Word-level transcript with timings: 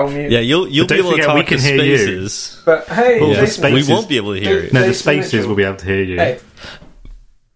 on 0.00 0.14
mute. 0.14 0.30
Yeah, 0.30 0.40
you'll 0.40 0.68
you'll 0.68 0.86
But 0.86 0.94
be 0.94 1.00
able 1.00 1.16
to 1.16 1.22
talk 1.22 1.36
we 1.36 1.44
can 1.44 1.58
to 1.58 1.62
hear 1.64 1.82
you. 1.84 1.96
spaces. 1.98 2.62
But 2.64 2.86
hey, 2.88 3.20
Well, 3.20 3.30
the 3.30 3.34
Jason, 3.36 3.62
space- 3.64 3.86
We 3.88 3.92
won't 3.92 4.08
be 4.08 4.16
able 4.16 4.34
to 4.34 4.40
hear 4.40 4.64
you. 4.64 4.70
No, 4.72 4.86
the 4.86 4.94
spaces 4.94 5.32
Mitchell. 5.34 5.48
will 5.48 5.56
be 5.56 5.64
able 5.64 5.76
to 5.76 5.84
hear 5.86 6.02
you. 6.02 6.16
Hey, 6.16 6.38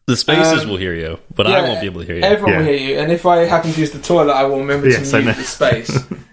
The 0.06 0.16
spaces 0.16 0.64
Um, 0.64 0.70
will 0.70 0.76
hear 0.78 0.94
you, 0.94 1.18
but 1.34 1.46
I 1.46 1.60
won't 1.62 1.80
be 1.80 1.86
able 1.86 2.00
to 2.00 2.06
hear 2.06 2.16
you. 2.16 2.22
Everyone 2.24 2.56
will 2.58 2.64
hear 2.64 2.74
you, 2.76 2.98
and 2.98 3.12
if 3.12 3.24
I 3.24 3.44
happen 3.44 3.72
to 3.72 3.80
use 3.80 3.92
the 3.92 4.00
toilet, 4.00 4.32
I 4.32 4.44
will 4.44 4.58
remember 4.58 4.88
Yes, 4.88 5.10
to 5.12 5.18
know. 5.18 5.24
mute 5.26 5.36
the 5.36 5.44
space. 5.44 5.90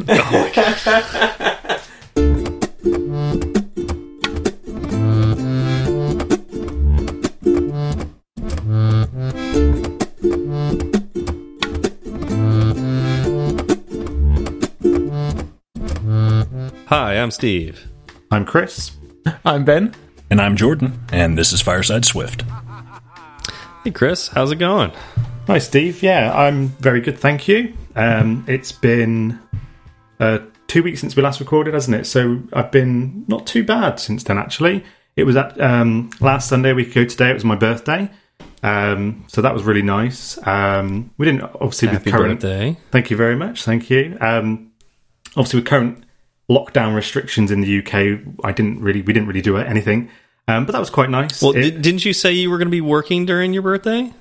Hi, 16.89 17.19
I'm 17.19 17.29
Steve. 17.29 17.87
I'm 18.31 18.45
Chris. 18.45 18.97
I'm 19.45 19.63
Ben. 19.63 19.93
And 20.31 20.41
I'm 20.41 20.55
Jordan, 20.55 20.99
and 21.11 21.37
this 21.37 21.53
is 21.53 21.61
Fireside 21.61 22.03
Swift. 22.03 22.43
Hey, 23.83 23.91
Chris, 23.91 24.27
how's 24.29 24.51
it 24.51 24.55
going? 24.55 24.91
Hi, 25.45 25.59
Steve. 25.59 26.01
Yeah, 26.01 26.33
I'm 26.33 26.69
very 26.69 26.99
good, 26.99 27.19
thank 27.19 27.47
you. 27.47 27.75
Um, 27.95 28.43
it's 28.47 28.71
been 28.71 29.37
uh, 30.19 30.39
two 30.65 30.81
weeks 30.81 30.99
since 30.99 31.15
we 31.15 31.21
last 31.21 31.39
recorded, 31.39 31.75
hasn't 31.75 31.95
it? 31.95 32.05
So 32.05 32.41
I've 32.53 32.71
been 32.71 33.23
not 33.27 33.45
too 33.45 33.63
bad 33.63 33.99
since 33.99 34.23
then, 34.23 34.39
actually. 34.39 34.83
It 35.15 35.25
was 35.25 35.35
at 35.35 35.61
um, 35.61 36.09
last 36.19 36.49
Sunday, 36.49 36.71
a 36.71 36.75
week 36.75 36.89
ago 36.89 37.05
today, 37.05 37.29
it 37.29 37.35
was 37.35 37.45
my 37.45 37.55
birthday. 37.55 38.09
Um, 38.63 39.25
so 39.27 39.43
that 39.43 39.53
was 39.53 39.61
really 39.61 39.83
nice. 39.83 40.39
Um, 40.47 41.11
we 41.19 41.27
didn't, 41.27 41.43
obviously, 41.43 41.89
Happy 41.89 42.05
with 42.05 42.13
current. 42.15 42.39
birthday. 42.39 42.77
Thank 42.89 43.11
you 43.11 43.17
very 43.17 43.35
much. 43.35 43.63
Thank 43.63 43.91
you. 43.91 44.17
Um, 44.19 44.71
obviously, 45.35 45.59
with 45.59 45.67
current 45.67 46.03
lockdown 46.49 46.95
restrictions 46.95 47.51
in 47.51 47.61
the 47.61 47.79
UK, 47.79 48.19
I 48.43 48.51
didn't 48.51 48.81
really, 48.81 49.01
we 49.01 49.13
didn't 49.13 49.27
really 49.27 49.41
do 49.41 49.57
anything. 49.57 50.09
Um, 50.47 50.65
but 50.65 50.71
that 50.71 50.79
was 50.79 50.89
quite 50.89 51.09
nice. 51.11 51.41
Well, 51.41 51.55
It- 51.55 51.81
didn't 51.81 52.05
you 52.05 52.13
say 52.13 52.31
you 52.33 52.49
were 52.49 52.57
going 52.57 52.67
to 52.67 52.71
be 52.71 52.81
working 52.81 53.25
during 53.25 53.53
your 53.53 53.61
birthday? 53.61 54.11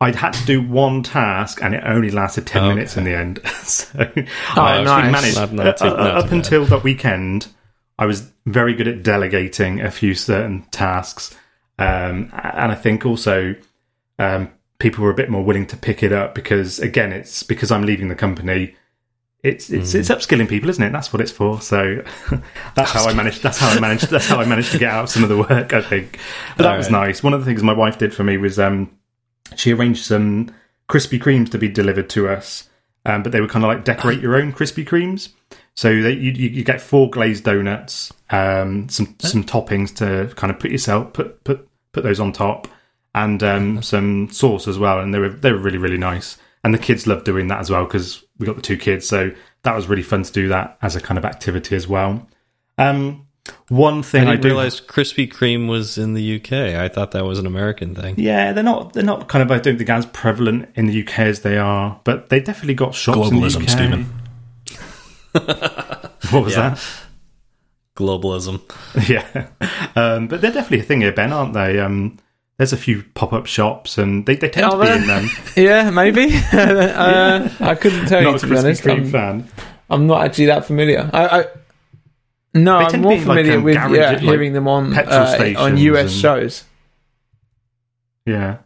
I'd 0.00 0.16
had 0.16 0.34
to 0.34 0.44
do 0.44 0.60
one 0.60 1.02
task, 1.02 1.62
and 1.62 1.74
it 1.74 1.82
only 1.86 2.10
lasted 2.10 2.46
ten 2.46 2.64
Okay. 2.64 2.74
minutes 2.74 2.96
in 2.98 3.04
the 3.04 3.14
end. 3.16 3.40
so 3.62 3.98
Oh, 3.98 4.60
I 4.60 4.82
nice. 4.82 5.12
managed 5.12 5.36
Not- 5.36 5.52
not 5.52 5.76
too- 5.78 5.84
not 5.86 5.98
uh, 5.98 6.18
up 6.24 6.32
until 6.32 6.64
that 6.66 6.82
weekend. 6.84 7.46
I 7.98 8.06
was 8.06 8.30
very 8.44 8.74
good 8.74 8.88
at 8.88 9.02
delegating 9.02 9.80
a 9.80 9.90
few 9.90 10.14
certain 10.14 10.64
tasks, 10.72 11.34
um, 11.78 12.30
and 12.34 12.72
I 12.72 12.74
think 12.74 13.06
also 13.06 13.54
um, 14.18 14.50
people 14.78 15.04
were 15.04 15.10
a 15.10 15.14
bit 15.14 15.30
more 15.30 15.42
willing 15.44 15.66
to 15.68 15.76
pick 15.76 16.02
it 16.02 16.12
up 16.12 16.34
because, 16.34 16.78
again, 16.80 17.12
it's 17.12 17.42
because 17.44 17.70
I'm 17.70 17.84
leaving 17.86 18.08
the 18.08 18.14
company. 18.16 18.74
It's 19.44 19.68
it's 19.70 19.92
Hmm. 19.92 19.98
it's 19.98 20.08
upskilling 20.08 20.48
people, 20.48 20.70
isn't 20.70 20.82
it? 20.82 20.90
That's 20.90 21.12
what 21.12 21.20
it's 21.20 21.30
for. 21.30 21.60
So 21.60 22.02
that's 22.74 22.90
how 22.90 23.04
I 23.06 23.12
managed. 23.12 23.42
That's 23.42 23.58
how 23.58 23.68
I 23.68 23.78
managed. 23.78 24.08
That's 24.10 24.26
how 24.26 24.40
I 24.40 24.46
managed 24.46 24.72
to 24.72 24.78
get 24.78 24.90
out 24.90 25.10
some 25.10 25.22
of 25.22 25.28
the 25.28 25.36
work. 25.36 25.72
I 25.72 25.82
think, 25.82 26.18
but 26.56 26.62
that 26.64 26.72
All 26.72 26.76
was 26.78 26.90
right. 26.90 27.06
nice. 27.08 27.22
One 27.22 27.34
of 27.34 27.40
the 27.40 27.46
things 27.46 27.62
my 27.62 27.74
wife 27.74 27.98
did 27.98 28.14
for 28.14 28.24
me 28.24 28.38
was 28.38 28.58
um, 28.58 28.90
she 29.54 29.72
arranged 29.72 30.04
some 30.04 30.50
Krispy 30.88 31.20
Kremes 31.22 31.50
to 31.50 31.58
be 31.58 31.68
delivered 31.68 32.08
to 32.10 32.28
us, 32.28 32.68
um, 33.04 33.22
but 33.22 33.32
they 33.32 33.40
were 33.42 33.46
kind 33.48 33.64
of 33.64 33.68
like 33.68 33.84
decorate 33.84 34.20
your 34.20 34.34
own 34.36 34.52
Krispy 34.52 34.84
Kremes. 34.84 35.28
So 35.76 36.00
they, 36.02 36.12
you, 36.12 36.30
you 36.32 36.48
you 36.48 36.64
get 36.64 36.80
four 36.80 37.10
glazed 37.10 37.44
donuts, 37.44 38.12
um, 38.30 38.88
some 38.88 39.14
some 39.18 39.44
toppings 39.44 39.94
to 39.96 40.34
kind 40.36 40.50
of 40.52 40.58
put 40.58 40.70
yourself 40.70 41.12
put 41.12 41.44
put 41.44 41.68
put 41.92 42.02
those 42.02 42.18
on 42.18 42.32
top, 42.32 42.66
and 43.14 43.42
um, 43.42 43.82
some 43.82 44.30
sauce 44.30 44.66
as 44.68 44.78
well. 44.78 45.00
And 45.00 45.12
they 45.12 45.18
were 45.18 45.28
they 45.28 45.52
were 45.52 45.58
really 45.58 45.78
really 45.78 45.98
nice. 45.98 46.38
And 46.64 46.74
the 46.74 46.78
kids 46.78 47.06
loved 47.06 47.24
doing 47.24 47.48
that 47.48 47.60
as 47.60 47.70
well 47.70 47.84
because 47.84 48.24
we 48.38 48.46
got 48.46 48.56
the 48.56 48.62
two 48.62 48.78
kids, 48.78 49.06
so 49.06 49.30
that 49.62 49.76
was 49.76 49.86
really 49.86 50.02
fun 50.02 50.22
to 50.22 50.32
do 50.32 50.48
that 50.48 50.78
as 50.82 50.96
a 50.96 51.00
kind 51.00 51.18
of 51.18 51.24
activity 51.24 51.76
as 51.76 51.86
well. 51.86 52.26
Um, 52.78 53.26
one 53.68 54.02
thing 54.02 54.22
I, 54.22 54.32
didn't 54.32 54.42
do 54.42 54.48
realize 54.48 54.80
Krispy 54.80 55.30
Kreme 55.30 55.68
was 55.68 55.98
in 55.98 56.14
the 56.14 56.36
UK. 56.36 56.52
I 56.52 56.88
thought 56.88 57.10
that 57.10 57.24
was 57.24 57.38
an 57.38 57.46
American 57.46 57.94
thing. 57.94 58.14
Yeah, 58.18 58.52
they're 58.52 58.64
not. 58.64 58.94
They're 58.94 59.04
not 59.04 59.28
kind 59.28 59.42
of. 59.42 59.50
I 59.50 59.58
don't 59.58 59.76
think 59.76 59.90
as 59.90 60.06
prevalent 60.06 60.70
in 60.74 60.86
the 60.86 61.02
UK 61.02 61.20
as 61.20 61.42
they 61.42 61.58
are, 61.58 62.00
but 62.04 62.30
they 62.30 62.40
definitely 62.40 62.74
got 62.74 62.94
shops 62.94 63.18
Globalism, 63.18 63.32
in 63.34 63.40
the 63.40 63.58
UK. 63.60 63.68
Stephen. 63.68 64.20
What 66.30 66.44
was 66.44 66.54
Yeah. 66.56 66.78
Globalism. 67.96 68.60
yeah, 69.08 69.48
um, 69.94 70.26
but 70.26 70.40
they're 70.40 70.50
definitely 70.50 70.80
a 70.80 70.82
thing 70.84 71.02
here, 71.02 71.12
Ben, 71.12 71.32
aren't 71.32 71.52
they? 71.52 71.78
Um, 71.78 72.18
there's 72.56 72.72
a 72.72 72.76
few 72.76 73.02
pop-up 73.14 73.46
shops, 73.46 73.98
and 73.98 74.24
they, 74.26 74.36
they 74.36 74.48
tend 74.48 74.66
Are 74.66 74.72
to 74.72 74.78
be 74.78 74.86
there? 74.86 74.96
in 75.00 75.06
them. 75.06 75.28
Yeah, 75.56 75.90
maybe. 75.90 76.28
uh, 76.52 77.48
I 77.60 77.74
couldn't 77.74 78.06
tell 78.06 78.22
you 78.22 78.38
to 78.38 78.46
a 78.46 78.48
be 78.48 78.56
honest. 78.56 78.86
I'm, 78.86 79.10
fan. 79.10 79.48
I'm 79.90 80.06
not 80.06 80.24
actually 80.24 80.46
that 80.46 80.64
familiar. 80.64 81.10
I, 81.12 81.40
I 81.40 81.44
no, 82.54 82.76
I'm 82.76 82.90
tend 82.90 83.02
to 83.02 83.08
more 83.08 83.16
be 83.16 83.22
in, 83.22 83.26
like, 83.28 83.36
familiar 83.38 83.58
um, 83.58 83.64
with 83.64 83.74
garage- 83.76 83.96
yeah, 83.96 84.10
like, 84.12 84.20
hearing 84.20 84.52
them 84.52 84.68
on 84.68 84.92
petrol 84.92 85.56
uh, 85.58 85.62
on 85.64 85.76
US 85.76 86.02
and- 86.12 86.20
shows. 86.20 86.64
Yeah, 88.26 88.58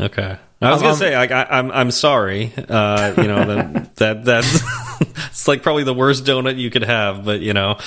Okay. 0.00 0.36
I 0.62 0.70
was 0.70 0.80
Um, 0.80 0.86
gonna 0.88 0.96
say, 0.96 1.16
like, 1.16 1.30
I, 1.30 1.46
I'm 1.50 1.70
I'm 1.70 1.90
sorry. 1.90 2.52
Uh, 2.56 3.12
you 3.16 3.28
know 3.28 3.44
that 3.44 3.96
that 3.96 4.24
that's 4.24 4.62
it's 5.26 5.48
like 5.48 5.62
probably 5.62 5.84
the 5.84 5.94
worst 5.94 6.24
donut 6.24 6.58
you 6.58 6.70
could 6.70 6.84
have, 6.84 7.24
but 7.24 7.40
you 7.40 7.52
know, 7.52 7.78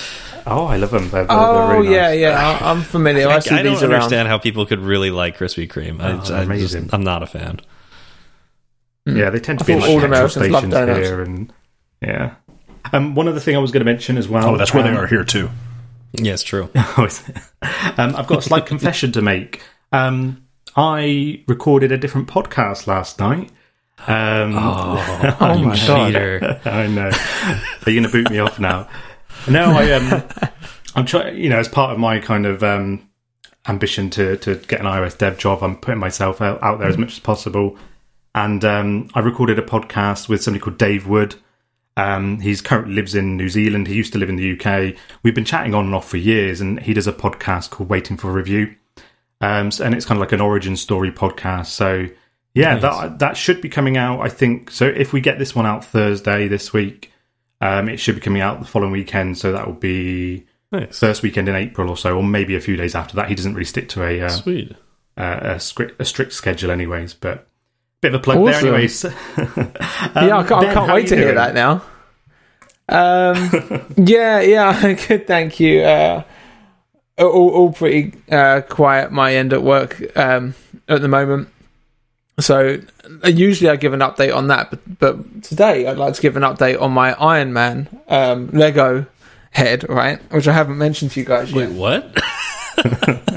Oh, 0.46 0.64
I 0.66 0.76
love 0.76 0.90
them. 0.90 1.10
They're, 1.10 1.24
they're, 1.26 1.36
Oh 1.38 1.68
they're 1.68 1.80
really 1.80 1.94
yeah, 1.94 2.08
nice. 2.10 2.18
yeah. 2.20 2.58
I, 2.60 2.70
I'm 2.70 2.82
familiar. 2.82 3.28
I, 3.28 3.36
I, 3.36 3.38
see 3.40 3.54
I 3.54 3.62
don't 3.62 3.74
these 3.74 3.82
around. 3.82 3.94
understand 3.94 4.28
how 4.28 4.38
people 4.38 4.66
could 4.66 4.80
really 4.80 5.10
like 5.10 5.36
Krispy 5.38 5.68
Kreme. 5.68 6.00
I, 6.00 6.12
Oh, 6.12 6.18
I 6.18 6.24
they're 6.24 6.42
amazing. 6.42 6.82
Just, 6.84 6.94
I'm 6.94 7.04
not 7.04 7.22
a 7.22 7.26
fan. 7.26 7.60
Yeah, 9.06 9.30
they 9.30 9.40
tend 9.40 9.58
to 9.60 9.64
I 9.64 9.66
be 9.66 9.74
like 9.74 9.82
all 9.88 10.00
petrol 10.00 10.04
Americans 10.04 10.36
love 10.50 10.62
stations 10.64 10.74
donuts. 10.74 11.06
here, 11.08 11.22
and 11.22 11.52
yeah. 12.02 12.34
Um, 12.92 13.14
one 13.14 13.28
other 13.28 13.40
thing 13.40 13.56
I 13.56 13.58
was 13.58 13.70
going 13.72 13.80
to 13.84 13.90
mention 13.90 14.16
as 14.18 14.28
well. 14.28 14.46
Oh, 14.50 14.56
that's 14.56 14.72
where 14.74 14.84
um, 14.84 14.90
they 14.92 14.96
are 14.98 15.06
here, 15.06 15.24
too. 15.24 15.50
Yes, 16.12 16.42
true. 16.42 16.68
Oh, 16.96 17.04
is 17.04 17.22
it? 17.28 17.36
um, 17.98 18.14
I've 18.16 18.26
got 18.26 18.38
a 18.38 18.42
slight 18.42 18.66
confession 18.66 19.12
to 19.12 19.22
make. 19.22 19.62
Um, 19.92 20.44
I 20.76 21.44
recorded 21.48 21.92
a 21.92 21.98
different 21.98 22.28
podcast 22.28 22.86
last 22.86 23.18
night. 23.18 23.50
Um, 24.06 24.54
Oh, 24.56 25.36
Oh 25.40 25.56
you 25.56 25.66
my 25.66 25.76
God. 25.86 26.60
I 26.66 26.86
know. 26.86 27.10
Are 27.86 27.90
you 27.90 28.00
going 28.00 28.02
to 28.04 28.08
boot 28.10 28.30
me 28.30 28.38
off 28.38 28.58
now? 28.58 28.88
No, 29.48 29.64
I 29.72 29.92
um, 29.92 30.22
I'm 30.94 31.06
trying. 31.06 31.36
You 31.38 31.48
know, 31.48 31.58
as 31.58 31.68
part 31.68 31.92
of 31.92 31.98
my 31.98 32.18
kind 32.18 32.46
of 32.46 32.62
um, 32.62 33.08
ambition 33.68 34.10
to 34.10 34.36
to 34.38 34.56
get 34.56 34.80
an 34.80 34.86
iOS 34.86 35.16
dev 35.16 35.38
job, 35.38 35.62
I'm 35.62 35.76
putting 35.76 36.00
myself 36.00 36.40
out, 36.40 36.62
out 36.62 36.78
there 36.78 36.88
as 36.88 36.98
much 36.98 37.12
as 37.12 37.18
possible. 37.18 37.76
And 38.34 38.64
um, 38.64 39.08
I 39.14 39.20
recorded 39.20 39.58
a 39.58 39.62
podcast 39.62 40.28
with 40.28 40.42
somebody 40.42 40.62
called 40.62 40.78
Dave 40.78 41.06
Wood. 41.06 41.34
Um, 41.96 42.38
he's 42.40 42.60
currently 42.62 42.94
lives 42.94 43.14
in 43.14 43.36
New 43.36 43.48
Zealand. 43.48 43.86
He 43.88 43.94
used 43.94 44.12
to 44.12 44.18
live 44.18 44.28
in 44.28 44.36
the 44.36 44.52
UK. 44.58 44.94
We've 45.22 45.34
been 45.34 45.44
chatting 45.44 45.74
on 45.74 45.86
and 45.86 45.94
off 45.94 46.08
for 46.08 46.16
years, 46.16 46.60
and 46.60 46.80
he 46.80 46.94
does 46.94 47.06
a 47.06 47.12
podcast 47.12 47.70
called 47.70 47.90
Waiting 47.90 48.16
for 48.16 48.30
Review. 48.32 48.74
Um, 49.40 49.70
so- 49.70 49.84
and 49.84 49.94
it's 49.94 50.06
kind 50.06 50.16
of 50.18 50.20
like 50.20 50.32
an 50.32 50.40
origin 50.40 50.76
story 50.76 51.10
podcast. 51.10 51.66
So 51.66 52.06
yeah, 52.54 52.74
Nice. 52.74 52.82
that 52.82 53.18
that 53.20 53.36
should 53.36 53.60
be 53.60 53.68
coming 53.68 53.96
out. 53.96 54.20
I 54.20 54.28
think 54.28 54.70
so. 54.70 54.86
If 54.86 55.12
we 55.12 55.20
get 55.20 55.38
this 55.38 55.54
one 55.54 55.66
out 55.66 55.84
Thursday 55.84 56.48
this 56.48 56.72
week, 56.72 57.12
um, 57.60 57.88
it 57.88 57.98
should 57.98 58.14
be 58.16 58.20
coming 58.20 58.42
out 58.42 58.60
the 58.60 58.66
following 58.66 58.92
weekend. 58.92 59.38
So 59.38 59.52
that 59.52 59.66
will 59.66 59.74
be 59.74 60.46
Nice, 60.72 60.98
first 60.98 61.22
weekend 61.22 61.48
in 61.48 61.54
April 61.54 61.88
or 61.90 61.96
so, 61.96 62.16
or 62.16 62.22
maybe 62.22 62.56
a 62.56 62.60
few 62.60 62.76
days 62.76 62.94
after 62.94 63.16
that. 63.16 63.28
He 63.28 63.34
doesn't 63.34 63.54
really 63.54 63.64
stick 63.64 63.88
to 63.90 64.04
a 64.04 64.22
uh, 64.22 64.28
sweet. 64.28 64.72
uh, 65.16 65.38
a, 65.42 65.60
strict, 65.60 66.00
a 66.00 66.04
strict 66.04 66.32
schedule, 66.32 66.70
anyways. 66.70 67.14
But 67.14 67.46
bit 68.00 68.14
of 68.14 68.20
a 68.20 68.22
plug 68.22 68.38
Awesome. 68.38 68.52
there, 68.52 68.74
anyways. 68.74 69.04
Um, 69.04 69.12
yeah, 69.36 70.38
I 70.38 70.44
can't, 70.46 70.64
I 70.66 70.72
can't 70.74 70.92
wait 70.92 71.08
to 71.08 71.16
hear 71.16 71.34
that 71.34 71.54
now. 71.54 71.82
Um, 72.92 73.94
yeah, 73.98 74.40
yeah, 74.40 74.94
good. 74.94 75.28
Thank 75.28 75.60
you. 75.60 75.82
Uh, 75.82 76.24
all, 77.18 77.50
all 77.50 77.72
pretty 77.72 78.14
uh, 78.28 78.62
quiet. 78.62 79.12
My 79.12 79.36
end 79.36 79.52
at 79.52 79.62
work 79.62 80.16
um, 80.16 80.54
at 80.88 81.00
the 81.00 81.06
moment. 81.06 81.50
So 82.40 82.80
uh, 83.24 83.28
usually 83.28 83.70
I 83.70 83.76
give 83.76 83.92
an 83.92 84.00
update 84.00 84.34
on 84.34 84.48
that, 84.48 84.70
but, 84.70 84.98
but 84.98 85.42
today 85.42 85.86
I'd 85.86 85.96
like 85.98 86.14
to 86.14 86.22
give 86.22 86.36
an 86.36 86.42
update 86.42 86.80
on 86.80 86.92
my 86.92 87.12
Iron 87.14 87.52
Man 87.52 87.88
um, 88.08 88.50
Lego 88.50 89.06
head, 89.50 89.88
right? 89.88 90.20
Which 90.32 90.48
I 90.48 90.52
haven't 90.52 90.78
mentioned 90.78 91.10
to 91.12 91.20
you 91.20 91.26
guys 91.26 91.52
yet. 91.52 91.68
Wait, 91.70 91.70
yet. 91.70 91.78
what? 91.78 92.20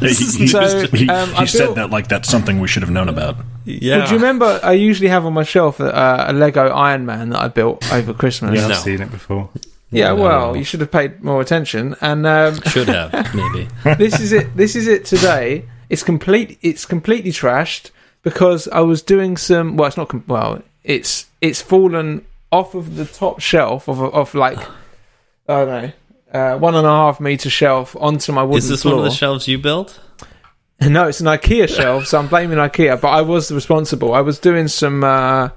He, 0.00 0.08
he- 0.08 0.46
So, 0.48 0.86
he- 0.88 1.08
um, 1.08 1.32
he 1.34 1.46
said 1.46 1.58
built- 1.66 1.76
that 1.76 1.90
like 1.90 2.08
that's 2.08 2.28
something 2.28 2.60
we 2.60 2.68
should 2.68 2.82
have 2.82 2.90
known 2.90 3.08
about. 3.08 3.36
yeah. 3.64 3.98
Well, 3.98 4.06
do 4.06 4.12
you 4.14 4.18
remember 4.18 4.60
I 4.62 4.72
usually 4.72 5.08
have 5.08 5.24
on 5.24 5.32
my 5.32 5.44
shelf 5.44 5.80
uh, 5.80 6.24
a 6.28 6.32
Lego 6.32 6.68
Iron 6.68 7.06
Man 7.06 7.30
that 7.30 7.40
I 7.40 7.48
built 7.48 7.90
over 7.92 8.12
Christmas? 8.12 8.54
Yeah, 8.60 8.66
No. 8.66 8.74
I've 8.74 8.80
seen 8.80 9.00
it 9.00 9.10
before. 9.10 9.48
Yeah, 9.90 10.08
No. 10.08 10.16
well, 10.16 10.56
you 10.56 10.64
should 10.64 10.80
have 10.80 10.90
paid 10.90 11.22
more 11.22 11.40
attention. 11.40 11.94
And 12.00 12.26
um, 12.26 12.60
Should 12.66 12.88
have 12.88 13.12
maybe. 13.34 13.68
this 13.98 14.18
is 14.20 14.32
it. 14.32 14.56
This 14.56 14.74
is 14.74 14.86
it 14.88 15.04
today. 15.04 15.64
It's 15.88 16.02
complete. 16.02 16.58
It's 16.62 16.84
completely 16.84 17.30
trashed 17.30 17.90
because 18.22 18.68
I 18.68 18.80
was 18.80 19.02
doing 19.02 19.36
some. 19.36 19.76
Well, 19.76 19.88
it's 19.88 19.96
not. 19.96 20.28
Well, 20.28 20.62
it's 20.84 21.26
it's 21.40 21.60
fallen 21.60 22.24
off 22.50 22.74
of 22.74 22.96
the 22.96 23.04
top 23.04 23.40
shelf 23.40 23.88
of 23.88 24.00
of 24.00 24.34
like 24.34 24.58
I 25.48 25.64
don't 25.64 25.68
know. 25.68 25.92
Uh, 26.32 26.58
one 26.58 26.74
and 26.74 26.86
a 26.86 26.90
half 26.90 27.20
meter 27.20 27.50
shelf 27.50 27.94
onto 28.00 28.32
my 28.32 28.42
wooden 28.42 28.58
Is 28.58 28.68
this 28.70 28.82
floor. 28.82 28.96
one 28.96 29.04
of 29.06 29.10
the 29.12 29.16
shelves 29.16 29.46
you 29.48 29.58
built? 29.58 30.00
No, 30.80 31.06
it's 31.06 31.20
an 31.20 31.26
IKEA 31.26 31.68
shelf, 31.68 32.06
so 32.06 32.18
I'm 32.18 32.26
blaming 32.26 32.56
IKEA. 32.58 33.00
But 33.00 33.08
I 33.08 33.20
was 33.20 33.52
responsible. 33.52 34.14
I 34.14 34.20
was 34.22 34.38
doing 34.38 34.66
some 34.66 35.04
uh, 35.04 35.50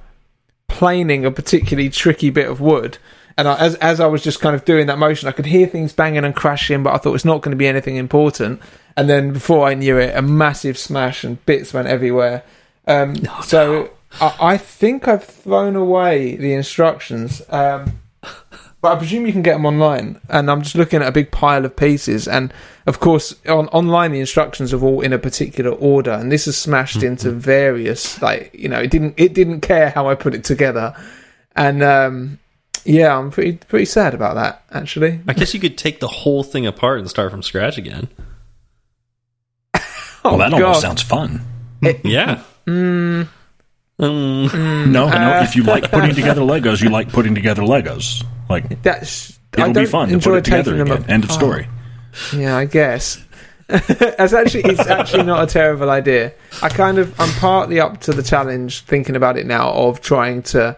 planing 0.67 1.25
a 1.25 1.31
particularly 1.31 1.89
tricky 1.89 2.29
bit 2.29 2.47
of 2.47 2.59
wood, 2.61 2.97
And 3.37 3.47
I, 3.47 3.55
as 3.57 3.75
as 3.75 3.99
I 3.99 4.05
was 4.07 4.21
just 4.21 4.39
kind 4.41 4.55
of 4.55 4.65
doing 4.65 4.87
that 4.87 4.99
motion, 4.99 5.27
I 5.29 5.31
could 5.31 5.45
hear 5.45 5.65
things 5.65 5.93
banging 5.93 6.25
and 6.25 6.35
crashing, 6.35 6.83
but 6.83 6.93
I 6.93 6.97
thought 6.97 7.15
it's 7.15 7.25
not 7.25 7.41
going 7.41 7.51
to 7.51 7.57
be 7.57 7.67
anything 7.67 7.95
important. 7.95 8.61
And 8.97 9.09
then 9.09 9.33
before 9.33 9.65
I 9.67 9.73
knew 9.73 9.97
it, 9.97 10.15
a 10.15 10.21
massive 10.21 10.77
smash 10.77 11.23
and 11.23 11.43
bits 11.45 11.73
went 11.73 11.87
everywhere. 11.87 12.43
Um, 12.87 13.15
so 13.43 13.91
I, 14.21 14.35
I 14.39 14.57
think 14.57 15.07
I've 15.07 15.23
thrown 15.23 15.75
away 15.75 16.35
the 16.35 16.53
instructions. 16.53 17.41
Um, 17.49 17.99
but 18.81 18.93
I 18.93 18.97
presume 18.97 19.25
you 19.25 19.31
can 19.31 19.41
get 19.41 19.53
them 19.53 19.65
online. 19.65 20.19
And 20.29 20.49
I'm 20.51 20.61
just 20.61 20.75
looking 20.75 21.01
at 21.01 21.07
a 21.07 21.11
big 21.11 21.31
pile 21.31 21.65
of 21.65 21.75
pieces. 21.75 22.27
And 22.27 22.53
of 22.85 22.99
course, 22.99 23.35
on 23.47 23.67
online, 23.69 24.11
the 24.11 24.19
instructions 24.19 24.73
are 24.73 24.83
all 24.83 25.01
in 25.01 25.11
a 25.13 25.17
particular 25.17 25.71
order. 25.71 26.11
And 26.11 26.31
this 26.31 26.45
is 26.47 26.55
smashed 26.57 27.01
into 27.01 27.31
various, 27.31 28.21
like 28.21 28.51
you 28.53 28.69
know, 28.69 28.79
it 28.79 28.91
didn't 28.91 29.15
it 29.17 29.33
didn't 29.33 29.61
care 29.61 29.89
how 29.89 30.07
I 30.07 30.13
put 30.15 30.35
it 30.35 30.43
together. 30.43 30.95
And 31.55 31.81
um, 31.81 32.37
yeah, 32.83 33.17
I'm 33.17 33.31
pretty 33.31 33.53
pretty 33.57 33.85
sad 33.85 34.13
about 34.13 34.35
that 34.35 34.63
actually. 34.71 35.19
I 35.27 35.33
guess 35.33 35.55
you 35.55 35.59
could 35.59 35.79
take 35.79 35.99
the 35.99 36.07
whole 36.07 36.43
thing 36.43 36.67
apart 36.67 36.99
and 36.99 37.09
start 37.09 37.31
from 37.31 37.41
scratch 37.41 37.79
again. 37.79 38.07
well, 40.23 40.37
that 40.37 40.53
Oh, 40.53 40.59
God. 40.59 40.61
almost 40.61 40.81
sounds 40.81 41.01
fun. 41.01 41.41
Yeah. 42.03 42.41
Mm, 42.67 43.27
Mm. 43.99 44.87
No, 44.87 45.07
Uh, 45.07 45.17
no. 45.17 45.39
If 45.41 45.55
you 45.55 45.63
like 45.63 45.89
putting 45.89 46.13
together 46.15 46.41
Legos, 46.41 46.81
you 46.81 46.89
like 46.89 47.09
putting 47.13 47.33
together 47.33 47.61
Legos. 47.61 48.23
Like 48.49 48.81
that's 48.83 49.39
it'll 49.57 49.73
be 49.73 49.85
fun 49.85 50.09
to 50.09 50.19
put 50.19 50.35
it 50.35 50.43
together 50.45 50.81
again. 50.81 51.05
End 51.07 51.23
of 51.23 51.31
story. 51.31 51.67
Yeah, 52.35 52.57
I 52.57 52.65
guess. 52.65 53.23
it's 53.69 54.33
actually 54.33 54.63
it's 54.65 54.85
actually 54.85 55.23
not 55.23 55.43
a 55.43 55.47
terrible 55.47 55.89
idea. 55.89 56.33
I 56.61 56.69
kind 56.69 56.97
of 56.97 57.17
I'm 57.19 57.31
partly 57.39 57.79
up 57.79 58.01
to 58.01 58.11
the 58.11 58.21
challenge 58.21 58.81
thinking 58.81 59.15
about 59.15 59.37
it 59.37 59.45
now 59.47 59.69
of 59.71 60.01
trying 60.01 60.43
to 60.43 60.75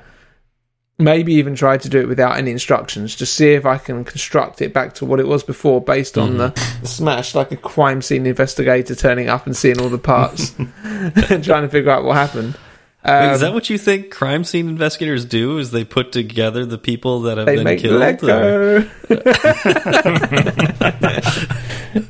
maybe 0.99 1.33
even 1.35 1.55
try 1.55 1.77
to 1.77 1.89
do 1.89 1.99
it 1.99 2.07
without 2.07 2.37
any 2.37 2.51
instructions, 2.51 3.15
just 3.15 3.35
see 3.35 3.53
if 3.53 3.65
I 3.65 3.77
can 3.77 4.03
construct 4.03 4.61
it 4.61 4.73
back 4.73 4.93
to 4.95 5.05
what 5.05 5.19
it 5.19 5.27
was 5.27 5.43
before 5.43 5.79
based 5.79 6.17
on 6.17 6.37
the, 6.37 6.49
the 6.81 6.87
smash, 6.87 7.35
like 7.35 7.51
a 7.51 7.57
crime 7.57 8.01
scene 8.01 8.25
investigator 8.25 8.95
turning 8.95 9.29
up 9.29 9.45
and 9.45 9.55
seeing 9.55 9.79
all 9.79 9.89
the 9.89 9.97
parts 9.99 10.55
and 10.57 11.43
trying 11.43 11.63
to 11.63 11.69
figure 11.69 11.91
out 11.91 12.03
what 12.03 12.15
happened. 12.15 12.57
Wait, 13.05 13.11
Um, 13.13 13.33
is 13.35 13.41
that 13.41 13.53
what 13.53 13.69
you 13.69 13.77
think 13.77 14.09
crime 14.11 14.43
scene 14.43 14.67
investigators 14.67 15.23
do? 15.23 15.59
Is 15.59 15.69
they 15.71 15.85
put 15.85 16.11
together 16.11 16.65
the 16.65 16.79
people 16.79 17.21
that 17.21 17.37
have 17.37 17.45
been 17.45 17.63
killed? 17.79 18.01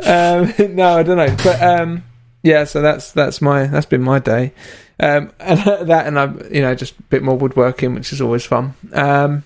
Um, 0.06 0.54
no, 0.76 0.98
I 0.98 1.04
don't 1.04 1.18
know, 1.18 1.36
but 1.44 1.62
um, 1.62 2.04
yeah. 2.44 2.64
So 2.66 2.82
that's 2.82 3.12
that's 3.12 3.42
my 3.42 3.68
that's 3.68 3.86
been 3.86 4.02
my 4.02 4.20
day, 4.20 4.54
um, 5.00 5.32
and 5.40 5.60
that 5.88 6.08
and 6.08 6.20
I'm, 6.20 6.42
you 6.54 6.62
know 6.62 6.76
just 6.76 6.98
a 7.00 7.04
bit 7.04 7.24
more 7.24 7.38
woodworking, 7.38 7.94
which 7.94 8.12
is 8.12 8.22
always 8.22 8.46
fun. 8.46 8.74
Um, 8.94 9.44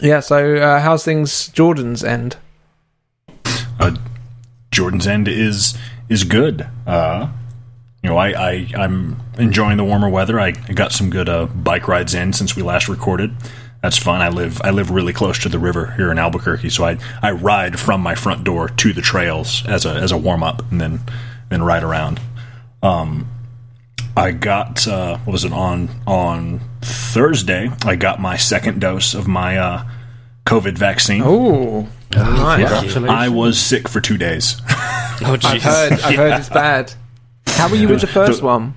yeah. 0.00 0.20
So 0.20 0.56
uh, 0.56 0.80
how's 0.80 1.04
things? 1.04 1.48
Jordan's 1.48 2.04
end. 2.04 2.36
uh, 3.80 3.96
Jordan's 4.70 5.06
End 5.06 5.28
is 5.28 5.76
is 6.08 6.24
good. 6.24 6.66
Uh, 6.86 7.28
you 8.02 8.10
know, 8.10 8.16
I, 8.16 8.28
I 8.30 8.70
I'm 8.76 9.20
enjoying 9.38 9.76
the 9.76 9.84
warmer 9.84 10.08
weather. 10.08 10.38
I, 10.38 10.52
got 10.52 10.92
some 10.92 11.10
good 11.10 11.28
uh, 11.28 11.46
bike 11.46 11.88
rides 11.88 12.14
in 12.14 12.32
since 12.32 12.54
we 12.54 12.62
last 12.62 12.88
recorded. 12.88 13.34
That's 13.82 13.98
fun. 13.98 14.20
I 14.20 14.28
live 14.28 14.60
I 14.62 14.70
live 14.70 14.90
really 14.90 15.12
close 15.12 15.38
to 15.40 15.48
the 15.48 15.58
river 15.58 15.92
here 15.92 16.10
in 16.10 16.18
Albuquerque, 16.18 16.70
so 16.70 16.84
I 16.84 16.98
I 17.22 17.32
ride 17.32 17.78
from 17.78 18.00
my 18.00 18.14
front 18.14 18.44
door 18.44 18.68
to 18.68 18.92
the 18.92 19.02
trails 19.02 19.64
as 19.66 19.84
a 19.86 19.90
as 19.90 20.12
a 20.12 20.16
warm 20.16 20.42
up, 20.42 20.62
and 20.70 20.80
then 20.80 21.00
then 21.48 21.62
ride 21.62 21.82
around. 21.82 22.20
Um, 22.82 23.28
I 24.16 24.32
got 24.32 24.86
uh, 24.88 25.18
what 25.18 25.32
was 25.32 25.44
it 25.44 25.52
on 25.52 25.88
on 26.06 26.60
Thursday? 26.80 27.70
I 27.84 27.96
got 27.96 28.20
my 28.20 28.36
second 28.36 28.80
dose 28.80 29.14
of 29.14 29.28
my 29.28 29.58
uh, 29.58 29.84
COVID 30.46 30.76
vaccine. 30.76 31.22
Oh, 31.24 31.88
nice. 32.12 32.58
Congratulations. 32.68 33.06
I 33.08 33.28
was 33.28 33.60
sick 33.60 33.88
for 33.88 34.00
two 34.00 34.18
days. 34.18 34.60
Oh, 35.20 35.36
I've 35.42 35.60
heard. 35.64 35.92
I've 35.94 36.14
heard 36.14 36.32
it's 36.38 36.48
bad. 36.48 36.92
How 37.48 37.68
were 37.68 37.74
you 37.74 37.88
with 37.88 38.02
the 38.02 38.06
first 38.06 38.38
The- 38.38 38.46
one? 38.46 38.74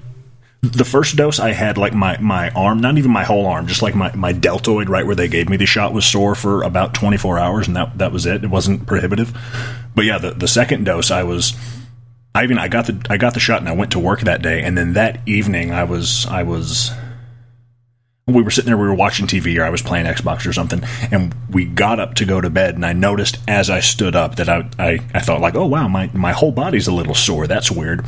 the 0.63 0.83
first 0.85 1.15
dose 1.15 1.39
I 1.39 1.51
had 1.51 1.77
like 1.77 1.93
my 1.93 2.17
my 2.17 2.49
arm, 2.51 2.79
not 2.81 2.97
even 2.97 3.11
my 3.11 3.23
whole 3.23 3.45
arm, 3.45 3.67
just 3.67 3.83
like 3.83 3.93
my 3.93 4.11
my 4.15 4.31
deltoid 4.31 4.89
right 4.89 5.05
where 5.05 5.13
they 5.15 5.27
gave 5.27 5.49
me 5.49 5.57
the 5.57 5.67
shot 5.67 5.93
was 5.93 6.03
sore 6.03 6.33
for 6.33 6.63
about 6.63 6.95
24 6.95 7.37
hours 7.37 7.67
and 7.67 7.75
that 7.75 7.95
that 7.99 8.11
was 8.11 8.25
it. 8.25 8.43
It 8.43 8.49
wasn't 8.49 8.87
prohibitive. 8.87 9.37
But 9.93 10.05
yeah, 10.05 10.17
the 10.17 10.31
the 10.31 10.47
second 10.47 10.83
dose 10.83 11.11
I 11.11 11.21
was 11.21 11.53
I 12.33 12.43
even 12.43 12.57
I 12.57 12.67
got 12.67 12.87
the 12.87 13.05
I 13.09 13.17
got 13.17 13.33
the 13.33 13.39
shot 13.39 13.59
and 13.59 13.69
I 13.69 13.73
went 13.73 13.91
to 13.91 13.99
work 13.99 14.21
that 14.21 14.41
day 14.41 14.63
and 14.63 14.77
then 14.77 14.93
that 14.93 15.19
evening 15.25 15.71
I 15.71 15.83
was 15.83 16.25
I 16.27 16.43
was 16.43 16.91
we 18.27 18.41
were 18.41 18.51
sitting 18.51 18.67
there, 18.67 18.77
we 18.77 18.87
were 18.87 18.93
watching 18.93 19.27
TV, 19.27 19.59
or 19.59 19.63
I 19.63 19.69
was 19.69 19.81
playing 19.81 20.05
Xbox 20.05 20.47
or 20.47 20.53
something, 20.53 20.83
and 21.11 21.33
we 21.49 21.65
got 21.65 21.99
up 21.99 22.15
to 22.15 22.25
go 22.25 22.39
to 22.39 22.49
bed, 22.49 22.75
and 22.75 22.85
I 22.85 22.93
noticed 22.93 23.37
as 23.47 23.69
I 23.69 23.79
stood 23.79 24.15
up 24.15 24.35
that 24.35 24.49
I, 24.49 24.69
I, 24.77 24.99
I 25.13 25.19
thought 25.19 25.41
like, 25.41 25.55
oh 25.55 25.65
wow, 25.65 25.87
my, 25.87 26.09
my 26.13 26.31
whole 26.31 26.51
body's 26.51 26.87
a 26.87 26.93
little 26.93 27.15
sore. 27.15 27.47
That's 27.47 27.71
weird. 27.71 28.05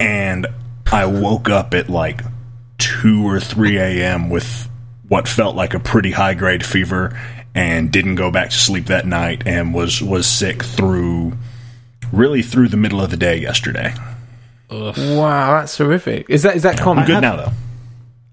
And 0.00 0.46
I 0.90 1.06
woke 1.06 1.48
up 1.48 1.74
at 1.74 1.88
like 1.88 2.22
two 2.78 3.26
or 3.26 3.40
three 3.40 3.78
a.m. 3.78 4.30
with 4.30 4.68
what 5.08 5.28
felt 5.28 5.56
like 5.56 5.74
a 5.74 5.80
pretty 5.80 6.10
high 6.10 6.34
grade 6.34 6.64
fever, 6.64 7.18
and 7.54 7.92
didn't 7.92 8.16
go 8.16 8.30
back 8.30 8.50
to 8.50 8.56
sleep 8.56 8.86
that 8.86 9.06
night, 9.06 9.42
and 9.46 9.74
was 9.74 10.02
was 10.02 10.26
sick 10.26 10.62
through 10.62 11.32
really 12.12 12.42
through 12.42 12.68
the 12.68 12.76
middle 12.76 13.00
of 13.00 13.10
the 13.10 13.16
day 13.16 13.36
yesterday. 13.38 13.94
Wow, 14.70 15.58
that's 15.60 15.76
horrific. 15.78 16.28
Is 16.28 16.42
that 16.42 16.56
is 16.56 16.62
that 16.64 16.78
common? 16.78 17.02
I'm 17.02 17.06
good 17.06 17.12
have- 17.14 17.22
now 17.22 17.36
though. 17.36 17.52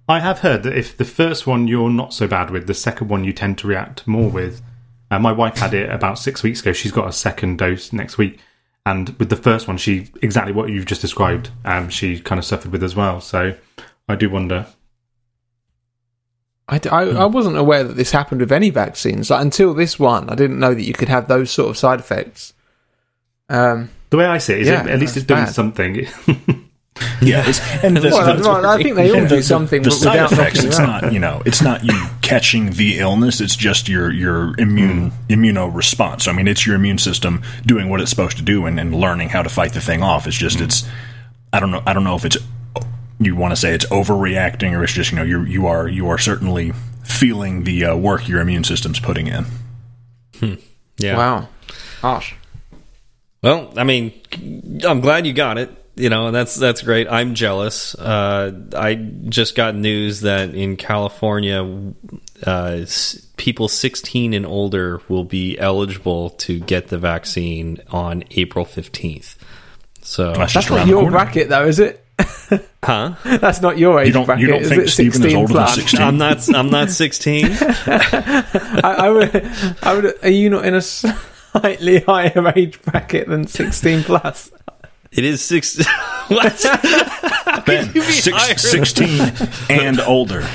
I 0.09 0.19
have 0.19 0.39
heard 0.39 0.63
that 0.63 0.77
if 0.77 0.97
the 0.97 1.05
first 1.05 1.47
one 1.47 1.67
you're 1.67 1.89
not 1.89 2.13
so 2.13 2.27
bad 2.27 2.49
with, 2.51 2.67
the 2.67 2.73
second 2.73 3.07
one 3.07 3.23
you 3.23 3.31
tend 3.31 3.57
to 3.59 3.67
react 3.67 4.05
more 4.05 4.29
with. 4.29 4.61
Uh, 5.09 5.17
my 5.19 5.31
wife 5.31 5.57
had 5.59 5.73
it 5.73 5.89
about 5.89 6.19
six 6.19 6.43
weeks 6.43 6.59
ago. 6.59 6.73
She's 6.73 6.91
got 6.91 7.07
a 7.07 7.13
second 7.13 7.57
dose 7.59 7.93
next 7.93 8.17
week, 8.17 8.39
and 8.85 9.09
with 9.19 9.29
the 9.29 9.35
first 9.37 9.67
one, 9.67 9.77
she 9.77 10.09
exactly 10.21 10.51
what 10.53 10.69
you've 10.69 10.85
just 10.87 11.01
described. 11.01 11.51
Um, 11.63 11.87
she 11.89 12.19
kind 12.19 12.39
of 12.39 12.43
suffered 12.45 12.71
with 12.71 12.83
as 12.83 12.95
well. 12.95 13.21
So 13.21 13.55
I 14.09 14.15
do 14.15 14.29
wonder. 14.29 14.65
I, 16.67 16.77
d- 16.79 16.89
I- 16.89 17.01
I 17.23 17.25
wasn't 17.25 17.57
aware 17.57 17.83
that 17.83 17.95
this 17.95 18.11
happened 18.11 18.41
with 18.41 18.51
any 18.51 18.69
vaccines. 18.71 19.29
Like 19.29 19.41
until 19.41 19.73
this 19.73 19.99
one, 19.99 20.29
I 20.29 20.35
didn't 20.35 20.59
know 20.59 20.73
that 20.73 20.83
you 20.83 20.93
could 20.93 21.09
have 21.09 21.27
those 21.27 21.51
sort 21.51 21.69
of 21.69 21.77
side 21.77 21.99
effects. 21.99 22.53
Um, 23.53 23.89
The 24.09 24.17
way 24.17 24.25
I 24.25 24.37
see 24.39 24.53
it 24.53 24.61
is, 24.61 24.67
Yeah, 24.67 24.83
it, 24.83 24.89
at 24.89 24.99
least 24.99 25.15
it's 25.17 25.25
doing 25.25 25.45
bad. 25.45 25.53
something. 25.53 26.07
Yeah, 27.21 27.43
it's, 27.47 27.59
and 27.83 27.97
the, 27.97 28.09
well, 28.09 28.35
the- 28.37 28.43
well, 28.43 28.65
I 28.65 28.81
think 28.81 28.95
they 28.95 29.09
all 29.09 29.17
and 29.17 29.27
do 29.29 29.37
the- 29.37 29.43
something, 29.43 29.81
The 29.81 29.89
but 29.89 29.95
side 29.95 30.31
effects, 30.31 30.57
knocking 30.63 30.67
it's 30.69 30.79
out. 30.79 31.01
not 31.03 31.13
you 31.13 31.19
know, 31.19 31.41
it's 31.45 31.61
not 31.61 31.83
you 31.83 31.99
catching 32.21 32.71
the 32.71 32.99
illness. 32.99 33.41
It's 33.41 33.55
just 33.55 33.89
your 33.89 34.11
your 34.11 34.53
immune 34.59 35.11
immuno 35.27 35.73
response. 35.73 36.27
I 36.27 36.33
mean, 36.33 36.47
it's 36.47 36.65
your 36.67 36.75
immune 36.75 36.99
system 36.99 37.41
doing 37.65 37.89
what 37.89 37.99
it's 37.99 38.09
supposed 38.11 38.37
to 38.37 38.43
do 38.43 38.65
and, 38.67 38.79
and 38.79 38.93
learning 38.93 39.29
how 39.29 39.41
to 39.41 39.49
fight 39.49 39.73
the 39.73 39.81
thing 39.81 40.03
off. 40.03 40.27
It's 40.27 40.37
just 40.37 40.61
it's 40.61 40.85
I 41.51 41.59
don't 41.59 41.71
know 41.71 41.81
I 41.87 41.93
don't 41.93 42.03
know 42.03 42.15
if 42.15 42.25
it's 42.25 42.37
you 43.19 43.35
want 43.35 43.51
to 43.53 43.55
say 43.57 43.73
it's 43.73 43.85
overreacting 43.87 44.71
or 44.77 44.83
it's 44.83 44.93
just 44.93 45.11
you 45.11 45.17
know 45.17 45.23
you 45.23 45.41
you 45.43 45.65
are 45.67 45.87
you 45.87 46.09
are 46.09 46.17
certainly 46.19 46.73
feeling 47.03 47.63
the 47.63 47.85
uh, 47.85 47.95
work 47.95 48.27
your 48.27 48.39
immune 48.39 48.63
system's 48.65 48.99
putting 48.99 49.27
in. 49.27 49.45
Yeah. 50.97 51.17
Wow, 51.17 51.47
harsh. 52.01 52.33
Well, 53.43 53.73
I 53.77 53.83
mean, 53.83 54.13
I'm 54.87 55.01
glad 55.01 55.27
you 55.27 55.33
got 55.33 55.57
it. 55.57 55.69
You 55.95 56.09
know, 56.09 56.31
that's 56.31 56.55
that's 56.55 56.81
great. 56.81 57.07
I'm 57.07 57.35
jealous. 57.35 57.93
Uh, 57.93 58.51
I 58.75 58.95
just 58.95 59.53
got 59.55 59.75
news 59.75 60.21
that 60.21 60.55
in 60.55 60.75
California, 60.75 61.93
uh, 62.45 62.85
people 63.37 63.67
16 63.67 64.33
and 64.33 64.45
older 64.45 65.01
will 65.07 65.23
be 65.25 65.59
eligible 65.59 66.31
to 66.31 66.59
get 66.59 66.87
the 66.87 66.97
vaccine 66.97 67.77
on 67.91 68.23
April 68.31 68.65
15th. 68.65 69.35
So, 70.01 70.33
That's 70.33 70.53
That's 70.53 70.69
not 70.71 70.87
your 70.87 71.01
corner. 71.01 71.11
bracket, 71.11 71.49
though, 71.49 71.65
is 71.67 71.79
it? 71.79 72.03
huh? 72.83 73.13
That's 73.23 73.61
not 73.61 73.77
your 73.77 73.99
age 74.01 74.07
You 74.07 74.13
don't 74.13 74.25
bracket. 74.25 74.41
you 74.41 74.47
don't 74.47 74.61
is 74.63 74.69
think 74.69 74.83
it? 74.83 74.89
Steven 74.89 75.09
is 75.09 75.15
16 75.21 75.35
older 75.37 75.53
than 75.53 75.63
plus? 75.63 75.75
sixteen? 75.75 76.01
I'm 76.01 76.17
not. 76.17 76.55
I'm 76.55 76.69
not 76.71 76.89
16. 76.89 77.45
I, 77.51 78.83
I 78.83 79.09
would. 79.09 79.35
I 79.83 79.93
would. 79.95 80.23
Are 80.23 80.29
you 80.29 80.49
not 80.49 80.65
in 80.65 80.73
a 80.73 80.81
slightly 81.53 81.99
higher 82.01 82.51
age 82.55 82.81
bracket 82.81 83.27
than 83.27 83.47
sixteen 83.47 84.03
plus? 84.03 84.51
It 85.11 85.23
is 85.23 85.43
six. 85.43 85.83
what? 86.27 86.65
Ben, 87.65 87.93
six- 88.01 88.63
16 88.63 89.21
and 89.69 89.99
older. 90.01 90.45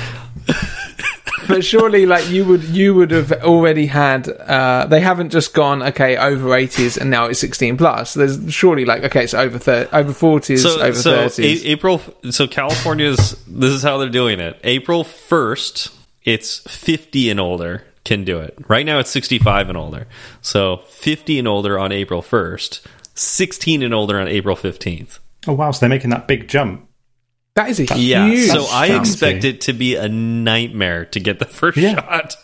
But 1.47 1.65
surely, 1.65 2.05
like 2.05 2.29
you 2.29 2.45
would, 2.45 2.63
you 2.65 2.93
would 2.93 3.09
have 3.09 3.31
already 3.31 3.87
had. 3.87 4.27
Uh, 4.29 4.85
they 4.87 4.99
haven't 4.99 5.31
just 5.31 5.53
gone 5.53 5.81
okay 5.81 6.15
over 6.17 6.53
eighties 6.53 6.97
and 6.97 7.09
now 7.09 7.25
it's 7.25 7.39
sixteen 7.39 7.77
plus. 7.77 8.13
There's 8.13 8.53
surely 8.53 8.85
like 8.85 9.03
okay, 9.05 9.23
it's 9.23 9.33
over 9.33 9.57
thir- 9.57 9.89
over 9.91 10.13
forties, 10.13 10.61
so, 10.61 10.79
over 10.79 10.93
so 10.93 11.27
thirties. 11.29 11.63
A- 11.63 11.69
April. 11.69 12.01
So 12.29 12.45
California's. 12.47 13.31
This 13.47 13.71
is 13.71 13.81
how 13.81 13.97
they're 13.97 14.09
doing 14.09 14.39
it. 14.39 14.59
April 14.63 15.03
first, 15.03 15.89
it's 16.23 16.59
50 16.67 17.31
and 17.31 17.39
older 17.39 17.83
can 18.09 18.23
do 18.25 18.39
it. 18.39 18.57
Right 18.67 18.85
now, 18.85 18.99
it's 18.99 19.09
65 19.11 19.69
and 19.69 19.77
older. 19.77 20.07
So 20.41 20.77
50 20.89 21.39
and 21.39 21.47
older 21.47 21.79
on 21.79 21.91
April 21.93 22.21
1st, 22.21 22.81
16 23.15 23.83
and 23.83 23.93
older 23.93 24.19
on 24.19 24.27
April 24.27 24.55
15th. 24.57 25.19
oh 25.47 25.53
wow! 25.53 25.71
So 25.71 25.79
they're 25.81 25.89
making 25.89 26.09
that 26.09 26.27
big 26.27 26.47
jump. 26.49 26.87
That 27.55 27.69
is 27.69 27.79
a 27.79 27.85
Yeah, 27.97 28.27
huge. 28.27 28.49
so 28.51 28.65
I 28.71 28.87
expect 28.99 29.43
it 29.43 29.61
to 29.61 29.73
be 29.73 29.95
a 29.95 30.07
nightmare 30.07 31.05
to 31.05 31.19
get 31.19 31.39
the 31.39 31.45
first 31.59 31.77
Yeah. 31.77 31.95
shot. 31.95 32.35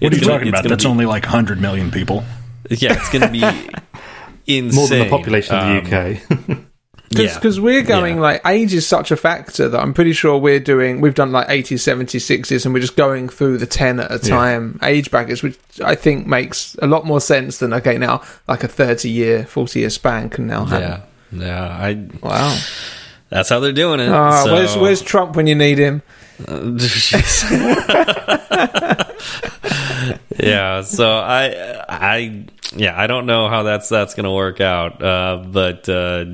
What 0.00 0.12
are 0.12 0.16
you 0.16 0.22
talking 0.22 0.48
about? 0.48 0.64
That's 0.64 0.84
be, 0.84 0.90
only 0.90 1.04
like 1.06 1.24
100 1.24 1.60
million 1.60 1.90
people. 1.90 2.24
yeah, 2.70 2.94
it's 2.94 3.10
going 3.10 3.22
to 3.22 3.28
be 3.30 3.42
insane. 4.46 4.74
More 4.74 4.88
than 4.88 4.98
the 5.00 5.10
population 5.10 5.54
of 5.56 5.62
Um, 5.62 5.84
the 5.90 5.96
UK. 6.50 6.58
because 7.10 7.56
yeah. 7.58 7.62
we're 7.64 7.82
going 7.82 8.16
Yeah. 8.16 8.22
like 8.22 8.40
age 8.46 8.72
is 8.72 8.86
such 8.86 9.10
a 9.10 9.16
factor 9.16 9.68
that 9.68 9.80
I'm 9.80 9.92
pretty 9.94 10.12
sure 10.12 10.38
we're 10.38 10.60
doing 10.60 11.00
we've 11.00 11.14
done 11.14 11.32
like 11.32 11.48
80s 11.48 11.78
70s 11.78 12.20
60s 12.44 12.64
and 12.64 12.72
we're 12.72 12.80
just 12.80 12.96
going 12.96 13.28
through 13.28 13.58
the 13.58 13.66
10 13.66 13.98
at 14.00 14.10
a 14.12 14.18
time 14.20 14.78
age 14.82 15.10
brackets 15.10 15.42
which 15.42 15.58
I 15.84 15.96
think 15.96 16.26
makes 16.28 16.76
a 16.80 16.86
lot 16.86 17.04
more 17.04 17.20
sense 17.20 17.58
than 17.58 17.72
okay 17.74 17.98
now 17.98 18.22
like 18.46 18.62
a 18.62 18.68
30 18.68 19.10
year 19.10 19.44
40 19.44 19.80
year 19.80 19.90
span 19.90 20.28
can 20.30 20.46
now 20.46 20.64
happen 20.64 21.02
Yeah, 21.32 21.46
yeah. 21.46 21.68
I 21.68 22.08
wow 22.22 22.56
that's 23.28 23.48
how 23.48 23.60
they're 23.60 23.72
doing 23.72 24.00
it. 24.00 24.08
Ah, 24.08 24.44
so- 24.44 24.52
where's 24.52 24.76
where's 24.76 25.02
Trump 25.02 25.34
when 25.36 25.46
you 25.48 25.54
need 25.56 25.78
him 25.78 26.02
yeah 30.38 30.80
so 30.82 31.10
i 31.10 31.84
i 31.88 32.44
yeah 32.74 32.98
i 32.98 33.06
don't 33.06 33.26
know 33.26 33.48
how 33.48 33.62
that's 33.62 33.88
that's 33.88 34.14
gonna 34.14 34.32
work 34.32 34.60
out 34.60 35.02
uh 35.02 35.44
but 35.46 35.88
uh 35.88 36.24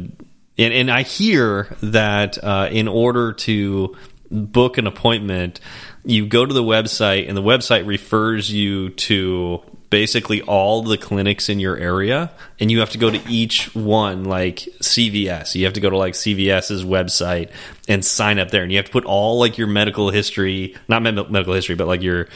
and, 0.58 0.72
and 0.72 0.90
i 0.90 1.02
hear 1.02 1.74
that 1.82 2.42
uh 2.42 2.68
in 2.70 2.88
order 2.88 3.32
to 3.32 3.96
book 4.30 4.78
an 4.78 4.86
appointment 4.86 5.60
you 6.04 6.26
go 6.26 6.44
to 6.46 6.54
the 6.54 6.62
website 6.62 7.28
and 7.28 7.36
the 7.36 7.42
website 7.42 7.86
refers 7.86 8.50
you 8.50 8.90
to 8.90 9.60
basically 9.90 10.42
all 10.42 10.82
the 10.82 10.98
clinics 10.98 11.48
in 11.48 11.60
your 11.60 11.76
area 11.76 12.30
and 12.58 12.70
you 12.70 12.80
have 12.80 12.90
to 12.90 12.98
go 12.98 13.10
to 13.10 13.20
each 13.28 13.74
one 13.74 14.24
like 14.24 14.58
CVS 14.80 15.54
you 15.54 15.64
have 15.64 15.74
to 15.74 15.80
go 15.80 15.90
to 15.90 15.96
like 15.96 16.14
CVS's 16.14 16.84
website 16.84 17.50
and 17.88 18.04
sign 18.04 18.38
up 18.38 18.50
there 18.50 18.62
and 18.62 18.72
you 18.72 18.78
have 18.78 18.86
to 18.86 18.92
put 18.92 19.04
all 19.04 19.38
like 19.38 19.58
your 19.58 19.68
medical 19.68 20.10
history 20.10 20.76
not 20.88 21.02
med 21.02 21.14
medical 21.30 21.54
history 21.54 21.76
but 21.76 21.86
like 21.86 22.02
your 22.02 22.28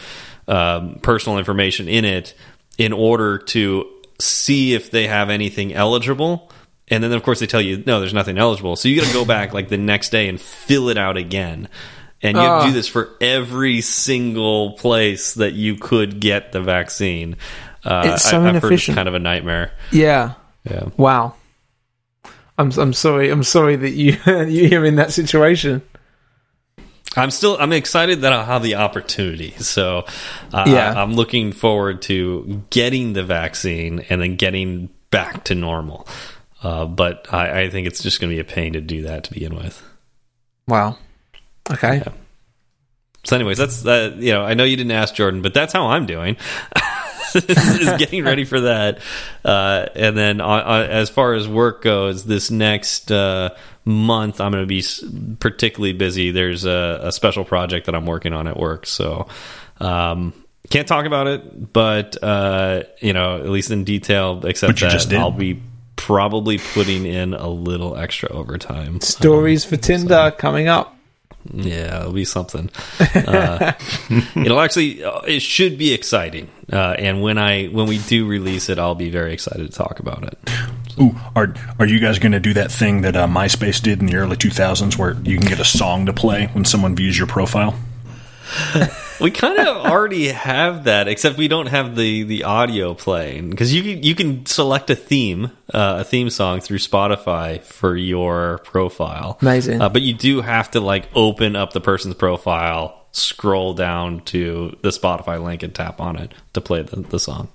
um, 0.47 0.97
personal 1.03 1.39
information 1.39 1.89
in 1.89 2.05
it 2.05 2.35
in 2.79 2.93
order 2.93 3.39
to 3.39 3.89
see 4.21 4.75
if 4.75 4.91
they 4.91 5.07
have 5.07 5.31
anything 5.31 5.75
eligible 5.75 6.51
and 6.91 7.03
then 7.05 7.13
of 7.13 7.23
course 7.23 7.41
they 7.41 7.47
tell 7.47 7.61
you 7.61 7.83
no 7.87 8.01
there's 8.01 8.13
nothing 8.15 8.37
eligible 8.39 8.77
so 8.77 8.89
you 8.89 8.97
got 9.01 9.07
to 9.07 9.13
go 9.15 9.25
back 9.25 9.53
like 9.55 9.69
the 9.69 9.77
next 9.79 10.11
day 10.11 10.29
and 10.29 10.41
fill 10.41 10.89
it 10.89 10.99
out 10.99 11.17
again 11.17 11.69
and 12.23 12.37
you 12.37 12.43
have 12.43 12.61
to 12.63 12.65
Ah. 12.65 12.67
do 12.67 12.73
this 12.73 12.89
for 12.89 13.11
every 13.21 13.81
single 13.81 14.73
place 14.73 15.35
that 15.35 15.55
you 15.55 15.77
could 15.77 16.21
get 16.21 16.53
the 16.53 16.61
vaccine. 16.61 17.37
Uh, 17.83 18.03
It's 18.13 18.25
so 18.29 18.37
I, 18.37 18.41
I've 18.41 18.43
heard 18.43 18.57
it's 18.57 18.65
inefficient. 18.65 18.95
kind 18.97 19.09
of 19.09 19.15
a 19.15 19.19
nightmare. 19.19 19.73
yeah 19.91 20.35
Yeah. 20.71 20.89
wow 20.99 21.35
I'm 22.59 22.71
I'm 22.73 22.93
sorry 22.93 23.31
I'm 23.31 23.43
sorry 23.43 23.77
that 23.77 23.91
you 23.93 24.19
you're 24.27 24.85
in 24.85 24.97
that 24.97 25.13
situation 25.13 25.81
I'm 27.17 27.31
still 27.31 27.57
I'm 27.59 27.73
excited 27.73 28.21
that 28.21 28.33
I'll 28.35 28.45
have 28.45 28.63
the 28.63 28.75
opportunity. 28.77 29.53
So 29.59 30.05
uh, 30.53 30.65
Yeah. 30.67 30.93
I'm 31.03 31.15
looking 31.15 31.53
forward 31.53 32.03
to 32.03 32.63
getting 32.71 33.15
the 33.15 33.25
vaccine 33.25 34.05
and 34.11 34.21
then 34.21 34.37
getting 34.37 34.91
back 35.11 35.45
to 35.45 35.55
normal. 35.55 36.07
Uh, 36.63 36.87
but 36.87 37.33
I, 37.33 37.63
I 37.63 37.71
think 37.71 37.87
it's 37.87 38.03
just 38.03 38.21
going 38.21 38.31
to 38.31 38.37
be 38.37 38.41
a 38.41 38.45
pain 38.45 38.75
to 38.75 38.81
do 38.81 39.03
that 39.03 39.25
to 39.25 39.33
begin 39.33 39.55
with. 39.55 39.83
wow 40.67 40.97
okay 41.71 42.03
So, 43.25 43.37
anyways, 43.37 43.59
that's 43.59 43.83
that. 43.83 44.17
You 44.17 44.33
know, 44.33 44.43
I 44.43 44.55
know 44.55 44.65
you 44.65 44.77
didn't 44.77 44.93
ask 44.93 45.15
Jordan, 45.15 45.43
but 45.43 45.53
that's 45.53 45.73
how 45.73 45.89
I'm 45.89 46.07
doing. 46.07 46.37
is 47.35 47.93
getting 47.99 48.25
ready 48.25 48.45
for 48.45 48.61
that, 48.63 49.01
uh, 49.45 49.87
and 49.95 50.17
then 50.17 50.41
on, 50.41 50.63
on, 50.63 50.83
as 50.85 51.11
far 51.11 51.35
as 51.35 51.47
work 51.47 51.83
goes, 51.83 52.25
this 52.25 52.51
next 52.51 53.13
uh, 53.13 53.51
month 53.85 54.41
I'm 54.41 54.53
going 54.53 54.63
to 54.63 54.67
be 54.67 54.83
particularly 55.39 55.93
busy. 55.93 56.31
There's 56.31 56.65
a, 56.65 57.01
a 57.05 57.13
special 57.13 57.45
project 57.45 57.87
that 57.87 57.95
I'm 57.95 58.07
working 58.07 58.33
on 58.33 58.49
at 58.49 58.57
work, 58.57 58.87
so 58.87 59.29
um, 59.81 60.33
can't 60.71 60.89
talk 60.89 61.05
about 61.05 61.27
it. 61.27 61.73
But 61.73 62.17
uh, 62.23 62.85
you 63.01 63.13
know, 63.13 63.37
at 63.37 63.49
least 63.49 63.71
in 63.71 63.85
detail, 63.85 64.45
except 64.47 64.75
But 64.75 64.81
you 64.81 64.87
that 64.89 64.93
just. 64.95 65.13
I'll 65.13 65.31
be 65.31 65.61
probably 66.07 66.59
putting 66.59 67.07
in 67.07 67.35
a 67.35 67.49
little 67.49 67.97
extra 67.97 68.31
overtime. 68.31 69.01
stories 69.01 69.65
for 69.65 69.77
Tinder 69.77 70.33
coming 70.37 70.69
up 70.69 70.97
Yeah, 71.53 72.01
it'll 72.01 72.13
be 72.13 72.25
something. 72.25 72.71
Uh, 73.15 73.73
it'll 74.37 74.61
actually, 74.61 75.03
uh, 75.03 75.21
it 75.21 75.41
should 75.41 75.79
be 75.79 75.93
exciting. 75.93 76.51
Uh, 76.73 76.95
and 76.99 77.23
when 77.23 77.39
I 77.39 77.67
when 77.67 77.87
we 77.87 77.99
do 77.99 78.27
release 78.27 78.69
it, 78.69 78.79
I'll 78.79 78.95
be 78.95 79.11
very 79.11 79.33
excited 79.33 79.71
to 79.71 79.77
talk 79.77 80.01
about 80.01 80.25
it. 80.25 80.39
Ooh, 81.01 81.17
are 81.35 81.55
are 81.79 81.87
you 81.87 81.99
guys 81.99 82.19
going 82.19 82.33
to 82.33 82.41
do 82.41 82.55
that 82.55 82.71
thing 82.71 83.03
that 83.03 83.17
uh, 83.17 83.27
MySpace 83.27 83.83
did 83.83 84.01
in 84.01 84.07
the 84.07 84.17
early 84.17 84.37
2000s, 84.37 84.99
where 84.99 85.17
you 85.23 85.39
can 85.39 85.49
get 85.49 85.61
a 85.61 85.65
song 85.65 86.07
to 86.07 86.13
play 86.13 86.49
when 86.53 86.65
someone 86.65 86.95
views 86.95 87.17
your 87.17 87.27
profile? 87.27 87.75
We 89.21 89.31
kind 89.31 89.59
of 89.59 89.67
already 89.85 90.29
have 90.29 90.85
that, 90.85 91.07
except 91.07 91.37
we 91.37 91.47
don't 91.47 91.67
have 91.67 91.95
the 91.95 92.23
the 92.23 92.45
audio 92.45 92.95
playing 92.95 93.51
because 93.51 93.75
you 93.75 93.83
can, 93.83 94.03
you 94.03 94.15
can 94.15 94.47
select 94.47 94.89
a 94.89 94.95
theme, 94.97 95.51
uh, 95.75 95.99
a 96.01 96.05
theme 96.05 96.31
song 96.31 96.61
through 96.61 96.79
Spotify 96.79 97.63
for 97.63 97.95
your 97.95 98.61
profile. 98.65 99.37
Amazing. 99.43 99.83
uh, 99.83 99.91
but 99.91 100.01
you 100.01 100.15
do 100.15 100.41
have 100.41 100.71
to 100.71 100.81
like 100.81 101.07
open 101.15 101.55
up 101.55 101.75
the 101.75 101.83
person's 101.83 102.15
profile, 102.15 103.05
scroll 103.13 103.75
down 103.75 104.21
to 104.21 104.75
the 104.81 104.89
Spotify 104.89 105.43
link, 105.43 105.63
and 105.63 105.75
tap 105.75 106.01
on 106.01 106.17
it 106.17 106.33
to 106.55 106.63
play 106.63 106.81
the, 106.81 106.97
the 107.03 107.19
song. 107.19 107.49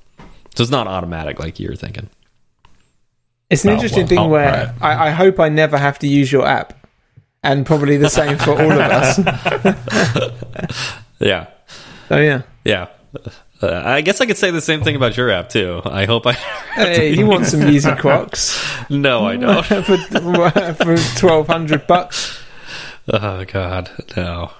So 0.56 0.62
it's 0.62 0.70
not 0.72 0.86
automatic 0.88 1.40
like 1.40 1.60
you're 1.60 1.76
thinking. 1.76 2.10
It's 3.50 3.64
an 3.64 3.72
Oh, 3.72 3.74
interesting 3.74 4.02
well, 4.02 4.08
thing 4.08 4.20
oh, 4.20 4.28
where 4.28 4.76
right. 4.82 4.84
I, 4.84 5.08
I 5.08 5.10
hope 5.10 5.40
I 5.40 5.50
never 5.50 5.80
have 5.80 5.98
to 6.00 6.08
use 6.08 6.32
your 6.32 6.46
app, 6.46 6.85
and 7.46 7.66
probably 7.66 7.98
the 7.98 8.10
same 8.10 8.38
for 8.38 8.52
all 8.52 8.72
of 8.72 8.80
us. 8.80 9.20
Yeah, 11.20 11.48
Oh 12.12 12.18
yeah, 12.18 12.42
yeah. 12.64 12.88
Uh, 13.62 13.82
I 13.86 14.02
guess 14.02 14.20
I 14.22 14.26
could 14.26 14.38
say 14.38 14.52
the 14.52 14.62
same 14.62 14.84
thing 14.84 14.96
about 14.96 15.16
your 15.18 15.32
app 15.32 15.50
too. 15.50 15.82
I 15.86 16.06
hope 16.06 16.28
I. 16.28 16.34
hey, 16.76 17.14
you 17.14 17.26
want 17.26 17.46
some 17.46 17.62
Yeezy 17.62 17.98
Crocs 17.98 18.62
no, 18.90 19.26
I 19.26 19.38
don't. 19.38 19.66
for 19.66 19.98
for 20.74 20.98
twelve 21.18 21.48
hundred 21.48 21.88
bucks? 21.88 22.40
Oh 23.08 23.46
God, 23.46 23.90
no. 24.18 24.52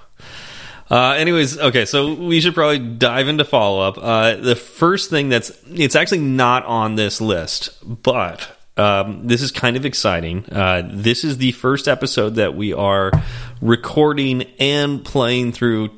Uh, 0.88 1.10
anyways, 1.18 1.58
okay, 1.58 1.84
so 1.84 2.14
we 2.14 2.40
should 2.40 2.54
probably 2.54 2.78
dive 2.78 3.28
into 3.28 3.44
follow 3.44 3.80
up. 3.80 3.98
Uh, 3.98 4.36
the 4.36 4.56
first 4.56 5.10
thing 5.10 5.28
that's 5.28 5.50
it's 5.68 5.94
actually 5.96 6.20
not 6.20 6.64
on 6.64 6.94
this 6.94 7.20
list, 7.20 7.70
but 7.84 8.55
um, 8.76 9.26
this 9.26 9.42
is 9.42 9.50
kind 9.50 9.76
of 9.76 9.86
exciting. 9.86 10.44
Uh, 10.50 10.88
this 10.92 11.24
is 11.24 11.38
the 11.38 11.52
first 11.52 11.88
episode 11.88 12.36
that 12.36 12.54
we 12.54 12.72
are 12.72 13.10
recording 13.60 14.42
and 14.58 15.04
playing 15.04 15.52
through. 15.52 15.90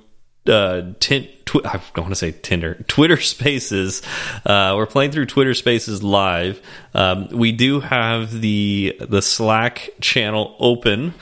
Uh, 0.46 0.92
tin, 0.98 1.28
tw- 1.44 1.66
I 1.66 1.78
want 1.96 2.08
to 2.08 2.14
say 2.14 2.32
Tinder, 2.32 2.74
Twitter 2.88 3.20
Spaces. 3.20 4.00
Uh, 4.46 4.74
we're 4.76 4.86
playing 4.86 5.10
through 5.10 5.26
Twitter 5.26 5.52
Spaces 5.54 6.02
live. 6.02 6.62
Um, 6.94 7.28
we 7.28 7.52
do 7.52 7.80
have 7.80 8.40
the 8.40 8.96
the 9.00 9.20
Slack 9.20 9.90
channel 10.00 10.56
open. 10.58 11.14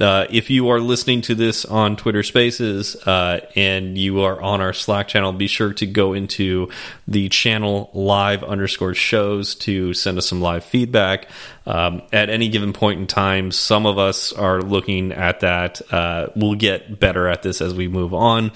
Uh, 0.00 0.26
if 0.28 0.50
you 0.50 0.70
are 0.70 0.80
listening 0.80 1.20
to 1.20 1.34
this 1.34 1.64
on 1.64 1.96
Twitter 1.96 2.22
Spaces 2.24 2.96
uh, 3.06 3.40
and 3.54 3.96
you 3.96 4.22
are 4.22 4.40
on 4.42 4.60
our 4.60 4.72
Slack 4.72 5.06
channel, 5.06 5.32
be 5.32 5.46
sure 5.46 5.72
to 5.74 5.86
go 5.86 6.14
into 6.14 6.68
the 7.06 7.28
channel 7.28 7.90
live 7.94 8.42
underscore 8.42 8.94
shows 8.94 9.54
to 9.56 9.94
send 9.94 10.18
us 10.18 10.26
some 10.26 10.40
live 10.40 10.64
feedback. 10.64 11.28
Um, 11.66 12.02
at 12.12 12.28
any 12.28 12.48
given 12.48 12.72
point 12.72 13.00
in 13.00 13.06
time, 13.06 13.52
some 13.52 13.86
of 13.86 13.96
us 13.96 14.32
are 14.32 14.60
looking 14.60 15.12
at 15.12 15.40
that. 15.40 15.80
Uh, 15.92 16.28
we'll 16.34 16.56
get 16.56 16.98
better 16.98 17.28
at 17.28 17.42
this 17.42 17.60
as 17.60 17.72
we 17.72 17.86
move 17.86 18.12
on 18.12 18.50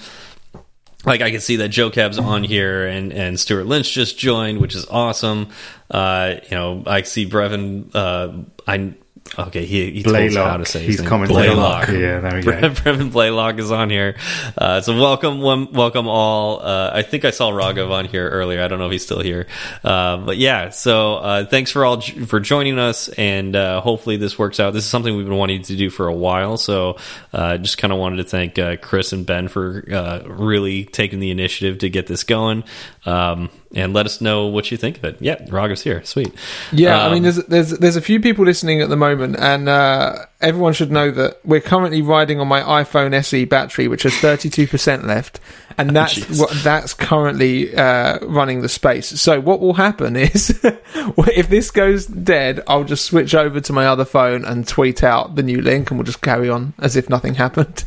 like 1.05 1.21
I 1.21 1.31
can 1.31 1.39
see 1.39 1.57
that 1.57 1.69
Joe 1.69 1.89
Cab's 1.89 2.19
on 2.19 2.43
here 2.43 2.85
and 2.85 3.13
and 3.13 3.39
Stuart 3.39 3.65
Lynch 3.65 3.91
just 3.91 4.17
joined, 4.17 4.59
which 4.59 4.75
is 4.75 4.85
awesome. 4.85 5.47
Uh, 5.89 6.35
you 6.43 6.57
know, 6.57 6.83
I 6.85 7.03
see 7.03 7.25
Brevin. 7.25 7.89
Uh, 7.93 8.43
I 8.67 8.95
okay, 9.37 9.65
he 9.65 9.91
he 9.91 10.03
told 10.03 10.15
us 10.15 10.35
how 10.35 10.57
to 10.57 10.65
say 10.65 10.79
his 10.79 10.87
He's 10.87 10.99
name. 11.01 11.09
commented. 11.09 11.35
Blaylock. 11.35 11.87
Yeah, 11.89 12.19
there 12.19 12.35
we 12.35 12.41
go. 12.41 12.51
Brevin 12.69 13.11
Blaylock 13.11 13.59
is 13.59 13.71
on 13.71 13.89
here. 13.89 14.15
Uh, 14.57 14.81
so 14.81 14.95
welcome, 14.99 15.39
welcome 15.41 16.07
all. 16.07 16.61
Uh, 16.61 16.91
I 16.93 17.01
think 17.03 17.25
I 17.25 17.31
saw 17.31 17.51
Raghav 17.51 17.91
on 17.91 18.05
here 18.05 18.27
earlier. 18.29 18.63
I 18.63 18.67
don't 18.67 18.79
know 18.79 18.87
if 18.87 18.91
he's 18.91 19.03
still 19.05 19.21
here, 19.21 19.47
uh, 19.83 20.17
but 20.17 20.37
yeah. 20.37 20.69
So 20.69 21.15
uh, 21.15 21.45
thanks 21.45 21.71
for 21.71 21.85
all 21.85 22.01
for 22.01 22.39
joining 22.39 22.79
us, 22.79 23.09
and 23.09 23.55
uh, 23.55 23.81
hopefully 23.81 24.17
this 24.17 24.39
works 24.39 24.59
out. 24.59 24.73
This 24.73 24.83
is 24.83 24.89
something 24.89 25.15
we've 25.15 25.25
been 25.27 25.37
wanting 25.37 25.61
to 25.63 25.75
do 25.75 25.89
for 25.89 26.07
a 26.07 26.13
while. 26.13 26.57
So 26.57 26.97
uh, 27.33 27.57
just 27.57 27.77
kind 27.77 27.93
of 27.93 27.99
wanted 27.99 28.17
to 28.17 28.23
thank 28.23 28.57
uh, 28.57 28.77
Chris 28.77 29.13
and 29.13 29.25
Ben 29.25 29.47
for 29.47 29.83
uh, 29.91 30.23
really 30.27 30.85
taking 30.85 31.19
the 31.19 31.31
initiative 31.31 31.79
to 31.79 31.89
get 31.89 32.07
this 32.07 32.23
going. 32.23 32.63
Um, 33.05 33.49
and 33.75 33.93
let 33.93 34.05
us 34.07 34.19
know 34.19 34.47
what 34.47 34.71
you 34.71 34.77
think 34.77 34.97
of 34.97 35.03
it. 35.05 35.17
Yeah, 35.19 35.35
Raghav's 35.45 35.83
here. 35.83 36.03
Sweet. 36.03 36.33
Yeah, 36.71 37.05
I 37.05 37.09
mean, 37.09 37.17
Um, 37.17 37.23
there's 37.23 37.35
there's 37.45 37.69
there's 37.71 37.95
a 37.95 38.01
few 38.01 38.19
people 38.19 38.43
listening 38.45 38.81
at 38.81 38.89
the 38.89 38.97
moment, 38.97 39.35
and 39.37 39.69
uh, 39.69 40.25
everyone 40.41 40.73
should 40.73 40.91
know 40.91 41.11
that 41.11 41.39
we're 41.45 41.61
currently 41.61 42.01
riding 42.01 42.39
on 42.39 42.47
my 42.47 42.61
iPhone 42.61 43.13
SE 43.13 43.45
battery, 43.45 43.87
which 43.87 44.03
has 44.03 44.15
32 44.17 44.65
percent 44.67 45.05
left, 45.05 45.39
and 45.77 45.89
that's 45.95 46.39
what 46.39 46.51
that's 46.63 46.93
currently 46.95 47.75
uh, 47.75 48.17
running 48.25 48.61
the 48.61 48.69
space. 48.69 49.07
So 49.21 49.39
what 49.39 49.59
will 49.59 49.75
happen 49.75 50.15
is, 50.15 50.49
if 50.63 51.49
this 51.49 51.69
goes 51.69 52.07
dead, 52.07 52.61
I'll 52.67 52.83
just 52.85 53.05
switch 53.05 53.35
over 53.35 53.61
to 53.61 53.73
my 53.73 53.85
other 53.85 54.05
phone 54.05 54.45
and 54.45 54.67
tweet 54.67 55.03
out 55.03 55.35
the 55.35 55.43
new 55.43 55.61
link, 55.61 55.91
and 55.91 55.99
we'll 55.99 56.05
just 56.05 56.21
carry 56.21 56.49
on 56.49 56.73
as 56.79 56.95
if 56.95 57.07
nothing 57.09 57.35
happened. 57.35 57.85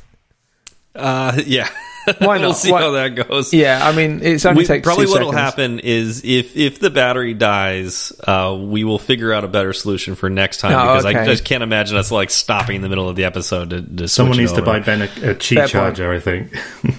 Uh, 0.95 1.41
yeah. 1.45 1.69
Why 2.19 2.39
we'll 2.39 2.55
see 2.55 2.73
Why- 2.73 2.81
how 2.83 2.91
that 2.93 3.09
goes. 3.15 3.53
Yeah, 3.55 3.81
I 3.87 3.95
mean, 3.95 4.21
it's 4.23 4.45
only 4.45 4.63
We, 4.63 4.67
takes 4.67 4.85
probably 4.85 5.07
two 5.07 5.13
what 5.13 5.23
will 5.23 5.33
seconds. 5.33 5.51
happen 5.51 5.79
is 5.81 6.25
if 6.25 6.57
if 6.57 6.79
the 6.81 6.91
battery 6.91 7.35
dies, 7.35 8.13
uh, 8.27 8.57
we 8.61 8.85
will 8.85 8.99
figure 8.99 9.33
out 9.33 9.45
a 9.45 9.49
better 9.49 9.73
solution 9.73 10.15
for 10.15 10.29
next 10.31 10.59
time 10.59 10.73
Oh, 10.73 10.95
because 10.95 11.05
I 11.07 11.25
just 11.27 11.45
can't 11.45 11.63
imagine 11.63 11.97
us 11.97 12.11
like 12.11 12.31
stopping 12.31 12.77
in 12.77 12.83
the 12.83 12.89
middle 12.89 13.09
of 13.09 13.17
the 13.17 13.25
episode 13.25 13.71
to, 13.71 13.83
to 13.83 14.09
Someone 14.09 14.35
switch 14.35 14.39
it 14.39 14.43
needs 14.43 14.53
to 14.55 14.63
buy 14.63 14.81
Ben 14.81 15.03
a, 15.03 15.05
a 15.05 15.35
Qi 15.35 15.55
Fair 15.55 15.59
point. 15.63 15.71
charger, 15.71 16.13
I 16.13 16.19
think. 16.21 16.53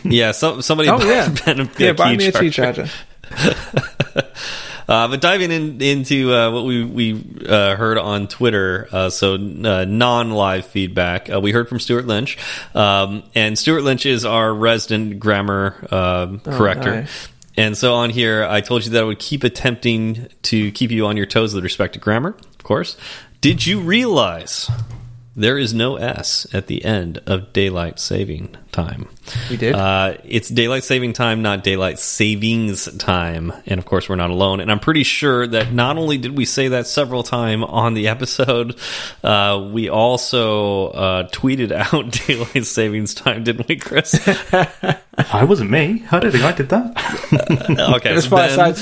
Yeah, 0.05 0.31
some, 0.31 0.62
somebody. 0.62 0.89
Oh 0.89 0.98
buy 0.98 1.05
yeah, 1.05 1.36
Ben 1.45 1.60
a, 1.60 1.69
yeah. 1.77 1.88
a 1.89 1.93
Buy 1.93 2.12
key 2.12 2.17
me 2.17 2.27
a 2.27 2.31
Qi 2.31 2.51
charger. 2.51 2.88
Uh, 4.88 5.08
but 5.08 5.22
diving 5.22 5.52
in, 5.52 5.82
into 5.82 6.34
uh, 6.34 6.52
what 6.52 6.66
we 6.66 6.84
we 6.84 7.46
uh, 7.48 7.75
heard 7.75 7.98
on 7.98 8.28
Twitter, 8.28 8.88
uh, 8.92 9.10
so 9.10 9.36
uh, 9.36 9.86
non-live 9.88 10.66
feedback, 10.66 11.30
uh, 11.32 11.40
we 11.40 11.52
heard 11.52 11.70
from 11.70 11.80
Stuart 11.80 12.06
Lynch, 12.06 12.38
um, 12.75 13.24
and 13.36 13.58
Stuart 13.58 13.82
Lynch 13.82 14.06
is 14.06 14.25
our 14.25 14.54
resident 14.54 15.20
grammar 15.20 15.88
uh, 15.92 16.38
corrector. 16.44 17.02
no. 17.02 17.08
And 17.56 17.78
so 17.78 17.94
on 17.94 18.10
here, 18.10 18.46
I 18.46 18.62
told 18.62 18.84
you 18.84 18.92
that 18.92 19.04
I 19.04 19.06
would 19.06 19.20
keep 19.20 19.44
attempting 19.44 20.28
to 20.44 20.72
keep 20.72 20.90
you 20.90 21.06
on 21.06 21.18
your 21.18 21.28
toes 21.28 21.54
with 21.54 21.63
respect 21.63 21.94
to 21.94 22.00
grammar. 22.00 22.30
Of 22.30 22.63
course, 22.63 22.98
did 23.42 23.66
you 23.68 23.80
realize 23.80 24.72
there 25.36 25.58
is 25.58 25.74
no 25.74 25.98
S 25.98 26.48
at 26.52 26.68
the 26.68 26.84
end 26.84 27.20
of 27.25 27.54
daylight 27.54 28.00
saving 28.00 28.56
time? 28.72 29.08
We 29.50 29.58
did. 29.58 29.74
Uh, 29.75 30.15
it's 30.25 30.50
daylight 30.50 30.84
saving 30.84 31.13
time, 31.13 31.42
not 31.42 31.63
daylight 31.63 32.00
savings 32.00 32.86
time. 32.98 33.53
And 33.65 33.80
of 33.80 33.86
course, 33.86 34.10
we're 34.10 34.15
not 34.15 34.30
alone. 34.32 34.60
And 34.60 34.72
I'm 34.72 34.80
pretty 34.80 35.03
sure 35.03 35.48
that 35.48 35.72
not 35.72 35.98
only 35.98 36.18
did 36.18 36.38
we 36.38 36.46
say 36.46 36.70
that 36.70 36.88
several 36.88 37.24
times 37.24 37.65
on 37.68 37.94
the 37.94 38.08
episode, 38.10 38.75
uh, 39.24 39.70
we 39.72 39.89
also 39.89 40.88
uh, 40.89 41.27
tweeted 41.30 41.72
out 41.94 42.12
daylight 42.27 42.65
savings 42.65 43.13
time, 43.13 43.44
didn't 43.44 43.68
we, 43.68 43.77
Chris? 43.77 44.13
I 45.32 45.44
wasn't 45.44 45.70
me. 45.70 46.03
I 46.12 46.20
don't 46.20 46.32
think 46.32 46.44
I 46.44 46.51
did 46.53 46.70
that. 46.70 46.98
okay, 47.98 48.12
It 48.12 48.15
was 48.15 48.24
so 48.25 48.30
Ben, 48.32 48.50
fireside 48.50 48.75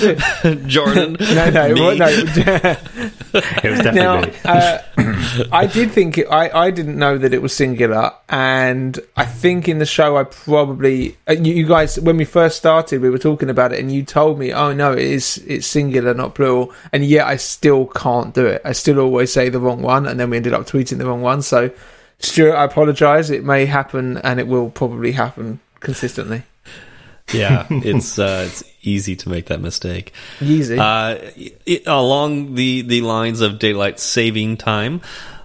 too. 0.43 0.55
Jordan, 0.67 1.17
No, 1.19 1.49
no, 1.49 1.73
me. 1.73 1.81
well, 1.81 1.95
no. 1.97 2.07
It 2.07 3.69
was 3.69 3.79
definitely 3.79 4.01
now, 4.01 4.21
me. 4.21 4.33
uh, 4.45 4.79
I 5.51 5.67
did 5.67 5.91
think 5.91 6.17
it, 6.17 6.27
I 6.29 6.49
I 6.67 6.71
didn't 6.71 6.97
know 6.97 7.17
that 7.17 7.33
it 7.33 7.41
was 7.41 7.53
singular, 7.53 8.11
and 8.29 8.97
I 9.15 9.25
think 9.25 9.67
in 9.69 9.79
the 9.79 9.85
show 9.85 10.17
I 10.17 10.23
probably 10.31 11.17
uh, 11.27 11.33
you, 11.33 11.53
you 11.53 11.67
guys 11.67 11.99
when 11.99 12.17
we 12.17 12.25
first 12.25 12.57
started 12.57 13.01
we 13.01 13.09
were 13.09 13.17
talking 13.17 13.49
about 13.49 13.73
it, 13.73 13.79
and 13.79 13.91
you 13.91 14.03
told 14.03 14.39
me, 14.39 14.51
oh 14.53 14.73
no, 14.73 14.93
it 14.93 14.99
is 14.99 15.37
it's 15.47 15.67
singular, 15.67 16.13
not 16.13 16.35
plural, 16.35 16.73
and 16.91 17.05
yet 17.05 17.27
I 17.27 17.35
still 17.35 17.87
can't 17.87 18.33
do 18.33 18.45
it. 18.45 18.61
I 18.65 18.71
still 18.71 18.99
always 18.99 19.31
say 19.31 19.49
the 19.49 19.59
wrong 19.59 19.81
one, 19.81 20.07
and 20.07 20.19
then 20.19 20.29
we 20.29 20.37
ended 20.37 20.53
up 20.53 20.63
tweeting 20.63 20.97
the 20.97 21.05
wrong 21.05 21.21
one. 21.21 21.41
So, 21.41 21.71
Stuart, 22.19 22.55
I 22.55 22.65
apologise. 22.65 23.29
It 23.29 23.43
may 23.43 23.65
happen, 23.65 24.17
and 24.17 24.39
it 24.39 24.47
will 24.47 24.69
probably 24.69 25.11
happen 25.11 25.59
consistently. 25.79 26.43
yeah, 27.33 27.67
it's 27.69 28.19
uh, 28.19 28.45
it's 28.47 28.63
easy 28.81 29.15
to 29.15 29.29
make 29.29 29.47
that 29.47 29.61
mistake. 29.61 30.13
Easy. 30.41 30.77
Uh, 30.77 31.17
it, 31.35 31.83
along 31.87 32.55
the, 32.55 32.81
the 32.81 33.01
lines 33.01 33.41
of 33.41 33.59
daylight 33.59 33.99
saving 33.99 34.57
time, 34.57 35.01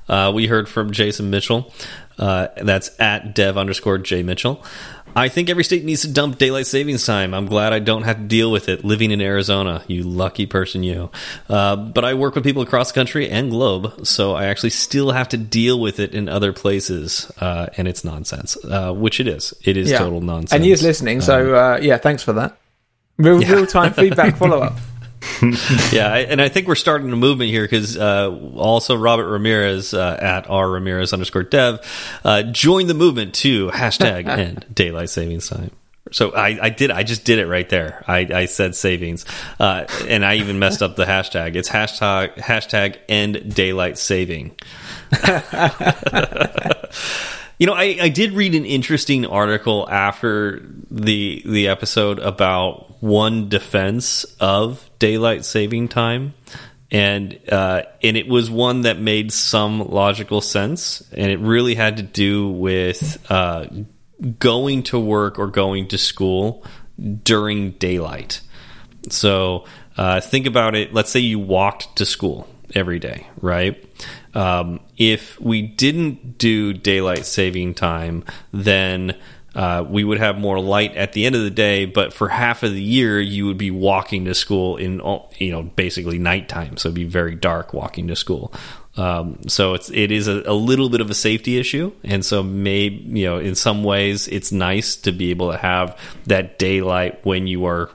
uh, 0.09 0.33
we 0.35 0.47
heard 0.47 0.69
from 0.69 0.93
Jason 0.93 1.31
Mitchell. 1.31 1.73
Uh, 2.18 2.49
that's 2.62 2.99
at 3.00 3.35
dev 3.35 3.58
underscore 3.58 3.99
J 3.99 4.23
Mitchell. 4.23 4.64
I 5.16 5.30
think 5.30 5.49
every 5.49 5.64
state 5.64 5.82
needs 5.82 6.02
to 6.02 6.12
dump 6.12 6.37
daylight 6.37 6.66
savings 6.66 7.06
time. 7.06 7.32
I'm 7.32 7.46
glad 7.46 7.73
I 7.73 7.78
don't 7.78 8.02
have 8.02 8.18
to 8.18 8.25
deal 8.25 8.52
with 8.52 8.68
it 8.68 8.85
living 8.85 9.11
in 9.11 9.23
Arizona. 9.23 9.82
You 9.87 10.02
lucky 10.02 10.44
person, 10.44 10.82
you. 10.82 11.11
Uh, 11.49 11.75
but 11.75 12.04
I 12.04 12.12
work 12.12 12.35
with 12.35 12.44
people 12.44 12.61
across 12.61 12.92
the 12.92 12.94
country 12.94 13.30
and 13.30 13.50
globe, 13.50 14.06
so 14.06 14.35
I 14.35 14.46
actually 14.46 14.70
still 14.70 15.12
have 15.12 15.30
to 15.30 15.38
deal 15.38 15.80
with 15.80 16.00
it 16.00 16.14
in 16.14 16.28
other 16.28 16.52
places, 16.52 17.32
uh, 17.40 17.68
and 17.78 17.88
it's 17.88 18.04
nonsense, 18.04 18.62
uh, 18.64 18.92
which 18.92 19.18
it 19.18 19.26
is. 19.26 19.54
It 19.64 19.78
is 19.78 19.90
total 19.90 20.20
nonsense. 20.20 20.52
And 20.52 20.62
he 20.62 20.70
is 20.70 20.82
listening, 20.82 21.23
so 21.23 21.54
uh, 21.54 21.78
yeah, 21.80 21.96
thanks 21.96 22.23
for 22.23 22.35
that. 22.35 22.58
Real, 23.16 23.38
real 23.38 23.66
time 23.66 23.94
feedback 23.94 24.37
follow 24.38 24.61
up. 24.61 24.75
yeah, 25.92 26.12
I- 26.12 26.26
and 26.28 26.40
I 26.40 26.49
think 26.49 26.68
we're 26.68 26.75
starting 26.75 27.12
a 27.12 27.16
movement 27.16 27.50
here 27.50 27.64
because 27.64 27.97
uh, 27.97 28.30
also 28.54 28.97
Robert 28.97 29.28
Ramirez 29.28 29.92
uh, 29.94 30.18
at 30.20 30.48
r 30.48 30.68
Ramirez 30.70 31.12
underscore 31.12 31.42
dev 31.42 31.81
uh, 32.24 32.42
joined 32.44 32.88
the 32.90 32.94
movement 32.94 33.35
to 33.37 33.70
hashtag 33.70 34.27
end 34.38 34.66
daylight 34.72 35.11
savings 35.11 35.48
time. 35.48 35.70
So 36.12 36.31
I, 36.31 36.66
I 36.66 36.70
did 36.70 36.90
I 36.92 37.03
just 37.03 37.24
did 37.24 37.40
it 37.40 37.46
right 37.46 37.68
there. 37.68 38.05
I, 38.07 38.18
I 38.33 38.46
said 38.46 38.77
savings, 38.77 39.24
uh, 39.59 39.87
and 40.07 40.24
I 40.24 40.37
even 40.37 40.61
messed 40.61 40.81
up 40.81 40.94
the 40.94 41.05
hashtag. 41.05 41.57
It's 41.57 41.68
hashtag 41.68 42.35
hashtag 42.37 42.98
end 43.09 43.55
daylight 43.55 43.98
saving. 43.98 44.55
You 47.59 47.66
know, 47.66 47.72
I, 47.72 47.96
I 48.03 48.09
did 48.11 48.33
read 48.33 48.55
an 48.55 48.66
interesting 48.66 49.24
article 49.24 49.88
after 49.88 50.61
the 50.90 51.42
the 51.46 51.68
episode 51.68 52.18
about 52.18 52.86
one 53.00 53.48
defense 53.48 54.24
of 54.40 54.88
daylight 54.98 55.44
saving 55.44 55.88
time, 55.88 56.35
and 56.90 57.38
uh, 57.50 57.82
and 58.02 58.16
it 58.16 58.28
was 58.28 58.50
one 58.50 58.82
that 58.82 58.98
made 58.98 59.32
some 59.32 59.90
logical 59.90 60.40
sense, 60.40 61.02
and 61.12 61.30
it 61.30 61.38
really 61.40 61.74
had 61.74 61.96
to 61.98 62.02
do 62.02 62.48
with 62.48 63.24
uh, 63.30 63.66
going 64.38 64.82
to 64.85 64.98
work 64.98 65.38
or 65.38 65.46
going 65.48 65.88
to 65.88 65.98
school 65.98 66.64
during 67.22 67.72
daylight. 67.72 68.40
So 69.11 69.64
uh, 69.96 70.20
think 70.20 70.46
about 70.46 70.74
it. 70.74 70.92
Let's 70.92 71.11
say 71.11 71.20
you 71.20 71.38
walked 71.38 71.96
to 71.96 72.06
school 72.06 72.48
every 72.74 72.98
day, 72.98 73.26
right? 73.40 73.82
Um, 74.35 74.80
if 74.96 75.40
we 75.40 75.62
didn't 75.62 76.38
do 76.38 76.72
daylight 76.72 77.24
saving 77.24 77.74
time, 77.74 78.24
then 78.52 79.16
uh, 79.57 79.83
we 79.88 80.05
would 80.05 80.19
have 80.19 80.38
more 80.38 80.61
light 80.61 80.95
at 80.97 81.14
the 81.14 81.25
end 81.25 81.35
of 81.35 81.42
the 81.42 81.51
day. 81.51 81.87
But 81.87 82.12
for 82.12 82.29
half 82.29 82.62
of 82.62 82.73
the 82.73 82.83
year, 82.83 83.19
you 83.19 83.47
would 83.47 83.57
be 83.57 83.71
walking 83.71 84.27
to 84.27 84.35
school 84.35 84.77
in 84.77 85.01
you 85.38 85.51
know 85.51 85.62
basically 85.62 86.19
nighttime, 86.19 86.77
so 86.77 86.88
it'd 86.88 86.95
be 86.95 87.05
very 87.05 87.35
dark 87.35 87.73
walking 87.73 88.07
to 88.09 88.16
school. 88.16 88.53
Um, 88.96 89.48
so 89.48 89.74
it's 89.74 89.90
it 89.90 90.11
is 90.11 90.28
a, 90.28 90.42
a 90.46 90.54
little 90.54 90.88
bit 90.88 91.00
of 91.00 91.11
a 91.11 91.14
safety 91.14 91.59
issue, 91.59 91.92
and 92.02 92.24
so 92.24 92.42
maybe 92.42 92.96
you 93.18 93.26
know 93.26 93.38
in 93.38 93.54
some 93.54 93.85
ways 93.85 94.28
it's 94.28 94.52
nice 94.52 94.96
to 94.96 95.12
be 95.12 95.30
able 95.30 95.52
to 95.52 95.59
have 95.59 95.98
that 96.26 96.59
daylight 96.59 97.24
when 97.24 97.46
you 97.46 97.66
are 97.66 97.90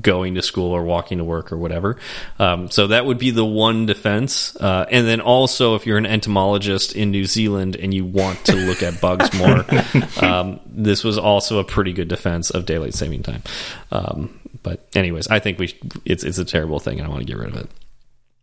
going 0.00 0.34
to 0.34 0.42
school 0.42 0.70
or 0.72 0.84
walking 0.84 1.18
to 1.18 1.24
work 1.24 1.52
or 1.52 1.56
whatever. 1.56 1.96
Um, 2.38 2.70
so 2.70 2.88
that 2.88 3.06
would 3.06 3.18
be 3.18 3.30
the 3.30 3.44
one 3.44 3.86
defense. 3.86 4.54
Uh, 4.56 4.86
and 4.90 5.06
then 5.06 5.20
also, 5.20 5.74
if 5.74 5.86
you're 5.86 5.98
an 5.98 6.06
entomologist 6.06 6.94
in 6.94 7.10
New 7.10 7.24
Zealand 7.24 7.76
and 7.76 7.92
you 7.92 8.04
want 8.04 8.44
to 8.46 8.54
look 8.54 8.82
at 8.82 9.00
bugs 9.00 9.32
more, 9.34 9.64
um, 10.24 10.60
this 10.66 11.02
was 11.04 11.18
also 11.18 11.58
a 11.58 11.64
pretty 11.64 11.92
good 11.92 12.08
defense 12.08 12.50
of 12.50 12.66
daylight 12.66 12.94
saving 12.94 13.22
time. 13.22 13.42
Um, 13.90 14.38
but 14.62 14.86
anyways, 14.94 15.28
I 15.28 15.40
think 15.40 15.58
we 15.58 15.76
it's 16.04 16.22
it's 16.24 16.38
a 16.38 16.44
terrible 16.44 16.78
thing, 16.78 16.98
and 16.98 17.06
I 17.06 17.10
want 17.10 17.20
to 17.20 17.26
get 17.26 17.38
rid 17.38 17.48
of 17.48 17.56
it. 17.56 17.70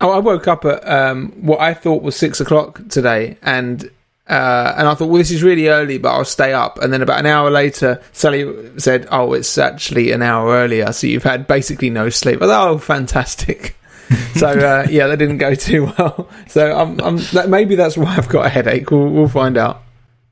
Oh, 0.01 0.11
I 0.11 0.19
woke 0.19 0.47
up 0.47 0.63
at 0.65 0.87
um, 0.87 1.31
what 1.41 1.59
I 1.59 1.73
thought 1.73 2.01
was 2.03 2.15
six 2.15 2.39
o'clock 2.39 2.81
today, 2.89 3.37
and 3.41 3.83
uh, 4.27 4.73
and 4.77 4.87
I 4.87 4.93
thought, 4.93 5.07
well, 5.09 5.17
this 5.17 5.31
is 5.31 5.43
really 5.43 5.67
early, 5.67 5.97
but 5.97 6.09
I'll 6.13 6.23
stay 6.23 6.53
up. 6.53 6.77
And 6.79 6.93
then 6.93 7.01
about 7.01 7.19
an 7.19 7.25
hour 7.25 7.49
later, 7.49 8.01
Sally 8.13 8.47
said, 8.79 9.07
"Oh, 9.11 9.33
it's 9.33 9.57
actually 9.57 10.11
an 10.11 10.21
hour 10.21 10.51
earlier, 10.53 10.91
so 10.93 11.07
you've 11.07 11.23
had 11.23 11.47
basically 11.47 11.89
no 11.89 12.09
sleep." 12.09 12.41
I 12.41 12.45
thought, 12.45 12.69
"Oh, 12.69 12.77
fantastic!" 12.77 13.75
so 14.35 14.47
uh, 14.47 14.87
yeah, 14.89 15.07
that 15.07 15.17
didn't 15.17 15.37
go 15.39 15.53
too 15.55 15.85
well. 15.97 16.29
So 16.47 16.75
I'm, 16.75 16.99
I'm, 17.01 17.17
that, 17.33 17.47
maybe 17.49 17.75
that's 17.75 17.95
why 17.97 18.15
I've 18.15 18.29
got 18.29 18.45
a 18.45 18.49
headache. 18.49 18.89
We'll, 18.89 19.07
we'll 19.09 19.27
find 19.27 19.57
out. 19.57 19.83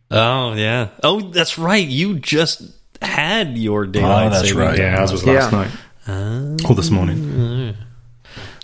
Oh 0.09 0.53
yeah. 0.53 0.87
Oh, 1.03 1.19
that's 1.19 1.57
right. 1.59 1.85
You 1.87 2.17
just 2.17 2.61
had 3.01 3.57
your 3.57 3.85
daylight 3.85 4.27
Oh, 4.27 4.29
that's 4.31 4.47
saving 4.47 4.63
right. 4.63 4.77
Yeah, 4.79 4.99
ours 4.99 5.11
was 5.11 5.25
last 5.25 5.51
Yeah. 5.51 5.67
night. 6.07 6.65
or 6.69 6.73
this 6.75 6.89
morning. 6.89 7.75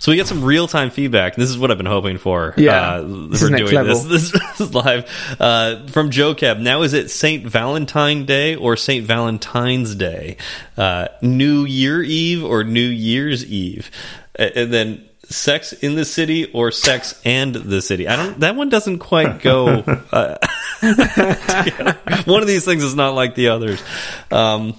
So 0.04 0.12
we 0.12 0.16
get 0.16 0.26
some 0.26 0.44
real 0.44 0.68
time 0.68 0.90
feedback. 0.90 1.34
This 1.34 1.48
is 1.48 1.56
what 1.56 1.70
I've 1.70 1.78
been 1.78 1.86
hoping 1.86 2.18
for. 2.18 2.52
Yeah. 2.58 2.96
uh, 2.96 3.00
This 3.30 3.40
for 3.40 3.46
is 3.46 3.50
next 3.52 3.70
doing 3.70 3.74
level. 3.86 4.02
this. 4.02 4.32
This 4.58 4.60
is 4.60 4.74
live 4.74 5.36
uh, 5.40 5.86
from 5.86 6.10
Joe 6.10 6.34
Cab. 6.34 6.58
Now 6.58 6.82
is 6.82 6.92
it 6.92 7.10
Saint 7.10 7.46
Valentine 7.46 8.26
Day 8.26 8.54
or 8.54 8.76
Saint 8.76 9.06
Valentine's 9.06 9.94
Day? 9.94 10.36
Uh, 10.76 11.08
New 11.22 11.64
Year 11.64 12.02
Eve 12.02 12.44
or 12.44 12.64
New 12.64 12.86
Year's 12.86 13.46
Eve? 13.46 13.90
And 14.34 14.70
then 14.70 15.08
sex 15.24 15.72
in 15.72 15.94
the 15.94 16.04
city 16.04 16.52
or 16.52 16.70
sex 16.70 17.18
and 17.24 17.54
the 17.54 17.80
city? 17.80 18.06
I 18.06 18.16
don't. 18.16 18.40
That 18.40 18.56
one 18.56 18.68
doesn't 18.68 18.98
quite 18.98 19.40
go. 19.40 19.68
Uh, 20.12 20.36
one 22.26 22.42
of 22.42 22.46
these 22.46 22.66
things 22.66 22.84
is 22.84 22.94
not 22.94 23.14
like 23.14 23.36
the 23.36 23.48
others. 23.48 23.82
Um, 24.30 24.76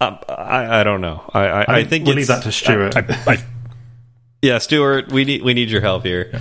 I, 0.00 0.18
I, 0.30 0.80
I 0.80 0.82
don't 0.84 1.02
know. 1.02 1.30
I, 1.34 1.40
I, 1.40 1.64
I 1.80 1.84
think 1.84 2.06
we'll 2.06 2.16
it's, 2.16 2.30
leave 2.30 2.34
that 2.38 2.44
to 2.44 2.52
Stuart. 2.52 2.96
I, 2.96 3.04
I, 3.34 3.44
yeah, 4.42 4.58
Stuart, 4.58 5.10
we 5.12 5.24
need 5.24 5.42
we 5.42 5.54
need 5.54 5.70
your 5.70 5.80
help 5.80 6.04
here. 6.04 6.32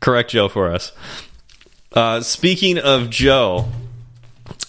Correct 0.00 0.30
Joe 0.30 0.48
for 0.48 0.72
us. 0.72 0.92
Uh, 1.92 2.20
speaking 2.20 2.78
of 2.78 3.10
Joe, 3.10 3.68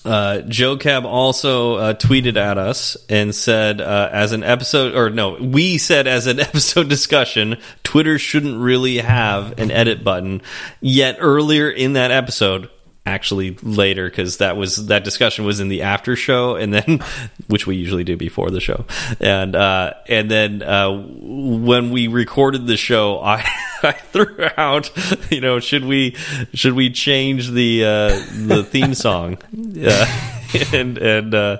Uh, 0.06 0.41
Joe 0.41 0.76
Cab 0.76 1.06
also 1.06 1.76
uh, 1.76 1.93
tweeted 1.93 2.36
at 2.36 2.58
us 2.58 2.98
and 3.08 3.34
said, 3.34 3.80
uh, 3.80 4.10
as 4.12 4.34
an 4.34 4.43
episode, 4.43 4.93
or 4.96 5.10
no, 5.10 5.36
we 5.39 5.78
said 5.78 6.08
as 6.08 6.28
an 6.28 6.39
episode 6.50 6.89
discussion, 6.89 7.56
Twitter 7.84 8.19
shouldn't 8.19 8.60
really 8.60 8.98
have 8.98 9.58
an 9.58 9.72
edit 9.72 10.04
button. 10.04 10.41
Yet 10.82 11.17
earlier 11.22 11.69
in 11.69 11.93
that 11.93 12.12
episode, 12.12 12.69
actually 13.06 13.52
later 13.62 14.10
because 14.10 14.38
that 14.38 14.56
was 14.56 14.88
that 14.88 15.04
discussion 15.04 15.44
was 15.46 15.60
in 15.60 15.68
the 15.68 15.82
after 15.82 16.16
show 16.16 16.56
and 16.56 16.74
then 16.74 17.00
which 17.48 17.68
we 17.68 17.76
usually 17.76 18.04
do 18.04 18.16
before 18.16 18.50
the 18.50 18.62
show. 18.62 18.86
And 19.20 19.56
uh 19.56 19.94
and 20.08 20.32
then 20.32 20.62
uh 20.62 21.06
when 21.20 21.92
we 21.92 22.08
recorded 22.08 22.66
the 22.68 22.78
show 22.78 23.20
i 23.24 23.46
i 23.84 23.92
threw 23.92 24.48
out 24.58 24.92
you 25.32 25.42
know 25.42 25.60
should 25.60 25.84
we 25.86 26.16
should 26.54 26.74
we 26.74 26.89
change 26.89 27.50
the 27.50 27.84
uh 27.84 28.08
the 28.48 28.63
theme 28.63 28.94
song? 28.94 29.38
Yeah 29.54 30.42
and 30.74 30.98
and 30.98 31.34
uh, 31.34 31.58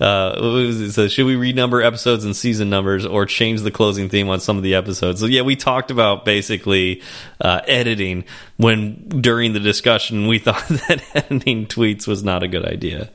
uh, 0.00 0.32
what 0.34 0.42
was 0.42 0.80
it? 0.80 0.92
so 0.92 1.08
should 1.08 1.26
we 1.26 1.34
renumber 1.34 1.84
episodes 1.84 2.24
and 2.24 2.34
season 2.34 2.70
numbers 2.70 3.06
or 3.06 3.26
change 3.26 3.62
the 3.62 3.70
closing 3.70 4.08
theme 4.08 4.28
on 4.28 4.40
some 4.40 4.56
of 4.56 4.62
the 4.62 4.74
episodes? 4.74 5.20
So 5.20 5.26
yeah, 5.26 5.42
we 5.42 5.56
talked 5.56 5.90
about 5.90 6.24
basically 6.24 7.02
uh, 7.40 7.60
editing 7.66 8.24
when 8.56 9.08
during 9.20 9.52
the 9.52 9.60
discussion 9.60 10.26
we 10.26 10.38
thought 10.40 10.66
that 10.68 11.02
editing 11.14 11.66
tweets 11.66 12.06
was 12.06 12.22
not 12.22 12.42
a 12.42 12.48
good 12.48 12.64
idea. 12.64 13.10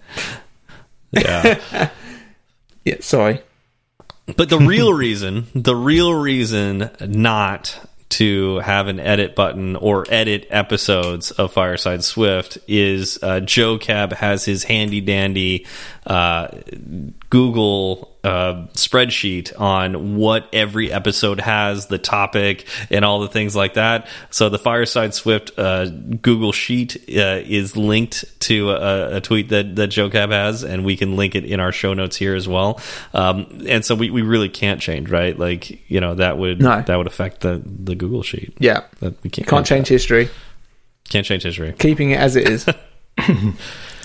Yeah. 1.12 1.90
Yeah, 2.88 3.02
sorry. 3.02 3.42
But 4.38 4.48
the 4.48 4.60
real 4.60 4.94
reason, 4.94 5.48
the 5.54 5.76
real 5.76 6.14
reason 6.14 6.90
not 7.02 7.78
to 8.10 8.60
have 8.60 8.88
an 8.88 9.00
edit 9.00 9.36
button 9.36 9.76
or 9.76 10.06
edit 10.10 10.48
episodes 10.50 11.32
of 11.32 11.52
Fireside 11.52 12.04
Swift 12.04 12.58
is 12.68 13.20
uh, 13.22 13.42
Joe 13.42 13.78
Cab 13.78 14.14
has 14.14 14.46
his 14.46 14.64
handy 14.64 15.02
dandy 15.02 15.66
uh, 16.08 16.48
Google 17.30 18.18
uh, 18.24 18.66
spreadsheet 18.74 19.58
on 19.60 20.16
what 20.16 20.50
every 20.54 20.92
episode 20.92 21.40
has, 21.42 21.88
the 21.88 21.98
topic, 21.98 22.66
and 22.90 23.06
all 23.06 23.20
the 23.20 23.28
things 23.28 23.56
like 23.56 23.74
that. 23.76 24.08
So 24.30 24.50
the 24.50 24.58
Fireside 24.58 25.14
Swift 25.14 25.52
uh, 25.58 25.86
Google 25.86 26.52
sheet 26.54 26.96
uh, 27.10 27.42
is 27.46 27.76
linked 27.76 28.40
to 28.42 28.72
a, 28.72 29.18
a, 29.18 29.22
tweet 29.22 29.50
that, 29.50 29.76
that 29.76 29.88
Joe 29.88 30.10
Cab 30.10 30.32
has, 30.32 30.64
and 30.64 30.86
we 30.86 30.96
can 30.98 31.16
link 31.16 31.36
it 31.36 31.44
in 31.44 31.60
our 31.60 31.72
show 31.72 31.94
notes 31.94 32.16
here 32.16 32.36
as 32.36 32.48
well. 32.48 32.80
Um, 33.14 33.66
and 33.68 33.84
so 33.84 33.94
we, 33.94 34.10
we 34.10 34.22
really 34.22 34.50
can't 34.50 34.82
change, 34.82 35.10
right? 35.10 35.38
Like 35.38 35.90
you 35.90 36.00
know 36.00 36.16
that 36.16 36.38
would 36.38 36.62
No. 36.62 36.82
that 36.82 36.96
would 36.96 37.08
affect 37.08 37.42
the 37.42 37.62
the 37.66 37.96
Google 37.96 38.24
sheet. 38.24 38.56
Yeah. 38.60 38.84
That 39.00 39.22
we 39.24 39.30
can't 39.30 39.48
Can't 39.48 39.66
change 39.66 39.88
history. 39.88 40.30
Can't 41.10 41.26
change 41.26 41.44
history. 41.44 41.74
Keeping 41.78 42.12
it 42.12 42.20
as 42.20 42.36
it 42.36 42.48
is. 42.50 42.66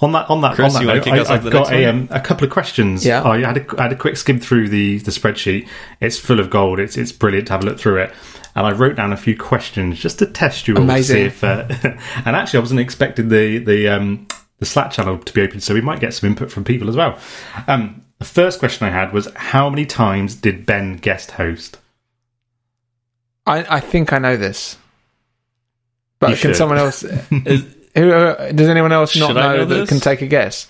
On 0.00 0.12
that, 0.12 0.28
on 0.28 0.42
that, 0.42 0.54
Chris, 0.54 0.76
on 0.76 0.84
that 0.84 1.06
note, 1.06 1.08
I, 1.30 1.34
I've 1.34 1.50
got 1.50 1.72
a, 1.72 1.86
um, 1.86 2.08
a 2.10 2.20
couple 2.20 2.44
of 2.46 2.52
questions. 2.52 3.06
Yeah. 3.06 3.22
I 3.22 3.40
had 3.40 3.56
a, 3.56 3.80
I 3.80 3.84
had 3.84 3.92
a 3.92 3.96
quick 3.96 4.16
skim 4.18 4.38
through 4.38 4.68
the, 4.68 4.98
the 4.98 5.10
spreadsheet. 5.10 5.68
It's 6.00 6.18
full 6.18 6.38
of 6.38 6.50
gold. 6.50 6.78
It's 6.80 6.96
it's 6.98 7.12
brilliant 7.12 7.46
to 7.46 7.54
have 7.54 7.62
a 7.62 7.66
look 7.66 7.78
through 7.78 8.02
it. 8.02 8.12
And 8.54 8.66
I 8.66 8.72
wrote 8.72 8.96
down 8.96 9.12
a 9.12 9.16
few 9.16 9.36
questions 9.36 9.98
just 9.98 10.18
to 10.18 10.26
test 10.26 10.68
you 10.68 10.76
all 10.76 10.86
to 10.86 11.02
see 11.02 11.22
if. 11.22 11.42
Uh, 11.42 11.66
and 12.24 12.36
actually, 12.36 12.58
I 12.58 12.60
wasn't 12.60 12.80
expecting 12.80 13.28
the 13.28 13.58
the 13.58 13.88
um, 13.88 14.26
the 14.58 14.66
Slack 14.66 14.90
channel 14.92 15.18
to 15.18 15.32
be 15.32 15.42
open, 15.42 15.60
so 15.60 15.72
we 15.74 15.80
might 15.80 16.00
get 16.00 16.12
some 16.14 16.28
input 16.28 16.50
from 16.50 16.64
people 16.64 16.88
as 16.88 16.96
well. 16.96 17.18
Um, 17.66 18.02
the 18.18 18.24
first 18.24 18.58
question 18.58 18.86
I 18.86 18.90
had 18.90 19.12
was, 19.12 19.28
how 19.34 19.68
many 19.68 19.84
times 19.84 20.34
did 20.34 20.64
Ben 20.64 20.96
guest 20.96 21.32
host? 21.32 21.78
I, 23.46 23.76
I 23.76 23.80
think 23.80 24.12
I 24.12 24.18
know 24.18 24.36
this. 24.36 24.76
But 26.18 26.30
You 26.30 26.36
can 26.36 26.50
should. 26.50 26.56
someone 26.56 26.78
else. 26.78 27.04
Is- 27.30 27.75
Who, 27.96 28.12
uh, 28.12 28.52
does 28.52 28.68
anyone 28.68 28.92
else 28.92 29.16
not 29.16 29.28
Should 29.28 29.36
I 29.38 29.52
know, 29.52 29.56
know 29.58 29.64
that 29.66 29.74
this? 29.74 29.88
can 29.88 30.00
take 30.00 30.22
a 30.22 30.26
guess? 30.26 30.68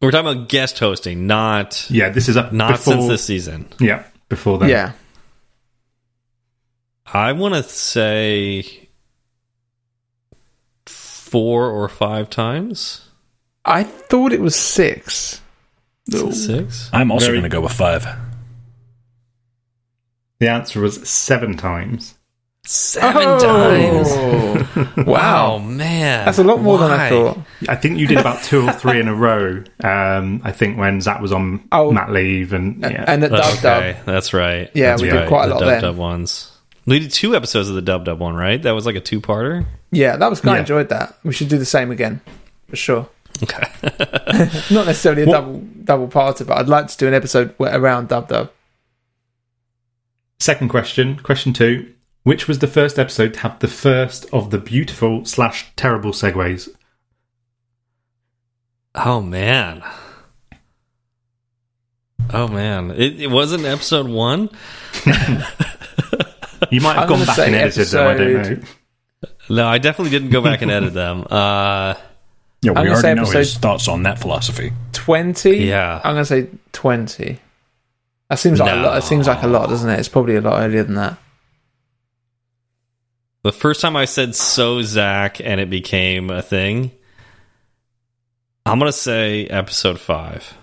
We're 0.00 0.10
talking 0.10 0.30
about 0.30 0.48
guest 0.48 0.78
hosting, 0.78 1.26
not 1.26 1.86
Yeah, 1.90 2.10
this 2.10 2.28
is 2.28 2.36
up 2.36 2.52
not 2.52 2.72
before. 2.72 2.94
since 2.94 3.08
this 3.08 3.24
season. 3.24 3.68
Yeah, 3.80 4.04
before 4.28 4.58
that. 4.58 4.68
Yeah. 4.68 4.92
I 7.06 7.32
want 7.32 7.54
to 7.54 7.62
say 7.62 8.88
four 10.86 11.68
or 11.70 11.88
five 11.88 12.28
times. 12.30 13.08
I 13.64 13.82
thought 13.84 14.32
it 14.32 14.40
was 14.40 14.54
six. 14.56 15.40
Is 16.08 16.22
it 16.22 16.34
Six. 16.34 16.90
I'm 16.92 17.10
also 17.10 17.26
Very- 17.26 17.38
going 17.38 17.50
to 17.50 17.54
go 17.56 17.62
with 17.62 17.72
five. 17.72 18.06
The 20.38 20.48
answer 20.50 20.80
was 20.80 21.08
seven 21.08 21.56
times. 21.56 22.14
Seven 22.66 23.22
Oh. 23.26 23.38
times. 23.38 24.96
Wow, 25.06 25.58
man, 25.58 26.24
That's 26.24 26.38
a 26.38 26.44
lot 26.44 26.60
more 26.60 26.78
than 26.78 26.90
I 26.90 27.08
thought. 27.10 27.38
I 27.68 27.76
think 27.76 27.98
you 27.98 28.06
did 28.06 28.18
about 28.18 28.42
two 28.42 28.66
or 28.66 28.72
three 28.72 28.98
in 28.98 29.06
a 29.08 29.14
row. 29.14 29.62
Um, 29.82 30.40
I 30.42 30.50
think 30.52 30.78
when 30.78 31.00
Zach 31.00 31.20
was 31.20 31.30
on 31.32 31.62
Oh. 31.70 31.90
mat 31.92 32.10
leave 32.10 32.52
and 32.52 32.80
yeah. 32.80 33.04
And 33.06 33.22
the 33.22 33.28
dub 33.28 33.40
Okay, 33.58 33.92
dub. 33.96 34.06
that's 34.06 34.32
right. 34.32 34.70
Yeah, 34.74 34.90
That's 34.90 35.02
we 35.02 35.08
did 35.10 35.16
right. 35.16 35.28
quite 35.28 35.44
a 35.44 35.48
the 35.48 35.54
lot 35.54 35.60
dub 35.60 35.80
dub 35.82 35.96
ones. 35.96 36.50
We 36.86 36.98
did 37.00 37.12
two 37.12 37.36
episodes 37.36 37.68
of 37.68 37.74
the 37.74 37.82
dub 37.82 38.04
dub 38.06 38.18
one, 38.18 38.34
right? 38.34 38.60
That 38.62 38.72
was 38.72 38.86
like 38.86 38.96
a 38.96 39.00
two 39.00 39.20
parter. 39.20 39.66
Yeah, 39.92 40.16
that 40.16 40.30
was 40.30 40.40
good. 40.40 40.50
I 40.52 40.54
Yeah. 40.54 40.60
enjoyed 40.60 40.88
that. 40.88 41.18
We 41.22 41.32
should 41.32 41.48
do 41.48 41.58
the 41.58 41.64
same 41.66 41.90
again. 41.90 42.20
For 42.68 42.76
sure. 42.76 43.08
Okay. 43.42 43.62
Not 44.74 44.86
necessarily 44.86 45.22
a 45.22 45.26
What- 45.26 45.32
double 45.34 45.58
double 45.84 46.08
parter, 46.08 46.46
but 46.46 46.58
I'd 46.58 46.68
like 46.68 46.88
to 46.88 46.96
do 46.96 47.06
an 47.08 47.14
episode 47.14 47.54
around 47.60 48.08
dub 48.08 48.28
dub. 48.28 48.50
Second 50.40 50.68
question, 50.68 51.16
question 51.22 51.52
two. 51.52 51.90
Which 52.24 52.48
was 52.48 52.58
the 52.58 52.66
first 52.66 52.98
episode 52.98 53.34
to 53.34 53.40
have 53.40 53.58
the 53.60 53.68
first 53.68 54.26
of 54.32 54.50
the 54.50 54.58
beautiful 54.58 55.24
slash 55.24 55.70
terrible 55.76 56.10
segues? 56.12 56.68
oh 58.96 59.20
man. 59.20 59.82
Oh 62.32 62.48
man, 62.48 62.90
it, 62.92 63.20
it 63.20 63.26
wasn't 63.30 63.64
episode 63.64 64.08
one. 64.08 64.50
You 66.70 66.80
might 66.80 66.94
have 66.96 67.08
gone 67.10 67.24
back 67.26 67.38
and 67.38 67.54
edited 67.54 67.88
them. 67.88 68.06
I 68.08 68.14
don't 68.14 68.32
know. 68.32 68.58
No, 69.50 69.66
I 69.66 69.76
definitely 69.76 70.10
didn't 70.10 70.30
go 70.30 70.40
back 70.40 70.62
and 70.62 70.70
edit 70.70 70.94
them. 70.94 71.26
Uh, 71.30 71.94
Yeah, 72.62 72.72
we 72.72 72.78
I'm 72.78 72.86
gonna 72.86 72.96
say 72.96 73.08
already 73.08 73.14
know 73.20 73.26
his 73.26 73.34
episode- 73.34 73.60
thoughts 73.60 73.86
on 73.88 74.02
that 74.04 74.18
philosophy. 74.18 74.72
Twenty. 74.92 75.58
Yeah. 75.66 76.00
I'm 76.02 76.14
gonna 76.14 76.24
say 76.24 76.48
twenty. 76.72 77.38
That 78.30 78.38
seems 78.38 78.58
like 78.60 78.72
a 78.72 78.76
lot. 78.76 78.96
It 78.96 79.02
seems 79.02 79.26
like 79.28 79.42
a 79.42 79.46
lot, 79.46 79.68
doesn't 79.68 79.90
it? 79.90 79.98
It's 79.98 80.08
probably 80.08 80.36
a 80.36 80.40
lot 80.40 80.62
earlier 80.62 80.82
than 80.84 80.94
that. 80.94 81.18
The 83.44 83.52
first 83.52 83.80
time 83.80 83.94
I 83.94 84.06
said 84.06 84.34
"so 84.34 84.82
Zach" 84.82 85.40
and 85.40 85.60
it 85.60 85.70
became 85.70 86.30
a 86.30 86.42
thing, 86.42 86.90
I'm 88.66 88.78
gonna 88.78 88.90
say 88.90 89.46
episode 89.46 90.00
five. 90.00 90.56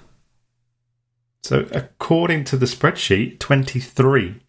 So 1.43 1.65
according 1.71 2.43
to 2.45 2.57
the 2.57 2.65
spreadsheet, 2.65 3.39
twenty 3.39 3.79
three. 3.79 4.41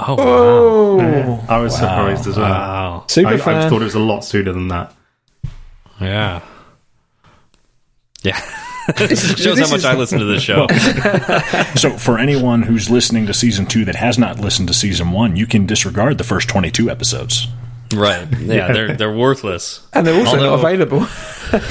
Oh 0.00 0.16
wow! 0.16 0.24
Oh, 0.26 1.44
I 1.48 1.58
was 1.58 1.74
surprised 1.74 2.26
as 2.26 2.36
well. 2.36 2.50
Wow! 2.50 3.04
super 3.08 3.28
I, 3.28 3.34
I 3.34 3.68
thought 3.68 3.82
it 3.82 3.84
was 3.84 3.94
a 3.94 4.00
lot 4.00 4.24
sooner 4.24 4.52
than 4.52 4.68
that. 4.68 4.94
Yeah, 6.00 6.40
yeah. 8.22 8.40
is- 9.00 9.20
Shows 9.38 9.58
how 9.58 9.66
much 9.68 9.78
is- 9.78 9.84
I 9.84 9.94
listen 9.94 10.18
to 10.18 10.24
this 10.24 10.42
show. 10.42 10.66
So, 11.76 11.90
for 11.98 12.18
anyone 12.18 12.62
who's 12.62 12.88
listening 12.90 13.26
to 13.26 13.34
season 13.34 13.66
two 13.66 13.84
that 13.86 13.94
has 13.96 14.18
not 14.18 14.38
listened 14.38 14.68
to 14.68 14.74
season 14.74 15.10
one, 15.10 15.36
you 15.36 15.46
can 15.46 15.66
disregard 15.66 16.18
the 16.18 16.24
first 16.24 16.48
22 16.48 16.90
episodes. 16.90 17.48
right? 17.94 18.26
Yeah, 18.40 18.72
they're 18.72 18.96
they're 18.96 19.14
worthless. 19.16 19.86
and 19.92 20.06
they're 20.06 20.18
also 20.18 20.36
Although- 20.36 20.56
not 20.56 20.58
available. 20.60 21.06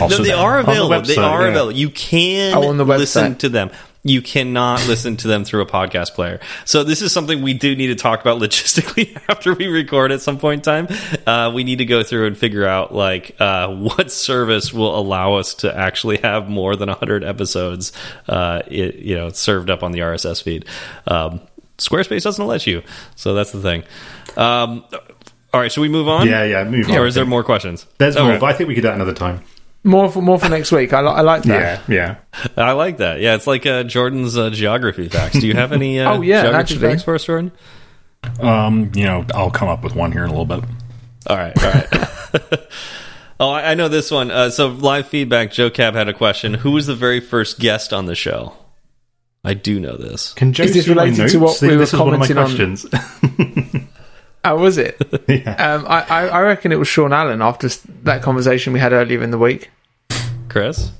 Also 0.00 0.18
no, 0.18 0.22
they 0.24 0.30
that. 0.30 0.38
are 0.38 0.58
On 0.58 0.64
the 0.66 0.70
available. 0.72 1.02
they 1.06 1.16
are 1.16 1.42
yeah. 1.42 1.48
available. 1.48 1.72
You 1.72 1.90
can 1.90 2.54
Oh, 2.54 2.68
on 2.68 2.76
the 2.76 2.84
listen 2.84 3.34
website. 3.34 3.38
to 3.40 3.48
them. 3.48 3.70
You 4.02 4.22
cannot 4.22 4.86
listen 4.88 5.18
to 5.18 5.28
them 5.28 5.44
through 5.44 5.60
a 5.60 5.66
podcast 5.66 6.14
player. 6.14 6.40
So 6.64 6.84
this 6.84 7.02
is 7.02 7.12
something 7.12 7.42
we 7.42 7.52
do 7.52 7.76
need 7.76 7.88
to 7.88 7.94
talk 7.96 8.22
about 8.22 8.40
logistically 8.42 9.14
after 9.28 9.52
we 9.54 9.66
record 9.66 10.10
at 10.10 10.22
some 10.22 10.38
point 10.38 10.66
in 10.66 10.86
time. 10.86 10.96
Uh, 11.26 11.52
we 11.54 11.64
need 11.64 11.78
to 11.78 11.84
go 11.84 12.02
through 12.02 12.26
and 12.26 12.38
figure 12.38 12.66
out 12.66 12.94
like 12.94 13.36
uh, 13.40 13.68
what 13.68 14.10
service 14.10 14.72
will 14.72 14.98
allow 14.98 15.34
us 15.34 15.54
to 15.56 15.76
actually 15.76 16.16
have 16.18 16.48
more 16.48 16.76
than 16.76 16.88
100 16.88 17.24
episodes, 17.24 17.92
uh, 18.26 18.62
it, 18.68 18.96
you 18.96 19.16
know, 19.16 19.28
served 19.28 19.68
up 19.68 19.82
on 19.82 19.92
the 19.92 19.98
RSS 19.98 20.42
feed. 20.42 20.64
Um, 21.06 21.42
Squarespace 21.76 22.22
doesn't 22.22 22.46
let 22.46 22.66
you, 22.66 22.82
so 23.16 23.34
that's 23.34 23.52
the 23.52 23.60
thing. 23.60 23.82
Um, 24.36 24.84
all 25.52 25.60
right, 25.60 25.72
should 25.72 25.80
we 25.80 25.88
move 25.88 26.08
on? 26.08 26.26
Yeah, 26.26 26.44
yeah. 26.44 26.64
Move 26.64 26.88
on. 26.90 26.96
Or 26.98 27.06
is 27.06 27.14
there 27.14 27.24
more 27.26 27.42
questions? 27.42 27.86
There's 27.98 28.16
Okay. 28.16 28.24
more, 28.26 28.38
but 28.38 28.46
I 28.46 28.52
think 28.52 28.68
we 28.68 28.74
could 28.74 28.82
do 28.82 28.88
that 28.88 28.94
another 28.94 29.14
time. 29.14 29.42
More 29.84 30.10
for 30.10 30.20
more 30.22 30.38
for 30.38 30.48
next 30.48 30.72
week. 30.72 30.92
I, 30.92 31.00
li- 31.00 31.08
I 31.08 31.20
like 31.22 31.42
that. 31.44 31.88
Yeah, 31.88 32.16
yeah. 32.34 32.42
I 32.56 32.72
like 32.72 32.98
that. 32.98 33.20
Yeah, 33.20 33.34
it's 33.34 33.46
like 33.46 33.66
uh, 33.66 33.82
Jordan's 33.84 34.36
uh, 34.36 34.50
geography 34.50 35.08
facts. 35.08 35.38
Do 35.38 35.46
you 35.46 35.54
have 35.54 35.72
any 35.72 36.00
uh, 36.00 36.12
Oh, 36.16 36.20
yeah, 36.22 36.42
geography 36.42 36.74
actually. 36.74 36.90
facts 36.90 37.02
for 37.02 37.14
us, 37.14 37.24
Jordan? 37.24 37.52
Um, 38.40 38.92
you 38.94 39.04
know, 39.04 39.24
I'll 39.34 39.50
come 39.50 39.68
up 39.68 39.82
with 39.82 39.94
one 39.94 40.12
here 40.12 40.24
in 40.24 40.30
a 40.30 40.32
little 40.32 40.44
bit. 40.44 40.62
All 41.26 41.36
right, 41.36 41.64
all 41.64 41.70
right. 41.70 41.88
oh, 43.40 43.50
I, 43.50 43.70
I 43.70 43.74
know 43.74 43.88
this 43.88 44.10
one. 44.10 44.30
Uh, 44.30 44.50
so, 44.50 44.68
live 44.68 45.06
feedback. 45.08 45.52
Joe 45.52 45.70
Cab 45.70 45.94
had 45.94 46.08
a 46.08 46.14
question. 46.14 46.54
Who 46.54 46.72
was 46.72 46.86
the 46.86 46.94
very 46.94 47.20
first 47.20 47.58
guest 47.58 47.92
on 47.92 48.06
the 48.06 48.14
show? 48.14 48.54
I 49.42 49.54
do 49.54 49.80
know 49.80 49.96
this. 49.96 50.34
Can 50.34 50.52
Joe 50.52 50.64
Is 50.64 50.74
this 50.74 50.88
related 50.88 51.30
to 51.30 51.38
what 51.38 51.56
See, 51.56 51.68
we 51.68 51.72
were 51.74 51.78
this 51.80 51.94
is 51.94 51.98
one 51.98 52.12
of 52.12 52.20
my 52.20 52.26
commenting 52.28 52.76
on? 52.92 53.88
questions. 54.42 54.58
Oh, 54.58 54.62
was 54.62 54.78
it? 54.78 55.24
yeah. 55.46 55.74
Um, 55.74 55.86
I, 55.88 56.00
I 56.08 56.26
I 56.28 56.40
reckon 56.42 56.72
it 56.72 56.78
was 56.78 56.88
Sean 56.88 57.12
Allen 57.12 57.42
after 57.42 57.68
that 58.04 58.22
conversation 58.22 58.72
we 58.72 58.78
had 58.80 58.92
earlier 58.92 59.22
in 59.22 59.30
the 59.30 59.38
week. 59.38 59.70
Chris, 60.48 60.90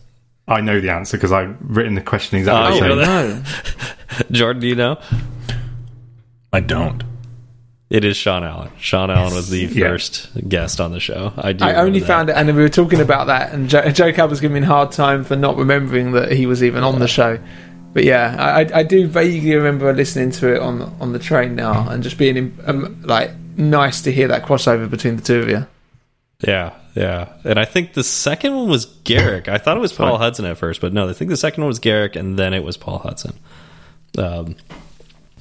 I 0.46 0.60
know 0.60 0.80
the 0.80 0.90
answer 0.90 1.16
because 1.16 1.32
I've 1.32 1.56
written 1.60 1.94
the 1.94 2.00
question 2.02 2.38
exactly 2.38 2.80
Oh, 2.80 2.94
the 2.94 3.00
you 3.00 3.04
same. 3.04 3.08
know 3.08 3.34
No. 3.36 3.42
Jordan, 4.30 4.60
do 4.60 4.66
you 4.68 4.74
know? 4.76 4.98
I 6.52 6.60
don't. 6.60 7.02
It 7.90 8.04
is 8.04 8.16
Sean 8.16 8.44
Allen. 8.44 8.70
Sean 8.78 9.10
Allen 9.10 9.34
was 9.34 9.50
the 9.50 9.64
Yeah. 9.64 9.88
first 9.88 10.28
guest 10.48 10.80
on 10.80 10.92
the 10.92 11.00
show. 11.00 11.32
I 11.36 11.52
do. 11.52 11.64
I 11.64 11.74
only 11.74 11.98
that. 11.98 12.06
found 12.06 12.30
it, 12.30 12.36
and 12.36 12.46
we 12.54 12.62
were 12.62 12.68
talking 12.68 13.00
about 13.00 13.26
that, 13.26 13.52
and 13.52 13.68
Joe, 13.68 13.82
Joe 13.90 14.12
Cab 14.12 14.30
was 14.30 14.40
giving 14.40 14.60
me 14.60 14.66
a 14.66 14.70
hard 14.70 14.92
time 14.92 15.24
for 15.24 15.34
not 15.34 15.56
remembering 15.56 16.12
that 16.12 16.30
he 16.30 16.46
was 16.46 16.62
even 16.62 16.84
on 16.84 17.00
the 17.00 17.08
show. 17.08 17.38
But 17.92 18.04
yeah, 18.04 18.36
I, 18.38 18.60
I- 18.62 18.78
I 18.80 18.82
do 18.84 19.06
vaguely 19.08 19.54
remember 19.54 19.92
listening 19.92 20.30
to 20.32 20.54
it 20.54 20.60
on 20.60 20.82
on 21.00 21.12
the 21.12 21.18
train 21.18 21.56
now, 21.56 21.88
and 21.88 22.02
just 22.02 22.18
being 22.18 22.56
um, 22.66 23.02
like 23.02 23.32
nice 23.56 24.02
to 24.02 24.12
hear 24.12 24.28
that 24.28 24.44
crossover 24.44 24.88
between 24.88 25.16
the 25.16 25.22
two 25.22 25.40
of 25.40 25.48
you. 25.48 25.66
Yeah, 26.46 26.72
yeah. 26.94 27.32
And 27.44 27.58
I 27.58 27.64
think 27.64 27.92
the 27.94 28.04
second 28.04 28.54
one 28.54 28.68
was 28.68 28.86
Garrick. 29.04 29.48
I 29.48 29.58
thought 29.58 29.76
it 29.76 29.80
was 29.80 29.92
Paul 29.92 30.16
Hudson 30.18 30.44
at 30.46 30.56
first, 30.56 30.80
but 30.80 30.92
no, 30.92 31.08
I 31.08 31.12
think 31.12 31.30
the 31.30 31.36
second 31.36 31.62
one 31.64 31.68
was 31.68 31.78
Garrick, 31.80 32.16
and 32.16 32.38
then 32.38 32.54
it 32.54 32.62
was 32.64 32.76
Paul 32.76 32.98
Hudson. 32.98 33.38
Um, 34.16 34.56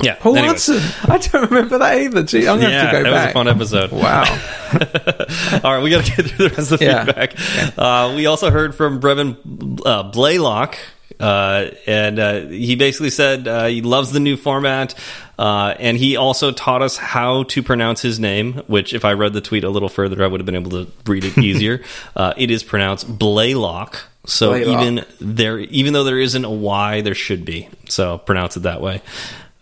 yeah. 0.02 0.16
Paul 0.16 0.36
anyways. 0.38 0.66
Hudson, 0.68 1.12
I 1.12 1.18
don't 1.18 1.52
remember 1.52 1.78
that 1.78 1.98
either. 2.00 2.24
Gee, 2.24 2.48
I'm 2.48 2.60
gonna 2.60 2.70
Yeah, 2.72 2.82
have 2.82 2.92
to 2.92 3.04
go 3.04 3.12
that 3.12 3.26
was 3.26 3.30
a 3.30 3.34
fun 3.34 3.48
episode. 3.48 3.92
Wow. 3.92 4.24
All 5.64 5.74
right, 5.76 5.84
we 5.84 5.90
got 5.90 6.04
to 6.06 6.16
get 6.16 6.26
through 6.32 6.50
the 6.50 6.56
rest 6.56 6.72
of 6.72 6.80
the 6.80 6.86
Yeah. 6.86 7.06
feedback. 7.06 7.36
Uh, 7.78 8.14
we 8.16 8.26
also 8.26 8.50
heard 8.52 8.76
from 8.76 9.00
Brevin 9.02 9.80
uh, 9.86 10.04
Blaylock, 10.04 10.78
uh, 11.20 11.72
and 11.86 12.20
uh, 12.20 12.42
he 12.46 12.76
basically 12.76 13.10
said 13.10 13.48
uh, 13.48 13.66
he 13.66 13.82
loves 13.82 14.12
the 14.12 14.20
new 14.20 14.38
format, 14.38 14.96
uh, 15.38 15.76
and 15.80 15.98
he 15.98 16.16
also 16.16 16.52
taught 16.52 16.82
us 16.82 16.98
how 16.98 17.44
to 17.44 17.62
pronounce 17.62 18.02
his 18.02 18.20
name. 18.20 18.54
Which, 18.68 18.94
if 18.94 19.04
I 19.04 19.14
read 19.14 19.34
the 19.34 19.42
tweet 19.42 19.64
a 19.64 19.70
little 19.70 19.90
further, 19.90 20.24
I 20.24 20.28
would 20.28 20.40
have 20.40 20.46
been 20.46 20.56
able 20.56 20.72
to 20.72 20.92
read 21.06 21.26
it 21.26 21.38
easier. 21.38 21.82
uh, 22.16 22.34
it 22.38 22.52
is 22.52 22.64
pronounced 22.64 23.20
Blaylock. 23.20 24.02
So 24.26 24.52
Blaylock. 24.52 24.82
even 24.82 25.06
there, 25.20 25.60
even 25.60 25.94
though 25.94 26.04
there 26.04 26.20
isn't 26.20 26.46
a 26.46 26.50
Y, 26.50 27.02
there 27.02 27.16
should 27.16 27.44
be. 27.44 27.70
So 27.90 28.18
pronounce 28.18 28.56
it 28.58 28.62
that 28.62 28.82
way. 28.82 29.02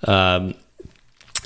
Um, 0.03 0.53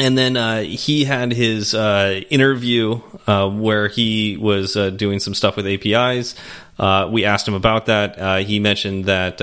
and 0.02 0.18
then 0.18 0.36
uh, 0.36 0.62
he 0.64 1.04
had 1.04 1.32
his 1.32 1.76
uh, 1.76 2.22
interview 2.32 3.00
uh, 3.28 3.48
where 3.48 3.88
he 3.88 4.36
was 4.36 4.76
uh, 4.76 4.90
doing 4.90 5.20
some 5.20 5.36
stuff 5.36 5.56
with 5.56 5.68
APIs. 5.68 6.34
Uh, 6.80 7.08
we 7.12 7.24
asked 7.24 7.48
him 7.48 7.54
about 7.54 7.86
that. 7.86 8.18
Uh, 8.18 8.38
he 8.38 8.60
mentioned 8.60 9.06
that 9.06 9.38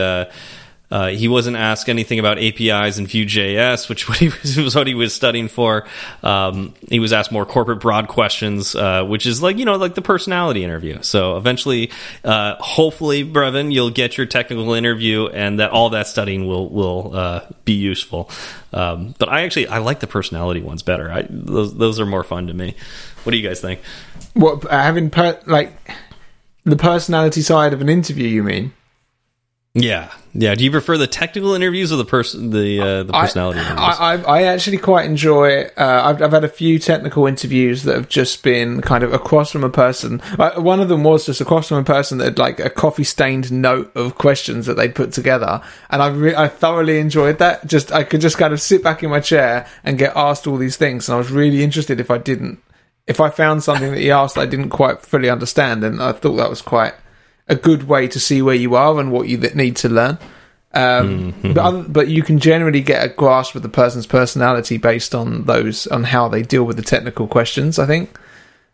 uh, 0.90 1.08
he 1.08 1.28
wasn't 1.28 1.56
asked 1.56 1.88
anything 1.88 2.18
about 2.18 2.38
APIs 2.38 2.98
and 2.98 3.08
Vue.js, 3.08 3.88
which 3.88 4.04
he 4.18 4.28
was, 4.28 4.56
was 4.56 4.74
what 4.74 4.86
he 4.86 4.94
was 4.94 5.14
studying 5.14 5.48
for. 5.48 5.86
Um, 6.22 6.74
he 6.88 6.98
was 6.98 7.12
asked 7.12 7.32
more 7.32 7.46
corporate 7.46 7.80
broad 7.80 8.08
questions, 8.08 8.74
uh, 8.74 9.04
which 9.04 9.26
is 9.26 9.42
like 9.42 9.58
you 9.58 9.64
know 9.64 9.76
like 9.76 9.94
the 9.94 10.02
personality 10.02 10.64
interview. 10.64 11.02
So 11.02 11.36
eventually, 11.36 11.90
uh, 12.24 12.56
hopefully, 12.56 13.24
Brevin, 13.24 13.72
you'll 13.72 13.90
get 13.90 14.16
your 14.16 14.26
technical 14.26 14.74
interview, 14.74 15.26
and 15.26 15.60
that 15.60 15.70
all 15.70 15.90
that 15.90 16.06
studying 16.06 16.46
will 16.46 16.68
will 16.68 17.16
uh, 17.16 17.46
be 17.64 17.74
useful. 17.74 18.30
Um, 18.72 19.14
but 19.18 19.28
I 19.28 19.42
actually 19.42 19.68
I 19.68 19.78
like 19.78 20.00
the 20.00 20.06
personality 20.06 20.60
ones 20.60 20.82
better. 20.82 21.10
I, 21.10 21.26
those 21.28 21.74
those 21.74 22.00
are 22.00 22.06
more 22.06 22.24
fun 22.24 22.46
to 22.48 22.54
me. 22.54 22.74
What 23.24 23.32
do 23.32 23.38
you 23.38 23.46
guys 23.46 23.60
think? 23.60 23.80
what 24.38 24.62
having 24.70 25.10
per- 25.10 25.40
like 25.46 25.72
the 26.64 26.76
personality 26.76 27.42
side 27.42 27.72
of 27.72 27.80
an 27.80 27.88
interview? 27.88 28.28
You 28.28 28.42
mean? 28.42 28.72
Yeah, 29.80 30.12
yeah. 30.34 30.54
Do 30.54 30.64
you 30.64 30.70
prefer 30.70 30.96
the 30.98 31.06
technical 31.06 31.54
interviews 31.54 31.92
or 31.92 31.96
the 31.96 32.04
person 32.04 32.50
the 32.50 32.80
uh, 32.80 33.02
the 33.04 33.12
personality 33.12 33.60
I, 33.60 33.62
interviews? 33.62 33.96
I, 33.98 34.14
I 34.14 34.38
I 34.38 34.42
actually 34.44 34.78
quite 34.78 35.06
enjoy. 35.06 35.64
Uh, 35.76 36.02
I've, 36.04 36.22
I've 36.22 36.32
had 36.32 36.44
a 36.44 36.48
few 36.48 36.78
technical 36.78 37.26
interviews 37.26 37.84
that 37.84 37.94
have 37.94 38.08
just 38.08 38.42
been 38.42 38.80
kind 38.80 39.04
of 39.04 39.12
across 39.12 39.50
from 39.50 39.64
a 39.64 39.70
person. 39.70 40.20
Uh, 40.38 40.60
one 40.60 40.80
of 40.80 40.88
them 40.88 41.04
was 41.04 41.26
just 41.26 41.40
across 41.40 41.68
from 41.68 41.78
a 41.78 41.84
person 41.84 42.18
that 42.18 42.24
had 42.24 42.38
like 42.38 42.60
a 42.60 42.70
coffee 42.70 43.04
stained 43.04 43.52
note 43.52 43.94
of 43.94 44.16
questions 44.16 44.66
that 44.66 44.74
they'd 44.74 44.94
put 44.94 45.12
together, 45.12 45.62
and 45.90 46.02
I 46.02 46.08
re- 46.08 46.34
I 46.34 46.48
thoroughly 46.48 46.98
enjoyed 46.98 47.38
that. 47.38 47.66
Just 47.66 47.92
I 47.92 48.04
could 48.04 48.20
just 48.20 48.38
kind 48.38 48.52
of 48.52 48.60
sit 48.60 48.82
back 48.82 49.02
in 49.02 49.10
my 49.10 49.20
chair 49.20 49.66
and 49.84 49.98
get 49.98 50.16
asked 50.16 50.46
all 50.46 50.56
these 50.56 50.76
things, 50.76 51.08
and 51.08 51.14
I 51.14 51.18
was 51.18 51.30
really 51.30 51.62
interested 51.62 52.00
if 52.00 52.10
I 52.10 52.18
didn't. 52.18 52.62
If 53.06 53.20
I 53.20 53.30
found 53.30 53.62
something 53.62 53.92
that 53.92 54.00
he 54.00 54.10
asked 54.10 54.34
that 54.34 54.42
I 54.42 54.46
didn't 54.46 54.68
quite 54.68 55.00
fully 55.00 55.30
understand, 55.30 55.82
and 55.84 56.02
I 56.02 56.12
thought 56.12 56.36
that 56.36 56.50
was 56.50 56.60
quite 56.62 56.94
a 57.48 57.54
good 57.56 57.84
way 57.88 58.08
to 58.08 58.20
see 58.20 58.42
where 58.42 58.54
you 58.54 58.74
are 58.74 58.98
and 59.00 59.10
what 59.12 59.28
you 59.28 59.38
need 59.38 59.76
to 59.76 59.88
learn. 59.88 60.18
Um, 60.74 61.34
but 61.42 61.56
other, 61.58 61.82
but 61.82 62.08
you 62.08 62.22
can 62.22 62.38
generally 62.38 62.80
get 62.82 63.04
a 63.04 63.08
grasp 63.08 63.54
of 63.54 63.62
the 63.62 63.68
person's 63.68 64.06
personality 64.06 64.76
based 64.76 65.14
on 65.14 65.44
those 65.44 65.86
on 65.86 66.04
how 66.04 66.28
they 66.28 66.42
deal 66.42 66.64
with 66.64 66.76
the 66.76 66.82
technical 66.82 67.26
questions. 67.26 67.78
I 67.78 67.86
think. 67.86 68.16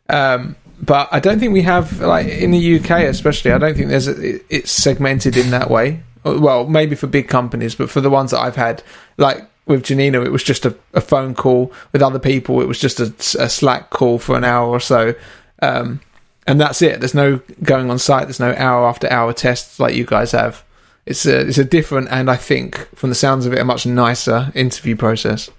Um, 0.09 0.57
but 0.83 1.09
I 1.13 1.21
don't 1.21 1.39
think 1.39 1.53
we 1.53 1.63
have 1.63 2.01
like 2.01 2.27
in 2.27 2.51
the 2.51 2.79
UK, 2.81 2.91
especially. 3.05 3.53
I 3.53 3.59
don't 3.59 3.77
think 3.77 3.89
there's 3.89 4.09
a, 4.09 4.21
it- 4.37 4.45
it's 4.51 4.71
segmented 4.73 5.37
in 5.37 5.51
that 5.51 5.71
way. 5.71 6.03
Well, 6.25 6.67
maybe 6.67 6.97
for 6.97 7.07
big 7.07 7.29
companies, 7.29 7.75
but 7.75 7.91
for 7.91 8.01
the 8.01 8.11
ones 8.11 8.31
that 8.33 8.41
I've 8.41 8.57
had, 8.57 8.83
like 9.19 9.47
with 9.67 9.85
Janina, 9.85 10.23
it 10.23 10.33
was 10.33 10.43
just 10.43 10.65
a, 10.67 10.75
a 10.95 11.01
phone 11.01 11.35
call. 11.35 11.71
With 11.93 12.03
other 12.03 12.19
people, 12.19 12.61
it 12.61 12.67
was 12.69 12.81
just 12.81 12.99
a, 12.99 13.15
a 13.43 13.49
Slack 13.49 13.91
call 13.91 14.19
for 14.19 14.35
an 14.37 14.43
hour 14.45 14.69
or 14.69 14.81
so. 14.81 15.15
Um, 15.63 16.01
and 16.47 16.61
that's 16.61 16.83
it. 16.83 17.01
There's 17.01 17.15
no 17.15 17.41
going 17.63 17.91
on 17.91 17.99
site. 17.99 18.27
There's 18.27 18.41
no 18.41 18.55
hour 18.57 18.87
after 18.87 19.11
hour 19.11 19.33
tests 19.33 19.81
like 19.81 19.95
you 19.95 20.05
guys 20.05 20.33
have. 20.33 20.65
It's 21.07 21.27
a 21.27 21.41
it's 21.47 21.59
a 21.59 21.65
different 21.65 22.09
and 22.11 22.31
I 22.31 22.37
think 22.37 22.89
from 22.95 23.11
the 23.11 23.15
sounds 23.15 23.47
of 23.47 23.53
it 23.53 23.59
a 23.59 23.65
much 23.65 23.85
nicer 23.87 24.51
interview 24.55 24.97
process. 24.97 25.51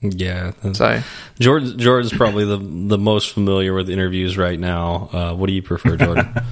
yeah. 0.00 0.52
So 0.72 1.02
Jordan 1.40 1.78
Jordan's 1.78 2.12
probably 2.12 2.44
the 2.44 2.58
the 2.58 2.98
most 2.98 3.32
familiar 3.32 3.74
with 3.74 3.88
interviews 3.90 4.36
right 4.36 4.58
now. 4.58 5.08
Uh, 5.12 5.34
what 5.34 5.46
do 5.46 5.52
you 5.52 5.62
prefer, 5.62 5.96
Jordan? 5.96 6.32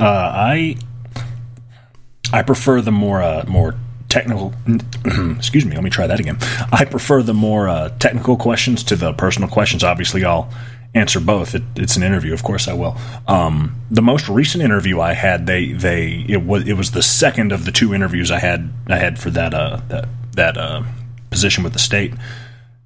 Uh, 0.00 0.30
I 0.32 0.76
I 2.32 2.42
prefer 2.42 2.80
the 2.80 2.92
more 2.92 3.20
uh, 3.20 3.44
more 3.48 3.74
technical. 4.08 4.54
excuse 5.36 5.64
me. 5.64 5.74
Let 5.74 5.82
me 5.82 5.90
try 5.90 6.06
that 6.06 6.20
again. 6.20 6.38
I 6.70 6.84
prefer 6.84 7.20
the 7.22 7.34
more 7.34 7.68
uh, 7.68 7.88
technical 7.98 8.36
questions 8.36 8.84
to 8.84 8.94
the 8.96 9.12
personal 9.14 9.48
questions. 9.48 9.82
Obviously, 9.82 10.24
I'll 10.24 10.48
answer 10.98 11.20
both. 11.20 11.54
It, 11.54 11.62
it's 11.76 11.96
an 11.96 12.02
interview, 12.02 12.32
of 12.32 12.42
course 12.42 12.68
I 12.68 12.74
will. 12.74 12.96
Um, 13.26 13.80
the 13.90 14.02
most 14.02 14.28
recent 14.28 14.62
interview 14.62 15.00
I 15.00 15.14
had, 15.14 15.46
they 15.46 15.72
they 15.72 16.24
it 16.28 16.42
was 16.44 16.66
it 16.66 16.74
was 16.74 16.90
the 16.90 17.02
second 17.02 17.52
of 17.52 17.64
the 17.64 17.72
two 17.72 17.94
interviews 17.94 18.30
I 18.30 18.38
had 18.38 18.70
I 18.88 18.96
had 18.96 19.18
for 19.18 19.30
that 19.30 19.54
uh 19.54 19.80
that 19.88 20.08
that 20.32 20.56
uh 20.56 20.82
position 21.30 21.64
with 21.64 21.72
the 21.72 21.78
state, 21.78 22.14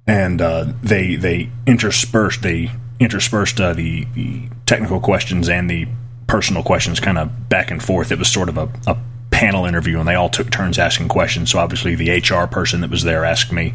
and 0.07 0.41
uh, 0.41 0.73
they 0.81 1.15
they 1.15 1.49
interspersed 1.65 2.41
they 2.41 2.71
interspersed 2.99 3.59
uh, 3.59 3.73
the, 3.73 4.05
the 4.13 4.47
technical 4.65 4.99
questions 4.99 5.49
and 5.49 5.69
the 5.69 5.87
personal 6.27 6.63
questions 6.63 6.99
kind 6.99 7.17
of 7.17 7.49
back 7.49 7.71
and 7.71 7.83
forth. 7.83 8.11
It 8.11 8.19
was 8.19 8.31
sort 8.31 8.49
of 8.49 8.57
a, 8.57 8.69
a 8.87 8.97
panel 9.31 9.65
interview, 9.65 9.99
and 9.99 10.07
they 10.07 10.15
all 10.15 10.29
took 10.29 10.51
turns 10.51 10.77
asking 10.77 11.09
questions. 11.09 11.51
So 11.51 11.59
obviously, 11.59 11.95
the 11.95 12.11
HR 12.11 12.47
person 12.47 12.81
that 12.81 12.89
was 12.89 13.03
there 13.03 13.25
asked 13.25 13.51
me 13.51 13.73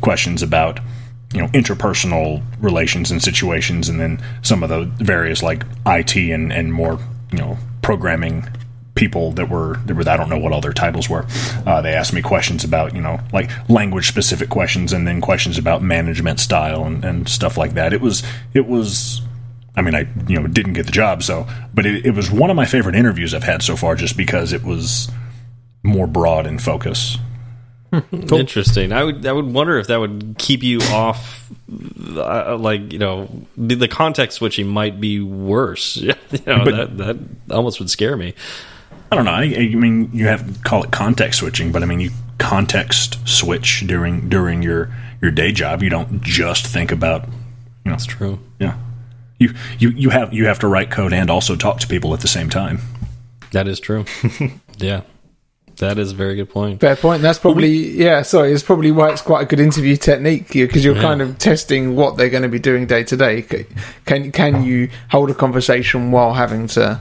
questions 0.00 0.42
about 0.42 0.80
you 1.34 1.40
know 1.40 1.48
interpersonal 1.48 2.42
relations 2.60 3.10
and 3.10 3.22
situations, 3.22 3.88
and 3.88 4.00
then 4.00 4.22
some 4.42 4.62
of 4.62 4.68
the 4.68 4.84
various 5.04 5.42
like 5.42 5.64
IT 5.86 6.16
and 6.16 6.52
and 6.52 6.72
more 6.72 6.98
you 7.30 7.38
know 7.38 7.58
programming 7.82 8.46
people 8.94 9.32
that 9.32 9.48
were 9.48 9.76
that 9.86 9.94
were 9.94 10.08
I 10.08 10.16
don't 10.16 10.28
know 10.28 10.38
what 10.38 10.52
all 10.52 10.60
their 10.60 10.72
titles 10.72 11.08
were. 11.08 11.26
Uh, 11.66 11.80
they 11.80 11.94
asked 11.94 12.12
me 12.12 12.22
questions 12.22 12.64
about 12.64 12.94
you 12.94 13.00
know 13.00 13.18
like 13.32 13.50
language 13.68 14.08
specific 14.08 14.48
questions, 14.48 14.92
and 14.92 15.06
then 15.06 15.20
questions 15.20 15.58
about 15.58 15.82
management 15.82 16.40
style 16.40 16.84
and, 16.84 17.04
and 17.04 17.28
stuff 17.28 17.56
like 17.56 17.74
that. 17.74 17.92
It 17.92 18.00
was 18.00 18.22
it 18.54 18.66
was. 18.66 19.22
I 19.74 19.80
mean, 19.80 19.94
I 19.94 20.06
you 20.28 20.38
know 20.38 20.46
didn't 20.46 20.74
get 20.74 20.86
the 20.86 20.92
job, 20.92 21.22
so 21.22 21.46
but 21.72 21.86
it, 21.86 22.04
it 22.04 22.10
was 22.10 22.30
one 22.30 22.50
of 22.50 22.56
my 22.56 22.66
favorite 22.66 22.94
interviews 22.94 23.32
I've 23.32 23.42
had 23.42 23.62
so 23.62 23.76
far, 23.76 23.94
just 23.94 24.16
because 24.16 24.52
it 24.52 24.62
was 24.62 25.10
more 25.82 26.06
broad 26.06 26.46
in 26.46 26.58
focus. 26.58 27.16
Interesting. 28.12 28.92
I 28.92 29.04
would 29.04 29.26
I 29.26 29.32
would 29.32 29.46
wonder 29.52 29.78
if 29.78 29.88
that 29.88 29.98
would 30.00 30.36
keep 30.38 30.62
you 30.62 30.78
off, 30.90 31.50
uh, 32.16 32.56
like 32.56 32.92
you 32.92 32.98
know, 32.98 33.28
the, 33.56 33.74
the 33.74 33.88
context 33.88 34.38
switching 34.38 34.66
might 34.68 35.00
be 35.00 35.20
worse. 35.20 35.96
you 35.96 36.14
know, 36.46 36.64
But- 36.64 36.96
that 36.96 36.96
that 36.98 37.54
almost 37.54 37.78
would 37.80 37.90
scare 37.90 38.16
me. 38.16 38.34
I 39.10 39.14
don't 39.14 39.26
know. 39.26 39.32
I, 39.32 39.42
I 39.42 39.74
mean, 39.74 40.08
you 40.14 40.26
have 40.26 40.62
call 40.64 40.82
it 40.84 40.90
context 40.90 41.40
switching, 41.40 41.70
but 41.70 41.82
I 41.82 41.86
mean, 41.86 42.00
you 42.00 42.10
context 42.38 43.18
switch 43.28 43.84
during 43.86 44.30
during 44.30 44.62
your 44.62 44.88
your 45.20 45.30
day 45.30 45.52
job. 45.52 45.82
You 45.82 45.90
don't 45.90 46.22
just 46.22 46.66
think 46.66 46.90
about 46.92 47.28
That's 47.84 48.06
true. 48.06 48.38
yeah. 48.58 48.78
You 49.38 49.52
you 49.78 49.90
you 49.90 50.08
have 50.10 50.32
you 50.32 50.46
have 50.46 50.60
to 50.60 50.66
write 50.66 50.90
code 50.90 51.12
and 51.12 51.28
also 51.28 51.56
talk 51.56 51.80
to 51.80 51.86
people 51.88 52.14
at 52.14 52.20
the 52.20 52.28
same 52.28 52.48
time. 52.48 52.78
That 53.50 53.68
is 53.68 53.80
true. 53.80 54.06
yeah, 54.78 55.02
that 55.82 55.98
is 55.98 56.12
a 56.12 56.14
very 56.14 56.34
good 56.34 56.48
point. 56.50 56.80
fair 56.80 56.96
point. 56.96 57.22
That's 57.22 57.38
probably 57.38 57.70
yeah. 57.92 58.22
Sorry, 58.22 58.52
it's 58.52 58.62
probably 58.62 58.90
why 58.90 59.10
it's 59.12 59.22
quite 59.22 59.42
a 59.42 59.46
good 59.46 59.60
interview 59.60 59.96
technique 59.96 60.48
because 60.52 60.84
you're 60.84 60.96
Yeah. 60.96 61.02
kind 61.02 61.20
of 61.22 61.38
testing 61.38 61.94
what 61.94 62.16
they're 62.16 62.30
going 62.30 62.42
to 62.42 62.48
be 62.48 62.58
doing 62.58 62.86
day 62.86 63.04
to 63.04 63.16
day. 63.16 63.42
Can 64.06 64.32
can 64.32 64.64
you 64.64 64.88
hold 65.10 65.30
a 65.30 65.34
conversation 65.34 66.10
while 66.10 66.32
having 66.34 66.66
to 66.68 67.00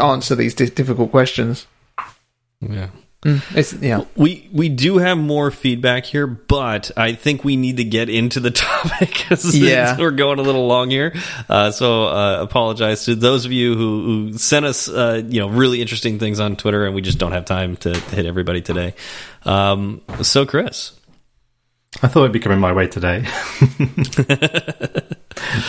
answer 0.00 0.34
these 0.34 0.54
di- 0.54 0.70
difficult 0.70 1.10
questions? 1.10 1.66
Yeah. 2.60 2.88
It's 3.22 3.74
yeah. 3.74 4.04
We 4.16 4.48
we 4.50 4.70
do 4.70 4.96
have 4.96 5.18
more 5.18 5.50
feedback 5.50 6.06
here, 6.06 6.26
but 6.26 6.90
I 6.96 7.12
think 7.12 7.44
we 7.44 7.56
need 7.56 7.76
to 7.76 7.84
get 7.84 8.08
into 8.08 8.40
the 8.40 8.50
topic 8.50 9.10
because 9.10 9.54
Yeah. 9.54 9.98
we're 9.98 10.10
going 10.10 10.38
a 10.38 10.42
little 10.42 10.66
long 10.66 10.88
here. 10.88 11.12
Uh, 11.46 11.70
so 11.70 12.04
uh, 12.04 12.38
apologize 12.40 13.04
to 13.04 13.14
those 13.14 13.44
of 13.44 13.52
you 13.52 13.74
who, 13.74 14.04
who 14.30 14.38
sent 14.38 14.64
us 14.64 14.88
uh, 14.88 15.22
you 15.28 15.38
know 15.40 15.50
really 15.50 15.82
interesting 15.82 16.18
things 16.18 16.40
on 16.40 16.56
Twitter, 16.56 16.86
and 16.86 16.94
we 16.94 17.02
just 17.02 17.18
don't 17.18 17.32
have 17.32 17.44
time 17.44 17.76
to 17.78 17.92
hit 17.94 18.24
everybody 18.24 18.62
today. 18.62 18.94
Um, 19.44 20.00
so 20.22 20.46
Chris, 20.46 20.98
I 22.02 22.08
thought 22.08 22.20
it'd 22.20 22.32
be 22.32 22.40
coming 22.40 22.58
my 22.58 22.72
way 22.72 22.86
today. 22.86 23.26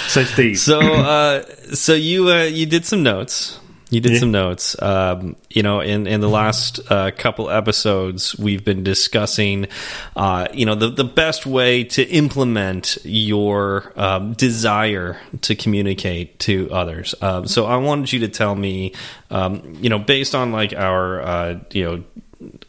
so 0.08 0.24
Steve, 0.24 0.58
so 0.58 0.80
uh, 0.80 1.44
so 1.74 1.94
you 1.94 2.30
uh, 2.30 2.44
you 2.44 2.66
did 2.66 2.86
some 2.86 3.04
notes. 3.04 3.60
You 3.92 4.00
did 4.00 4.14
Yeah. 4.14 4.20
some 4.20 4.32
notes. 4.32 4.82
Um, 4.82 5.36
you 5.50 5.62
know, 5.64 5.82
in 5.82 6.08
in 6.08 6.22
the 6.22 6.30
last 6.30 6.80
uh, 6.90 7.12
couple 7.12 7.50
episodes, 7.50 8.36
we've 8.40 8.64
been 8.64 8.84
discussing, 8.84 9.68
uh, 10.16 10.48
you 10.54 10.66
know, 10.66 10.76
the 10.76 10.90
the 10.90 11.04
best 11.04 11.46
way 11.46 11.84
to 11.84 12.02
implement 12.10 12.98
your 13.04 13.92
um, 13.98 14.32
desire 14.34 15.20
to 15.42 15.56
communicate 15.56 16.40
to 16.40 16.72
others. 16.72 17.14
Um, 17.22 17.48
so 17.48 17.66
I 17.66 17.76
wanted 17.76 18.14
you 18.14 18.20
to 18.22 18.30
tell 18.30 18.56
me, 18.56 18.94
um, 19.30 19.78
you 19.82 19.90
know, 19.90 20.00
based 20.00 20.34
on 20.36 20.54
like 20.54 20.74
our, 20.74 21.22
uh, 21.22 21.60
you 21.72 21.84
know 21.84 22.04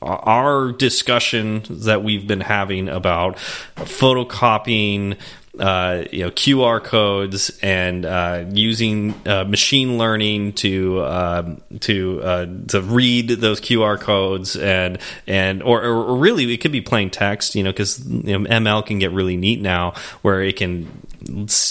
our 0.02 0.70
discussion 0.72 1.62
that 1.70 2.02
we've 2.04 2.26
been 2.26 2.42
having 2.42 2.90
about 2.90 3.36
photocopying 3.76 5.16
uh, 5.58 6.04
you 6.10 6.24
know 6.24 6.30
QR 6.30 6.82
codes 6.82 7.50
and 7.62 8.06
uh, 8.06 8.44
using 8.52 9.14
uh, 9.26 9.44
machine 9.44 9.98
learning 9.98 10.54
to 10.54 11.04
um 11.04 11.60
to 11.80 12.22
uh, 12.22 12.46
to 12.68 12.80
read 12.80 13.28
those 13.28 13.60
QR 13.60 14.00
codes 14.00 14.56
and 14.56 14.98
and 15.26 15.62
or, 15.62 15.82
or 15.82 16.16
really 16.16 16.52
it 16.52 16.58
could 16.58 16.72
be 16.72 16.80
plain 16.80 17.10
text 17.10 17.54
you 17.54 17.62
know 17.62 17.70
because 17.70 18.06
you 18.08 18.38
know, 18.38 18.48
ML 18.48 18.86
can 18.86 18.98
get 18.98 19.12
really 19.12 19.36
neat 19.36 19.60
now 19.60 19.92
where 20.22 20.42
it 20.42 20.56
can 20.56 20.88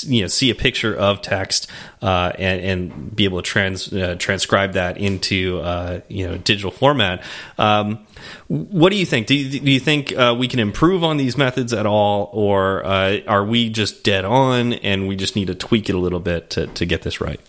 you 0.08 0.22
know 0.22 0.28
see 0.28 0.50
a 0.50 0.56
picture 0.56 0.96
of 0.96 1.22
text 1.22 1.68
uh, 2.02 2.32
and 2.38 2.62
and 2.62 3.16
be 3.16 3.26
able 3.26 3.42
to 3.42 3.48
trans 3.48 3.92
uh, 3.94 4.16
transcribe 4.18 4.74
that 4.74 4.98
into 4.98 5.60
uh, 5.60 6.02
you 6.08 6.28
know 6.28 6.38
digital 6.38 6.72
format. 6.72 7.24
Um, 7.58 8.06
what 8.48 8.92
do 8.92 8.98
you 8.98 9.06
think? 9.06 9.28
Do 9.28 9.36
you, 9.36 9.60
do 9.60 9.72
you 9.72 9.80
think 9.80 10.16
uh, 10.16 10.36
we 10.38 10.48
can 10.48 10.60
improve 10.60 11.04
on 11.04 11.18
these 11.18 11.38
methods 11.38 11.74
at 11.74 11.86
all, 11.86 12.30
or 12.34 12.86
uh, 12.86 13.20
are 13.28 13.44
we 13.44 13.70
just 13.70 14.04
dead 14.04 14.26
on 14.26 14.74
and 14.74 15.08
we 15.08 15.16
just 15.16 15.36
need 15.36 15.48
to 15.48 15.56
tweak 15.56 15.90
it 15.90 15.96
a 15.96 16.00
little 16.00 16.20
bit 16.20 16.50
to, 16.52 16.68
to 16.68 16.86
get 16.86 17.02
this 17.02 17.20
right? 17.20 17.40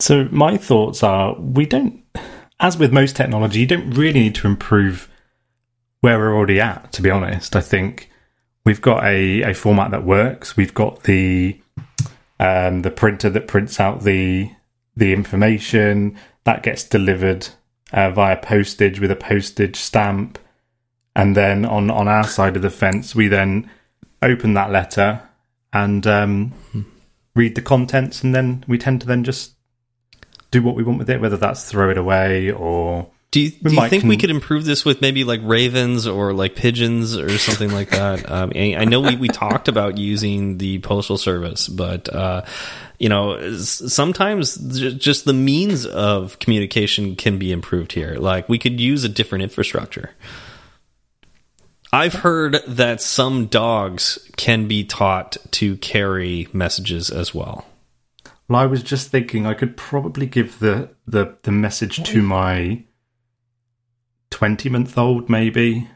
So 0.00 0.28
my 0.30 0.56
thoughts 0.56 1.02
are 1.02 1.34
we 1.38 1.66
don't 1.66 2.02
as 2.60 2.76
with 2.76 2.92
most 2.92 3.16
technology, 3.16 3.60
you 3.60 3.66
don't 3.66 3.90
really 3.90 4.20
need 4.20 4.34
to 4.36 4.46
improve 4.46 5.08
where 6.02 6.18
we're 6.18 6.34
already 6.34 6.60
at, 6.60 6.92
to 6.92 7.02
be 7.02 7.10
honest. 7.10 7.56
I 7.56 7.60
think 7.60 8.09
we've 8.64 8.80
got 8.80 9.04
a, 9.04 9.42
a 9.42 9.54
format 9.54 9.90
that 9.90 10.04
works. 10.04 10.56
We've 10.56 10.74
got 10.74 11.04
the 11.04 11.60
um, 12.38 12.82
the 12.82 12.90
printer 12.90 13.30
that 13.30 13.48
prints 13.48 13.80
out 13.80 14.02
the 14.02 14.50
the 14.96 15.12
information. 15.12 16.16
That 16.44 16.62
gets 16.62 16.84
delivered 16.84 17.48
uh, 17.92 18.10
via 18.10 18.36
postage 18.36 19.00
with 19.00 19.10
a 19.10 19.16
postage 19.16 19.76
stamp, 19.76 20.38
and 21.14 21.36
then 21.36 21.64
on 21.64 21.90
on 21.90 22.08
our 22.08 22.24
side 22.24 22.56
of 22.56 22.62
the 22.62 22.70
fence, 22.70 23.14
we 23.14 23.28
then 23.28 23.70
open 24.22 24.54
that 24.54 24.70
letter 24.70 25.22
and 25.72 26.06
um, 26.06 26.52
read 27.34 27.54
the 27.54 27.62
contents, 27.62 28.22
and 28.22 28.34
then 28.34 28.64
we 28.66 28.78
tend 28.78 29.00
to 29.02 29.06
then 29.06 29.24
just 29.24 29.54
do 30.50 30.62
what 30.62 30.74
we 30.74 30.82
want 30.82 30.98
with 30.98 31.10
it, 31.10 31.20
whether 31.20 31.36
that's 31.36 31.70
throw 31.70 31.90
it 31.90 31.98
away 31.98 32.50
or 32.50 33.08
Do 33.30 33.38
you, 33.38 33.50
do 33.50 33.72
you 33.72 33.88
think 33.88 34.02
we 34.02 34.16
could 34.16 34.30
improve 34.30 34.64
this 34.64 34.84
with 34.84 35.00
maybe 35.00 35.22
like 35.22 35.40
ravens 35.44 36.08
or 36.08 36.32
like 36.32 36.56
pigeons 36.56 37.16
or 37.16 37.38
something 37.38 37.70
like 37.70 37.90
that? 37.90 38.00
Um, 38.30 38.52
I 38.54 38.76
I 38.76 38.84
know 38.84 39.00
we, 39.00 39.16
we 39.16 39.28
talked 39.28 39.66
about 39.68 39.98
using 39.98 40.58
the 40.58 40.78
postal 40.80 41.16
service, 41.16 41.68
but 41.68 42.08
uh, 42.14 42.42
you 42.98 43.08
know, 43.08 43.54
sometimes 43.56 44.56
just 44.56 45.24
the 45.24 45.32
means 45.32 45.86
of 45.86 46.38
communication 46.38 47.16
can 47.16 47.38
be 47.38 47.50
improved 47.50 47.92
here. 47.92 48.16
Like 48.16 48.48
we 48.48 48.58
could 48.58 48.80
use 48.80 49.04
a 49.04 49.08
different 49.08 49.42
infrastructure. 49.42 50.10
I've 51.92 52.14
heard 52.14 52.58
that 52.68 53.00
some 53.00 53.46
dogs 53.46 54.18
can 54.36 54.68
be 54.68 54.84
taught 54.84 55.36
to 55.52 55.76
carry 55.78 56.46
messages 56.52 57.10
as 57.10 57.34
well. 57.34 57.66
Well, 58.48 58.60
I 58.60 58.66
was 58.66 58.82
just 58.82 59.10
thinking 59.10 59.46
I 59.46 59.54
could 59.54 59.76
probably 59.76 60.26
give 60.26 60.58
the 60.58 60.90
the, 61.06 61.36
the 61.42 61.52
message 61.52 62.02
to 62.04 62.22
my 62.22 62.84
twenty 64.30 64.68
month 64.68 64.96
old. 64.98 65.28
Maybe 65.28 65.88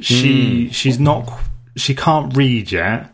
she 0.00 0.70
she's 0.70 0.98
not 0.98 1.30
she 1.76 1.94
can't 1.94 2.36
read 2.36 2.70
yet. 2.72 3.04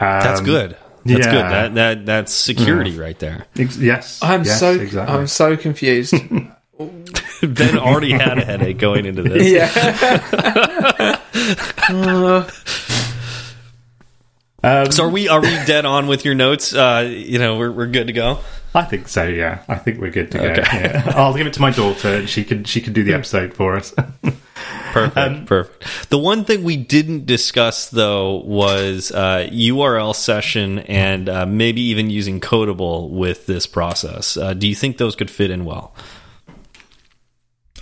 Um, 0.00 0.20
That's 0.20 0.40
good. 0.40 0.76
That's 1.04 1.26
yeah. 1.26 1.32
good. 1.32 1.42
That 1.50 1.74
that 1.74 2.06
that's 2.06 2.32
security 2.32 2.96
right 2.98 3.18
there. 3.18 3.46
Ex- 3.58 3.76
yes, 3.78 4.20
I'm 4.22 4.44
yes, 4.44 4.60
so 4.60 4.72
exactly. 4.72 5.16
I'm 5.16 5.26
so 5.26 5.56
confused. 5.56 6.14
Ben 7.42 7.78
already 7.78 8.12
had 8.12 8.38
a 8.38 8.44
headache 8.44 8.78
going 8.78 9.06
into 9.06 9.22
this. 9.22 9.48
yeah. 9.48 11.20
Uh, 11.88 12.44
Um, 14.62 14.90
So 14.90 15.04
are 15.04 15.08
we 15.08 15.28
are 15.28 15.40
we 15.40 15.48
dead 15.66 15.84
on 15.86 16.08
with 16.08 16.24
your 16.24 16.34
notes? 16.34 16.74
Uh, 16.74 17.08
you 17.08 17.38
know, 17.38 17.56
we're 17.58 17.70
we're 17.70 17.86
good 17.86 18.08
to 18.08 18.12
go. 18.12 18.40
I 18.74 18.82
think 18.82 19.08
so. 19.08 19.26
Yeah, 19.26 19.62
I 19.68 19.76
think 19.76 20.00
we're 20.00 20.10
good 20.10 20.30
to 20.32 20.38
go. 20.38 20.44
Yeah. 20.44 21.12
I'll 21.16 21.34
give 21.34 21.46
it 21.46 21.52
to 21.54 21.60
my 21.60 21.70
daughter. 21.70 22.16
and 22.16 22.28
She 22.28 22.44
can 22.44 22.64
she 22.64 22.80
can 22.80 22.92
do 22.92 23.02
the 23.02 23.14
episode 23.14 23.54
for 23.54 23.76
us. 23.76 23.94
Perfect. 24.92 25.46
perfect. 25.46 26.10
The 26.10 26.18
one 26.18 26.44
thing 26.44 26.64
we 26.64 26.76
didn't 26.76 27.26
discuss 27.26 27.90
though 27.90 28.38
was 28.38 29.12
uh, 29.12 29.48
URL 29.52 30.14
session 30.14 30.80
and 30.80 31.28
uh, 31.28 31.46
maybe 31.46 31.80
even 31.82 32.10
using 32.10 32.40
Codable 32.40 33.10
with 33.10 33.46
this 33.46 33.66
process. 33.66 34.36
Uh, 34.36 34.54
do 34.54 34.66
you 34.66 34.74
think 34.74 34.96
those 34.96 35.14
could 35.14 35.30
fit 35.30 35.50
in 35.50 35.64
well? 35.64 35.94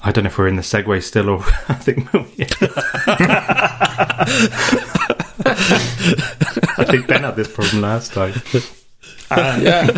I 0.03 0.13
don't 0.13 0.25
know 0.25 0.29
if 0.29 0.37
we're 0.37 0.49
in 0.49 0.57
the 0.57 0.63
segue 0.63 1.03
still, 1.03 1.31
or 1.31 1.39
I 1.69 1.75
think. 1.75 2.09
I 6.79 6.85
think 6.85 7.07
Ben 7.07 7.23
had 7.23 7.37
this 7.37 7.53
problem 7.53 7.83
last 7.83 8.13
time. 8.13 8.35
Yeah. 9.31 9.89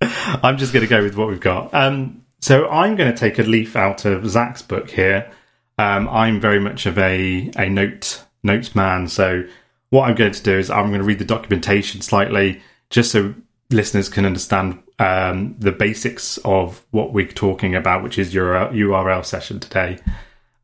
I'm 0.42 0.58
just 0.58 0.72
going 0.72 0.84
to 0.84 0.88
go 0.88 1.02
with 1.02 1.16
what 1.16 1.28
we've 1.28 1.40
got. 1.40 1.72
Um, 1.74 2.22
so 2.40 2.68
I'm 2.68 2.96
going 2.96 3.12
to 3.12 3.18
take 3.18 3.38
a 3.38 3.42
leaf 3.42 3.76
out 3.76 4.04
of 4.04 4.28
Zach's 4.28 4.62
book 4.62 4.90
here. 4.90 5.30
Um, 5.78 6.08
I'm 6.08 6.40
very 6.40 6.58
much 6.58 6.86
of 6.86 6.98
a 6.98 7.50
a 7.56 7.68
note 7.68 8.24
notes 8.42 8.74
man. 8.74 9.08
So 9.08 9.44
what 9.90 10.08
I'm 10.08 10.14
going 10.14 10.32
to 10.32 10.42
do 10.42 10.58
is 10.58 10.70
I'm 10.70 10.88
going 10.88 11.00
to 11.00 11.04
read 11.04 11.18
the 11.18 11.24
documentation 11.24 12.00
slightly, 12.00 12.62
just 12.90 13.12
so 13.12 13.34
listeners 13.70 14.08
can 14.08 14.24
understand 14.24 14.82
um, 14.98 15.56
the 15.58 15.72
basics 15.72 16.38
of 16.38 16.84
what 16.90 17.12
we're 17.12 17.28
talking 17.28 17.74
about, 17.74 18.02
which 18.02 18.18
is 18.18 18.34
your 18.34 18.54
URL 18.54 19.24
session 19.24 19.60
today. 19.60 19.98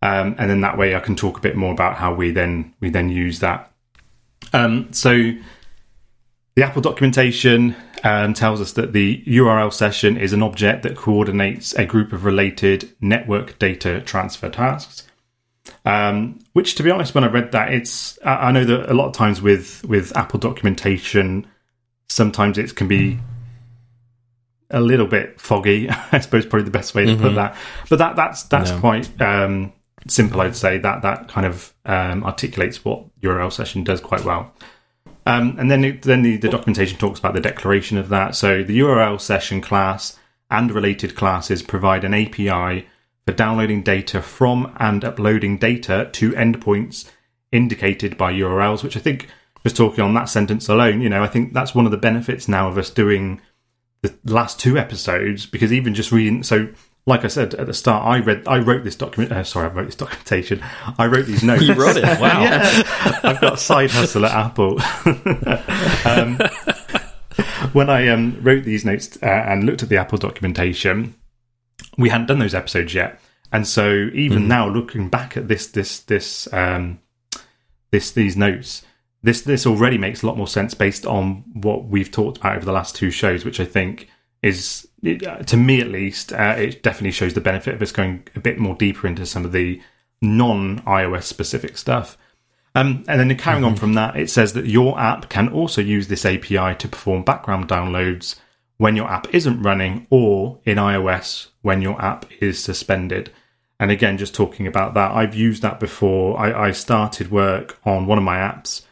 Um, 0.02 0.34
and 0.38 0.50
then 0.50 0.60
that 0.60 0.76
way 0.76 0.94
I 0.94 1.00
can 1.00 1.16
talk 1.16 1.38
a 1.38 1.40
bit 1.40 1.56
more 1.56 1.72
about 1.72 1.96
how 1.96 2.12
we 2.12 2.30
then 2.30 2.74
we 2.80 2.90
then 2.90 3.08
use 3.08 3.40
that. 3.40 3.72
Um, 4.52 4.92
so 4.92 5.32
the 6.54 6.62
Apple 6.62 6.82
documentation 6.82 7.74
um, 8.04 8.34
tells 8.34 8.60
us 8.60 8.72
that 8.72 8.92
the 8.92 9.22
URL 9.26 9.72
session 9.72 10.16
is 10.16 10.32
an 10.32 10.42
object 10.42 10.82
that 10.84 10.96
coordinates 10.96 11.72
a 11.74 11.84
group 11.84 12.12
of 12.12 12.24
related 12.24 12.94
network 13.00 13.58
data 13.58 14.00
transfer 14.02 14.48
tasks. 14.48 15.06
Um, 15.84 16.38
which, 16.52 16.74
to 16.76 16.82
be 16.82 16.90
honest, 16.90 17.14
when 17.14 17.24
I 17.24 17.28
read 17.28 17.52
that, 17.52 17.72
it's 17.72 18.18
I 18.24 18.52
know 18.52 18.64
that 18.64 18.90
a 18.90 18.94
lot 18.94 19.06
of 19.06 19.12
times 19.14 19.40
with 19.40 19.84
with 19.84 20.16
Apple 20.16 20.38
documentation, 20.38 21.46
sometimes 22.08 22.58
it 22.58 22.76
can 22.76 22.86
be 22.86 23.18
a 24.70 24.80
little 24.80 25.06
bit 25.06 25.40
foggy. 25.40 25.88
I 26.12 26.20
suppose 26.20 26.44
probably 26.44 26.64
the 26.64 26.70
best 26.70 26.94
way 26.94 27.06
to 27.06 27.16
put 27.16 27.34
that. 27.36 27.56
But 27.88 27.98
that 27.98 28.16
that's 28.16 28.44
that's 28.44 28.70
quite 28.72 29.08
um, 29.20 29.72
simple. 30.06 30.42
I'd 30.42 30.54
say 30.54 30.78
that 30.78 31.02
that 31.02 31.28
kind 31.28 31.46
of 31.46 31.72
um, 31.86 32.24
articulates 32.24 32.84
what 32.84 33.04
URL 33.20 33.50
session 33.50 33.84
does 33.84 34.00
quite 34.00 34.24
well. 34.24 34.52
Um, 35.26 35.56
and 35.58 35.70
then 35.70 35.84
it, 35.84 36.02
then 36.02 36.22
the, 36.22 36.36
the 36.36 36.48
documentation 36.48 36.98
talks 36.98 37.18
about 37.18 37.34
the 37.34 37.40
declaration 37.40 37.96
of 37.96 38.08
that. 38.10 38.34
So 38.34 38.62
the 38.62 38.78
URL 38.80 39.20
session 39.20 39.60
class 39.60 40.18
and 40.50 40.70
related 40.70 41.14
classes 41.14 41.62
provide 41.62 42.04
an 42.04 42.14
API 42.14 42.86
for 43.26 43.32
downloading 43.32 43.82
data 43.82 44.20
from 44.20 44.74
and 44.78 45.04
uploading 45.04 45.56
data 45.56 46.10
to 46.12 46.32
endpoints 46.32 47.10
indicated 47.50 48.18
by 48.18 48.32
URLs, 48.32 48.82
which 48.82 48.96
I 48.96 49.00
think 49.00 49.28
just 49.62 49.76
talking 49.76 50.04
on 50.04 50.12
that 50.14 50.28
sentence 50.28 50.68
alone, 50.68 51.00
you 51.00 51.08
know, 51.08 51.22
I 51.22 51.26
think 51.26 51.54
that's 51.54 51.74
one 51.74 51.86
of 51.86 51.90
the 51.90 51.96
benefits 51.96 52.48
now 52.48 52.68
of 52.68 52.76
us 52.76 52.90
doing 52.90 53.40
the 54.02 54.14
last 54.24 54.60
two 54.60 54.76
episodes 54.76 55.46
because 55.46 55.72
even 55.72 55.94
just 55.94 56.12
reading 56.12 56.42
so 56.42 56.68
like 57.06 57.24
I 57.24 57.28
said 57.28 57.54
at 57.54 57.66
the 57.66 57.74
start, 57.74 58.06
I 58.06 58.20
read, 58.20 58.48
I 58.48 58.58
wrote 58.58 58.82
this 58.82 58.96
document. 58.96 59.32
Uh, 59.32 59.44
sorry, 59.44 59.68
I 59.68 59.72
wrote 59.72 59.86
this 59.86 59.96
documentation. 59.96 60.62
I 60.98 61.06
wrote 61.06 61.26
these 61.26 61.42
notes. 61.42 61.62
You 61.64 61.74
wrote 61.74 61.96
it. 61.96 62.04
Wow. 62.20 62.42
yeah, 62.42 62.82
I've 63.22 63.40
got 63.40 63.54
a 63.54 63.58
side 63.58 63.90
hustle 63.90 64.24
at 64.24 64.32
Apple. 64.32 64.80
um, 66.06 66.38
when 67.72 67.90
I 67.90 68.08
um, 68.08 68.38
wrote 68.40 68.64
these 68.64 68.84
notes 68.84 69.18
uh, 69.22 69.26
and 69.26 69.64
looked 69.64 69.82
at 69.82 69.88
the 69.88 69.98
Apple 69.98 70.18
documentation, 70.18 71.14
we 71.98 72.08
hadn't 72.08 72.26
done 72.26 72.38
those 72.38 72.54
episodes 72.54 72.94
yet, 72.94 73.20
And 73.52 73.66
so 73.66 74.08
even 74.14 74.48
now, 74.48 74.68
looking 74.68 75.08
back 75.08 75.36
at 75.36 75.48
this 75.48 75.66
this 75.66 76.00
this 76.00 76.50
um, 76.52 77.00
this 77.90 78.12
these 78.12 78.36
notes, 78.36 78.82
this 79.22 79.42
this 79.42 79.66
already 79.66 79.98
makes 79.98 80.22
a 80.22 80.26
lot 80.26 80.38
more 80.38 80.48
sense 80.48 80.72
based 80.74 81.04
on 81.06 81.44
what 81.52 81.84
we've 81.84 82.10
talked 82.10 82.38
about 82.38 82.56
over 82.56 82.64
the 82.64 82.72
last 82.72 82.96
two 82.96 83.10
shows, 83.10 83.44
which 83.44 83.60
I 83.60 83.64
think 83.64 84.08
is 84.42 84.88
to 85.04 85.56
me 85.56 85.80
at 85.80 85.88
least, 85.88 86.32
uh, 86.32 86.54
it 86.56 86.82
definitely 86.82 87.12
shows 87.12 87.34
the 87.34 87.40
benefit 87.40 87.74
of 87.74 87.82
us 87.82 87.92
going 87.92 88.26
a 88.34 88.40
bit 88.40 88.58
more 88.58 88.74
deeper 88.74 89.06
into 89.06 89.26
some 89.26 89.44
of 89.44 89.52
the 89.52 89.80
non 90.22 90.80
iOS 90.82 91.24
specific 91.24 91.76
stuff. 91.76 92.16
Um, 92.74 93.04
and 93.06 93.20
then 93.20 93.36
carrying 93.36 93.64
on 93.64 93.76
from 93.76 93.94
that, 93.94 94.16
it 94.16 94.30
says 94.30 94.52
that 94.54 94.66
your 94.66 94.98
app 94.98 95.28
can 95.28 95.48
also 95.48 95.80
use 95.80 96.08
this 96.08 96.24
API 96.24 96.74
to 96.74 96.88
perform 96.88 97.22
background 97.22 97.68
downloads 97.68 98.36
when 98.78 98.96
your 98.96 99.08
app 99.08 99.32
isn't 99.32 99.62
running 99.62 100.06
or 100.10 100.58
in 100.64 100.78
iOS 100.78 101.48
when 101.62 101.82
your 101.82 102.00
app 102.02 102.26
is 102.40 102.62
suspended. 102.62 103.30
And 103.78 103.90
again, 103.90 104.18
just 104.18 104.34
talking 104.34 104.66
about 104.66 104.94
that, 104.94 105.12
I've 105.12 105.34
used 105.34 105.62
that 105.62 105.78
before. 105.78 106.38
I, 106.38 106.68
I 106.68 106.70
started 106.72 107.30
work 107.30 107.78
on 107.84 108.06
one 108.06 108.18
of 108.18 108.24
my 108.24 108.38
apps 108.38 108.82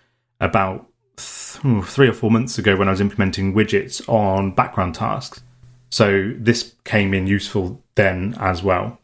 about 0.41 0.89
th- 1.17 1.85
three 1.85 2.09
or 2.09 2.13
four 2.13 2.31
months 2.31 2.59
ago 2.59 2.77
when 2.77 2.89
I 2.89 2.93
was 2.93 3.01
implementing 3.01 3.55
widgets 3.55 4.07
on 4.09 4.55
background 4.55 4.95
tasks. 4.95 5.43
So 5.93 6.33
this 6.39 6.75
came 6.85 7.13
in 7.13 7.27
useful 7.27 7.83
then 7.97 8.35
as 8.41 8.63
well. 8.63 8.99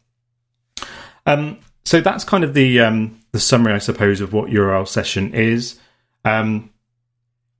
Um, 1.27 1.59
so 1.85 2.01
that's 2.01 2.25
kind 2.25 2.45
of 2.45 2.55
the 2.55 2.81
um, 2.81 3.21
the 3.33 3.41
summary, 3.41 3.75
I 3.75 3.79
suppose, 3.79 4.23
of 4.23 4.33
what 4.33 4.49
URL 4.49 4.89
session 4.89 5.35
is. 5.35 5.79
Um, 6.25 6.71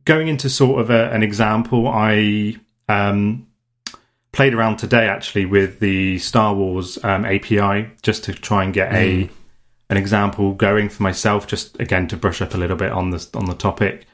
going 0.07 0.29
into 0.29 0.49
sort 0.49 0.81
of 0.81 0.89
a, 0.89 1.11
an 1.11 1.23
example, 1.23 1.89
I 1.89 2.57
um, 2.89 3.47
played 4.33 4.55
around 4.55 4.79
today 4.79 5.07
actually 5.07 5.45
with 5.45 5.79
the 5.79 6.19
Star 6.21 6.55
Wars 6.55 6.99
um, 7.05 7.27
API 7.27 7.91
just 8.01 8.25
to 8.25 8.33
try 8.33 8.65
and 8.65 8.73
get 8.73 8.91
mm. 8.93 8.95
a 9.27 9.31
an 9.91 9.99
example 9.99 10.55
going 10.55 10.89
for 10.89 11.03
myself, 11.03 11.47
just 11.47 11.79
again 11.79 12.09
to 12.09 12.17
brush 12.17 12.41
up 12.41 12.55
a 12.55 12.59
little 12.59 12.77
bit 12.79 12.93
on 12.93 13.11
this 13.11 13.29
on 13.35 13.45
the 13.45 13.55
topic, 13.55 14.07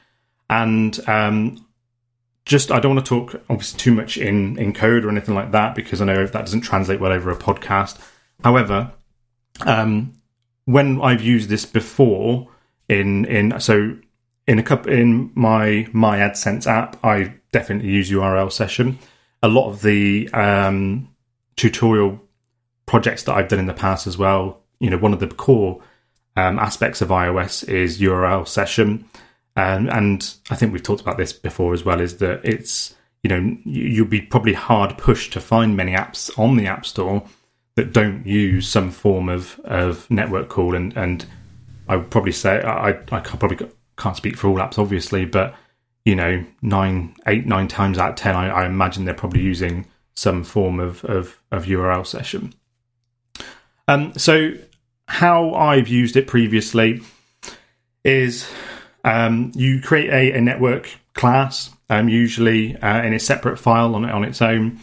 and 0.49 0.99
um, 1.07 1.64
just 2.45 2.71
I 2.71 2.79
don't 2.79 2.95
want 2.95 3.05
to 3.05 3.09
talk 3.09 3.41
obviously 3.49 3.79
too 3.79 3.93
much 3.93 4.17
in 4.17 4.57
in 4.57 4.73
code 4.73 5.03
or 5.03 5.09
anything 5.09 5.35
like 5.35 5.51
that 5.51 5.75
because 5.75 6.01
I 6.01 6.05
know 6.05 6.25
that 6.25 6.33
doesn't 6.33 6.61
translate 6.61 6.99
well 6.99 7.11
over 7.11 7.31
a 7.31 7.35
podcast. 7.35 7.99
However, 8.43 8.91
um, 9.61 10.13
when 10.65 11.01
I've 11.01 11.21
used 11.21 11.49
this 11.49 11.65
before 11.65 12.47
in 12.87 13.25
in 13.25 13.59
so 13.59 13.97
in 14.47 14.59
a 14.59 14.63
couple 14.63 14.91
in 14.91 15.31
my 15.33 15.87
my 15.91 16.19
AdSense 16.19 16.67
app, 16.67 17.03
I 17.03 17.33
definitely 17.51 17.89
use 17.89 18.11
URL 18.11 18.51
session. 18.51 18.99
A 19.41 19.47
lot 19.47 19.69
of 19.69 19.81
the 19.81 20.29
um, 20.33 21.09
tutorial 21.55 22.21
projects 22.85 23.23
that 23.23 23.35
I've 23.35 23.47
done 23.47 23.59
in 23.59 23.65
the 23.65 23.73
past 23.73 24.07
as 24.07 24.17
well, 24.17 24.61
you 24.79 24.89
know, 24.89 24.97
one 24.97 25.13
of 25.13 25.19
the 25.19 25.27
core 25.27 25.81
um, 26.35 26.59
aspects 26.59 27.01
of 27.01 27.09
iOS 27.09 27.67
is 27.67 27.99
URL 27.99 28.47
session, 28.47 29.05
um, 29.55 29.89
and 29.89 30.35
I 30.49 30.55
think 30.55 30.73
we've 30.73 30.83
talked 30.83 31.01
about 31.01 31.17
this 31.17 31.33
before 31.33 31.73
as 31.73 31.83
well. 31.85 32.01
Is 32.01 32.17
that 32.17 32.41
it's 32.43 32.95
you 33.23 33.29
know 33.29 33.57
you'll 33.63 34.07
be 34.07 34.21
probably 34.21 34.53
hard 34.53 34.97
pushed 34.97 35.33
to 35.33 35.41
find 35.41 35.75
many 35.75 35.93
apps 35.93 36.37
on 36.37 36.57
the 36.57 36.67
App 36.67 36.85
Store 36.85 37.23
that 37.75 37.91
don't 37.91 38.25
use 38.25 38.67
some 38.67 38.89
form 38.89 39.29
of, 39.29 39.59
of 39.65 40.09
network 40.09 40.49
call. 40.49 40.75
And, 40.75 40.95
and 40.95 41.25
I 41.87 41.97
would 41.97 42.09
probably 42.09 42.31
say, 42.31 42.61
I, 42.61 42.89
I 42.89 43.19
probably 43.19 43.67
can't 43.97 44.15
speak 44.15 44.37
for 44.37 44.47
all 44.47 44.57
apps, 44.57 44.79
obviously, 44.79 45.25
but, 45.25 45.55
you 46.05 46.15
know, 46.15 46.43
nine, 46.61 47.15
eight, 47.27 47.45
nine 47.45 47.67
times 47.67 47.97
out 47.97 48.11
of 48.11 48.15
10, 48.15 48.35
I, 48.35 48.49
I 48.49 48.65
imagine 48.65 49.05
they're 49.05 49.13
probably 49.13 49.41
using 49.41 49.85
some 50.15 50.43
form 50.43 50.79
of, 50.79 51.03
of, 51.05 51.41
of 51.51 51.65
URL 51.65 52.07
session. 52.07 52.53
Um, 53.87 54.13
so, 54.17 54.53
how 55.07 55.53
I've 55.53 55.87
used 55.87 56.15
it 56.15 56.25
previously 56.25 57.01
is 58.03 58.49
um, 59.05 59.51
you 59.55 59.79
create 59.79 60.09
a, 60.09 60.37
a 60.37 60.41
network 60.41 60.89
class, 61.13 61.69
um, 61.89 62.09
usually 62.09 62.75
uh, 62.77 63.03
in 63.03 63.13
a 63.13 63.19
separate 63.19 63.57
file 63.57 63.95
on, 63.95 64.03
on 64.03 64.25
its 64.25 64.41
own. 64.41 64.79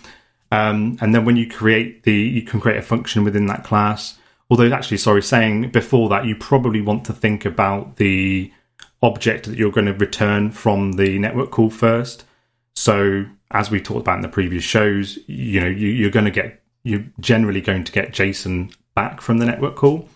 Um, 0.53 0.97
and 1.01 1.15
then 1.15 1.25
when 1.25 1.37
you 1.37 1.49
create 1.51 2.05
the, 2.05 2.15
you 2.15 2.43
can 2.43 2.61
create 2.61 2.79
a 2.79 2.83
function 2.83 3.25
within 3.25 3.47
that 3.47 3.65
class. 3.65 4.17
Although, 4.49 4.73
actually, 4.73 4.99
sorry, 4.99 5.23
saying 5.23 5.71
before 5.71 6.09
that, 6.11 6.25
you 6.25 6.37
probably 6.37 6.81
want 6.81 7.05
to 7.07 7.13
think 7.13 7.45
about 7.45 7.97
the 7.97 8.53
object 9.03 9.47
that 9.47 9.59
you're 9.59 9.73
going 9.73 9.87
to 9.87 9.95
return 9.95 10.53
from 10.53 10.93
the 10.93 11.19
network 11.19 11.51
call 11.51 11.71
first. 11.71 12.25
So, 12.77 13.25
as 13.51 13.71
we 13.71 13.81
talked 13.81 14.03
about 14.03 14.17
in 14.17 14.23
the 14.23 14.29
previous 14.29 14.63
shows, 14.63 15.19
you 15.27 15.61
know, 15.61 15.69
you, 15.69 15.89
you're 15.89 16.11
going 16.11 16.27
to 16.27 16.31
get, 16.31 16.63
you're 16.85 17.05
generally 17.19 17.61
going 17.61 17.83
to 17.85 17.93
get 17.93 18.13
JSON 18.13 18.73
back 18.95 19.21
from 19.21 19.39
the 19.39 19.47
network 19.47 19.75
call. 19.75 20.09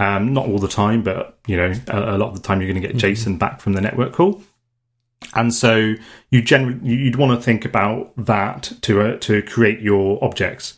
Um, 0.00 0.32
not 0.32 0.46
all 0.46 0.58
the 0.58 0.66
time, 0.66 1.02
but 1.02 1.38
you 1.46 1.56
know, 1.56 1.72
a, 1.88 2.16
a, 2.16 2.18
lot 2.18 2.30
of 2.30 2.34
the 2.34 2.40
time 2.40 2.60
you're 2.60 2.72
going 2.72 2.80
to 2.80 2.88
get 2.88 2.96
mm-hmm. 2.96 3.32
JSON 3.32 3.38
back 3.38 3.60
from 3.60 3.74
the 3.74 3.82
network 3.82 4.14
call 4.14 4.42
and 5.34 5.54
so 5.54 5.94
you 6.30 6.42
generally 6.42 6.78
you'd 6.82 7.16
want 7.16 7.38
to 7.38 7.42
think 7.42 7.64
about 7.64 8.12
that 8.16 8.72
to 8.82 9.00
uh, 9.00 9.16
to 9.18 9.42
create 9.42 9.80
your 9.80 10.22
objects. 10.24 10.76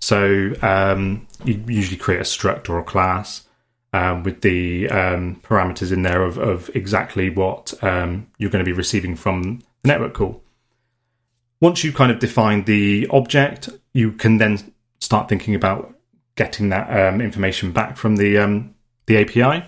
So 0.00 0.52
um, 0.62 1.26
you 1.44 1.62
usually 1.68 1.96
create 1.96 2.20
a 2.20 2.24
struct 2.24 2.68
or 2.68 2.78
a 2.78 2.84
class 2.84 3.46
um, 3.92 4.24
with 4.24 4.40
the 4.40 4.88
um, 4.88 5.36
parameters 5.42 5.92
in 5.92 6.02
there 6.02 6.22
of, 6.22 6.38
of 6.38 6.70
exactly 6.74 7.30
what 7.30 7.72
um, 7.84 8.26
you're 8.38 8.50
going 8.50 8.64
to 8.64 8.68
be 8.68 8.76
receiving 8.76 9.14
from 9.14 9.62
the 9.82 9.88
network 9.88 10.14
call. 10.14 10.42
Once 11.60 11.84
you 11.84 11.92
kind 11.92 12.10
of 12.10 12.18
define 12.18 12.64
the 12.64 13.06
object, 13.10 13.68
you 13.92 14.10
can 14.10 14.38
then 14.38 14.72
start 14.98 15.28
thinking 15.28 15.54
about 15.54 15.91
getting 16.36 16.70
that 16.70 16.88
um, 16.90 17.20
information 17.20 17.72
back 17.72 17.96
from 17.96 18.16
the 18.16 18.38
um, 18.38 18.74
the 19.06 19.18
API. 19.18 19.66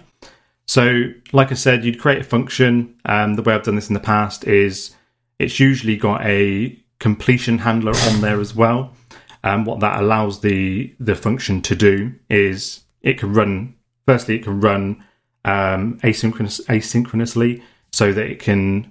So, 0.67 1.13
like 1.33 1.51
I 1.51 1.55
said, 1.55 1.85
you'd 1.85 2.01
create 2.01 2.21
a 2.21 2.25
function. 2.25 2.95
Um, 3.05 3.35
the 3.35 3.43
way 3.43 3.55
I've 3.55 3.65
done 3.65 3.77
this 3.77 3.89
in 3.89 3.95
the 3.95 4.01
past 4.01 4.45
is 4.45 4.95
it's 5.39 5.61
usually 5.61 5.97
got 5.97 6.25
a 6.25 6.79
completion 7.01 7.59
handler 7.59 7.93
on 7.95 8.21
there 8.21 8.41
as 8.41 8.55
well. 8.55 8.95
And 9.43 9.61
um, 9.61 9.65
what 9.67 9.81
that 9.81 10.01
allows 10.01 10.41
the 10.41 10.95
the 10.99 11.15
function 11.15 11.61
to 11.63 11.75
do 11.75 12.15
is 12.31 12.85
it 13.03 13.19
can 13.19 13.35
run. 13.35 13.75
Firstly, 14.07 14.37
it 14.37 14.45
can 14.45 14.61
run 14.61 15.05
um, 15.45 15.99
asynchronous, 16.03 16.65
asynchronously, 16.67 17.63
so 17.93 18.13
that 18.13 18.27
it 18.27 18.39
can 18.39 18.91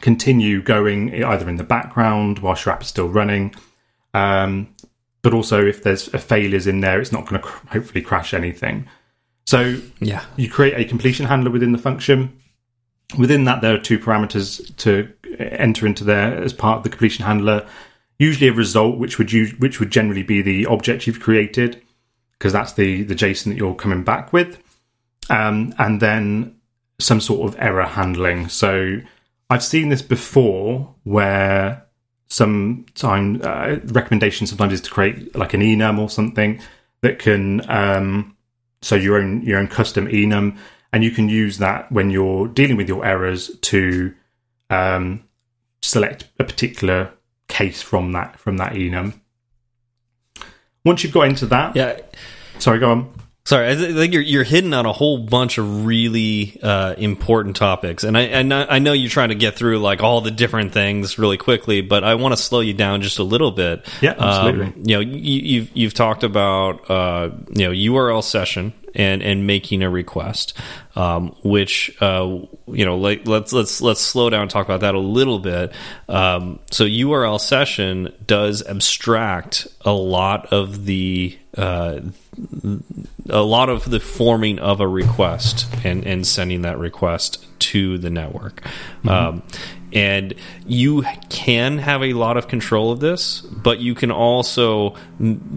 continue 0.00 0.62
going 0.62 1.22
either 1.24 1.48
in 1.48 1.56
the 1.56 1.64
background 1.64 2.38
whilst 2.38 2.64
your 2.64 2.72
app 2.72 2.82
is 2.82 2.88
still 2.88 3.08
running. 3.08 3.54
Um, 4.14 4.74
but 5.22 5.34
also, 5.34 5.64
if 5.64 5.82
there's 5.82 6.08
a 6.14 6.18
failures 6.18 6.66
in 6.66 6.80
there, 6.80 7.00
it's 7.00 7.12
not 7.12 7.26
going 7.26 7.40
to 7.40 7.46
cr- 7.46 7.66
hopefully 7.68 8.02
crash 8.02 8.32
anything. 8.32 8.88
So 9.46 9.80
yeah, 10.00 10.24
you 10.36 10.48
create 10.48 10.78
a 10.78 10.88
completion 10.88 11.26
handler 11.26 11.50
within 11.50 11.72
the 11.72 11.78
function. 11.78 12.36
Within 13.18 13.44
that, 13.44 13.60
there 13.60 13.74
are 13.74 13.78
two 13.78 13.98
parameters 13.98 14.74
to 14.76 15.12
enter 15.38 15.86
into 15.86 16.04
there 16.04 16.40
as 16.42 16.52
part 16.52 16.78
of 16.78 16.82
the 16.84 16.88
completion 16.90 17.24
handler. 17.24 17.66
Usually, 18.18 18.48
a 18.48 18.52
result, 18.52 18.98
which 18.98 19.18
would 19.18 19.32
use, 19.32 19.52
which 19.58 19.80
would 19.80 19.90
generally 19.90 20.22
be 20.22 20.42
the 20.42 20.66
object 20.66 21.06
you've 21.06 21.20
created, 21.20 21.82
because 22.38 22.52
that's 22.52 22.74
the 22.74 23.02
the 23.02 23.14
JSON 23.14 23.46
that 23.46 23.56
you're 23.56 23.74
coming 23.74 24.04
back 24.04 24.32
with, 24.32 24.58
um, 25.28 25.74
and 25.78 26.00
then 26.00 26.56
some 26.98 27.20
sort 27.20 27.48
of 27.48 27.60
error 27.60 27.86
handling. 27.86 28.48
So 28.48 29.00
I've 29.48 29.64
seen 29.64 29.88
this 29.88 30.02
before, 30.02 30.94
where 31.02 31.86
some 32.30 32.86
time 32.94 33.40
uh, 33.42 33.76
recommendation 33.86 34.46
sometimes 34.46 34.72
is 34.72 34.80
to 34.80 34.90
create 34.90 35.36
like 35.36 35.52
an 35.52 35.60
enum 35.60 35.98
or 35.98 36.08
something 36.08 36.60
that 37.02 37.18
can 37.18 37.68
um, 37.68 38.36
so 38.80 38.94
your 38.94 39.18
own 39.18 39.42
your 39.42 39.58
own 39.58 39.66
custom 39.66 40.06
enum, 40.06 40.56
and 40.92 41.04
you 41.04 41.10
can 41.10 41.28
use 41.28 41.58
that 41.58 41.90
when 41.92 42.10
you're 42.10 42.48
dealing 42.48 42.76
with 42.76 42.88
your 42.88 43.04
errors 43.04 43.50
to 43.62 44.14
um, 44.70 45.22
select 45.82 46.28
a 46.38 46.44
particular 46.44 47.12
case 47.48 47.82
from 47.82 48.12
that 48.12 48.38
from 48.38 48.56
that 48.56 48.72
enum. 48.72 49.20
Once 50.84 51.04
you've 51.04 51.12
got 51.12 51.26
into 51.28 51.46
that, 51.46 51.76
yeah. 51.76 52.00
Sorry, 52.58 52.78
go 52.78 52.90
on. 52.90 53.12
Sorry, 53.44 53.70
I 53.70 53.74
think 53.74 54.12
you're 54.12 54.22
you're 54.22 54.44
hitting 54.44 54.74
on 54.74 54.84
a 54.84 54.92
whole 54.92 55.18
bunch 55.18 55.56
of 55.56 55.86
really 55.86 56.60
uh, 56.62 56.94
important 56.98 57.56
topics, 57.56 58.04
and 58.04 58.16
I 58.16 58.22
and 58.22 58.52
I 58.52 58.78
know 58.80 58.92
you're 58.92 59.10
trying 59.10 59.30
to 59.30 59.34
get 59.34 59.56
through 59.56 59.78
like 59.78 60.02
all 60.02 60.20
the 60.20 60.30
different 60.30 60.72
things 60.72 61.18
really 61.18 61.38
quickly, 61.38 61.80
but 61.80 62.04
I 62.04 62.16
want 62.16 62.32
to 62.32 62.36
slow 62.36 62.60
you 62.60 62.74
down 62.74 63.00
just 63.00 63.18
a 63.18 63.22
little 63.22 63.50
bit. 63.50 63.88
Yeah, 64.02 64.14
absolutely. 64.18 64.66
Um, 64.66 64.74
you 64.84 64.94
know, 64.94 65.00
you, 65.00 65.40
you've 65.40 65.70
you've 65.76 65.94
talked 65.94 66.22
about 66.22 66.90
uh, 66.90 67.30
you 67.48 67.64
know 67.64 67.72
URL 67.72 68.22
session 68.22 68.74
and 68.94 69.22
and 69.22 69.46
making 69.46 69.82
a 69.82 69.90
request, 69.90 70.54
um, 70.94 71.34
which 71.42 71.96
uh, 72.02 72.38
you 72.66 72.84
know, 72.84 72.98
like 72.98 73.26
let's 73.26 73.52
let's 73.52 73.80
let's 73.80 74.00
slow 74.00 74.30
down 74.30 74.42
and 74.42 74.50
talk 74.50 74.66
about 74.66 74.80
that 74.80 74.94
a 74.94 75.00
little 75.00 75.38
bit. 75.38 75.72
Um, 76.08 76.60
so 76.70 76.84
URL 76.84 77.40
session 77.40 78.12
does 78.26 78.62
abstract 78.66 79.66
a 79.80 79.92
lot 79.92 80.52
of 80.52 80.84
the 80.84 81.38
uh, 81.56 82.00
a 83.28 83.42
lot 83.42 83.68
of 83.68 83.90
the 83.90 84.00
forming 84.00 84.58
of 84.58 84.80
a 84.80 84.86
request 84.86 85.66
and 85.84 86.06
and 86.06 86.26
sending 86.26 86.62
that 86.62 86.78
request 86.78 87.46
to 87.60 87.98
the 87.98 88.10
network. 88.10 88.62
Mm 89.02 89.10
-hmm. 89.10 89.28
um, 89.28 89.42
and 89.92 90.34
you 90.66 91.04
can 91.28 91.78
have 91.78 92.02
a 92.02 92.12
lot 92.12 92.36
of 92.36 92.48
control 92.48 92.92
of 92.92 93.00
this, 93.00 93.40
but 93.40 93.80
you 93.80 93.94
can 93.94 94.10
also 94.10 94.94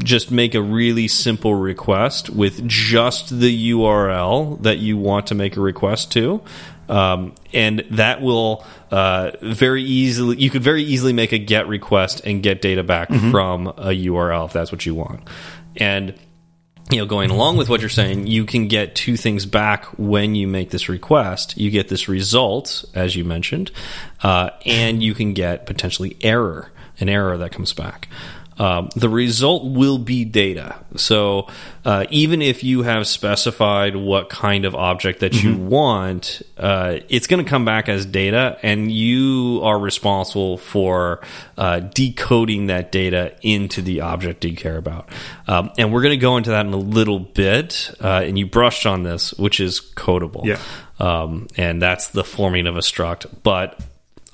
just 0.04 0.32
make 0.32 0.56
a 0.56 0.62
really 0.62 1.08
simple 1.08 1.54
request 1.54 2.30
with 2.30 2.68
just 2.68 3.39
the 3.39 3.72
URL 3.72 4.62
that 4.64 4.80
you 4.80 4.98
want 4.98 5.28
to 5.28 5.36
make 5.36 5.58
a 5.58 5.62
request 5.62 6.12
to. 6.14 6.41
Um, 6.89 7.34
and 7.54 7.86
that 7.91 8.22
will 8.22 8.66
uh, 8.91 9.32
very 9.41 9.84
easily, 9.84 10.38
you 10.38 10.50
could 10.50 10.64
very 10.64 10.84
easily 10.84 11.14
make 11.14 11.32
a 11.32 11.39
GET 11.39 11.68
request 11.68 12.22
and 12.26 12.44
get 12.44 12.62
data 12.62 12.84
back 12.84 13.10
mm 13.10 13.20
-hmm. 13.20 13.32
from 13.32 13.68
a 13.68 13.94
URL 13.94 14.46
if 14.46 14.54
that's 14.54 14.72
what 14.72 14.86
you 14.86 14.96
want. 14.96 15.22
And 15.78 16.14
you 16.92 16.98
know, 16.98 17.06
going 17.06 17.32
along 17.32 17.58
with 17.58 17.70
what 17.70 17.80
you're 17.80 17.90
saying, 17.90 18.28
you 18.28 18.46
can 18.46 18.68
get 18.68 18.94
two 18.94 19.16
things 19.16 19.46
back 19.46 19.86
when 19.98 20.36
you 20.36 20.48
make 20.48 20.70
this 20.70 20.90
request. 20.90 21.58
You 21.58 21.72
get 21.72 21.88
this 21.88 22.10
result, 22.10 22.84
as 22.94 23.16
you 23.16 23.24
mentioned, 23.24 23.72
uh, 24.22 24.50
and 24.66 25.02
you 25.02 25.14
can 25.14 25.34
get 25.34 25.66
potentially 25.66 26.18
error, 26.22 26.72
an 27.00 27.08
error 27.08 27.38
that 27.38 27.52
comes 27.52 27.74
back. 27.74 28.10
Um, 28.60 28.89
the 28.95 29.10
result 29.10 29.66
will 29.66 29.97
be 29.97 30.26
data. 30.26 30.76
So 30.95 31.47
uh, 31.86 32.06
even 32.10 32.41
if 32.41 32.64
you 32.64 32.84
have 32.84 33.08
specified 33.08 33.95
what 33.95 34.30
kind 34.30 34.66
of 34.66 34.76
object 34.76 35.20
that 35.22 35.34
mm 35.34 35.39
-hmm. 35.39 35.43
you 35.43 35.56
mm-hmm. 35.56 35.70
want, 35.70 36.41
uh, 36.58 36.99
it's 37.10 37.28
going 37.28 37.43
to 37.43 37.49
come 37.49 37.66
back 37.66 37.89
as 37.89 38.06
data, 38.06 38.58
and 38.64 38.91
you 38.91 39.60
are 39.64 39.80
responsible 39.80 40.58
for 40.58 41.20
uh, 41.58 41.80
decoding 41.93 42.68
that 42.68 42.91
data 42.91 43.32
into 43.41 43.82
the 43.82 44.01
object 44.01 44.45
you 44.45 44.56
care 44.56 44.78
about. 44.78 45.06
Um, 45.47 45.72
and 45.78 45.91
we're 45.91 46.01
going 46.01 46.20
to 46.20 46.26
go 46.26 46.38
into 46.38 46.51
that 46.51 46.66
in 46.66 46.74
a 46.74 46.78
little 46.99 47.20
bit. 47.20 47.91
Uh, 48.01 48.28
and 48.28 48.38
you 48.38 48.47
brushed 48.47 48.86
on 48.86 49.04
this, 49.04 49.34
which 49.34 49.60
is 49.60 49.82
codable. 49.95 50.45
Yeah. 50.45 50.60
Um, 50.99 51.47
and 51.58 51.82
that's 51.82 52.08
the 52.10 52.24
forming 52.24 52.68
of 52.68 52.76
a 52.76 52.82
struct. 52.82 53.26
But 53.43 53.80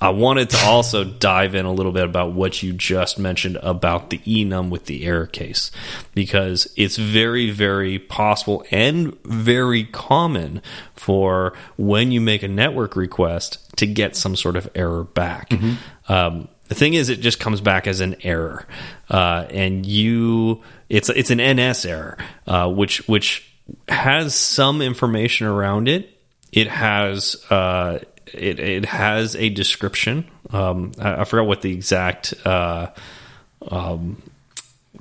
I 0.00 0.10
wanted 0.10 0.50
to 0.50 0.58
also 0.66 1.04
dive 1.04 1.54
in 1.54 1.66
a 1.66 1.72
little 1.72 1.92
bit 1.92 2.04
about 2.04 2.32
what 2.32 2.62
you 2.62 2.72
just 2.72 3.18
mentioned 3.18 3.58
about 3.62 4.10
the 4.10 4.18
enum 4.18 4.70
with 4.70 4.86
the 4.86 5.04
error 5.04 5.26
case, 5.26 5.70
because 6.14 6.72
it's 6.76 6.96
very, 6.96 7.50
very 7.50 7.98
possible 7.98 8.64
and 8.70 9.20
very 9.24 9.84
common 9.84 10.62
for 10.94 11.52
when 11.76 12.12
you 12.12 12.20
make 12.20 12.42
a 12.42 12.48
network 12.48 12.96
request 12.96 13.58
to 13.76 13.86
get 13.86 14.16
some 14.16 14.36
sort 14.36 14.56
of 14.56 14.68
error 14.74 15.04
back. 15.04 15.50
Mm 15.50 15.58
-hmm. 15.58 15.76
um, 16.08 16.48
the 16.68 16.76
thing 16.76 16.94
is, 16.94 17.08
it 17.08 17.20
just 17.20 17.40
comes 17.40 17.60
back 17.60 17.86
as 17.86 18.00
an 18.00 18.14
error, 18.22 18.64
uh, 19.10 19.44
and 19.52 19.84
you 19.84 20.62
it's 20.88 21.08
it's 21.08 21.30
an 21.30 21.40
NS 21.40 21.84
error, 21.84 22.16
uh, 22.46 22.68
which 22.72 23.02
which 23.08 23.42
has 23.88 24.34
some 24.34 24.80
information 24.84 25.48
around 25.48 25.88
it. 25.88 26.08
It 26.52 26.68
has 26.68 27.44
uh, 27.50 27.98
it 28.34 28.60
it 28.60 28.84
has 28.84 29.36
a 29.36 29.48
description. 29.48 30.30
Um, 30.50 30.92
I, 30.98 31.22
I, 31.22 31.24
forgot 31.24 31.46
what 31.46 31.62
the 31.62 31.72
exact 31.72 32.34
uh, 32.44 32.90
um, 33.68 34.22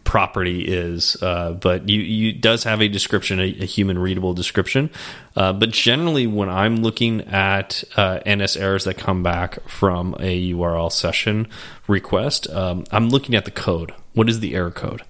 property 0.04 0.62
is, 0.62 1.22
uh, 1.22 1.54
but 1.54 1.90
you 1.90 2.02
you 2.02 2.34
does 2.34 2.64
have 2.64 2.82
a 2.82 2.88
description, 2.88 3.40
a, 3.40 3.44
a 3.44 3.66
human 3.66 3.98
readable 3.98 4.34
description. 4.34 4.90
Uh, 5.36 5.54
but 5.54 5.72
generally, 5.72 6.28
when 6.28 6.50
I'm 6.50 6.78
looking 6.78 7.22
at 7.28 7.84
uh, 7.96 8.20
NS 8.28 8.58
errors 8.58 8.84
that 8.86 8.98
come 8.98 9.24
back 9.24 9.62
from 9.70 10.16
a 10.20 10.52
URL 10.54 10.92
session 10.92 11.48
request, 11.88 12.50
um, 12.50 12.86
I'm 12.92 13.10
looking 13.10 13.36
at 13.36 13.46
the 13.46 13.52
code. 13.52 13.94
What 14.14 14.30
is 14.30 14.40
the 14.40 14.56
error 14.56 14.72
code? 14.72 15.04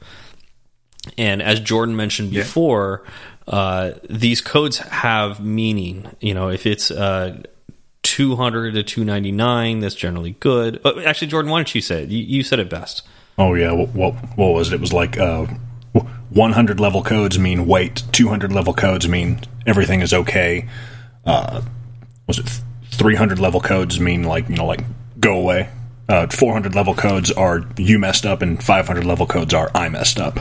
And 1.18 1.42
as 1.42 1.60
Jordan 1.60 1.96
mentioned 1.96 2.32
before, 2.32 3.04
yeah. 3.06 3.12
Uh, 3.50 3.94
these 4.08 4.42
codes 4.42 4.78
have 4.78 5.44
meaning. 5.44 6.08
You 6.22 6.36
know, 6.36 6.50
if 6.50 6.68
it's 6.68 6.92
uh, 6.92 7.42
200 8.20 8.74
to 8.74 8.84
299 8.84 9.80
that's 9.80 9.96
generally 9.96 10.36
good. 10.42 10.82
But 10.84 11.06
actually 11.06 11.28
jordan 11.28 11.50
why 11.50 11.60
don't 11.60 11.74
you 11.74 11.80
say 11.80 12.04
it? 12.04 12.10
You, 12.10 12.22
you 12.22 12.44
said 12.44 12.60
it 12.60 12.70
best. 12.70 13.02
Oh 13.38 13.54
yeah 13.54 13.72
what, 13.72 13.88
what, 13.92 14.14
what 14.38 14.48
was 14.54 14.68
it? 14.68 14.76
It 14.76 14.82
was 14.82 14.92
like 14.92 15.18
uh, 15.18 15.46
100 16.32 16.82
level 16.82 17.02
codes 17.02 17.40
mean 17.40 17.66
wait 17.66 18.04
200 18.12 18.52
level 18.52 18.74
codes 18.74 19.08
mean 19.08 19.40
everything 19.66 20.02
is 20.02 20.14
okay. 20.14 20.68
Uh, 21.24 21.62
was 22.28 22.40
it 22.40 22.60
300 22.92 23.40
level 23.40 23.62
codes 23.62 24.02
mean 24.02 24.24
like 24.24 24.50
you 24.50 24.58
know 24.58 24.66
like 24.66 24.84
go 25.22 25.40
away? 25.40 25.70
Uh, 26.10 26.28
400 26.28 26.76
level 26.76 26.94
codes 26.94 27.32
are 27.32 27.64
you 27.78 28.00
messed 28.00 28.26
up 28.26 28.42
and 28.42 28.62
500 28.62 29.06
level 29.06 29.28
codes 29.28 29.54
are 29.54 29.72
i 29.74 29.88
messed 29.88 30.20
up 30.20 30.40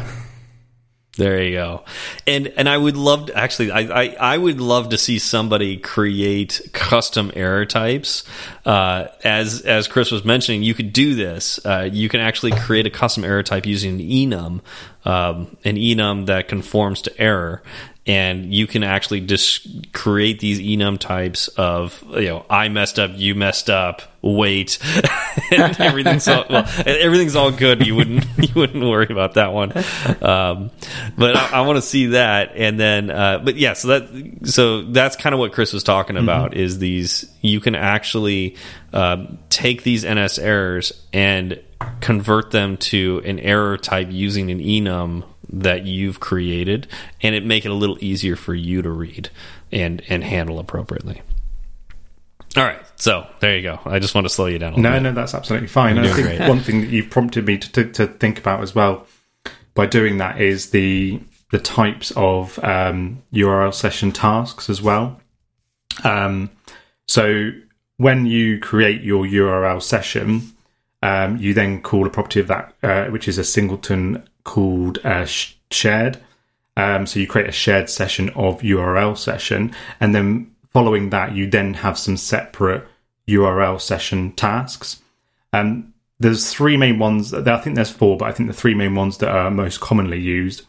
there 1.19 1.43
you 1.43 1.55
go. 1.57 1.85
And 2.29 2.47
and 2.57 2.69
I 2.69 2.79
would 2.79 2.97
love 2.97 3.27
to 3.27 3.37
actually 3.37 3.73
I, 3.73 3.81
I, 3.81 4.17
I 4.21 4.39
would 4.39 4.61
love 4.61 4.91
to 4.91 4.99
see 4.99 5.19
somebody 5.19 5.77
create 5.77 6.71
custom 6.73 7.33
error 7.35 7.67
types. 7.67 8.23
Uh, 8.65 9.09
as 9.25 9.63
as 9.63 9.89
Chris 9.89 10.13
was 10.13 10.25
mentioning, 10.25 10.63
you 10.63 10.75
could 10.75 10.93
do 10.93 11.17
this. 11.17 11.59
Uh, 11.67 11.89
you 11.93 12.09
can 12.09 12.21
actually 12.21 12.53
create 12.53 12.87
a 12.87 12.91
custom 12.91 13.25
error 13.25 13.43
type 13.43 13.67
using 13.67 14.01
an 14.01 14.07
enum, 14.07 14.61
um, 15.05 15.57
an 15.65 15.75
enum 15.75 16.27
that 16.27 16.47
conforms 16.47 17.03
to 17.03 17.21
error, 17.21 17.65
and 18.09 18.53
you 18.53 18.67
can 18.67 18.83
actually 18.83 19.21
just 19.21 19.93
create 19.93 20.41
these 20.41 20.59
enum 20.59 20.99
types 20.99 21.49
of 21.49 22.03
you 22.13 22.25
know 22.25 22.47
I 22.49 22.69
messed 22.71 22.99
up, 22.99 23.11
you 23.15 23.35
messed 23.35 23.69
up, 23.69 24.01
wait, 24.23 24.79
and 25.53 25.79
everything's 25.79 26.27
all, 26.27 26.47
well, 26.49 26.67
everything's 26.87 27.37
all 27.37 27.51
good. 27.51 27.87
You 27.87 27.95
wouldn't 27.95 28.25
you 28.39 28.55
wouldn't 28.55 28.83
worry 28.83 29.09
about 29.11 29.35
that 29.35 29.53
one, 29.53 29.73
um, 30.23 30.71
but 31.19 31.37
I, 31.37 31.59
I 31.59 31.61
want 31.61 31.77
to 31.77 31.83
see 31.83 32.07
that. 32.07 32.53
And 32.57 32.81
then, 32.81 33.11
uh, 33.11 33.41
but 33.45 33.57
yeah, 33.57 33.75
so 33.75 33.89
that 33.89 34.49
so 34.49 34.83
that's 34.83 35.15
kind 35.17 35.35
of 35.35 35.39
what 35.39 35.53
Chris 35.53 35.75
was 35.75 35.85
talking 35.85 36.17
mm-hmm. 36.17 36.25
about 36.25 36.53
mm 36.53 36.57
-hmm. 36.57 36.65
is 36.65 36.79
these 36.79 37.27
you 37.43 37.61
can 37.61 37.75
actually 37.75 38.57
uh, 38.95 39.19
take 39.51 39.83
these 39.83 40.09
NS 40.09 40.39
errors 40.39 40.93
and 41.13 41.61
convert 42.01 42.51
them 42.51 42.77
to 42.77 43.23
an 43.25 43.39
error 43.39 43.77
type 43.77 44.09
using 44.11 44.51
an 44.51 44.61
enum 44.61 45.25
that 45.51 45.87
you've 45.87 46.21
created 46.21 46.87
and 47.23 47.35
it 47.35 47.45
make 47.45 47.65
it 47.65 47.71
a 47.71 47.75
little 47.75 47.97
easier 48.03 48.37
for 48.37 48.55
you 48.55 48.83
to 48.83 48.91
read 48.91 49.31
and 49.73 50.03
and 50.09 50.25
handle 50.25 50.59
appropriately. 50.59 51.23
All 52.57 52.65
right, 52.65 52.81
so 52.97 53.27
there 53.41 53.57
you 53.57 53.63
go. 53.63 53.79
I 53.85 53.99
just 53.99 54.15
want 54.15 54.25
to 54.27 54.33
slow 54.33 54.47
you 54.47 54.59
down. 54.59 54.81
no, 54.81 54.93
bit. 54.93 55.03
no, 55.03 55.13
that's 55.13 55.35
absolutely 55.35 55.69
fine. 55.69 55.99
I 55.99 56.11
think 56.11 56.27
great. 56.27 56.49
one 56.49 56.61
thing 56.61 56.81
that 56.81 56.89
you've 56.89 57.11
prompted 57.11 57.47
me 57.47 57.59
to, 57.59 57.73
to, 57.73 57.93
to, 57.93 58.07
think 58.07 58.39
about 58.39 58.63
as 58.63 58.75
well 58.75 59.07
by 59.75 59.87
doing 59.87 60.19
that 60.19 60.41
is 60.41 60.71
the 60.71 61.21
the 61.51 61.59
types 61.59 62.11
of 62.17 62.59
um, 62.65 63.23
URL 63.33 63.73
session 63.73 64.13
tasks 64.13 64.69
as 64.69 64.83
well. 64.83 65.21
Um, 66.05 66.51
so 67.07 67.51
when 67.97 68.27
you 68.27 68.59
create 68.59 69.03
your 69.03 69.25
URL 69.25 69.83
session, 69.83 70.43
um, 71.03 71.37
you 71.39 71.55
then 71.55 71.81
call 71.81 72.07
a 72.07 72.11
property 72.11 72.41
of 72.41 72.49
that, 72.49 72.75
uh, 72.83 73.07
which 73.07 73.29
is 73.29 73.39
a 73.39 73.45
singleton 73.45 74.28
called 74.49 74.99
uh, 75.05 75.27
shared. 75.71 76.19
Um, 76.75 77.07
so 77.07 77.21
you 77.21 77.27
create 77.27 77.51
a 77.51 77.53
shared 77.53 77.91
session 77.91 78.31
of 78.31 78.63
URL 78.63 79.17
session, 79.17 79.75
and 80.01 80.15
then 80.15 80.55
following 80.73 81.11
that, 81.11 81.35
you 81.35 81.47
then 81.47 81.75
have 81.75 81.99
some 81.99 82.17
separate 82.17 82.87
URL 83.29 83.79
session 83.79 84.33
tasks. 84.33 85.03
Um, 85.53 85.93
there's 86.19 86.51
three 86.51 86.79
main 86.79 86.99
ones. 86.99 87.35
I 87.35 87.59
think 87.59 87.77
there's 87.77 87.91
four, 87.91 88.17
but 88.17 88.25
I 88.25 88.33
think 88.33 88.49
the 88.49 88.55
three 88.55 88.75
main 88.75 88.95
ones 88.95 89.19
that 89.19 89.29
are 89.29 89.51
most 89.51 89.81
commonly 89.81 90.21
used. 90.21 90.63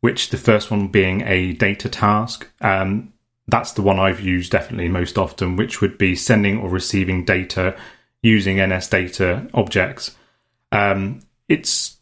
Which 0.00 0.30
the 0.30 0.36
first 0.36 0.72
one 0.72 0.88
being 0.88 1.20
a 1.20 1.52
data 1.52 1.88
task. 1.88 2.48
Um, 2.60 3.12
that's 3.46 3.72
the 3.72 3.82
one 3.82 4.00
I've 4.00 4.20
used 4.20 4.50
definitely 4.50 4.88
most 4.88 5.16
often, 5.16 5.54
which 5.54 5.80
would 5.80 5.96
be 5.96 6.16
sending 6.16 6.58
or 6.58 6.68
receiving 6.68 7.24
data 7.24 7.76
using 8.20 8.56
NS 8.56 8.88
data 8.88 9.46
objects. 9.54 10.16
Um, 10.72 11.20
it's 11.48 11.98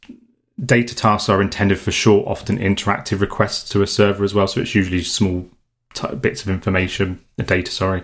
data 0.64 0.94
tasks 0.94 1.28
are 1.28 1.40
intended 1.40 1.78
for 1.78 1.90
short, 1.90 2.26
often 2.26 2.58
interactive 2.58 3.20
requests 3.20 3.68
to 3.70 3.82
a 3.82 3.86
server 3.86 4.24
as 4.24 4.34
well. 4.34 4.46
So 4.46 4.60
it's 4.60 4.74
usually 4.74 5.02
small 5.02 5.48
bits 6.20 6.42
of 6.42 6.48
information, 6.48 7.20
data, 7.36 7.70
sorry. 7.70 8.02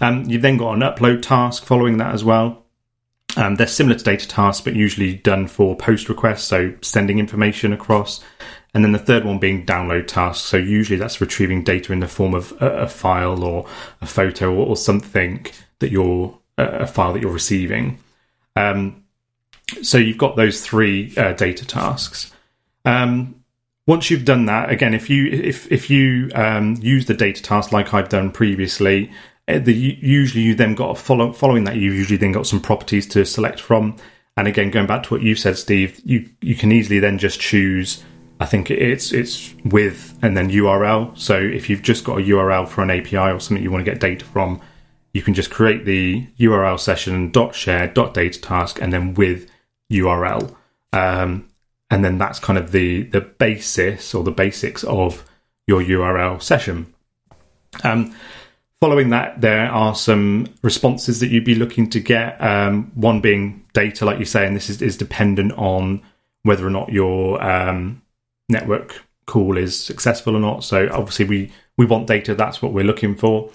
Um, 0.00 0.24
you've 0.24 0.42
then 0.42 0.56
got 0.56 0.74
an 0.74 0.80
upload 0.80 1.22
task 1.22 1.64
following 1.64 1.98
that 1.98 2.14
as 2.14 2.24
well. 2.24 2.64
Um, 3.36 3.56
they're 3.56 3.66
similar 3.66 3.96
to 3.96 4.04
data 4.04 4.26
tasks, 4.26 4.62
but 4.62 4.74
usually 4.74 5.14
done 5.14 5.46
for 5.46 5.76
post 5.76 6.08
requests, 6.08 6.44
so 6.44 6.74
sending 6.80 7.18
information 7.18 7.72
across. 7.72 8.24
And 8.74 8.84
then 8.84 8.92
the 8.92 8.98
third 8.98 9.24
one 9.24 9.38
being 9.38 9.66
download 9.66 10.06
tasks. 10.06 10.44
So 10.44 10.56
usually 10.56 10.98
that's 10.98 11.20
retrieving 11.20 11.64
data 11.64 11.92
in 11.92 12.00
the 12.00 12.08
form 12.08 12.34
of 12.34 12.52
a, 12.60 12.82
a 12.82 12.88
file 12.88 13.42
or 13.42 13.66
a 14.00 14.06
photo 14.06 14.54
or, 14.54 14.66
or 14.66 14.76
something 14.76 15.46
that 15.78 15.90
you're 15.90 16.38
a 16.58 16.86
file 16.86 17.12
that 17.12 17.22
you're 17.22 17.30
receiving. 17.30 17.98
Um, 18.56 19.04
so 19.82 19.98
you've 19.98 20.18
got 20.18 20.36
those 20.36 20.60
three 20.60 21.12
uh, 21.16 21.32
data 21.32 21.66
tasks. 21.66 22.32
Um, 22.84 23.42
once 23.86 24.10
you've 24.10 24.24
done 24.24 24.46
that, 24.46 24.70
again, 24.70 24.94
if 24.94 25.08
you 25.08 25.26
if 25.26 25.70
if 25.72 25.90
you 25.90 26.30
um, 26.34 26.76
use 26.80 27.06
the 27.06 27.14
data 27.14 27.42
task 27.42 27.72
like 27.72 27.94
I've 27.94 28.08
done 28.08 28.30
previously, 28.30 29.10
uh, 29.46 29.58
the, 29.58 29.72
usually 29.72 30.42
you 30.42 30.54
then 30.54 30.74
got 30.74 30.98
follow, 30.98 31.32
following 31.32 31.64
that 31.64 31.76
you 31.76 31.92
usually 31.92 32.18
then 32.18 32.32
got 32.32 32.46
some 32.46 32.60
properties 32.60 33.06
to 33.08 33.24
select 33.24 33.60
from. 33.60 33.96
And 34.36 34.46
again, 34.46 34.70
going 34.70 34.86
back 34.86 35.02
to 35.04 35.14
what 35.14 35.22
you 35.22 35.34
said, 35.34 35.56
Steve, 35.56 36.00
you 36.04 36.28
you 36.40 36.54
can 36.54 36.70
easily 36.70 36.98
then 36.98 37.18
just 37.18 37.40
choose 37.40 38.04
I 38.40 38.46
think 38.46 38.70
it's 38.70 39.12
it's 39.12 39.54
with 39.64 40.16
and 40.22 40.36
then 40.36 40.50
URL. 40.50 41.16
So 41.18 41.36
if 41.38 41.68
you've 41.68 41.82
just 41.82 42.04
got 42.04 42.18
a 42.18 42.22
URL 42.22 42.68
for 42.68 42.82
an 42.82 42.90
API 42.90 43.16
or 43.16 43.40
something 43.40 43.62
you 43.62 43.70
want 43.70 43.84
to 43.84 43.90
get 43.90 44.00
data 44.00 44.24
from, 44.24 44.60
you 45.12 45.22
can 45.22 45.34
just 45.34 45.50
create 45.50 45.84
the 45.84 46.26
URL 46.38 46.78
session 46.78 47.30
dot 47.32 47.54
share 47.54 47.88
dot 47.88 48.14
data 48.14 48.40
task 48.40 48.80
and 48.80 48.92
then 48.92 49.14
with 49.14 49.50
URL. 49.90 50.54
Um, 50.92 51.48
and 51.90 52.04
then 52.04 52.18
that's 52.18 52.38
kind 52.38 52.58
of 52.58 52.72
the 52.72 53.04
the 53.04 53.20
basis 53.20 54.14
or 54.14 54.22
the 54.22 54.30
basics 54.30 54.84
of 54.84 55.24
your 55.66 55.82
URL 55.82 56.42
session. 56.42 56.92
Um, 57.84 58.14
following 58.80 59.10
that, 59.10 59.40
there 59.40 59.66
are 59.66 59.94
some 59.94 60.48
responses 60.62 61.20
that 61.20 61.28
you'd 61.28 61.44
be 61.44 61.54
looking 61.54 61.88
to 61.90 62.00
get. 62.00 62.42
Um, 62.42 62.90
one 62.94 63.20
being 63.20 63.64
data, 63.74 64.04
like 64.04 64.18
you 64.18 64.24
say, 64.24 64.46
and 64.46 64.56
this 64.56 64.70
is, 64.70 64.82
is 64.82 64.96
dependent 64.96 65.52
on 65.52 66.02
whether 66.42 66.66
or 66.66 66.70
not 66.70 66.90
your 66.90 67.42
um, 67.42 68.02
network 68.48 69.02
call 69.26 69.58
is 69.58 69.78
successful 69.78 70.36
or 70.36 70.40
not. 70.40 70.64
So 70.64 70.88
obviously, 70.90 71.26
we 71.26 71.52
we 71.76 71.86
want 71.86 72.06
data. 72.06 72.34
That's 72.34 72.60
what 72.60 72.72
we're 72.72 72.84
looking 72.84 73.14
for. 73.14 73.50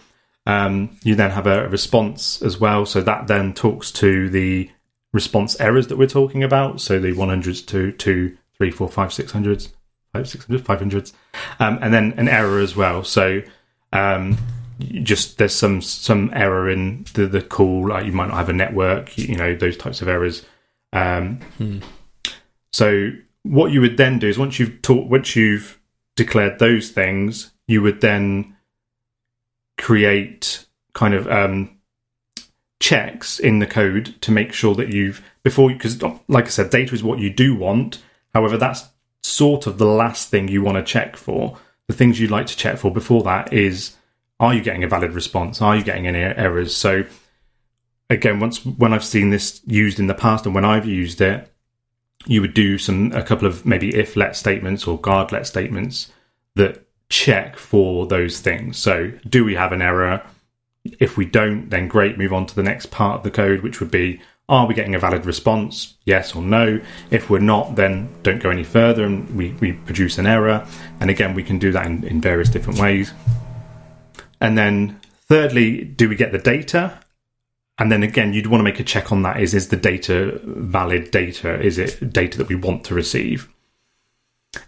Um, 0.45 0.97
you 1.03 1.15
then 1.15 1.31
have 1.31 1.47
a 1.47 1.67
response 1.69 2.41
as 2.41 2.59
well. 2.59 2.86
So 2.86 3.01
that 3.01 3.27
then 3.27 3.53
talks 3.53 3.91
to 3.93 4.29
the 4.29 4.69
response 5.14 5.57
errors 5.59 5.88
that 5.88 5.97
we're 5.97 6.07
talking 6.07 6.43
about. 6.43 6.82
So 6.82 6.99
the 6.99 7.14
100s 7.14 7.66
to, 7.68 7.91
to 7.93 8.38
3, 8.57 8.72
4, 8.72 8.89
5, 8.89 9.09
600s, 9.09 9.70
5, 10.14 10.24
600s, 10.26 10.59
500s. 10.59 11.14
Um, 11.59 11.80
and 11.82 11.93
then 11.93 12.14
an 12.18 12.28
error 12.28 12.59
as 12.59 12.76
well. 12.76 13.03
So 13.03 13.41
um, 13.93 14.38
just 15.03 15.38
there's 15.38 15.55
some 15.55 15.82
some 15.82 16.32
error 16.34 16.70
in 16.70 17.05
the, 17.14 17.28
the 17.28 17.41
call, 17.41 17.89
like 17.89 18.05
you 18.05 18.11
might 18.11 18.28
not 18.28 18.38
have 18.38 18.49
a 18.49 18.53
network, 18.53 19.18
you, 19.18 19.28
you 19.28 19.36
know, 19.38 19.55
those 19.55 19.78
types 19.78 20.01
of 20.01 20.09
errors. 20.09 20.43
Um, 20.91 21.39
Hmm. 21.57 21.80
So 22.72 23.11
what 23.43 23.72
you 23.72 23.82
would 23.82 23.97
then 23.97 24.20
do 24.20 24.28
is 24.28 24.38
once 24.38 24.57
you've 24.59 24.82
taught, 24.82 25.07
once 25.07 25.36
you've 25.36 25.80
declared 26.16 26.59
those 26.59 26.89
things, 26.89 27.51
you 27.68 27.82
would 27.82 28.01
then 28.01 28.57
create 29.78 30.66
kind 30.93 31.14
of 31.14 31.28
um, 31.28 31.78
checks 32.84 33.39
in 33.39 33.59
the 33.59 33.65
code 33.65 34.13
to 34.19 34.29
make 34.29 34.51
sure 34.51 34.75
that 34.75 34.89
you've 34.89 35.25
before 35.41 35.69
because 35.69 36.03
oh, 36.03 36.19
like 36.27 36.47
I 36.47 36.49
said, 36.49 36.69
data 36.69 36.93
is 36.93 37.01
what 37.01 37.17
you 37.17 37.29
do 37.29 37.55
want. 37.55 38.03
However, 38.34 38.57
that's 38.57 38.84
sort 39.21 39.67
of 39.67 39.77
the 39.77 39.86
last 39.86 40.29
thing 40.29 40.49
you 40.49 40.61
want 40.61 40.75
to 40.75 40.84
check 40.84 41.15
for. 41.15 41.57
The 41.88 41.93
things 41.93 42.19
you'd 42.19 42.29
like 42.29 42.47
to 42.47 42.57
check 42.57 42.77
for 42.77 42.91
before 42.91 43.23
that 43.23 43.53
is 43.53 43.95
are 44.38 44.53
you 44.53 44.61
getting 44.61 44.84
a 44.84 44.89
valid 44.89 45.13
response? 45.13 45.61
Are 45.61 45.77
you 45.77 45.84
getting 45.84 46.07
any 46.07 46.19
errors? 46.19 46.75
So 46.75 47.05
again, 48.09 48.41
once 48.41 48.65
when 48.65 48.91
I've 48.91 49.05
seen 49.05 49.29
this 49.29 49.61
used 49.65 49.97
in 49.97 50.07
the 50.07 50.13
past 50.13 50.45
and 50.45 50.53
when 50.53 50.65
I've 50.65 50.86
used 50.86 51.21
it, 51.21 51.49
you 52.25 52.41
would 52.41 52.53
do 52.53 52.77
some 52.77 53.13
a 53.13 53.23
couple 53.23 53.47
of 53.47 53.65
maybe 53.65 53.95
if 53.95 54.17
let 54.17 54.36
statements 54.36 54.86
or 54.88 54.99
guard 54.99 55.31
let 55.31 55.47
statements 55.47 56.11
that 56.55 56.86
check 57.07 57.55
for 57.55 58.07
those 58.07 58.41
things. 58.41 58.77
So 58.77 59.13
do 59.29 59.45
we 59.45 59.55
have 59.55 59.71
an 59.71 59.81
error? 59.81 60.21
If 60.99 61.17
we 61.17 61.25
don't, 61.25 61.69
then 61.69 61.88
great, 61.88 62.17
move 62.17 62.34
on 62.34 62.45
to 62.45 62.55
the 62.55 62.63
next 62.63 62.88
part 62.88 63.17
of 63.17 63.23
the 63.23 63.31
code, 63.31 63.61
which 63.61 63.79
would 63.79 63.91
be 63.91 64.21
are 64.49 64.67
we 64.67 64.73
getting 64.73 64.93
a 64.93 64.99
valid 64.99 65.25
response? 65.25 65.95
Yes 66.05 66.36
or 66.36 66.41
no. 66.41 66.81
If 67.11 67.29
we're 67.29 67.39
not, 67.39 67.75
then 67.75 68.13
don't 68.23 68.41
go 68.41 68.49
any 68.49 68.63
further 68.63 69.05
and 69.05 69.29
we, 69.36 69.53
we 69.53 69.71
produce 69.71 70.17
an 70.17 70.27
error. 70.27 70.67
And 70.99 71.09
again, 71.09 71.34
we 71.34 71.43
can 71.43 71.59
do 71.59 71.71
that 71.71 71.86
in, 71.86 72.03
in 72.03 72.19
various 72.19 72.49
different 72.49 72.79
ways. 72.79 73.13
And 74.41 74.57
then 74.57 74.99
thirdly, 75.29 75.86
do 75.86 76.09
we 76.09 76.15
get 76.15 76.34
the 76.34 76.39
data? 76.39 76.99
And 77.77 77.91
then 77.91 78.03
again, 78.03 78.34
you'd 78.34 78.47
want 78.47 78.59
to 78.59 78.65
make 78.65 78.81
a 78.81 78.84
check 78.84 79.11
on 79.11 79.23
that 79.23 79.39
is 79.39 79.53
is 79.53 79.69
the 79.69 79.77
data 79.77 80.39
valid 80.43 81.09
data? 81.09 81.59
Is 81.59 81.77
it 81.77 82.11
data 82.11 82.38
that 82.38 82.49
we 82.49 82.55
want 82.55 82.84
to 82.86 82.93
receive? 82.93 83.47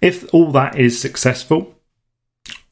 If 0.01 0.33
all 0.33 0.51
that 0.53 0.79
is 0.79 0.99
successful, 0.99 1.74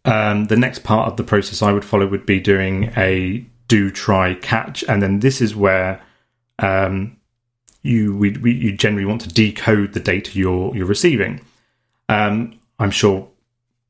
um, 0.06 0.46
the 0.46 0.58
next 0.58 0.84
part 0.84 1.10
of 1.10 1.18
the 1.18 1.24
process 1.24 1.62
I 1.62 1.72
would 1.72 1.86
follow 1.86 2.08
would 2.08 2.26
be 2.26 2.40
doing 2.40 2.92
a 2.98 3.46
do 3.68 3.90
try 3.90 4.36
catch, 4.36 4.84
and 4.84 5.02
then 5.02 5.20
this 5.20 5.42
is 5.42 5.56
where 5.56 6.02
um, 6.60 7.18
you 7.82 8.16
we, 8.16 8.32
we, 8.38 8.54
you 8.54 8.76
generally 8.76 9.06
want 9.06 9.22
to 9.22 9.30
decode 9.30 9.94
the 9.94 10.00
data 10.00 10.38
you're 10.38 10.76
you're 10.76 10.86
receiving. 10.86 11.42
Um, 12.10 12.60
I'm 12.80 12.92
sure 12.92 13.30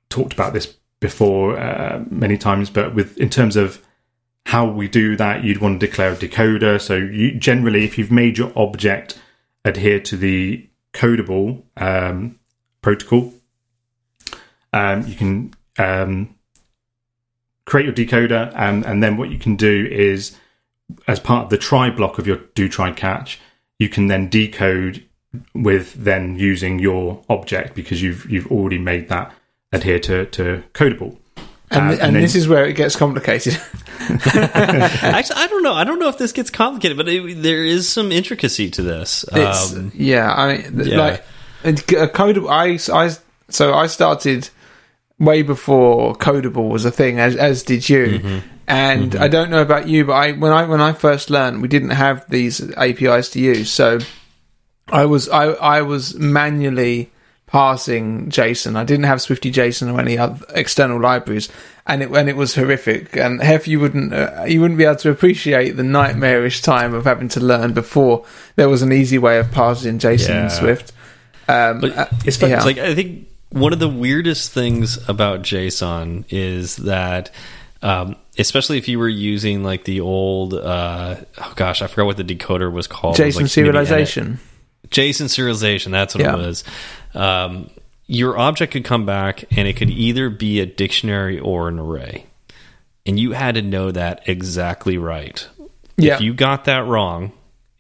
talked 0.10 0.34
about 0.34 0.54
this 0.54 0.76
before 1.00 1.58
uh, 1.58 2.04
many 2.10 2.38
times, 2.38 2.70
but 2.70 2.94
with 2.94 3.18
in 3.18 3.30
terms 3.30 3.56
of 3.56 3.84
how 4.46 4.70
we 4.70 4.88
do 4.88 5.16
that, 5.16 5.44
you'd 5.44 5.60
want 5.60 5.80
to 5.80 5.88
declare 5.88 6.12
a 6.12 6.16
decoder. 6.16 6.80
So 6.80 6.96
you 6.96 7.34
generally, 7.34 7.86
if 7.86 7.98
you've 7.98 8.12
made 8.12 8.38
your 8.38 8.52
object 8.56 9.20
adhere 9.66 10.00
to 10.02 10.18
the 10.18 10.70
codable 10.94 11.64
um, 11.78 12.40
protocol, 12.82 13.34
um, 14.74 15.08
you 15.08 15.16
can 15.16 15.54
um, 15.78 16.36
create 17.66 17.86
your 17.86 17.94
decoder, 17.96 18.52
and, 18.56 18.86
and 18.86 19.02
then 19.04 19.18
what 19.18 19.30
you 19.30 19.38
can 19.40 19.56
do 19.56 19.88
is, 19.90 20.36
as 21.08 21.20
part 21.20 21.46
of 21.46 21.50
the 21.50 21.58
try 21.58 21.90
block 21.90 22.20
of 22.20 22.28
your 22.28 22.38
do 22.56 22.68
try 22.70 22.92
catch, 22.92 23.40
you 23.80 23.90
can 23.90 24.08
then 24.08 24.30
decode 24.30 25.04
with 25.56 25.94
then 25.96 26.38
using 26.38 26.78
your 26.80 27.24
object 27.30 27.74
because 27.74 28.02
you've 28.04 28.30
you've 28.30 28.48
already 28.52 28.78
made 28.78 29.10
that 29.10 29.34
adhere 29.72 30.00
to, 30.00 30.26
to 30.28 30.64
codable. 30.74 31.18
And, 31.72 31.82
Um, 31.82 31.90
and, 31.90 32.16
then- 32.16 32.22
this 32.22 32.36
is 32.36 32.48
where 32.48 32.66
it 32.66 32.74
gets 32.74 32.96
complicated. 32.96 33.60
Actually, 34.00 35.36
I 35.40 35.48
don't 35.50 35.64
know. 35.64 35.74
I 35.74 35.84
don't 35.84 35.98
know 36.00 36.10
if 36.10 36.18
this 36.20 36.32
gets 36.32 36.52
complicated, 36.52 36.98
but 36.98 37.08
it, 37.10 37.42
there 37.42 37.64
is 37.64 37.90
some 37.90 38.12
intricacy 38.12 38.70
to 38.72 38.84
this. 38.84 39.26
It's, 39.32 39.74
Um, 39.76 39.92
yeah, 39.96 40.32
I 40.32 40.58
mean, 40.58 40.82
yeah. 40.86 40.98
like 40.98 41.26
a 41.64 42.08
codable. 42.08 42.50
I, 42.50 42.78
I, 43.06 43.16
so 43.50 43.74
I 43.74 43.88
started 43.88 44.50
way 45.20 45.42
before 45.42 46.16
Codable 46.16 46.70
was 46.70 46.86
a 46.86 46.92
thing, 46.92 47.20
as 47.20 47.36
as 47.36 47.64
did 47.64 47.88
you. 47.90 48.06
Mm-hmm. 48.20 48.48
And 48.68 49.16
I 49.18 49.28
don't 49.28 49.50
know 49.50 49.62
about 49.62 49.88
you, 49.88 50.06
but 50.06 50.14
I 50.14 50.32
when 50.32 50.52
I 50.52 50.66
when 50.66 50.82
I 50.82 50.94
first 50.94 51.30
learned, 51.30 51.62
we 51.62 51.68
didn't 51.68 51.90
have 51.92 52.28
these 52.30 52.62
APIs 52.78 53.30
to 53.32 53.40
use, 53.40 53.70
so 53.70 54.00
I 54.88 55.06
was 55.06 55.28
I 55.30 55.46
I 55.48 55.82
was 55.82 56.16
manually 56.16 57.12
parsing 57.46 58.30
JSON. 58.30 58.76
I 58.76 58.84
didn't 58.84 59.06
have 59.06 59.22
Swifty 59.22 59.52
JSON 59.52 59.94
or 59.94 60.00
any 60.00 60.18
other 60.18 60.44
external 60.56 61.00
libraries, 61.00 61.50
and 61.86 62.02
it 62.02 62.10
and 62.10 62.30
it 62.30 62.36
was 62.38 62.56
horrific. 62.56 63.16
And 63.18 63.42
Hef, 63.44 63.68
you 63.68 63.80
wouldn't 63.82 64.14
uh, 64.14 64.46
you 64.48 64.62
wouldn't 64.62 64.78
be 64.78 64.86
able 64.86 64.96
to 64.98 65.10
appreciate 65.12 65.72
the 65.72 65.84
nightmarish 65.84 66.62
time 66.62 66.94
of 66.94 67.04
having 67.04 67.28
to 67.30 67.40
learn 67.42 67.74
before 67.74 68.26
there 68.56 68.70
was 68.70 68.82
an 68.82 68.92
easy 68.94 69.18
way 69.18 69.40
of 69.40 69.52
parsing 69.52 70.00
JSON 70.00 70.30
Yeah. 70.30 70.44
in 70.46 70.50
Swift. 70.50 70.94
Um, 71.50 71.82
But 71.82 71.98
uh, 71.98 72.08
it's 72.26 72.42
yeah. 72.42 72.56
It's 72.56 72.66
like 72.66 72.78
I 72.78 72.96
think 72.96 73.28
one 73.54 73.72
of 73.74 73.80
the 73.80 73.88
weirdest 73.90 74.52
things 74.52 74.98
about 75.08 75.42
JSON 75.42 76.26
is 76.30 76.78
that, 76.78 77.32
um, 77.82 78.16
especially 78.38 78.78
if 78.78 78.88
you 78.88 78.98
were 79.00 79.10
using 79.10 79.64
like 79.64 79.84
the 79.86 80.02
old, 80.02 80.54
uh, 80.54 81.16
oh 81.38 81.54
gosh, 81.56 81.82
I 81.82 81.88
forgot 81.88 82.06
what 82.06 82.18
the 82.18 82.24
decoder 82.24 82.72
was 82.72 82.88
called. 82.88 83.20
Was, 83.20 83.36
JSON 83.36 83.42
like, 83.42 83.46
serialization. 83.46 84.38
JSON 84.90 85.26
serialization. 85.26 85.92
That's 85.92 86.16
what 86.16 86.24
Yeah. 86.24 86.34
it 86.34 86.38
was. 86.38 86.64
Um, 87.14 87.70
your 88.08 88.38
object 88.38 88.74
could 88.74 88.84
come 88.86 89.06
back 89.06 89.46
and 89.56 89.68
it 89.68 89.74
could 89.78 89.90
either 89.90 90.30
be 90.30 90.60
a 90.60 90.66
dictionary 90.66 91.40
or 91.40 91.70
an 91.70 91.80
array, 91.80 92.26
and 93.06 93.20
you 93.20 93.32
had 93.32 93.56
to 93.56 93.62
know 93.62 93.92
that 93.92 94.24
exactly 94.28 94.98
right. 94.98 95.48
Yeah. 95.98 96.16
If 96.16 96.22
you 96.22 96.34
got 96.34 96.66
that 96.66 96.86
wrong, 96.86 97.32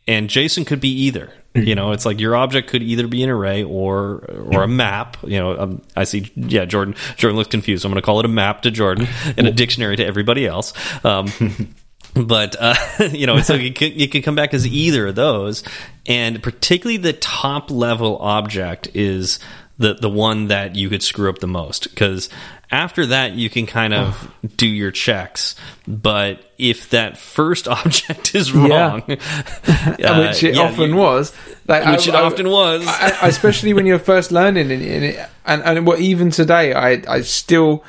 and 0.07 0.29
JSON 0.29 0.65
could 0.67 0.79
be 0.79 0.89
either. 0.89 1.33
You 1.63 1.75
know, 1.75 1.91
it's 1.91 2.03
like 2.03 2.19
your 2.19 2.35
object 2.35 2.69
could 2.69 2.81
either 2.81 3.07
be 3.07 3.21
an 3.21 3.29
array 3.29 3.63
or 3.63 4.25
or 4.51 4.63
a 4.63 4.67
map. 4.67 5.17
You 5.21 5.37
know, 5.39 5.59
um, 5.59 5.81
I 5.95 6.03
see. 6.03 6.31
Yeah, 6.35 6.65
Jordan. 6.65 6.95
Jordan 7.15 7.37
looks 7.37 7.49
confused. 7.49 7.83
So 7.83 7.87
I'm 7.87 7.91
going 7.93 8.01
to 8.01 8.05
call 8.05 8.19
it 8.19 8.25
a 8.25 8.29
map 8.29 8.63
to 8.63 8.71
Jordan 8.71 9.07
and 9.37 9.47
a 9.47 9.51
dictionary 9.51 9.95
to 9.97 10.03
everybody 10.03 10.47
else. 10.47 10.73
Um, 11.05 11.27
but 12.15 12.55
uh, 12.59 12.75
you 13.11 13.27
know, 13.27 13.39
so 13.41 13.53
it 13.53 13.75
could, 13.75 14.01
it 14.01 14.11
could 14.11 14.23
come 14.23 14.33
back 14.33 14.55
as 14.55 14.65
either 14.65 15.07
of 15.07 15.15
those, 15.15 15.63
and 16.07 16.41
particularly 16.41 16.97
the 16.97 17.13
top 17.13 17.69
level 17.69 18.17
object 18.17 18.89
is 18.95 19.37
the 19.77 19.93
the 19.93 20.09
one 20.09 20.47
that 20.47 20.75
you 20.75 20.89
could 20.89 21.03
screw 21.03 21.29
up 21.29 21.37
the 21.37 21.47
most 21.47 21.89
because 21.89 22.29
after 22.73 23.05
that 23.05 23.33
you 23.33 23.49
can 23.49 23.65
kind 23.67 23.93
of 23.93 24.33
do 24.57 24.67
your 24.67 24.89
checks. 24.91 25.55
But 25.87 26.43
if 26.57 26.89
that 26.89 27.17
first 27.17 27.67
object 27.79 28.33
is 28.35 28.51
wrong, 28.51 29.01
uh, 29.07 30.25
which 30.27 30.43
it 30.43 30.55
yeah, 30.55 30.61
often 30.61 30.89
you- 30.89 30.95
was. 30.95 31.31
Like, 31.67 31.85
which 31.85 32.07
it 32.07 32.15
often 32.15 32.49
was. 32.49 32.85
I, 32.87 33.17
I- 33.21 33.27
especially 33.27 33.73
when 33.73 33.85
you're 33.85 33.99
first 33.99 34.31
learning 34.31 34.71
in, 34.71 34.81
in 34.81 35.25
and 35.45 35.61
and 35.63 35.85
what 35.87 35.99
even 35.99 36.31
today, 36.31 36.73
I 36.73 37.01
I 37.07 37.21
still 37.21 37.83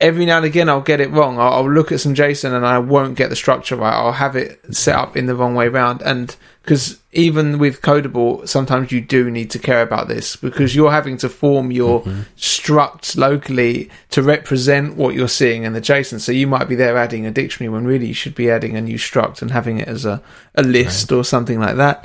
every 0.00 0.26
now 0.26 0.36
and 0.38 0.46
again 0.46 0.68
I'll 0.68 0.80
get 0.82 1.00
it 1.00 1.10
wrong. 1.10 1.38
I'll, 1.38 1.52
I'll 1.54 1.70
look 1.70 1.92
at 1.92 2.00
some 2.00 2.14
JSON 2.14 2.52
and 2.54 2.66
I 2.66 2.78
won't 2.78 3.16
get 3.16 3.30
the 3.30 3.36
structure 3.36 3.76
right. 3.76 3.94
I'll 3.94 4.12
have 4.12 4.36
it 4.36 4.74
set 4.74 4.94
up 4.96 5.16
in 5.16 5.26
the 5.26 5.34
wrong 5.34 5.54
way 5.54 5.68
round, 5.68 6.02
and 6.02 6.34
because 6.66 6.98
even 7.12 7.58
with 7.58 7.80
Codable, 7.80 8.46
sometimes 8.48 8.90
you 8.90 9.00
do 9.00 9.30
need 9.30 9.52
to 9.52 9.58
care 9.60 9.82
about 9.82 10.08
this 10.08 10.34
because 10.34 10.74
you're 10.74 10.90
having 10.90 11.16
to 11.18 11.28
form 11.28 11.70
your 11.70 12.02
structs 12.36 13.16
locally 13.16 13.88
to 14.10 14.20
represent 14.20 14.96
what 14.96 15.14
you're 15.14 15.28
seeing 15.28 15.62
in 15.62 15.74
the 15.74 15.80
JSON. 15.80 16.18
So 16.18 16.32
you 16.32 16.48
might 16.48 16.68
be 16.68 16.74
there 16.74 16.96
adding 16.96 17.24
a 17.24 17.30
dictionary 17.30 17.72
when 17.72 17.84
really 17.84 18.08
you 18.08 18.14
should 18.14 18.34
be 18.34 18.50
adding 18.50 18.76
a 18.76 18.80
new 18.80 18.98
struct 18.98 19.42
and 19.42 19.52
having 19.52 19.78
it 19.78 19.86
as 19.86 20.04
a, 20.04 20.20
a 20.56 20.64
list 20.64 21.12
or 21.12 21.22
something 21.22 21.60
like 21.60 21.76
that. 21.76 22.04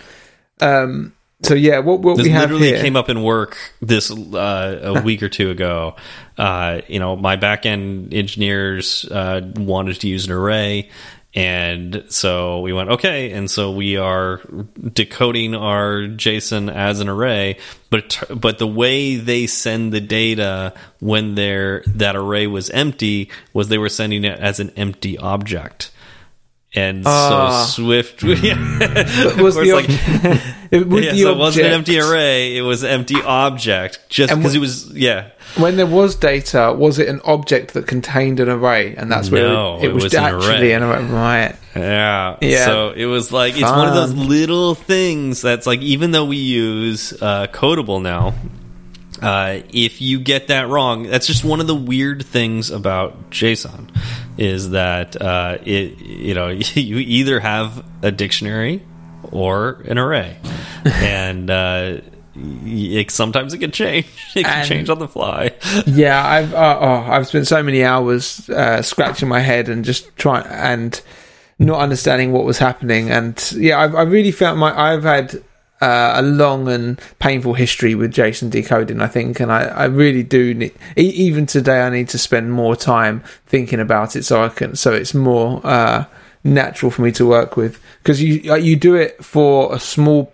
Um, 0.60 1.14
so 1.42 1.56
yeah, 1.56 1.80
what 1.80 2.02
what 2.02 2.18
This 2.18 2.26
we 2.28 2.30
have 2.30 2.52
literally 2.52 2.68
here? 2.68 2.82
came 2.82 2.96
up 2.96 3.10
in 3.10 3.24
work 3.24 3.58
this 3.82 4.12
uh, 4.12 4.80
a 4.96 5.02
week 5.04 5.24
or 5.24 5.30
two 5.30 5.50
ago. 5.50 5.96
Uh, 6.38 6.82
you 6.88 7.00
know, 7.00 7.16
my 7.16 7.36
backend 7.36 8.14
engineers 8.14 9.06
uh, 9.06 9.42
wanted 9.56 10.00
to 10.02 10.08
use 10.08 10.26
an 10.28 10.34
array, 10.34 10.90
and 11.34 12.04
so 12.10 12.60
we 12.60 12.74
went 12.74 12.90
okay, 12.90 13.32
and 13.32 13.50
so 13.50 13.72
we 13.72 13.96
are 13.98 14.42
decoding 14.94 15.56
our 15.56 16.02
JSON 16.02 16.70
as 16.74 17.00
an 17.00 17.08
array. 17.08 17.58
But 17.90 18.22
but 18.36 18.58
the 18.58 18.68
way 18.68 19.16
they 19.16 19.48
send 19.48 19.94
the 19.94 20.02
data 20.02 20.74
when 21.00 21.36
their 21.36 21.84
that 21.88 22.16
array 22.18 22.48
was 22.48 22.70
empty 22.70 23.30
was 23.54 23.70
they 23.70 23.78
were 23.78 23.90
sending 23.90 24.26
it 24.26 24.40
as 24.40 24.60
an 24.60 24.72
empty 24.76 25.18
object. 25.18 25.92
And 26.74 27.04
Ah. 27.06 27.66
so 27.66 27.84
Swift, 27.84 28.24
yeah, 28.24 29.42
was 29.42 29.56
the 29.56 29.74
like, 29.74 29.88
it, 30.72 30.88
yeah, 30.88 31.24
so 31.24 31.32
it 31.34 31.38
wasn't 31.38 31.66
an 31.68 31.74
empty 31.74 32.00
array; 32.00 32.56
it 32.56 32.62
was 32.62 32.84
an 32.84 32.92
empty 32.92 33.22
object. 33.22 34.00
Just 34.10 34.34
because 34.34 34.56
it 34.56 34.60
was, 34.60 34.90
yeah, 34.94 35.32
When 35.58 35.76
there 35.76 35.86
was 35.86 36.16
data, 36.16 36.74
was 36.78 36.98
it 36.98 37.10
an 37.10 37.20
object 37.26 37.74
that 37.74 37.88
contained 37.88 38.40
an 38.40 38.48
array? 38.48 38.96
And 38.96 39.12
that's 39.12 39.30
where 39.30 39.50
No, 39.50 39.80
it, 39.80 39.86
it 39.86 39.94
was, 39.94 40.06
was 40.06 40.14
an 40.14 40.24
actually 40.24 40.72
array. 40.72 40.74
an 40.74 40.84
array. 40.84 41.04
Right. 41.06 41.56
yeah, 41.76 42.38
Yeah. 42.42 42.66
So 42.66 42.92
it 42.92 43.06
was 43.06 43.34
like 43.34 43.54
it's 43.54 43.64
one 43.64 43.90
of 43.90 43.96
those 43.96 44.14
little 44.14 44.74
things 44.76 45.42
that's 45.42 45.68
like 45.68 45.82
even 45.82 46.12
though 46.12 46.26
we 46.26 46.38
use 46.38 47.14
uh, 47.22 47.48
Codable 47.48 48.02
now, 48.02 48.34
uh, 49.22 49.60
if 49.74 50.02
you 50.02 50.20
get 50.20 50.48
that 50.48 50.70
wrong, 50.70 51.04
that's 51.04 51.28
just 51.28 51.44
one 51.44 51.60
of 51.60 51.68
the 51.68 51.76
weird 51.76 52.26
things 52.26 52.70
about 52.72 53.30
JSON 53.30 53.90
is 54.38 54.72
that 54.72 55.22
uh, 55.22 55.58
it 55.64 56.00
you 56.00 56.34
know 56.34 56.48
you 56.76 56.98
either 56.98 57.40
have 57.40 57.84
a 58.02 58.12
dictionary 58.12 58.84
or 59.32 59.82
an 59.88 59.98
array, 59.98 60.38
and 60.86 61.50
uh, 61.50 61.98
it, 62.36 63.12
sometimes 63.12 63.54
it 63.54 63.60
can 63.60 63.72
change. 63.72 64.06
It 64.36 64.46
can 64.46 64.60
And- 64.60 64.68
change 64.68 64.90
on 64.90 65.00
the 65.00 65.08
fly. 65.08 65.52
Yeah, 65.86 66.26
I've 66.26 66.54
uh, 66.54 66.78
oh, 66.80 67.12
I've 67.12 67.28
spent 67.28 67.48
so 67.48 67.62
many 67.62 67.84
hours 67.84 68.50
uh, 68.50 68.82
scratching 68.82 69.28
my 69.30 69.40
head 69.42 69.68
and 69.70 69.84
just 69.86 70.16
trying 70.16 70.46
and 70.48 71.00
not 71.60 71.80
understanding 71.80 72.32
what 72.32 72.46
was 72.46 72.58
happening. 72.58 73.10
And 73.12 73.52
yeah, 73.54 73.80
I've, 73.80 73.94
I 73.96 74.02
really 74.04 74.32
felt 74.32 74.58
my 74.58 74.72
I've 74.94 75.04
had 75.04 75.44
uh, 75.82 76.14
a 76.16 76.22
long 76.22 76.68
and 76.70 77.00
painful 77.20 77.56
history 77.56 77.94
with 77.96 78.14
JSON 78.14 78.50
decoding. 78.52 79.02
I 79.02 79.08
think, 79.08 79.40
and 79.40 79.52
I, 79.52 79.64
I 79.66 79.86
really 79.86 80.24
do. 80.24 80.54
Need, 80.54 80.74
e- 80.98 81.02
even 81.28 81.46
today, 81.46 81.82
I 81.82 81.90
need 81.90 82.08
to 82.10 82.18
spend 82.18 82.52
more 82.54 82.76
time 82.76 83.24
thinking 83.48 83.80
about 83.80 84.16
it 84.16 84.24
so 84.24 84.44
I 84.44 84.50
can 84.50 84.76
so 84.76 84.94
it's 84.94 85.14
more 85.14 85.60
uh, 85.66 86.06
natural 86.44 86.92
for 86.92 87.02
me 87.04 87.12
to 87.12 87.26
work 87.26 87.56
with 87.56 87.80
because 88.02 88.22
you 88.22 88.56
you 88.56 88.76
do 88.76 88.96
it 88.96 89.24
for 89.24 89.74
a 89.76 89.80
small 89.80 90.34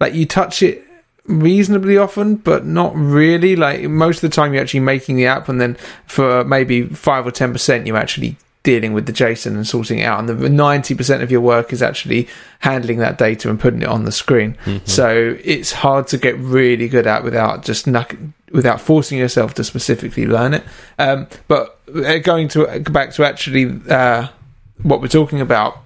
like 0.00 0.14
you 0.14 0.26
touch 0.26 0.62
it 0.62 0.82
reasonably 1.28 1.98
often, 1.98 2.36
but 2.36 2.64
not 2.64 2.94
really. 2.94 3.56
Like 3.56 3.82
most 3.82 4.22
of 4.22 4.30
the 4.30 4.34
time, 4.34 4.52
you're 4.52 4.62
actually 4.62 4.80
making 4.80 5.16
the 5.16 5.26
app, 5.26 5.48
and 5.48 5.60
then 5.60 5.76
for 6.06 6.44
maybe 6.44 6.86
five 6.86 7.26
or 7.26 7.30
ten 7.30 7.52
percent, 7.52 7.86
you're 7.86 7.96
actually 7.96 8.36
dealing 8.62 8.92
with 8.92 9.06
the 9.06 9.12
JSON 9.12 9.54
and 9.54 9.66
sorting 9.66 10.00
it 10.00 10.04
out. 10.04 10.18
And 10.18 10.28
the 10.28 10.48
ninety 10.48 10.94
percent 10.94 11.22
of 11.22 11.30
your 11.30 11.40
work 11.40 11.72
is 11.72 11.82
actually 11.82 12.28
handling 12.60 12.98
that 12.98 13.18
data 13.18 13.48
and 13.48 13.58
putting 13.60 13.82
it 13.82 13.88
on 13.88 14.04
the 14.04 14.12
screen. 14.12 14.56
So 14.84 15.36
it's 15.42 15.72
hard 15.72 16.08
to 16.08 16.18
get 16.18 16.36
really 16.38 16.88
good 16.88 17.06
at 17.06 17.24
without 17.24 17.64
just 17.64 17.86
knuck- 17.86 18.32
without 18.52 18.80
forcing 18.80 19.18
yourself 19.18 19.54
to 19.54 19.64
specifically 19.64 20.26
learn 20.26 20.54
it. 20.54 20.64
Um, 20.98 21.26
but 21.48 21.78
uh, 21.94 22.18
going 22.18 22.48
to 22.48 22.80
back 22.80 23.12
to 23.12 23.24
actually 23.24 23.80
uh, 23.88 24.28
what 24.82 25.00
we're 25.00 25.08
talking 25.08 25.40
about 25.40 25.78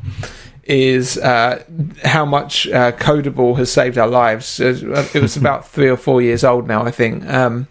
is 0.64 1.18
uh, 1.18 1.62
how 2.04 2.24
much 2.24 2.68
uh, 2.68 2.92
Codable 2.92 3.56
has 3.56 3.72
saved 3.72 3.98
our 3.98 4.06
lives. 4.08 4.60
It 4.60 5.14
was 5.14 5.36
about 5.44 5.66
three 5.68 5.88
or 5.88 5.96
four 5.96 6.22
years 6.22 6.44
old 6.44 6.68
now, 6.68 6.84
I 6.84 6.90
think, 6.90 7.26
um, 7.26 7.66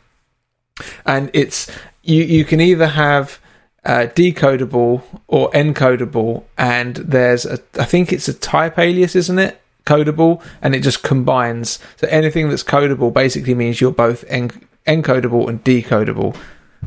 and 1.06 1.30
it's 1.34 1.70
you. 2.04 2.24
You 2.24 2.46
can 2.46 2.60
either 2.62 2.88
have 2.88 3.40
uh, 3.86 4.08
decodable 4.16 5.04
or 5.28 5.50
encodable, 5.52 6.44
and 6.58 6.96
there's 6.98 7.46
a. 7.46 7.60
I 7.80 7.86
think 7.86 8.12
it's 8.12 8.28
a 8.28 8.34
type 8.34 8.78
alias, 8.80 9.16
isn't 9.16 9.40
it? 9.40 9.62
Codable, 9.86 10.42
and 10.62 10.76
it 10.76 10.82
just 10.82 11.04
combines. 11.04 11.80
So 11.98 12.08
anything 12.10 12.50
that's 12.50 12.64
codable 12.64 13.14
basically 13.14 13.56
means 13.56 13.82
you're 13.82 13.92
both 13.92 14.24
en- 14.28 14.52
encodable 14.88 15.48
and 15.50 15.64
decodable, 15.64 16.36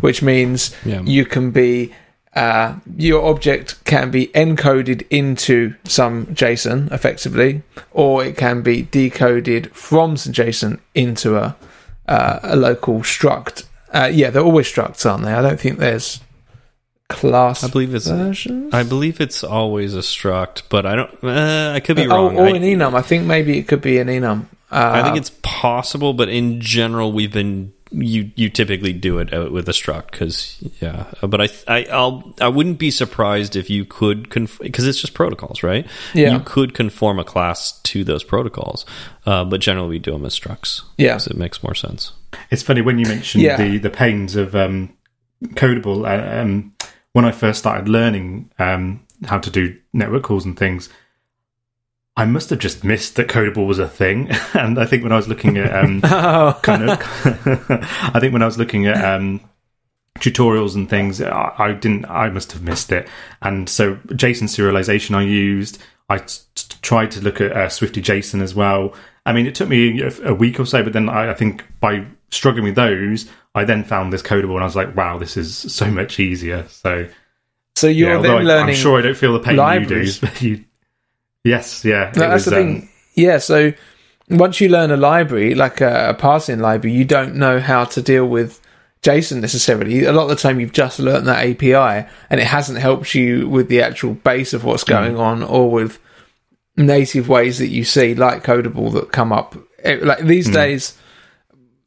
which 0.01 0.23
means 0.23 0.75
Yeah. 0.85 1.03
you 1.03 1.25
can 1.27 1.51
be 1.51 1.95
uh, 2.35 2.75
your 2.97 3.25
object 3.29 3.85
can 3.85 4.11
be 4.11 4.29
encoded 4.29 5.07
into 5.11 5.75
some 5.85 6.27
JSON 6.27 6.91
effectively, 6.93 7.63
or 7.91 8.25
it 8.25 8.37
can 8.37 8.63
be 8.63 8.83
decoded 8.83 9.71
from 9.75 10.17
some 10.17 10.33
JSON 10.33 10.81
into 10.95 11.37
a 11.37 11.57
uh, 12.09 12.41
a 12.43 12.57
local 12.57 13.01
struct. 13.01 13.65
Uh, 13.93 14.11
yeah, 14.13 14.31
they're 14.31 14.43
always 14.43 14.67
structs, 14.67 15.05
aren't 15.09 15.25
they? 15.25 15.33
I 15.33 15.43
don't 15.43 15.61
think 15.61 15.79
there's 15.79 16.21
class. 17.09 17.63
I 17.63 17.69
believe 17.69 17.95
it's 17.95 18.07
versions. 18.09 18.73
I 18.73 18.83
believe 18.83 19.21
it's 19.21 19.45
always 19.45 19.95
a 19.95 19.99
struct, 19.99 20.63
but 20.71 20.87
I 20.87 20.97
don't. 20.97 21.25
Uh, 21.25 21.73
I 21.75 21.81
could 21.81 21.97
be 21.97 22.07
Oh, 22.09 22.29
wrong. 22.29 22.39
or 22.39 22.47
I, 22.47 22.51
an 22.51 22.63
enum. 22.63 22.95
I 22.95 23.03
think 23.03 23.27
maybe 23.27 23.59
it 23.59 23.69
could 23.69 23.83
be 23.83 23.99
an 23.99 24.09
enum. 24.09 24.47
Uh, 24.71 24.93
I 24.95 25.03
think 25.03 25.19
it's 25.19 25.33
possible, 25.43 26.15
but 26.15 26.31
in 26.31 26.61
general, 26.61 27.13
we've 27.13 27.33
been 27.33 27.75
you 27.93 28.31
you 28.37 28.49
typically 28.49 28.93
do 28.93 29.19
it 29.19 29.33
uh, 29.33 29.49
with 29.51 29.69
a 29.69 29.73
struct 29.73 30.11
because 30.13 30.59
yeah. 30.81 31.07
But 31.21 31.41
I 31.41 31.49
I 31.69 31.85
I'll 31.91 32.35
I 32.41 32.49
wouldn't 32.49 32.79
be 32.79 32.91
surprised 32.91 33.57
if 33.57 33.69
you 33.71 33.85
could 33.85 34.29
because 34.29 34.87
it's 34.87 35.01
just 35.01 35.15
protocols, 35.15 35.63
right? 35.63 35.87
Yeah. 36.15 36.33
you 36.35 36.41
could 36.41 36.75
conform 36.75 37.19
a 37.19 37.25
class 37.25 37.73
to 37.83 38.05
those 38.05 38.25
protocols, 38.25 38.87
uh, 39.27 39.45
but 39.45 39.61
generally 39.61 39.89
we 39.91 39.99
do 39.99 40.13
them 40.13 40.25
as 40.25 40.39
structs. 40.39 40.83
Yeah. 40.97 41.17
it 41.17 41.37
makes 41.37 41.63
more 41.63 41.75
sense. 41.75 42.13
It's 42.51 42.63
funny 42.63 42.81
when 42.81 42.99
you 42.99 43.07
mentioned 43.07 43.43
Yeah. 43.45 43.57
the 43.57 43.79
the 43.79 43.91
pains 43.91 44.37
of 44.37 44.55
um, 44.55 44.97
Codable. 45.55 46.07
Uh, 46.07 46.41
um, 46.43 46.73
when 47.13 47.25
I 47.27 47.31
first 47.33 47.59
started 47.59 47.89
learning 47.89 48.51
um, 48.59 49.01
how 49.25 49.39
to 49.39 49.51
do 49.51 49.77
network 49.93 50.23
calls 50.23 50.47
and 50.47 50.59
things, 50.59 50.89
I 52.17 52.27
must 52.27 52.51
have 52.51 52.59
just 52.59 52.85
missed 52.85 53.17
that 53.17 53.29
Codable 53.29 53.67
was 53.67 53.79
a 53.79 53.89
thing. 53.89 54.31
and 54.55 54.79
I 54.79 54.85
think 54.85 55.03
when 55.03 55.13
I 55.13 55.17
was 55.17 55.29
looking 55.29 55.57
at 55.57 55.75
um, 55.75 56.01
oh, 56.05 56.59
kind 56.63 56.91
of, 56.91 56.99
I 58.15 58.19
think 58.21 58.33
when 58.33 58.43
I 58.43 58.47
was 58.47 58.59
looking 58.59 58.87
at 58.87 59.03
um, 59.03 59.41
tutorials 60.19 60.75
and 60.75 60.89
things, 60.89 61.23
I, 61.23 61.55
I 61.59 61.73
didn't. 61.73 62.05
I 62.07 62.29
must 62.29 62.53
have 62.53 62.63
missed 62.63 62.93
it. 62.93 63.09
And 63.41 63.69
so 63.69 63.97
JSON 64.09 64.45
serialization 64.45 65.15
I 65.15 65.23
used. 65.23 65.79
I 66.09 66.19
t- 66.19 66.41
t- 66.55 66.77
tried 66.83 67.11
to 67.13 67.21
look 67.21 67.41
at 67.41 67.53
uh, 67.53 67.69
Swifty 67.69 68.03
JSON 68.03 68.43
as 68.43 68.55
well. 68.55 68.95
I 69.25 69.33
mean, 69.33 69.47
it 69.47 69.55
took 69.55 69.69
me 69.69 70.03
a, 70.03 70.35
week 70.35 70.59
or 70.59 70.67
so, 70.67 70.83
but 70.83 70.93
then 70.93 71.09
I, 71.09 71.31
I 71.31 71.35
think 71.35 71.65
by 71.81 72.05
struggling 72.31 72.65
with 72.65 72.75
those, 72.75 73.31
I 73.55 73.65
then 73.65 73.85
found 73.85 74.13
this 74.13 74.21
codable, 74.21 74.55
and 74.55 74.63
I 74.63 74.65
was 74.65 74.77
like, 74.77 74.97
"Wow, 74.97 75.19
this 75.19 75.37
is 75.37 75.57
so 75.57 75.87
much 75.91 76.19
easier." 76.19 76.67
So, 76.69 77.09
so 77.77 77.87
you're 77.87 78.17
yeah, 78.17 78.21
then 78.21 78.31
I, 78.31 78.43
learning. 78.43 78.75
I'm 78.75 78.81
sure 78.81 78.99
I 78.99 79.03
don't 79.03 79.17
feel 79.17 79.33
the 79.33 79.39
pain 79.39 79.57
libraries. 79.57 80.21
you 80.21 80.29
do. 80.29 80.49
You, 80.49 80.65
yes, 81.45 81.85
yeah, 81.85 82.13
No, 82.17 82.29
that's 82.29 82.47
was, 82.47 82.55
the 82.55 82.61
um, 82.61 82.81
thing. 82.81 82.89
Yeah, 83.15 83.39
so 83.39 83.73
once 84.31 84.61
you 84.61 84.69
learn 84.69 84.91
a 84.91 84.97
library, 84.97 85.55
like 85.55 85.81
a, 85.81 86.11
a 86.11 86.15
parsing 86.15 86.61
library, 86.61 86.97
you 86.97 87.05
don't 87.05 87.35
know 87.35 87.61
how 87.61 87.85
to 87.85 88.03
deal 88.03 88.27
with 88.27 88.61
JSON 89.03 89.41
necessarily. 89.41 90.05
A 90.05 90.13
lot 90.13 90.25
of 90.25 90.29
the 90.31 90.37
time, 90.37 90.61
you've 90.61 90.73
just 90.73 90.99
learned 90.99 91.27
that 91.27 91.45
API, 91.45 92.09
and 92.31 92.41
it 92.41 92.47
hasn't 92.47 92.79
helped 92.79 93.15
you 93.15 93.49
with 93.49 93.69
the 93.69 93.83
actual 93.83 94.15
base 94.15 94.53
of 94.53 94.65
what's 94.65 94.85
going 94.85 95.17
on, 95.17 95.43
or 95.43 95.71
with 95.71 95.99
native 96.77 97.29
ways 97.29 97.59
that 97.59 97.69
you 97.69 97.85
see, 97.85 98.15
like 98.15 98.45
Codable, 98.45 98.93
that 98.93 99.13
come 99.13 99.33
up. 99.33 99.57
Eh, 99.83 99.99
Like 100.01 100.21
these 100.21 100.49
days, 100.49 100.97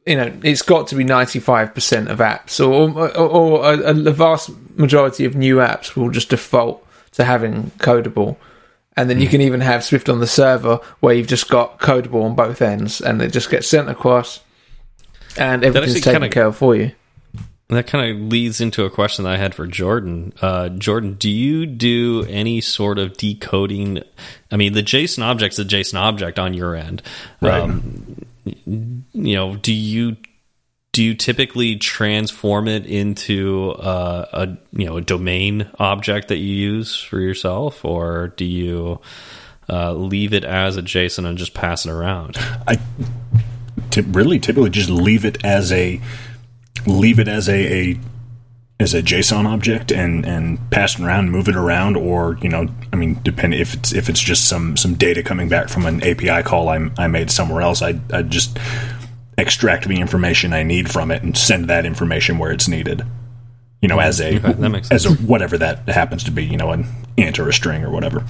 you 0.05 0.15
know, 0.17 0.31
it's 0.43 0.61
got 0.61 0.87
to 0.87 0.95
be 0.95 1.05
ninety 1.05 1.39
five 1.39 1.73
percent 1.73 2.09
of 2.09 2.19
apps, 2.19 2.59
or 2.59 2.91
or, 2.99 3.17
or 3.17 3.73
a, 3.73 3.91
a 3.91 4.11
vast 4.11 4.49
majority 4.77 5.23
of 5.23 5.35
new 5.35 5.55
apps 5.55 5.95
will 5.95 6.09
just 6.09 6.29
default 6.29 6.85
to 7.13 7.23
having 7.23 7.71
Codable 7.77 8.35
and 8.97 9.09
then 9.09 9.19
you 9.19 9.27
can 9.27 9.41
even 9.41 9.61
have 9.61 9.83
Swift 9.83 10.09
on 10.09 10.19
the 10.19 10.27
server 10.27 10.79
where 10.99 11.13
you've 11.13 11.27
just 11.27 11.49
got 11.49 11.79
codable 11.79 12.23
on 12.23 12.35
both 12.35 12.61
ends, 12.61 13.01
and 13.01 13.21
it 13.21 13.31
just 13.31 13.49
gets 13.49 13.67
sent 13.67 13.89
across, 13.89 14.39
and 15.37 15.63
everything's 15.63 15.95
taken 15.95 16.21
kinda- 16.21 16.29
care 16.29 16.47
of 16.47 16.57
for 16.57 16.75
you. 16.75 16.91
That 17.69 17.87
kind 17.87 18.11
of 18.11 18.31
leads 18.31 18.61
into 18.61 18.85
a 18.85 18.91
question 18.91 19.25
that 19.25 19.33
I 19.33 19.37
had 19.37 19.55
for 19.55 19.65
Jordan. 19.65 20.33
Uh, 20.39 20.69
Jordan, 20.69 21.15
do 21.15 21.31
you 21.31 21.65
do 21.65 22.23
any 22.29 22.61
sort 22.61 22.99
of 22.99 23.17
decoding? 23.17 24.03
I 24.51 24.55
mean, 24.55 24.73
the 24.73 24.83
JSON 24.83 25.23
object's 25.23 25.57
a 25.57 25.65
JSON 25.65 25.95
object 25.95 26.37
on 26.37 26.53
your 26.53 26.75
end. 26.75 27.01
Right. 27.41 27.61
Um, 27.61 28.17
you 28.65 29.35
know, 29.35 29.55
do 29.55 29.73
you 29.73 30.15
do 30.95 31.03
you 31.03 31.13
typically 31.13 31.75
transform 31.75 32.69
it 32.69 32.85
into 32.85 33.71
uh, 33.71 34.25
a 34.31 34.57
you 34.71 34.85
know 34.85 34.95
a 34.95 35.01
domain 35.01 35.69
object 35.77 36.29
that 36.29 36.37
you 36.37 36.55
use 36.55 36.95
for 36.95 37.19
yourself, 37.19 37.83
or 37.83 38.29
do 38.37 38.45
you 38.45 39.01
uh, 39.67 39.91
leave 39.91 40.33
it 40.33 40.45
as 40.45 40.77
a 40.77 40.81
JSON 40.81 41.25
and 41.25 41.37
just 41.37 41.53
pass 41.53 41.85
it 41.85 41.91
around? 41.91 42.37
I 42.65 42.79
really 44.07 44.39
typically 44.39 44.69
just 44.69 44.89
leave 44.89 45.25
it 45.25 45.43
as 45.43 45.69
a 45.73 45.99
leave 46.87 47.19
it 47.19 47.27
as 47.27 47.49
a, 47.49 47.91
a 47.91 47.99
as 48.79 48.93
a 48.93 49.03
JSON 49.03 49.45
object 49.45 49.91
and 49.91 50.25
and 50.25 50.59
pass 50.71 50.97
it 50.97 51.03
around, 51.03 51.29
move 51.29 51.49
it 51.49 51.57
around, 51.57 51.97
or 51.97 52.37
you 52.41 52.47
know, 52.47 52.67
I 52.93 52.95
mean, 52.95 53.19
depend 53.21 53.53
if 53.53 53.73
it's 53.73 53.93
if 53.93 54.07
it's 54.07 54.21
just 54.21 54.47
some 54.47 54.77
some 54.77 54.93
data 54.93 55.23
coming 55.23 55.49
back 55.49 55.67
from 55.67 55.85
an 55.87 56.01
API 56.03 56.41
call 56.43 56.69
I, 56.69 56.89
I 56.97 57.07
made 57.07 57.31
somewhere 57.31 57.61
else, 57.61 57.81
I 57.81 57.99
I 58.13 58.21
just 58.21 58.57
extract 59.37 59.87
the 59.87 59.99
information 59.99 60.53
I 60.53 60.63
need 60.63 60.91
from 60.91 61.11
it 61.11 61.23
and 61.23 61.37
send 61.37 61.69
that 61.69 61.85
information 61.85 62.37
where 62.37 62.51
it's 62.51 62.67
needed. 62.67 63.03
You 63.81 63.89
know, 63.89 63.99
as 63.99 64.19
a 64.19 64.37
Okay, 64.37 64.53
that 64.53 64.69
makes 64.69 64.91
as 64.91 65.05
a 65.05 65.13
whatever 65.13 65.57
that 65.57 65.87
happens 65.87 66.23
to 66.23 66.31
be, 66.31 66.45
you 66.45 66.57
know, 66.57 66.71
an 66.71 66.87
int 67.17 67.39
or 67.39 67.49
a 67.49 67.53
string 67.53 67.83
or 67.83 67.91
whatever. 67.91 68.25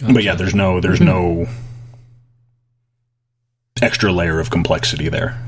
But 0.00 0.22
yeah, 0.22 0.34
there's 0.34 0.54
no 0.54 0.80
there's 0.80 1.00
mm-hmm. 1.00 1.42
no 1.42 1.48
extra 3.82 4.12
layer 4.12 4.38
of 4.38 4.50
complexity 4.50 5.08
there. 5.08 5.42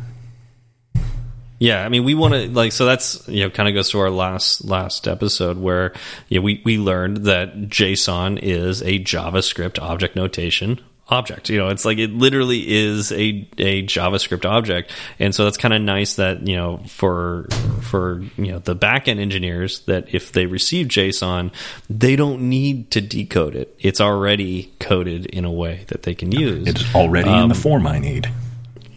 Yeah, 1.60 1.84
I 1.84 1.90
mean, 1.90 2.04
we 2.04 2.14
want 2.14 2.32
to 2.34 2.48
like 2.48 2.72
so 2.72 2.86
that's 2.86 3.28
you 3.28 3.44
know 3.44 3.50
kind 3.50 3.68
of 3.68 3.74
goes 3.74 3.90
to 3.90 4.00
our 4.00 4.10
last 4.10 4.64
last 4.64 5.06
episode 5.06 5.58
where 5.58 5.92
you 6.28 6.38
know, 6.38 6.42
we 6.42 6.62
we 6.64 6.78
learned 6.78 7.18
that 7.18 7.54
JSON 7.68 8.38
is 8.42 8.82
a 8.82 8.98
JavaScript 8.98 9.80
object 9.80 10.16
notation 10.16 10.80
object. 11.10 11.48
You 11.50 11.58
know, 11.58 11.68
it's 11.68 11.84
like 11.84 11.98
it 11.98 12.12
literally 12.12 12.64
is 12.68 13.12
a 13.12 13.46
a 13.58 13.82
JavaScript 13.84 14.44
object, 14.44 14.92
and 15.18 15.34
so 15.34 15.44
that's 15.44 15.56
kind 15.56 15.74
of 15.74 15.82
nice 15.82 16.14
that 16.14 16.46
you 16.46 16.56
know 16.56 16.78
for 16.86 17.48
for 17.82 18.22
you 18.36 18.52
know 18.52 18.58
the 18.58 18.76
backend 18.76 19.18
engineers 19.18 19.80
that 19.80 20.14
if 20.14 20.32
they 20.32 20.46
receive 20.46 20.88
JSON, 20.88 21.52
they 21.88 22.16
don't 22.16 22.48
need 22.48 22.90
to 22.92 23.00
decode 23.00 23.56
it. 23.56 23.74
It's 23.78 24.00
already 24.00 24.72
coded 24.78 25.26
in 25.26 25.44
a 25.44 25.52
way 25.52 25.84
that 25.88 26.04
they 26.04 26.14
can 26.14 26.32
use. 26.32 26.68
It's 26.68 26.94
already 26.94 27.30
in 27.30 27.48
the 27.48 27.54
form 27.54 27.86
I 27.86 27.98
need. 27.98 28.30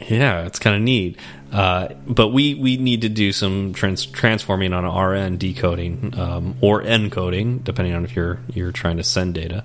Yeah, 0.09 0.45
it's 0.45 0.59
kind 0.59 0.75
of 0.75 0.81
neat. 0.81 1.17
Uh, 1.51 1.93
but 2.07 2.29
we, 2.29 2.55
we 2.55 2.77
need 2.77 3.01
to 3.01 3.09
do 3.09 3.31
some 3.31 3.73
trans 3.73 4.07
transforming 4.07 4.73
on 4.73 4.85
our 4.85 5.13
end, 5.13 5.39
decoding 5.39 6.17
um, 6.17 6.55
or 6.61 6.81
encoding, 6.81 7.63
depending 7.63 7.93
on 7.93 8.03
if 8.03 8.15
you're 8.15 8.39
you're 8.53 8.71
trying 8.71 8.97
to 8.97 9.03
send 9.03 9.35
data. 9.35 9.63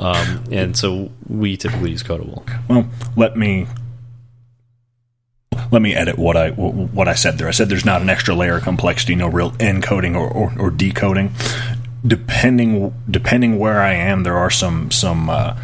Um, 0.00 0.44
and 0.50 0.76
so 0.76 1.10
we 1.28 1.58
typically 1.58 1.90
use 1.90 2.02
Codable. 2.02 2.42
Well, 2.68 2.88
let 3.16 3.36
me 3.36 3.66
let 5.70 5.82
me 5.82 5.94
edit 5.94 6.18
what 6.18 6.36
I 6.36 6.50
what 6.50 7.06
I 7.06 7.14
said 7.14 7.36
there. 7.36 7.46
I 7.48 7.50
said 7.50 7.68
there's 7.68 7.84
not 7.84 8.00
an 8.00 8.08
extra 8.08 8.34
layer 8.34 8.56
of 8.56 8.62
complexity, 8.62 9.14
no 9.14 9.28
real 9.28 9.52
encoding 9.52 10.16
or, 10.16 10.28
or, 10.28 10.52
or 10.58 10.70
decoding. 10.70 11.32
Depending 12.04 12.94
depending 13.10 13.58
where 13.58 13.80
I 13.80 13.92
am, 13.92 14.22
there 14.22 14.38
are 14.38 14.50
some 14.50 14.90
some 14.90 15.28
uh, 15.28 15.58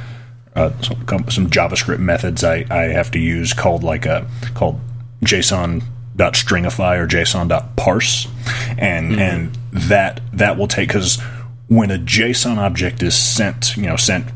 uh, 0.55 0.71
some, 0.83 1.31
some 1.31 1.51
JavaScript 1.51 1.99
methods 1.99 2.45
I, 2.45 2.67
I 2.71 2.83
have 2.89 3.11
to 3.13 3.19
use 3.19 3.55
called 3.55 3.83
like 3.83 4.05
a 4.05 4.29
called 4.53 4.81
JSON.stringify 5.25 6.99
or 6.99 7.07
json 7.07 7.49
JSON.parse, 7.49 8.29
and 8.77 9.19
and 9.19 9.59
that 9.73 10.21
that 10.35 10.59
will 10.59 10.69
take 10.69 10.89
because 10.89 11.23
when 11.69 11.91
a 11.91 11.99
JSON 11.99 12.59
object 12.59 13.03
is 13.03 13.17
sent, 13.17 13.77
you 13.77 13.85
know, 13.85 13.97
sent 13.97 14.27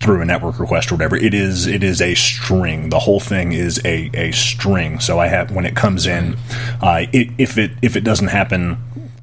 through 0.00 0.20
a 0.20 0.24
network 0.24 0.58
request 0.58 0.90
or 0.90 0.96
whatever, 0.96 1.16
it 1.16 1.34
is 1.34 1.66
it 1.66 1.82
is 1.82 2.00
a 2.00 2.14
string. 2.14 2.90
The 2.90 2.98
whole 2.98 3.20
thing 3.20 3.52
is 3.52 3.80
a, 3.84 4.10
a 4.14 4.32
string. 4.32 5.00
So 5.00 5.18
I 5.18 5.28
have 5.28 5.50
when 5.50 5.64
it 5.64 5.74
comes 5.74 6.06
in, 6.06 6.36
uh, 6.82 7.06
it, 7.12 7.28
if 7.38 7.56
it 7.58 7.72
if 7.82 7.96
it 7.96 8.04
doesn't 8.04 8.28
happen, 8.28 8.76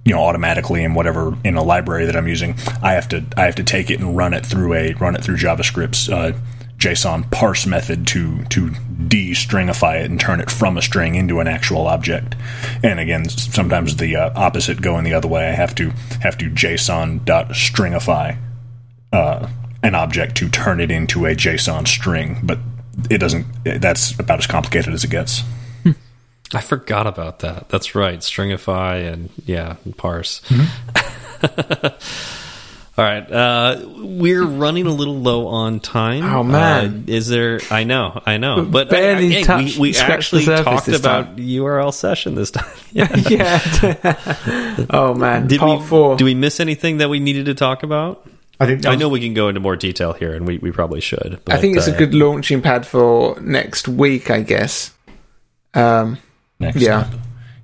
you 0.05 0.13
know, 0.13 0.21
automatically 0.21 0.83
in 0.83 0.93
whatever 0.93 1.37
in 1.43 1.55
a 1.55 1.63
library 1.63 2.05
that 2.05 2.15
I'm 2.15 2.27
using, 2.27 2.55
I 2.81 2.93
have 2.93 3.07
to 3.09 3.23
I 3.37 3.45
have 3.45 3.55
to 3.55 3.63
take 3.63 3.91
it 3.91 3.99
and 3.99 4.15
run 4.17 4.33
it 4.33 4.45
through 4.45 4.73
a 4.73 4.93
run 4.93 5.15
it 5.15 5.23
through 5.23 5.37
JavaScript's 5.37 6.09
uh, 6.09 6.33
JSON 6.83 7.31
parse 7.31 7.65
method 7.65 8.05
to 8.07 8.43
to 8.45 8.71
de-stringify 9.07 10.01
it 10.01 10.11
and 10.11 10.19
turn 10.19 10.41
it 10.41 10.51
from 10.51 10.77
a 10.77 10.81
string 10.81 11.15
into 11.15 11.39
an 11.39 11.47
actual 11.47 11.87
object. 11.87 12.35
And 12.83 12.99
again, 12.99 13.29
sometimes 13.29 13.95
the 13.95 14.17
uh, 14.17 14.31
opposite 14.35 14.81
going 14.81 15.05
the 15.05 15.13
other 15.13 15.29
way. 15.29 15.47
I 15.47 15.51
have 15.51 15.75
to 15.75 15.91
have 16.21 16.37
to 16.39 16.49
JSON 16.49 17.21
JSON.stringify 17.21 18.37
uh, 19.13 19.47
an 19.81 19.95
object 19.95 20.35
to 20.37 20.49
turn 20.49 20.81
it 20.81 20.91
into 20.91 21.25
a 21.25 21.35
JSON 21.35 21.87
string, 21.87 22.39
but 22.43 22.59
it 23.09 23.19
doesn't. 23.19 23.45
That's 23.63 24.19
about 24.19 24.39
as 24.39 24.47
complicated 24.47 24.93
as 24.93 25.05
it 25.05 25.09
gets. 25.09 25.43
I 26.53 26.61
forgot 26.61 27.07
about 27.07 27.39
that. 27.39 27.69
That's 27.69 27.95
right, 27.95 28.19
stringify 28.19 29.11
and 29.11 29.29
yeah, 29.45 29.77
and 29.85 29.97
parse. 29.97 30.41
All 33.03 33.09
right, 33.09 33.29
uh, 33.33 33.81
we're 33.97 34.45
running 34.45 34.85
a 34.87 34.91
little 34.91 35.19
low 35.19 35.47
on 35.47 35.81
time. 35.81 36.23
Oh, 36.23 36.41
man. 36.41 37.03
Uh, 37.05 37.11
is 37.11 37.27
there? 37.27 37.59
I 37.69 37.83
know, 37.83 38.21
I 38.25 38.37
know, 38.37 38.63
but 38.63 38.89
Barely 38.89 39.25
I- 39.25 39.27
I- 39.27 39.31
hey, 39.33 39.43
touched- 39.43 39.77
we, 39.77 39.89
we 39.91 39.97
actually 39.97 40.45
talked 40.45 40.87
about 40.87 41.25
time. 41.25 41.35
URL 41.35 41.93
session 41.93 42.35
this 42.35 42.51
time. 42.51 42.71
yeah. 42.93 43.13
yeah. 43.29 44.85
oh 44.89 45.13
man, 45.15 45.47
Did 45.47 45.59
part 45.59 45.81
we? 45.81 45.85
four. 45.87 46.15
Do 46.15 46.23
we 46.23 46.33
miss 46.33 46.61
anything 46.61 46.99
that 46.99 47.09
we 47.09 47.19
needed 47.19 47.47
to 47.47 47.55
talk 47.55 47.83
about? 47.83 48.25
I 48.57 48.67
think 48.67 48.85
I 48.85 48.95
know 48.95 49.09
we 49.09 49.19
can 49.19 49.33
go 49.33 49.49
into 49.49 49.59
more 49.59 49.75
detail 49.75 50.13
here, 50.13 50.33
and 50.33 50.47
we, 50.47 50.59
we 50.59 50.71
probably 50.71 51.01
should. 51.01 51.41
I 51.47 51.57
think 51.57 51.75
it's 51.75 51.87
but, 51.89 51.95
a 51.95 51.97
good 51.97 52.13
launching 52.13 52.61
pad 52.61 52.87
for 52.87 53.37
next 53.41 53.89
week, 53.89 54.29
I 54.29 54.43
guess. 54.43 54.91
Um, 55.73 56.19
Next 56.57 56.77
Yeah. 56.77 56.99
up. 56.99 57.07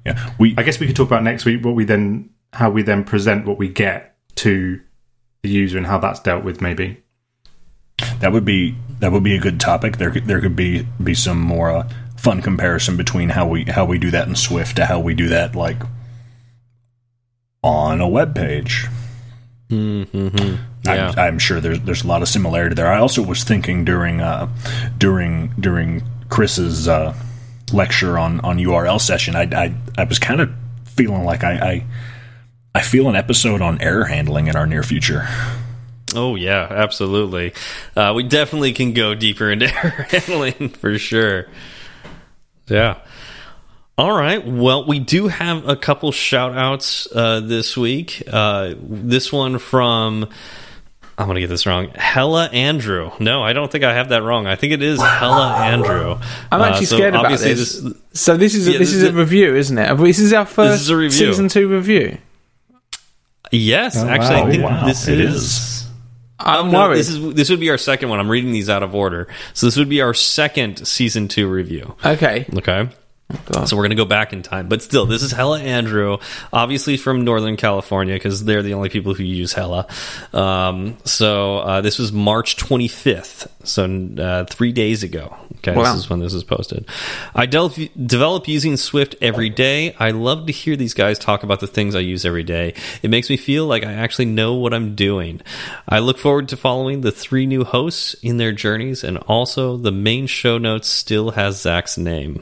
yeah. 0.05 0.33
We 0.37 0.53
I 0.57 0.63
guess 0.63 0.81
we 0.81 0.87
could 0.87 0.97
talk 0.97 1.07
about 1.07 1.23
next 1.23 1.45
week 1.45 1.63
what 1.63 1.75
we 1.75 1.85
then 1.85 2.31
how 2.51 2.71
we 2.71 2.81
then 2.81 3.05
present 3.05 3.45
what 3.45 3.57
we 3.57 3.69
get 3.69 4.17
to 4.37 4.81
the 5.41 5.49
user 5.49 5.77
and 5.77 5.87
how 5.87 5.97
that's 5.97 6.19
dealt 6.19 6.43
with 6.43 6.61
maybe. 6.61 7.01
that 8.19 8.31
would 8.31 8.45
be 8.45 8.75
that 8.99 9.11
would 9.11 9.23
be 9.23 9.35
a 9.35 9.39
good 9.39 9.59
topic. 9.59 9.97
There 9.97 10.11
could, 10.11 10.25
there 10.25 10.41
could 10.41 10.55
be 10.55 10.85
be 11.03 11.13
some 11.13 11.39
more 11.39 11.71
uh, 11.71 11.89
fun 12.17 12.41
comparison 12.41 12.97
between 12.97 13.29
how 13.29 13.47
we 13.47 13.63
how 13.65 13.85
we 13.85 13.97
do 13.97 14.11
that 14.11 14.27
in 14.27 14.35
Swift 14.35 14.75
to 14.77 14.85
how 14.85 14.99
we 14.99 15.13
do 15.13 15.29
that 15.29 15.55
like 15.55 15.77
on 17.63 18.01
a 18.01 18.07
web 18.07 18.35
page. 18.35 18.87
Mhm. 19.69 20.59
Yeah. 20.83 21.09
I'm, 21.11 21.19
I'm 21.19 21.39
sure 21.39 21.59
there's 21.59 21.79
there's 21.81 22.03
a 22.03 22.07
lot 22.07 22.21
of 22.21 22.27
similarity 22.27 22.75
there. 22.75 22.87
I 22.91 22.99
also 22.99 23.21
was 23.21 23.43
thinking 23.43 23.85
during 23.85 24.21
uh, 24.21 24.47
during 24.97 25.49
during 25.59 26.03
Chris's 26.29 26.87
uh, 26.87 27.13
lecture 27.71 28.17
on 28.17 28.39
on 28.41 28.57
URL 28.57 28.99
session, 28.99 29.35
I 29.35 29.43
I, 29.43 29.75
I 29.97 30.03
was 30.05 30.19
kind 30.19 30.41
of 30.41 30.51
feeling 30.85 31.23
like 31.23 31.43
I, 31.43 31.51
I 31.53 31.83
I 32.75 32.81
feel 32.81 33.09
an 33.09 33.15
episode 33.15 33.61
on 33.61 33.81
error 33.81 34.05
handling 34.05 34.47
in 34.47 34.55
our 34.55 34.65
near 34.67 34.83
future. 34.83 35.27
Oh 36.15 36.35
yeah, 36.35 36.67
absolutely. 36.69 37.53
Uh, 37.95 38.13
we 38.15 38.23
definitely 38.23 38.73
can 38.73 38.93
go 38.93 39.15
deeper 39.15 39.51
into 39.51 39.65
error 39.83 40.07
handling 40.09 40.69
for 40.69 40.97
sure. 40.97 41.47
Yeah. 42.67 42.97
All 43.97 44.11
right. 44.17 44.45
Well, 44.45 44.85
we 44.87 44.99
do 44.99 45.27
have 45.27 45.67
a 45.67 45.75
couple 45.75 46.11
shout 46.11 46.55
outs 46.57 47.07
uh, 47.13 47.41
this 47.41 47.75
week. 47.75 48.23
Uh, 48.31 48.75
this 48.79 49.29
one 49.33 49.59
from, 49.59 50.29
I'm 51.17 51.25
going 51.25 51.35
to 51.35 51.41
get 51.41 51.47
this 51.49 51.65
wrong, 51.65 51.89
Hella 51.95 52.45
Andrew. 52.47 53.11
No, 53.19 53.43
I 53.43 53.51
don't 53.51 53.69
think 53.69 53.83
I 53.83 53.93
have 53.93 54.09
that 54.09 54.23
wrong. 54.23 54.47
I 54.47 54.55
think 54.55 54.71
it 54.71 54.81
is 54.81 55.01
Hella 55.01 55.53
Andrew. 55.57 56.17
I'm 56.49 56.61
Uh, 56.61 56.65
actually 56.65 56.85
so 56.85 56.95
scared 56.95 57.13
about 57.13 57.25
obviously 57.25 57.55
this. 57.55 57.83
So 58.13 58.37
this 58.37 58.55
is 58.55 58.69
a, 58.69 58.71
Yeah, 58.71 58.77
this 58.77 58.89
this 58.91 58.97
is 58.97 59.03
a 59.03 59.07
is- 59.09 59.13
review, 59.13 59.53
isn't 59.55 59.77
it? 59.77 59.97
This 59.97 60.19
is 60.19 60.31
our 60.31 60.45
first 60.45 60.89
is 60.89 61.17
season 61.17 61.49
two 61.49 61.67
review. 61.67 62.17
Yes, 63.51 63.97
Oh, 63.97 64.07
actually, 64.07 64.35
wow. 64.41 64.45
I 64.47 64.51
think 64.51 64.63
Wow, 64.63 64.85
this 64.85 65.07
it 65.07 65.19
is. 65.19 65.35
is. 65.35 65.87
I'm 66.39 66.71
No, 66.71 66.79
worried. 66.87 66.97
this 66.99 67.09
is 67.09 67.33
this 67.33 67.49
would 67.49 67.59
be 67.59 67.69
our 67.69 67.77
second 67.77 68.09
one. 68.09 68.19
I'm 68.19 68.29
reading 68.29 68.51
these 68.53 68.69
out 68.69 68.81
of 68.83 68.95
order, 68.95 69.27
so 69.53 69.67
this 69.67 69.75
would 69.77 69.89
be 69.89 70.01
our 70.01 70.13
second 70.13 70.87
season 70.87 71.27
two 71.27 71.49
review. 71.49 71.95
okay. 72.05 72.45
Okay. 72.55 72.89
So 73.65 73.75
we're 73.77 73.83
going 73.83 73.89
to 73.91 73.95
go 73.95 74.05
back 74.05 74.33
in 74.33 74.41
time. 74.41 74.69
But 74.69 74.81
still, 74.81 75.05
this 75.05 75.21
is 75.21 75.31
Hella 75.31 75.59
Andrew, 75.59 76.17
obviously 76.51 76.97
from 76.97 77.23
Northern 77.25 77.57
California, 77.57 78.15
because 78.15 78.43
they're 78.43 78.63
the 78.63 78.73
only 78.73 78.89
people 78.89 79.13
who 79.13 79.23
use 79.23 79.53
Hella. 79.53 79.85
Um, 80.33 80.97
so 81.05 81.57
uh, 81.59 81.81
this 81.81 81.99
was 81.99 82.11
March 82.11 82.57
25th, 82.57 83.47
so 83.63 84.23
uh, 84.23 84.45
three 84.45 84.71
days 84.71 85.03
ago. 85.03 85.35
Okay, 85.57 85.75
Wow. 85.75 85.83
this 85.93 86.03
is 86.05 86.09
when 86.09 86.19
this 86.19 86.33
is 86.33 86.43
posted. 86.43 86.87
I 87.35 87.45
del- 87.45 87.69
develop 88.03 88.47
using 88.47 88.77
Swift 88.77 89.15
every 89.21 89.49
day. 89.49 89.93
I 89.99 90.09
love 90.11 90.47
to 90.47 90.51
hear 90.53 90.75
these 90.75 90.93
guys 90.95 91.19
talk 91.19 91.43
about 91.43 91.59
the 91.59 91.67
things 91.67 91.95
I 91.95 91.99
use 91.99 92.25
every 92.25 92.43
day. 92.43 92.73
It 93.03 93.09
makes 93.11 93.29
me 93.29 93.37
feel 93.37 93.67
like 93.67 93.83
I 93.85 93.93
actually 93.93 94.25
know 94.25 94.55
what 94.55 94.73
I'm 94.73 94.95
doing. 94.95 95.41
I 95.87 95.99
look 95.99 96.17
forward 96.17 96.49
to 96.49 96.57
following 96.57 97.01
the 97.01 97.11
three 97.11 97.45
new 97.45 97.63
hosts 97.63 98.15
in 98.23 98.37
their 98.37 98.53
journeys, 98.53 99.03
and 99.03 99.17
also 99.19 99.77
the 99.77 99.91
main 99.91 100.25
show 100.25 100.57
notes 100.57 100.87
still 100.87 101.31
has 101.31 101.61
Zach's 101.61 101.97
name. 101.97 102.41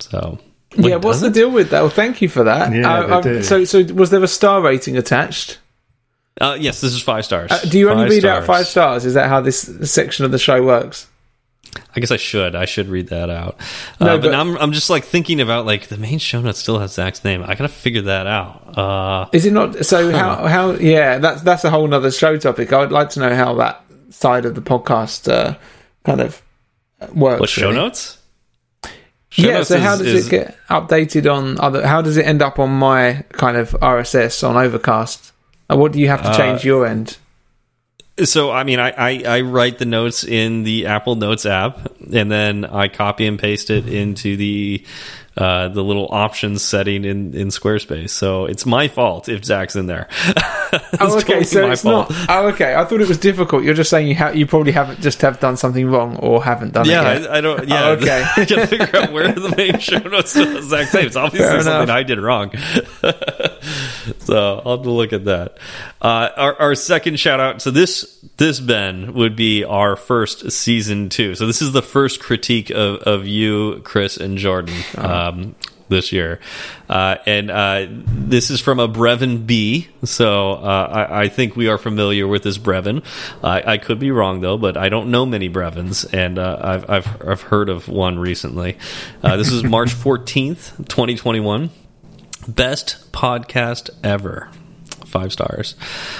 So 0.00 0.38
yeah, 0.76 0.96
what's 0.96 1.20
the 1.20 1.30
deal 1.30 1.50
with 1.50 1.70
that? 1.70 1.80
Well, 1.82 1.90
thank 1.90 2.20
you 2.22 2.28
for 2.28 2.44
that. 2.44 2.72
Yeah, 2.72 2.92
Uh, 2.92 3.20
they 3.20 3.32
do. 3.34 3.42
so, 3.42 3.64
so 3.64 3.82
was 3.94 4.10
there 4.10 4.22
a 4.22 4.28
star 4.28 4.60
rating 4.60 4.96
attached? 4.96 5.58
Uh, 6.40 6.56
yes, 6.58 6.80
this 6.80 6.92
is 6.92 7.00
five 7.02 7.24
stars. 7.24 7.52
Uh, 7.52 7.60
do 7.60 7.78
you 7.78 7.90
only 7.90 8.04
Five 8.04 8.10
read 8.10 8.24
out 8.24 8.44
five 8.44 8.66
stars? 8.66 9.04
Is 9.06 9.14
that 9.14 9.28
how 9.28 9.40
this 9.40 9.60
section 9.82 10.24
of 10.24 10.32
the 10.32 10.38
show 10.38 10.64
works? 10.64 11.06
I 11.96 12.00
guess 12.00 12.10
I 12.10 12.16
should. 12.16 12.54
I 12.56 12.64
should 12.66 12.88
read 12.88 13.08
that 13.08 13.30
out. 13.30 13.56
No, 14.00 14.06
uh, 14.06 14.16
but, 14.16 14.22
but- 14.22 14.30
now 14.32 14.40
I'm, 14.40 14.56
I'm 14.58 14.72
just 14.72 14.90
like 14.90 15.04
thinking 15.04 15.40
about 15.40 15.64
like 15.64 15.86
the 15.88 15.96
main 15.96 16.18
show 16.18 16.40
note 16.40 16.56
still 16.56 16.78
has 16.80 16.92
Zach's 16.92 17.24
name. 17.24 17.42
I 17.42 17.54
gotta 17.54 17.68
figure 17.68 18.02
that 18.02 18.26
out. 18.26 18.76
Uh, 18.78 19.28
Is 19.32 19.46
it 19.46 19.52
not? 19.52 19.84
So 19.86 20.10
how 20.10 20.46
how? 20.48 20.72
Yeah, 20.72 21.18
that's 21.18 21.42
that's 21.42 21.64
a 21.64 21.70
whole 21.70 21.86
nother 21.86 22.10
show 22.10 22.36
topic. 22.36 22.72
I 22.72 22.78
would 22.80 22.92
like 22.92 23.10
to 23.10 23.20
know 23.20 23.34
how 23.34 23.54
that 23.54 23.84
side 24.10 24.44
of 24.44 24.54
the 24.56 24.60
podcast 24.60 25.32
uh, 25.32 25.56
kind 26.04 26.20
of 26.20 26.42
works. 27.12 27.40
what 27.40 27.48
show 27.48 27.68
really. 27.70 27.76
notes? 27.76 28.18
Show 29.34 29.48
yeah. 29.48 29.62
So 29.64 29.78
how 29.80 29.94
is- 29.94 29.98
does 29.98 30.06
is- 30.08 30.26
it 30.28 30.30
get 30.30 30.58
updated 30.70 31.32
on 31.32 31.58
other? 31.60 31.86
How 31.86 32.00
does 32.02 32.16
it 32.16 32.24
end 32.24 32.40
up 32.40 32.58
on 32.60 32.70
my 32.70 33.24
kind 33.32 33.56
of 33.56 33.74
RSS 33.82 34.42
on 34.48 34.56
Overcast? 34.56 35.32
And 35.68 35.80
what 35.80 35.92
do 35.92 35.98
you 35.98 36.08
have 36.08 36.22
to 36.22 36.36
change 36.36 36.60
Uh, 36.64 36.68
your 36.68 36.86
end? 36.86 37.16
So 38.22 38.52
I 38.52 38.62
mean, 38.62 38.78
I, 38.78 38.90
I 38.90 39.22
I 39.26 39.40
write 39.40 39.78
the 39.78 39.86
notes 39.86 40.22
in 40.22 40.62
the 40.62 40.86
Apple 40.86 41.16
Notes 41.16 41.46
app, 41.46 41.80
and 42.12 42.30
then 42.30 42.64
I 42.64 42.86
copy 42.86 43.26
and 43.26 43.36
paste 43.40 43.70
it 43.70 43.88
into 43.88 44.36
the 44.36 44.84
uh, 45.36 45.66
the 45.66 45.82
little 45.82 46.06
options 46.12 46.62
setting 46.62 47.04
in 47.04 47.34
in 47.34 47.48
Squarespace. 47.48 48.10
So 48.10 48.44
it's 48.44 48.64
my 48.64 48.86
fault 48.86 49.28
if 49.28 49.44
Zach's 49.44 49.74
in 49.74 49.86
there. 49.86 50.06
Oh, 51.00 51.18
okay. 51.18 51.42
So 51.44 51.70
it's 51.70 51.84
not. 51.84 52.10
Oh, 52.28 52.48
okay. 52.48 52.74
I 52.74 52.84
thought 52.84 53.00
it 53.00 53.08
was 53.08 53.18
difficult. 53.18 53.64
You're 53.64 53.74
just 53.74 53.90
saying 53.90 54.08
you 54.08 54.14
ha- 54.16 54.30
you 54.30 54.46
probably 54.46 54.72
haven't 54.72 55.00
just 55.00 55.20
have 55.22 55.38
done 55.40 55.56
something 55.56 55.86
wrong 55.90 56.16
or 56.16 56.42
haven't 56.42 56.72
done 56.72 56.86
Yeah, 56.86 57.12
it. 57.14 57.22
yet. 57.22 57.30
I, 57.30 57.38
I 57.38 57.40
don't. 57.40 57.68
Yeah, 57.68 57.84
Oh, 57.86 57.92
okay. 57.92 58.24
I 58.36 58.44
gotta 58.44 58.66
figure 58.66 58.90
out 58.96 59.12
where 59.12 59.32
the 59.32 59.54
main 59.56 59.78
show 59.78 59.98
notes 59.98 60.32
to 60.34 60.44
the 60.44 60.58
exact 60.58 60.90
same. 60.92 61.06
It's 61.06 61.16
obviously 61.16 61.48
Fair 61.48 61.62
something 61.62 61.82
enough. 61.84 61.96
I 61.96 62.02
did 62.02 62.18
wrong. 62.20 62.50
so 64.18 64.62
I'll 64.64 64.76
have 64.76 64.84
to 64.84 64.90
look 64.90 65.12
at 65.12 65.24
that. 65.26 65.58
Uh, 66.00 66.28
our, 66.36 66.60
our 66.60 66.74
second 66.74 67.18
shout 67.18 67.40
out. 67.40 67.62
So 67.62 67.70
this 67.70 68.18
this 68.36 68.60
Ben 68.60 69.14
would 69.14 69.36
be 69.36 69.64
our 69.64 69.96
first 69.96 70.50
season 70.52 71.08
two. 71.08 71.34
So 71.34 71.46
this 71.46 71.62
is 71.62 71.72
the 71.72 71.82
first 71.82 72.20
critique 72.20 72.70
of 72.70 72.96
of 73.02 73.26
you, 73.26 73.80
Chris, 73.84 74.16
and 74.16 74.38
Jordan. 74.38 74.74
Um, 74.96 75.54
this 75.94 76.12
year, 76.12 76.40
uh, 76.88 77.16
and 77.24 77.50
uh, 77.50 77.86
this 77.88 78.50
is 78.50 78.60
from 78.60 78.80
a 78.80 78.88
Brevin 78.88 79.46
B. 79.46 79.88
So 80.04 80.52
uh, 80.52 81.06
I, 81.10 81.22
I 81.22 81.28
think 81.28 81.56
we 81.56 81.68
are 81.68 81.78
familiar 81.78 82.26
with 82.26 82.42
this 82.42 82.58
Brevin. 82.58 83.04
I 83.42 83.74
I 83.74 83.78
could 83.78 83.98
be 83.98 84.10
wrong 84.10 84.40
though, 84.40 84.58
but 84.58 84.76
I 84.76 84.88
don't 84.88 85.10
know 85.10 85.24
many 85.24 85.48
Brevins, 85.48 86.04
and 86.04 86.38
uh, 86.38 86.58
I've, 86.60 86.90
I've 86.90 87.22
I've 87.28 87.42
heard 87.42 87.68
of 87.68 87.88
one 87.88 88.18
recently. 88.18 88.76
Uh, 89.22 89.36
this 89.36 89.50
is 89.50 89.64
March 89.64 89.92
fourteenth, 90.04 90.88
twenty 90.88 91.16
twenty 91.16 91.40
one. 91.40 91.70
Best 92.46 93.10
podcast 93.12 93.88
ever. 94.02 94.50
Five 95.06 95.32
stars. 95.32 95.76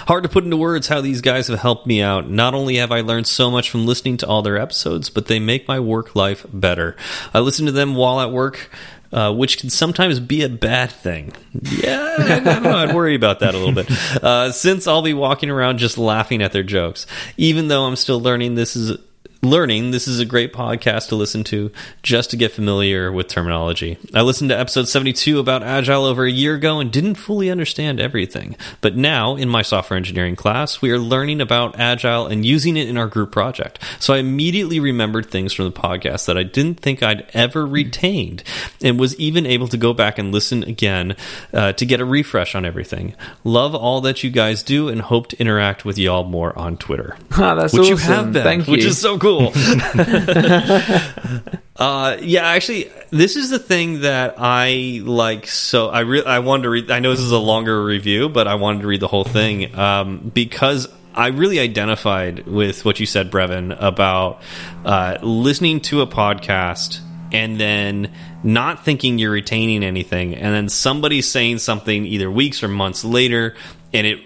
Hard 0.07 0.23
to 0.23 0.29
put 0.29 0.45
into 0.45 0.57
words 0.57 0.87
how 0.87 1.01
these 1.01 1.21
guys 1.21 1.49
have 1.49 1.59
helped 1.59 1.85
me 1.85 2.01
out. 2.01 2.31
Not 2.31 2.55
only 2.55 2.77
have 2.77 2.93
I 2.93 3.01
learned 3.01 3.27
so 3.27 3.51
much 3.51 3.69
from 3.69 3.87
listening 3.87 4.19
to 4.19 4.27
all 4.29 4.41
their 4.41 4.57
episodes, 4.57 5.11
but 5.11 5.27
they 5.27 5.41
make 5.41 5.67
my 5.67 5.81
work 5.81 6.15
life 6.15 6.47
better. 6.53 6.97
I 7.35 7.41
listen 7.41 7.67
to 7.67 7.73
them 7.73 7.97
while 7.97 8.21
at 8.21 8.31
work, 8.31 8.71
uh, 9.15 9.33
which 9.33 9.59
can 9.59 9.71
sometimes 9.71 10.19
be 10.21 10.43
a 10.43 10.49
bad 10.49 10.91
thing. 10.91 11.33
Yeah, 11.63 12.17
I 12.19 12.59
know. 12.61 12.77
I'd 12.77 12.95
worry 12.95 13.15
about 13.15 13.41
that 13.41 13.55
a 13.55 13.59
little 13.59 13.73
bit. 13.73 13.91
Uh, 14.23 14.51
since 14.51 14.87
I'll 14.87 15.03
be 15.03 15.15
walking 15.15 15.51
around 15.51 15.79
just 15.79 15.97
laughing 15.97 16.43
at 16.43 16.53
their 16.53 16.65
jokes. 16.65 17.07
Even 17.37 17.69
though 17.69 17.85
I'm 17.85 17.97
still 17.97 18.21
learning, 18.21 18.57
this 18.57 18.75
is 18.75 18.99
learning, 19.45 19.91
this 19.91 20.09
is 20.09 20.19
a 20.21 20.25
great 20.25 20.53
podcast 20.53 21.09
to 21.09 21.17
listen 21.17 21.45
to 21.45 21.71
just 22.03 22.31
to 22.31 22.37
get 22.37 22.53
familiar 22.53 23.13
with 23.13 23.29
terminology. 23.29 23.99
I 24.15 24.23
listened 24.23 24.51
to 24.51 24.59
episode 24.59 24.89
72 24.89 25.39
about 25.39 25.63
Agile 25.63 26.05
over 26.05 26.25
a 26.25 26.31
year 26.31 26.55
ago 26.55 26.81
and 26.81 26.91
didn't 26.91 27.17
fully 27.17 27.51
understand 27.51 28.01
everything. 28.01 28.57
But 28.81 28.97
now, 28.97 29.37
in 29.37 29.49
my 29.49 29.63
software 29.63 29.97
engineering 29.97 30.37
class, 30.37 30.81
we 30.81 30.91
are 30.91 30.99
learning 30.99 31.41
about 31.41 31.79
Agile 31.79 32.27
and 32.27 32.45
using 32.45 32.77
it 32.77 32.89
in 32.89 32.97
our 32.97 33.07
group 33.07 33.31
project. 33.33 33.79
So 34.01 34.15
I 34.15 34.19
immediately 34.19 34.81
remembered 34.81 35.27
things 35.31 35.53
from 35.53 35.67
the 35.67 35.73
podcast 35.73 36.27
that 36.27 36.39
I 36.39 36.43
didn't 36.43 36.81
think 36.81 37.03
I'd 37.03 37.27
ever 37.35 37.67
retained 37.67 38.43
and 38.83 38.99
was 38.99 39.15
even 39.17 39.47
able 39.47 39.69
to 39.69 39.77
go 39.77 39.93
back 39.93 40.19
and 40.19 40.33
listen 40.33 40.63
again 40.63 41.17
uh, 41.53 41.73
to 41.75 41.87
get 41.87 42.01
a 42.01 42.05
refresh 42.05 42.55
on 42.55 42.65
everything. 42.65 43.15
Love 43.45 43.75
all 43.75 44.01
that 44.03 44.25
you 44.25 44.31
guys 44.31 44.63
do 44.63 44.89
and 44.89 45.01
hope 45.03 45.29
to 45.29 45.37
interact 45.39 45.85
with 45.85 45.99
y'all 45.99 46.25
more 46.25 46.57
on 46.59 46.77
Twitter 46.77 47.17
Ah, 47.33 47.55
that's 47.57 47.73
which 47.73 47.83
awesome. 47.83 47.89
you 47.91 47.97
have 47.97 48.33
been, 48.33 48.43
Thank 48.45 48.67
which 48.67 48.83
you. 48.83 48.89
is 48.89 48.99
so 48.99 49.19
cool. 49.19 49.34
uh, 51.77 52.17
yeah, 52.21 52.47
actually, 52.47 52.91
this 53.11 53.37
is 53.37 53.51
the 53.51 53.59
thing 53.59 54.01
that 54.01 54.35
I 54.39 55.01
like. 55.05 55.47
So 55.47 55.89
I 55.89 56.01
re- 56.01 56.25
I 56.25 56.41
wanted 56.41 56.65
to 56.65 56.71
read. 56.71 56.91
I 56.91 57.01
know 57.01 57.11
this 57.11 57.21
is 57.21 57.31
a 57.31 57.39
longer 57.39 57.85
review, 57.85 58.29
but 58.29 58.49
I 58.49 58.57
wanted 58.57 58.83
to 58.83 58.89
read 58.89 59.01
the 59.01 59.09
whole 59.09 59.25
thing 59.25 59.75
um, 59.77 60.31
because. 60.35 60.89
I 61.17 61.29
really 61.29 61.61
identified 61.61 62.45
with 62.45 62.85
what 62.85 62.99
you 62.99 63.07
said, 63.07 63.31
Brevin, 63.31 63.77
about 63.81 64.43
uh, 64.85 65.19
listening 65.23 65.81
to 65.83 66.01
a 66.01 66.09
podcast 66.09 66.99
and 67.31 67.61
then 67.61 68.13
not 68.43 68.85
thinking 68.85 69.19
you're 69.19 69.31
retaining 69.31 69.85
anything, 69.85 70.35
and 70.35 70.53
then 70.53 70.69
somebody 70.69 71.23
saying 71.23 71.59
something 71.59 72.05
either 72.05 72.29
weeks 72.29 72.65
or 72.65 72.69
months 72.69 73.05
later, 73.05 73.55
and 73.93 74.09
it 74.09 74.19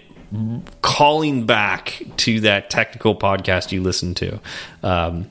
calling 0.82 1.46
back 1.46 2.02
to 2.18 2.40
that 2.40 2.70
technical 2.70 3.14
podcast 3.14 3.72
you 3.72 3.82
listened 3.82 4.16
to. 4.18 4.40
Um, 4.82 5.30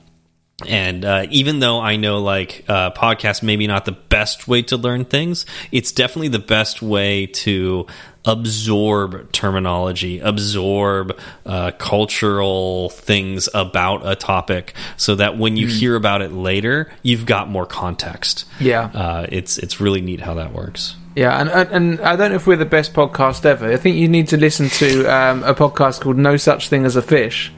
and 0.66 1.04
uh, 1.04 1.26
even 1.30 1.60
though 1.60 1.80
I 1.80 1.96
know 1.96 2.18
like 2.18 2.64
uh, 2.68 2.90
podcast 2.90 3.42
maybe 3.42 3.66
not 3.66 3.84
the 3.84 3.92
best 3.92 4.48
way 4.48 4.62
to 4.62 4.76
learn 4.76 5.04
things, 5.04 5.46
it's 5.70 5.92
definitely 5.92 6.28
the 6.28 6.40
best 6.40 6.82
way 6.82 7.26
to 7.26 7.86
absorb 8.24 9.30
terminology, 9.32 10.18
absorb 10.18 11.18
uh, 11.46 11.70
cultural 11.78 12.90
things 12.90 13.48
about 13.54 14.06
a 14.06 14.16
topic, 14.16 14.74
so 14.96 15.14
that 15.14 15.38
when 15.38 15.56
you 15.56 15.68
hear 15.68 15.94
about 15.94 16.22
it 16.22 16.32
later, 16.32 16.90
you've 17.02 17.24
got 17.24 17.48
more 17.48 17.64
context. 17.64 18.44
Yeah. 18.58 18.86
uh, 18.86 19.26
it's 19.28 19.58
it's 19.58 19.80
really 19.80 20.00
neat 20.00 20.20
how 20.20 20.34
that 20.34 20.52
works. 20.52 20.96
Yeah, 21.14 21.40
and, 21.40 21.48
and 21.50 21.70
and 21.70 22.00
I 22.00 22.16
don't 22.16 22.30
know 22.30 22.36
if 22.36 22.46
we're 22.46 22.56
the 22.56 22.64
best 22.66 22.94
podcast 22.94 23.44
ever. 23.44 23.72
I 23.72 23.76
think 23.76 23.96
you 23.96 24.08
need 24.08 24.28
to 24.28 24.36
listen 24.36 24.68
to 24.70 25.06
um, 25.06 25.42
a 25.44 25.54
podcast 25.54 26.00
called 26.00 26.16
No 26.16 26.36
Such 26.36 26.68
Thing 26.68 26.84
as 26.84 26.96
a 26.96 27.02
Fish, 27.02 27.52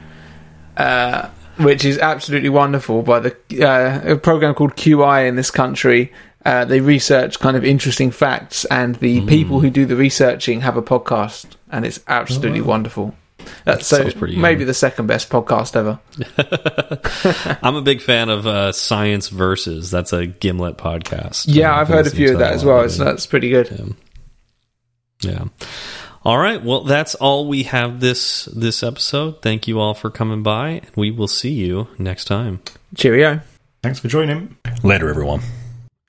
uh, 0.77 1.29
which 1.57 1.85
is 1.85 1.97
absolutely 1.97 2.49
wonderful. 2.49 3.01
By 3.01 3.19
the 3.19 3.35
uh, 3.61 4.13
a 4.13 4.17
program 4.17 4.53
called 4.53 4.75
QI 4.75 5.27
in 5.27 5.35
this 5.35 5.51
country, 5.51 6.11
uh, 6.45 6.65
they 6.65 6.79
research 6.79 7.39
kind 7.39 7.55
of 7.55 7.63
interesting 7.63 8.11
facts, 8.11 8.65
and 8.65 8.95
the 8.95 9.25
people 9.25 9.59
who 9.59 9.69
do 9.69 9.85
the 9.85 9.95
researching 9.95 10.61
have 10.61 10.77
a 10.77 10.81
podcast, 10.81 11.45
and 11.71 11.85
it's 11.85 11.99
absolutely 12.07 12.61
wonderful. 12.61 13.15
Uh, 13.65 13.77
so 13.79 14.09
pretty 14.11 14.35
maybe 14.35 14.63
the 14.63 14.73
second 14.73 15.07
best 15.07 15.29
podcast 15.29 15.75
ever. 15.75 15.99
I'm 17.63 17.75
a 17.75 17.81
big 17.81 18.01
fan 18.01 18.29
of 18.29 18.45
uh, 18.45 18.71
Science 18.71 19.29
Versus. 19.29 19.91
That's 19.91 20.13
a 20.13 20.27
Gimlet 20.27 20.77
podcast. 20.77 21.45
Yeah, 21.47 21.75
I've 21.75 21.87
heard 21.87 22.07
a 22.07 22.11
few 22.11 22.33
of 22.33 22.39
that 22.39 22.53
as 22.53 22.65
well. 22.65 22.87
So 22.89 23.03
that's 23.03 23.25
pretty 23.25 23.49
good. 23.49 23.95
Yeah. 25.21 25.45
All 26.23 26.37
right. 26.37 26.63
Well, 26.63 26.83
that's 26.83 27.15
all 27.15 27.47
we 27.47 27.63
have 27.63 27.99
this 27.99 28.45
this 28.45 28.83
episode. 28.83 29.41
Thank 29.41 29.67
you 29.67 29.79
all 29.79 29.95
for 29.95 30.11
coming 30.11 30.43
by. 30.43 30.81
We 30.95 31.09
will 31.09 31.27
see 31.27 31.51
you 31.51 31.87
next 31.97 32.25
time. 32.25 32.61
Cheerio. 32.95 33.41
Thanks 33.81 33.99
for 33.99 34.07
joining. 34.07 34.55
Later, 34.83 35.09
everyone. 35.09 35.41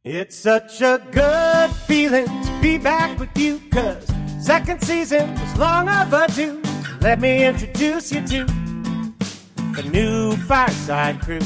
It's 0.05 0.37
such 0.37 0.83
a 0.83 1.01
good 1.13 1.71
feeling 1.71 2.27
to 2.27 2.59
be 2.61 2.77
back 2.77 3.19
with 3.19 3.31
you, 3.39 3.61
cause 3.71 4.07
second 4.45 4.83
season 4.83 5.33
was 5.33 5.57
long 5.59 5.89
overdue. 5.89 6.61
Let 7.01 7.21
me 7.21 7.45
introduce 7.47 8.13
you 8.13 8.27
to 8.27 8.45
the 8.45 9.89
new 9.91 10.37
Fireside 10.37 11.21
Crew. 11.23 11.41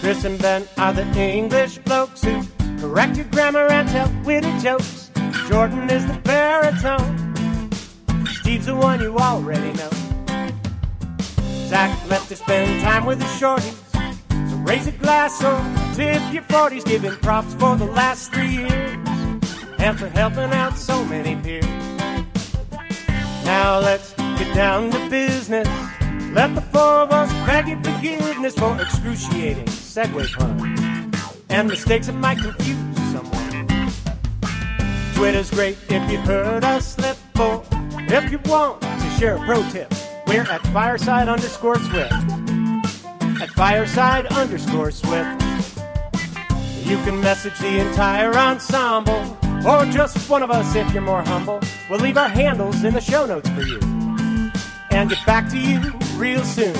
Chris 0.00 0.24
and 0.24 0.42
Ben 0.42 0.66
are 0.76 0.92
the 0.92 1.06
English 1.16 1.78
blokes 1.78 2.22
who 2.22 2.42
correct 2.78 3.16
your 3.16 3.26
grammar 3.26 3.68
and 3.68 3.88
tell 3.88 4.12
witty 4.24 4.58
jokes. 4.58 5.01
Jordan 5.52 5.90
is 5.90 6.06
the 6.06 6.18
baritone. 6.20 7.70
Steve's 8.26 8.64
the 8.64 8.74
one 8.74 9.02
you 9.02 9.18
already 9.18 9.70
know. 9.74 9.90
Zach 11.68 11.92
left 12.08 12.30
to 12.30 12.36
spend 12.36 12.80
time 12.80 13.04
with 13.04 13.18
the 13.18 13.26
shorties. 13.26 13.76
So 14.50 14.56
raise 14.64 14.86
a 14.86 14.92
glass 14.92 15.44
or 15.44 15.58
tip 15.94 16.22
your 16.32 16.42
40s, 16.44 16.86
giving 16.86 17.14
props 17.16 17.52
for 17.52 17.76
the 17.76 17.84
last 17.84 18.32
three 18.32 18.48
years 18.48 18.96
and 19.78 19.98
for 19.98 20.08
helping 20.08 20.50
out 20.54 20.78
so 20.78 21.04
many 21.04 21.36
peers. 21.36 21.66
Now 23.44 23.78
let's 23.78 24.14
get 24.14 24.54
down 24.54 24.90
to 24.92 25.10
business. 25.10 25.68
Let 26.32 26.54
the 26.54 26.62
four 26.62 26.94
of 27.04 27.12
us 27.12 27.30
beg 27.46 27.68
your 27.68 27.82
forgiveness 27.84 28.54
for 28.54 28.74
excruciating 28.80 29.66
segue 29.66 30.32
puns 30.32 31.36
and 31.50 31.68
mistakes 31.68 32.06
that 32.06 32.14
might 32.14 32.38
confuse. 32.38 32.91
Twitter's 35.22 35.52
great 35.52 35.78
if 35.88 36.10
you 36.10 36.18
heard 36.18 36.64
us 36.64 36.94
slip, 36.94 37.16
or 37.38 37.62
if 38.10 38.32
you 38.32 38.40
want 38.46 38.80
to 38.80 39.10
share 39.20 39.36
a 39.36 39.46
pro 39.46 39.62
tip, 39.70 39.88
we're 40.26 40.42
at 40.42 40.60
fireside 40.72 41.28
underscore 41.28 41.78
swift 41.78 42.12
at 43.40 43.48
fireside 43.50 44.26
underscore 44.26 44.90
swift. 44.90 45.40
You 46.84 46.96
can 47.04 47.20
message 47.20 47.56
the 47.60 47.78
entire 47.78 48.34
ensemble, 48.34 49.38
or 49.64 49.86
just 49.92 50.28
one 50.28 50.42
of 50.42 50.50
us 50.50 50.74
if 50.74 50.92
you're 50.92 51.02
more 51.02 51.22
humble. 51.22 51.60
We'll 51.88 52.00
leave 52.00 52.18
our 52.18 52.28
handles 52.28 52.82
in 52.82 52.92
the 52.92 53.00
show 53.00 53.24
notes 53.24 53.48
for 53.50 53.62
you, 53.62 53.78
and 54.90 55.08
get 55.08 55.24
back 55.24 55.48
to 55.50 55.56
you 55.56 55.92
real 56.16 56.42
soon. 56.42 56.74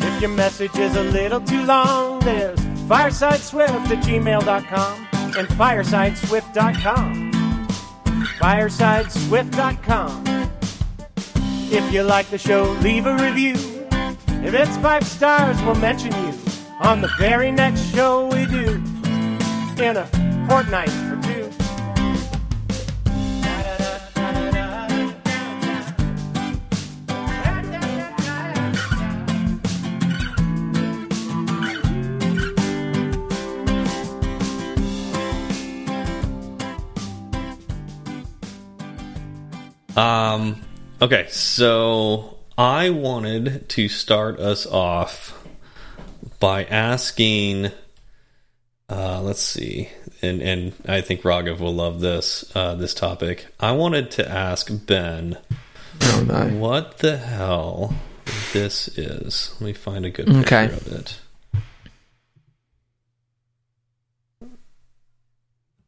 If 0.00 0.20
your 0.20 0.30
message 0.30 0.76
is 0.76 0.96
a 0.96 1.04
little 1.04 1.40
too 1.42 1.62
long, 1.62 2.18
there's 2.24 2.58
firesideswift 2.88 3.88
at 3.88 4.02
gmail.com 4.02 5.05
and 5.36 5.46
firesideswift.com. 5.48 7.32
Firesideswift.com. 8.38 10.24
If 11.70 11.92
you 11.92 12.02
like 12.02 12.28
the 12.30 12.38
show, 12.38 12.70
leave 12.80 13.06
a 13.06 13.16
review. 13.16 13.54
If 14.44 14.54
it's 14.54 14.76
five 14.78 15.06
stars, 15.06 15.60
we'll 15.62 15.74
mention 15.76 16.12
you 16.12 16.32
on 16.80 17.00
the 17.00 17.10
very 17.18 17.50
next 17.50 17.92
show 17.94 18.26
we 18.26 18.46
do 18.46 18.82
in 19.82 19.96
a 19.96 20.06
fortnight 20.48 21.05
Um. 39.96 40.62
Okay, 41.00 41.26
so 41.28 42.38
I 42.56 42.90
wanted 42.90 43.68
to 43.70 43.88
start 43.88 44.38
us 44.40 44.66
off 44.66 45.38
by 46.40 46.64
asking. 46.64 47.70
Uh, 48.88 49.20
let's 49.20 49.40
see, 49.42 49.88
and 50.22 50.40
and 50.40 50.72
I 50.86 51.00
think 51.00 51.22
Raghav 51.22 51.58
will 51.58 51.74
love 51.74 52.00
this 52.00 52.50
uh, 52.54 52.74
this 52.76 52.94
topic. 52.94 53.46
I 53.58 53.72
wanted 53.72 54.10
to 54.12 54.28
ask 54.30 54.70
Ben 54.86 55.38
Oh 56.02 56.24
no. 56.26 56.48
what 56.58 56.98
the 56.98 57.16
hell 57.16 57.94
this 58.52 58.86
is. 58.96 59.54
Let 59.60 59.66
me 59.66 59.72
find 59.72 60.04
a 60.06 60.10
good 60.10 60.26
picture 60.26 60.40
Okay. 60.40 60.64
of 60.66 60.86
it. 60.92 61.18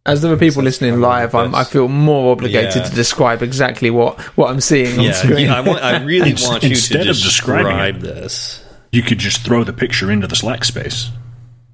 As 0.08 0.22
there 0.22 0.32
are 0.32 0.36
people 0.36 0.62
listening 0.62 1.00
live, 1.00 1.34
I'm, 1.34 1.54
I 1.54 1.64
feel 1.64 1.86
more 1.88 2.32
obligated 2.32 2.74
Yeah. 2.74 2.82
to 2.84 2.94
describe 2.94 3.42
exactly 3.42 3.90
what, 3.90 4.18
what 4.36 4.50
I'm 4.50 4.60
seeing 4.60 4.98
on 4.98 5.04
Yeah, 5.04 5.12
screen. 5.12 5.46
yeah, 5.46 5.56
I 5.56 5.60
want. 5.60 5.82
I 5.82 6.02
really 6.02 6.30
Ins- 6.30 6.46
want 6.48 6.62
you 6.62 6.70
to 6.70 6.74
instead 6.74 7.06
of 7.08 7.16
describing 7.16 7.66
describe 7.66 7.96
it. 7.96 8.00
this. 8.02 8.64
You 8.90 9.02
could 9.02 9.18
just 9.18 9.42
throw 9.44 9.64
the 9.64 9.72
picture 9.72 10.10
into 10.10 10.26
the 10.26 10.34
Slack 10.36 10.64
space. 10.64 11.10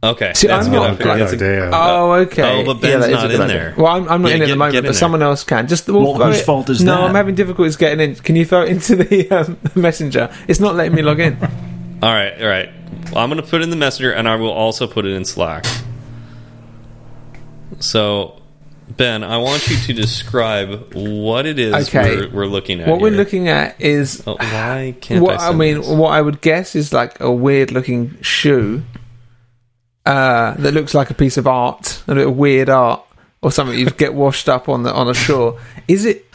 Okay, 0.02 0.32
See, 0.34 0.48
that's 0.48 0.66
I'm 0.66 0.72
not- 0.72 0.82
I 0.82 0.88
think 0.88 1.00
Great 1.00 1.18
that's 1.20 1.32
a- 1.32 1.36
idea. 1.36 1.70
Oh, 1.72 2.12
okay. 2.12 2.42
Oh, 2.60 2.64
but 2.66 2.80
Ben's 2.82 3.04
that 3.06 3.10
is 3.10 3.16
not 3.16 3.30
in 3.30 3.40
idea. 3.40 3.46
there. 3.56 3.74
Well, 3.78 3.86
I'm, 3.86 4.08
I'm 4.08 4.20
not 4.22 4.28
Yeah, 4.30 4.34
in 4.34 4.42
at 4.42 4.48
the 4.48 4.56
moment, 4.56 4.72
get 4.72 4.78
in 4.80 4.82
but 4.84 4.88
there. 4.88 4.98
someone 4.98 5.22
else 5.22 5.44
can. 5.44 5.66
Just 5.66 5.86
we'll 5.88 6.02
Well, 6.02 6.16
throw 6.16 6.26
whose 6.26 6.40
it- 6.40 6.44
fault 6.44 6.68
is 6.68 6.82
no, 6.84 6.92
that? 6.96 7.00
I'm 7.04 7.14
having 7.14 7.34
difficulties 7.34 7.76
getting 7.76 8.00
in. 8.00 8.14
Can 8.16 8.36
you 8.36 8.44
throw 8.44 8.64
it 8.64 8.68
into 8.68 8.96
the 8.96 9.30
um, 9.30 9.56
messenger? 9.74 10.28
It's 10.48 10.60
not 10.60 10.74
letting 10.74 10.94
me 10.94 11.00
log 11.02 11.20
in. 11.20 11.38
All 12.02 12.12
right, 12.12 12.38
all 12.42 12.48
right. 12.48 12.68
Well, 13.12 13.24
I'm 13.24 13.30
going 13.30 13.40
to 13.42 13.48
put 13.48 13.62
in 13.62 13.70
the 13.70 13.76
messenger, 13.76 14.12
and 14.12 14.28
I 14.28 14.36
will 14.36 14.50
also 14.50 14.86
put 14.86 15.06
it 15.06 15.12
in 15.14 15.24
Slack. 15.24 15.64
So, 17.80 18.40
Ben, 18.96 19.24
I 19.24 19.38
want 19.38 19.68
you 19.68 19.76
to 19.76 19.92
describe 19.92 20.92
what 20.94 21.46
it 21.46 21.58
is 21.58 21.72
Okay. 21.88 22.16
we're, 22.16 22.30
we're 22.30 22.46
looking 22.46 22.80
at. 22.80 22.88
What 22.88 23.00
we're 23.00 23.10
looking 23.10 23.48
at 23.48 23.80
is 23.80 24.22
Oh, 24.26 24.36
why 24.36 24.94
can't 25.00 25.22
what 25.22 25.40
I? 25.40 25.48
I, 25.48 25.52
mean. 25.52 25.78
this? 25.78 25.88
What 25.88 26.10
I 26.10 26.20
would 26.20 26.40
guess 26.40 26.74
is 26.76 26.92
like 26.92 27.20
a 27.20 27.32
weird 27.32 27.70
looking 27.72 28.20
shoe 28.22 28.82
uh, 30.06 30.54
that 30.54 30.74
looks 30.74 30.94
like 30.94 31.10
a 31.10 31.14
piece 31.14 31.36
of 31.38 31.46
art, 31.46 32.02
a 32.06 32.14
little 32.14 32.32
weird 32.34 32.68
art 32.68 33.02
or 33.40 33.50
something 33.50 33.78
you 33.78 33.88
get 33.90 34.14
washed 34.14 34.48
up 34.48 34.68
on 34.68 34.82
the 34.82 34.92
on 34.92 35.08
a 35.08 35.14
shore. 35.14 35.58
Is 35.88 36.04
it? 36.04 36.26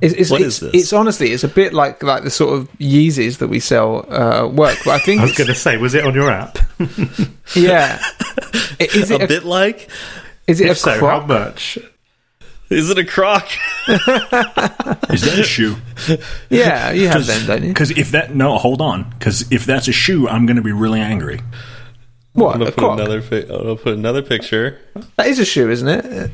It's, 0.00 0.14
it's, 0.14 0.30
What 0.30 0.40
it's, 0.40 0.54
is 0.56 0.60
this? 0.72 0.82
it's 0.82 0.92
honestly, 0.92 1.32
it's 1.32 1.44
a 1.44 1.48
bit 1.48 1.74
like 1.74 2.02
like 2.02 2.22
the 2.24 2.30
sort 2.30 2.58
of 2.58 2.72
Yeezys 2.78 3.38
that 3.38 3.48
we 3.48 3.60
sell 3.60 4.10
uh, 4.12 4.46
work, 4.48 4.78
but 4.84 4.92
I 4.92 4.98
think 4.98 5.20
I 5.22 5.24
was 5.24 5.36
going 5.36 5.48
to 5.48 5.54
say, 5.54 5.76
was 5.76 5.94
it 5.94 6.04
on 6.06 6.14
your 6.14 6.30
app? 6.30 6.58
yeah. 7.54 8.02
Is 8.80 9.10
it 9.10 9.20
a 9.20 9.24
a, 9.24 9.28
bit 9.28 9.44
like? 9.44 9.90
is 10.46 10.60
it 10.60 10.68
a 10.68 10.70
If 10.70 10.78
so, 10.78 10.92
how 10.92 10.98
croc? 10.98 11.28
much? 11.28 11.78
Is 12.70 12.88
it 12.88 12.96
a 12.98 13.04
croc? 13.04 13.44
Is 13.88 15.22
that 15.22 15.36
a 15.38 15.42
shoe? 15.42 15.76
Yeah, 16.48 16.92
you 16.92 17.08
have 17.08 17.26
them, 17.26 17.46
don't 17.46 17.62
you? 17.62 17.68
Because 17.68 17.90
if 17.90 18.12
that 18.12 18.34
no, 18.34 18.56
hold 18.56 18.80
on. 18.80 19.10
Because 19.10 19.50
if 19.52 19.66
that's 19.66 19.88
a 19.88 19.92
shoe, 19.92 20.28
I'm 20.28 20.46
going 20.46 20.56
to 20.56 20.62
be 20.62 20.72
really 20.72 21.00
angry. 21.00 21.40
What 22.32 22.54
I'm 22.54 22.60
gonna 22.60 22.70
put 22.70 22.78
croc? 22.78 22.98
another. 23.00 23.18
I'm 23.18 23.46
gonna 23.48 23.76
put 23.76 23.94
another 23.94 24.22
picture. 24.22 24.78
That 25.16 25.26
is 25.26 25.40
a 25.40 25.44
shoe, 25.44 25.68
isn't 25.68 25.88
it? 25.88 26.30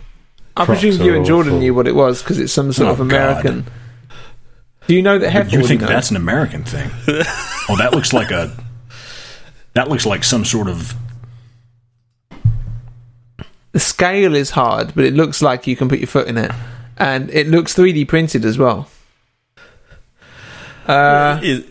I 0.56 0.64
presume 0.64 1.02
you 1.02 1.14
and 1.14 1.24
Jordan 1.26 1.52
awful. 1.52 1.60
knew 1.60 1.74
what 1.74 1.86
it 1.86 1.94
was 1.94 2.22
because 2.22 2.38
it's 2.38 2.52
some 2.52 2.72
sort 2.72 2.88
Oh, 2.88 2.92
of 3.02 3.08
God. 3.08 3.44
American. 3.44 3.66
Do 4.86 4.94
you 4.94 5.02
know 5.02 5.18
that 5.18 5.30
Heifer 5.30 5.50
You 5.50 5.66
think 5.66 5.80
know? 5.82 5.86
that's 5.88 6.10
an 6.10 6.16
American 6.16 6.64
thing? 6.64 6.90
oh, 7.68 7.76
that 7.78 7.90
looks 7.92 8.12
like 8.12 8.30
a. 8.30 8.56
That 9.74 9.88
looks 9.88 10.06
like 10.06 10.24
some 10.24 10.44
sort 10.44 10.68
of. 10.68 10.94
the 13.72 13.80
scale 13.80 14.34
is 14.34 14.50
hard, 14.50 14.94
but 14.94 15.04
it 15.04 15.12
looks 15.14 15.42
like 15.42 15.66
you 15.66 15.76
can 15.76 15.88
put 15.88 15.98
your 15.98 16.06
foot 16.06 16.28
in 16.28 16.38
it, 16.38 16.50
and 16.96 17.28
it 17.30 17.48
looks 17.48 17.74
3D 17.74 18.08
printed 18.08 18.44
as 18.44 18.56
well. 18.56 18.88
Uh, 20.86 21.40
is 21.42 21.64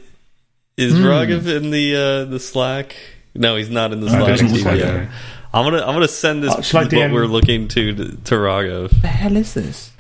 is 0.78 0.94
hmm. 0.94 1.04
Raghav 1.06 1.48
in 1.48 1.72
the 1.72 1.96
uh, 1.96 2.26
the 2.26 2.40
Slack? 2.40 2.96
No, 3.34 3.56
he's 3.56 3.70
not 3.70 3.94
in 3.94 4.02
the 4.02 4.08
No, 4.08 4.14
it 4.14 4.18
Slack. 4.20 4.30
doesn't 4.40 4.54
look 4.54 4.66
like 4.66 4.80
Yeah. 4.80 5.12
It. 5.56 5.60
I'm 5.60 5.66
gonna 5.66 5.86
I'm 5.86 5.94
gonna 5.94 6.08
send 6.08 6.44
this 6.44 6.54
Oh, 6.58 6.62
shall 6.62 6.82
what 6.84 6.92
DM? 6.92 7.14
we're 7.14 7.26
looking 7.28 7.68
to 7.70 7.94
to, 7.96 8.18
to 8.18 8.90
the 9.02 9.08
hell 9.08 9.36
is 9.38 9.54
this? 9.54 9.92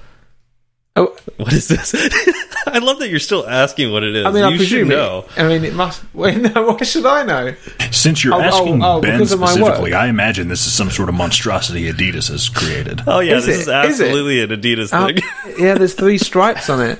Oh, 0.97 1.13
What 1.35 1.51
is 1.51 1.67
this? 1.67 1.93
I 2.67 2.77
love 2.79 2.99
that 2.99 3.09
you're 3.09 3.19
still 3.19 3.45
asking 3.45 3.91
what 3.91 4.03
it 4.03 4.15
is. 4.15 4.25
I 4.25 4.31
mean, 4.31 4.39
you 4.39 4.45
I 4.45 4.51
should 4.51 4.57
presume 4.59 4.87
know. 4.87 5.25
it. 5.35 5.39
I 5.41 5.47
mean, 5.47 5.65
it 5.65 5.73
must. 5.73 6.01
Wait, 6.13 6.37
no, 6.37 6.67
why 6.71 6.77
should 6.83 7.05
I 7.05 7.23
know? 7.25 7.53
Since 7.91 8.23
you're 8.23 8.33
Oh, 8.33 8.37
oh, 8.37 8.41
asking 8.41 8.81
oh, 8.83 9.01
Ben 9.01 9.17
because 9.17 9.33
of 9.33 9.41
my 9.41 9.47
specifically. 9.47 9.93
I 9.93 10.07
imagine 10.07 10.47
this 10.47 10.65
is 10.65 10.71
some 10.73 10.89
sort 10.89 11.09
of 11.09 11.15
monstrosity 11.15 11.91
Adidas 11.91 12.29
has 12.29 12.47
created. 12.47 13.01
Oh 13.07 13.19
yeah, 13.19 13.35
Is 13.35 13.45
this 13.45 13.55
it? 13.55 13.59
is 13.59 13.67
Is 13.67 13.69
absolutely 14.01 14.41
an 14.41 14.49
Adidas 14.51 14.89
Oh, 14.93 15.07
thing. 15.07 15.17
yeah, 15.65 15.73
there's 15.73 15.95
three 15.95 16.17
stripes 16.17 16.69
on 16.69 16.79
it. 16.81 16.99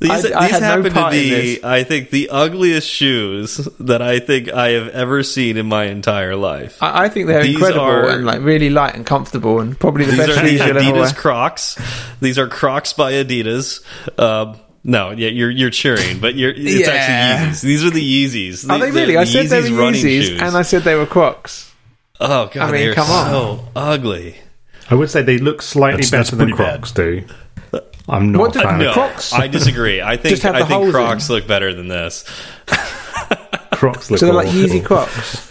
These, 0.00 0.10
I- 0.10 0.14
I 0.14 0.42
these 0.48 0.50
had 0.52 0.60
no 0.62 0.66
happen 0.66 0.92
to 0.94 1.10
be. 1.10 1.60
I 1.62 1.84
think, 1.84 2.08
the 2.10 2.30
ugliest 2.30 2.88
shoes 2.88 3.56
that 3.80 4.00
I 4.00 4.18
think 4.18 4.50
I 4.50 4.70
have 4.70 4.88
ever 4.88 5.22
seen 5.22 5.58
in 5.58 5.66
my 5.66 5.84
entire 5.84 6.36
life. 6.36 6.82
I, 6.82 7.04
I 7.04 7.08
think 7.10 7.26
they're 7.26 7.42
These 7.42 7.56
incredible 7.56 7.84
are- 7.84 8.08
and 8.08 8.24
like 8.24 8.40
really 8.40 8.70
light 8.70 8.94
and 8.94 9.04
comfortable, 9.04 9.60
and 9.60 9.78
probably 9.78 10.06
the 10.06 10.12
These 10.12 10.18
best 10.26 10.30
are 10.38 10.40
shoes 10.46 10.52
you'll 10.52 10.62
ever 10.78 10.78
wear. 10.92 11.04
Adidas 11.04 11.14
Crocs. 11.16 11.78
These 12.22 12.38
are 12.38 12.48
Crocs 12.48 12.94
by 12.94 13.12
Adidas. 13.12 13.82
Um, 14.18 14.58
no, 14.82 15.10
yeah, 15.10 15.28
you're 15.28 15.50
you're 15.50 15.68
cheering, 15.68 16.18
but 16.20 16.34
you're 16.34 16.52
it's 16.56 16.80
Yeah. 16.80 16.92
actually 16.92 17.50
Yeezys. 17.52 17.60
These 17.60 17.84
are 17.84 17.90
the 17.90 18.24
Yeezys. 18.26 18.70
Are 18.70 18.78
they 18.78 18.90
They're 18.90 19.02
really? 19.02 19.16
I 19.18 19.24
said 19.24 19.46
they 19.48 19.60
Yeezys 19.60 19.70
were 19.70 19.78
running 19.82 20.00
Yeezys, 20.02 20.22
shoes. 20.22 20.40
and 20.40 20.56
I 20.56 20.62
said 20.62 20.82
they 20.84 20.94
were 20.94 21.04
Crocs. 21.04 21.70
oh 22.18 22.46
god, 22.46 22.56
I 22.56 22.72
mean, 22.72 22.80
they're 22.86 22.94
come 22.94 23.10
on. 23.10 23.60
ugly. 23.76 24.36
I 24.88 24.94
would 24.94 25.10
say 25.10 25.20
they 25.22 25.36
look 25.38 25.60
slightly 25.60 26.02
That's- 26.04 26.10
that's 26.10 26.30
better 26.30 26.36
than 26.46 26.56
pretty 26.56 26.62
bad. 26.64 26.78
Crocs 26.80 26.92
do. 26.92 27.24
I'm 28.10 28.32
not 28.32 28.40
What 28.40 28.56
a 28.56 28.58
do- 28.58 28.64
fan 28.64 28.78
No, 28.80 28.88
of 28.88 28.94
Crocs? 28.94 29.32
I 29.32 29.46
disagree. 29.46 30.02
I 30.02 30.16
think 30.16 30.30
Just 30.30 30.42
have 30.42 30.54
I 30.56 30.64
think 30.64 30.90
Crocs 30.92 31.28
in. 31.28 31.34
look 31.36 31.46
better 31.46 31.72
than 31.72 31.88
this. 31.88 32.24
Crocs. 33.72 34.10
Look 34.10 34.20
So 34.20 34.26
they're 34.26 34.34
like. 34.34 34.48
Yeezy 34.48 34.84
Crocs. 34.84 35.46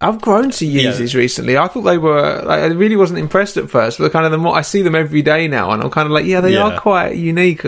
I've 0.00 0.20
grown 0.20 0.50
to 0.50 0.66
Yeah. 0.66 0.90
Yeezys 0.90 1.14
recently. 1.14 1.56
I 1.56 1.68
thought 1.68 1.82
they 1.82 1.96
were. 1.96 2.42
Like, 2.44 2.60
I 2.60 2.66
really 2.66 2.96
wasn't 2.96 3.18
impressed 3.18 3.56
at 3.56 3.70
first, 3.70 3.98
but 3.98 4.12
kind 4.12 4.26
of 4.26 4.32
the 4.32 4.36
more 4.38 4.54
I 4.54 4.60
see 4.60 4.82
them 4.82 4.94
every 4.94 5.22
day 5.22 5.48
now, 5.48 5.70
and 5.70 5.82
I'm 5.82 5.90
kind 5.90 6.04
of 6.06 6.12
like, 6.12 6.26
yeah, 6.26 6.40
they 6.42 6.52
Yeah. 6.52 6.64
are 6.64 6.78
quite 6.80 7.16
unique, 7.16 7.62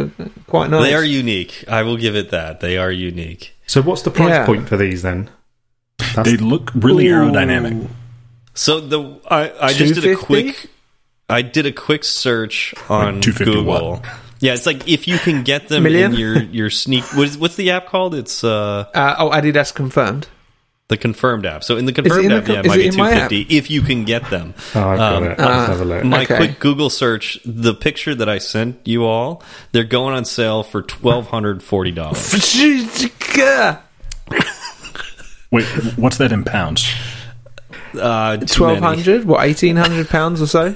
quite 0.47 0.69
nice. 0.71 0.83
They 0.85 0.95
are 0.95 1.05
unique. 1.05 1.65
I 1.69 1.83
will 1.83 1.97
give 1.97 2.15
it 2.17 2.31
that. 2.31 2.61
They 2.61 2.77
are 2.77 2.91
unique. 2.93 3.55
So 3.67 3.81
what's 3.81 4.03
the 4.03 4.11
price 4.11 4.29
Yeah. 4.31 4.45
point 4.47 4.69
for 4.69 4.77
these 4.77 5.01
then? 5.03 5.31
They 6.23 6.37
look 6.37 6.71
really 6.75 7.05
aerodynamic. 7.07 7.89
So 8.55 8.81
the 8.81 9.21
I, 9.31 9.53
I 9.61 9.73
just 9.73 9.95
did 9.95 10.05
a 10.05 10.17
quick 10.17 10.69
I 11.29 11.43
did 11.43 11.67
a 11.67 11.73
quick 11.73 12.05
search 12.05 12.75
on 12.89 13.21
250 13.21 13.45
Google. 13.45 13.91
what? 13.93 14.05
Yeah, 14.41 14.55
it's 14.55 14.67
like 14.67 14.89
if 14.89 15.07
you 15.09 15.19
can 15.19 15.43
get 15.43 15.69
them 15.69 15.83
Million? 15.83 16.13
in 16.15 16.19
your 16.19 16.43
your 16.43 16.71
sneak. 16.71 17.05
What 17.17 17.27
is, 17.29 17.37
what's 17.37 17.57
the 17.57 17.73
app 17.73 17.87
called? 17.89 18.15
It's 18.15 18.45
uh 18.45 18.87
Uh, 18.95 19.15
oh, 19.19 19.31
Adidas 19.31 19.75
confirmed. 19.75 20.29
the 20.87 20.97
confirmed 20.97 21.45
app. 21.45 21.65
So 21.65 21.77
in 21.77 21.85
the 21.87 21.93
confirmed 21.93 22.25
in 22.27 22.33
app, 22.33 22.45
co- 22.47 22.53
yeah, 22.55 22.61
it 22.61 22.67
is 22.67 22.69
might 22.71 22.79
it 22.79 22.83
be 22.83 22.87
in 22.89 22.97
my 22.97 23.29
two 23.29 23.45
if 23.51 23.69
you 23.71 23.83
can 23.83 24.05
get 24.05 24.31
them. 24.31 24.55
Oh, 24.75 24.89
I've 24.89 24.97
got 24.99 25.15
Um, 25.17 25.25
it. 25.25 25.39
Let's 25.39 25.69
have 25.69 25.81
a 25.81 25.85
look. 25.85 26.05
My 26.05 26.23
Okay. 26.23 26.37
quick 26.37 26.61
Google 26.61 26.89
search, 26.89 27.39
the 27.45 27.75
picture 27.75 28.15
that 28.15 28.29
I 28.29 28.39
sent 28.39 28.87
you 28.87 29.05
all, 29.05 29.43
they're 29.73 29.83
going 29.85 30.15
on 30.15 30.25
sale 30.25 30.63
for 30.63 30.81
twelve 30.83 31.27
hundred 31.27 31.63
forty 31.63 31.91
dollars. 31.91 32.33
Wait, 35.51 35.65
what's 35.97 36.19
that 36.19 36.31
in 36.33 36.45
pounds? 36.45 36.87
Uh, 37.99 38.37
too 38.37 38.47
Twelve 38.47 38.81
many. 38.81 38.97
hundred, 38.97 39.25
what 39.25 39.45
eighteen 39.45 39.77
hundred 39.77 40.09
pounds 40.09 40.41
or 40.43 40.47
so. 40.47 40.75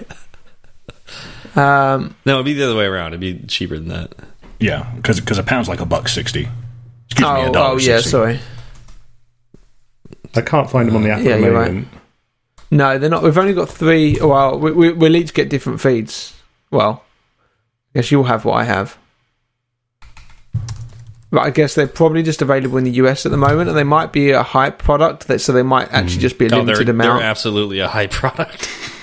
Um, 1.56 2.14
No, 2.24 2.34
it'd 2.34 2.46
be 2.46 2.54
the 2.54 2.64
other 2.64 2.76
way 2.76 2.86
around. 2.86 3.08
It'd 3.08 3.20
be 3.20 3.38
cheaper 3.46 3.76
than 3.78 3.88
that. 3.88 4.12
Yeah, 4.58 4.90
because 4.96 5.20
because 5.20 5.38
a 5.38 5.42
pound's 5.42 5.68
like 5.68 5.80
a 5.80 5.86
buck 5.86 6.08
sixty. 6.08 6.48
Excuse 7.10 7.28
me, 7.28 7.40
a 7.42 7.48
oh, 7.48 7.52
dollar 7.52 7.74
oh 7.74 7.78
yeah, 7.78 7.96
60. 7.96 8.10
sorry. 8.10 8.40
I 10.34 10.40
can't 10.40 10.70
find 10.70 10.88
them 10.88 10.96
on 10.96 11.02
the 11.02 11.10
app 11.10 11.22
Yeah, 11.22 11.32
at 11.32 11.40
the 11.40 11.46
you're 11.46 11.52
right. 11.54 11.68
moment. 11.68 11.88
No, 12.70 12.98
they're 12.98 13.10
not. 13.10 13.22
We've 13.22 13.36
only 13.36 13.52
got 13.52 13.68
three. 13.68 14.18
Well, 14.20 14.58
we, 14.58 14.72
we, 14.72 14.92
we'll 14.92 15.14
each 15.16 15.34
get 15.34 15.50
different 15.50 15.80
feeds. 15.80 16.34
Well, 16.70 17.04
I 17.94 17.98
guess 17.98 18.10
you'll 18.10 18.24
have 18.24 18.44
what 18.46 18.54
I 18.54 18.64
have. 18.64 18.96
But 21.32 21.40
I 21.46 21.50
guess 21.50 21.74
they're 21.74 21.86
probably 21.88 22.22
just 22.22 22.42
available 22.42 22.76
in 22.76 22.84
the 22.84 22.90
US 22.92 23.24
at 23.24 23.32
the 23.32 23.38
moment, 23.38 23.70
and 23.70 23.76
they 23.78 23.84
might 23.84 24.12
be 24.12 24.30
a 24.32 24.42
hype 24.42 24.76
product, 24.78 25.26
that, 25.28 25.40
so 25.40 25.52
they 25.52 25.62
might 25.62 25.90
actually 25.90 26.18
just 26.20 26.36
be 26.38 26.44
a 26.44 26.48
Oh, 26.48 26.50
they're, 26.50 26.76
limited 26.76 26.86
they're 26.88 26.94
amount. 26.94 27.22
absolutely 27.22 27.78
a 27.80 27.88
hype 27.88 28.10
product. 28.10 28.68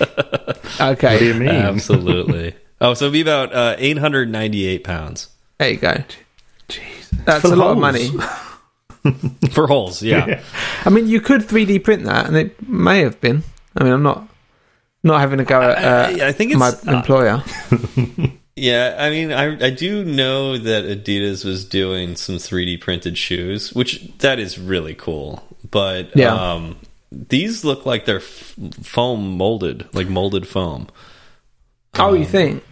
okay, 0.80 1.14
What 1.14 1.18
do 1.18 1.24
you 1.26 1.34
mean? 1.34 1.48
Absolutely. 1.48 2.54
oh, 2.80 2.94
so 2.94 3.06
it'd 3.06 3.12
be 3.14 3.20
about 3.20 3.52
uh, 3.52 3.74
898 3.78 4.84
pounds. 4.84 5.28
there 5.58 5.70
you 5.70 5.76
go. 5.76 6.04
That's 7.24 7.42
full 7.42 7.50
a 7.50 7.54
of 7.54 7.58
lot 7.58 7.70
of 7.72 7.78
money. 7.78 8.10
for 9.50 9.66
holes. 9.66 10.00
Yeah. 10.02 10.40
I 10.84 10.90
mean, 10.90 11.08
you 11.08 11.20
could 11.20 11.40
3D 11.42 11.82
print 11.82 12.04
that, 12.04 12.26
and 12.26 12.36
it 12.36 12.68
may 12.68 13.00
have 13.00 13.20
been. 13.20 13.42
I 13.76 13.82
mean, 13.82 13.92
I'm 13.92 14.02
not 14.04 14.28
not 15.02 15.20
having 15.20 15.38
to 15.38 15.44
go 15.44 15.60
at 15.60 15.82
uh, 15.82 16.24
I, 16.24 16.28
I 16.28 16.32
think 16.32 16.52
it's 16.52 16.60
my 16.60 16.68
uh, 16.68 16.96
employer. 16.98 17.42
Yeah, 18.56 18.96
I 18.98 19.10
mean, 19.10 19.32
I 19.32 19.66
I 19.66 19.70
do 19.70 20.04
know 20.04 20.58
that 20.58 20.84
Adidas 20.84 21.44
was 21.44 21.64
doing 21.64 22.16
some 22.16 22.36
3D 22.36 22.80
printed 22.80 23.16
shoes, 23.16 23.72
which 23.72 24.10
that 24.18 24.38
is 24.38 24.58
really 24.58 24.94
cool. 24.94 25.42
But 25.70 26.14
Yeah. 26.16 26.34
um, 26.34 26.76
these 27.12 27.64
look 27.64 27.86
like 27.86 28.04
they're 28.04 28.16
f- 28.16 28.54
foam 28.82 29.36
molded, 29.38 29.86
like 29.94 30.08
molded 30.08 30.46
foam. 30.46 30.88
oh, 31.98 32.12
you 32.12 32.24
think? 32.26 32.62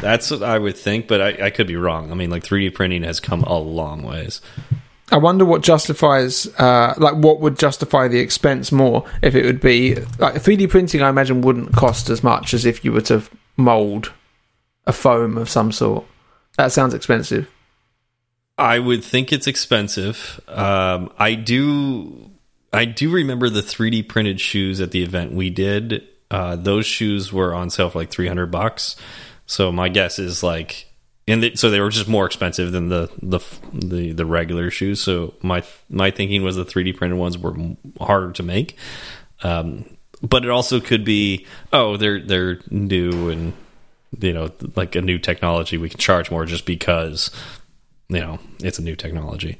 That's 0.00 0.30
what 0.30 0.42
I 0.42 0.58
would 0.58 0.76
think, 0.76 1.08
but 1.08 1.20
I, 1.20 1.46
I 1.46 1.50
could 1.50 1.66
be 1.66 1.76
wrong. 1.76 2.10
I 2.10 2.14
mean, 2.14 2.30
like 2.30 2.44
3D 2.44 2.72
printing 2.74 3.02
has 3.02 3.18
come 3.20 3.42
a 3.42 3.58
long 3.58 4.02
ways. 4.02 4.40
I 5.10 5.16
wonder 5.16 5.44
what 5.44 5.62
justifies, 5.62 6.46
uh, 6.58 6.94
like, 6.98 7.14
what 7.14 7.40
would 7.40 7.58
justify 7.58 8.08
the 8.08 8.18
expense 8.20 8.70
more 8.70 9.04
if 9.22 9.34
it 9.34 9.44
would 9.44 9.60
be 9.60 9.96
like 10.18 10.34
3D 10.34 10.68
printing. 10.68 11.02
I 11.02 11.08
imagine 11.08 11.40
wouldn't 11.40 11.72
cost 11.74 12.10
as 12.10 12.22
much 12.22 12.54
as 12.54 12.64
if 12.66 12.84
you 12.84 12.92
were 12.92 13.00
to 13.02 13.22
mold 13.56 14.12
a 14.88 14.92
foam 14.92 15.36
of 15.36 15.48
some 15.48 15.70
sort. 15.70 16.04
That 16.56 16.72
sounds 16.72 16.94
expensive. 16.94 17.48
I 18.56 18.80
would 18.80 19.04
think 19.04 19.32
it's 19.32 19.46
expensive. 19.46 20.40
Um, 20.48 21.12
I 21.16 21.34
do, 21.34 22.32
I 22.72 22.86
do 22.86 23.10
remember 23.10 23.48
the 23.50 23.60
3D 23.60 24.08
printed 24.08 24.40
shoes 24.40 24.80
at 24.80 24.90
the 24.90 25.04
event 25.04 25.32
we 25.32 25.50
did. 25.50 26.08
Uh, 26.30 26.56
those 26.56 26.86
shoes 26.86 27.32
were 27.32 27.54
on 27.54 27.70
sale 27.70 27.90
for 27.90 28.00
like 28.00 28.10
300 28.10 28.46
bucks. 28.46 28.96
So 29.46 29.70
my 29.70 29.88
guess 29.88 30.18
is 30.18 30.42
like, 30.42 30.86
and 31.28 31.58
so 31.58 31.70
they 31.70 31.80
were 31.80 31.90
just 31.90 32.08
more 32.08 32.26
expensive 32.26 32.72
than 32.72 32.88
the 32.88 33.10
the 33.22 33.40
the 33.72 34.12
the 34.12 34.24
regular 34.24 34.70
shoes. 34.70 35.00
So 35.00 35.34
my 35.42 35.62
my 35.90 36.10
thinking 36.10 36.42
was 36.42 36.56
the 36.56 36.64
3D 36.64 36.96
printed 36.96 37.18
ones 37.18 37.36
were 37.36 37.54
harder 38.00 38.32
to 38.32 38.42
make. 38.42 38.76
Um, 39.42 39.84
but 40.22 40.44
it 40.44 40.50
also 40.50 40.80
could 40.80 41.04
be, 41.04 41.46
oh, 41.72 41.98
they're 41.98 42.20
they're 42.20 42.60
new 42.70 43.28
and 43.28 43.52
you 44.20 44.32
know 44.32 44.50
like 44.76 44.94
a 44.96 45.02
new 45.02 45.18
technology. 45.18 45.76
We 45.78 45.88
can 45.88 45.98
charge 45.98 46.30
more 46.30 46.44
just 46.44 46.64
because 46.66 47.30
you 48.08 48.20
know 48.20 48.38
it's 48.62 48.78
a 48.78 48.82
new 48.82 48.96
technology. 48.96 49.58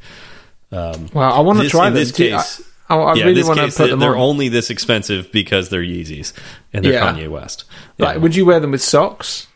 Um, 0.72 1.08
Well, 1.14 1.32
I 1.32 1.40
want 1.40 1.60
to 1.60 1.68
try 1.68 1.90
this 1.90 2.12
Do 2.12 2.24
you- 2.26 2.34
I- 2.34 2.38
case, 2.38 2.62
I, 2.90 2.96
I 2.96 3.14
yeah, 3.14 3.24
really 3.24 3.42
want 3.42 3.58
to 3.60 3.68
put 3.76 3.90
them 3.90 4.00
they're 4.00 4.16
on. 4.16 4.20
only 4.20 4.48
this 4.48 4.70
expensive 4.70 5.30
because 5.32 5.68
they're 5.68 5.82
Yeezys 5.82 6.32
and 6.72 6.84
they're 6.84 6.92
Yeah. 6.94 7.12
Kanye 7.12 7.28
West. 7.28 7.64
Like, 7.98 8.16
Yeah. 8.16 8.20
would 8.22 8.34
you 8.36 8.46
wear 8.46 8.60
them 8.60 8.70
with 8.72 8.82
socks? 8.82 9.46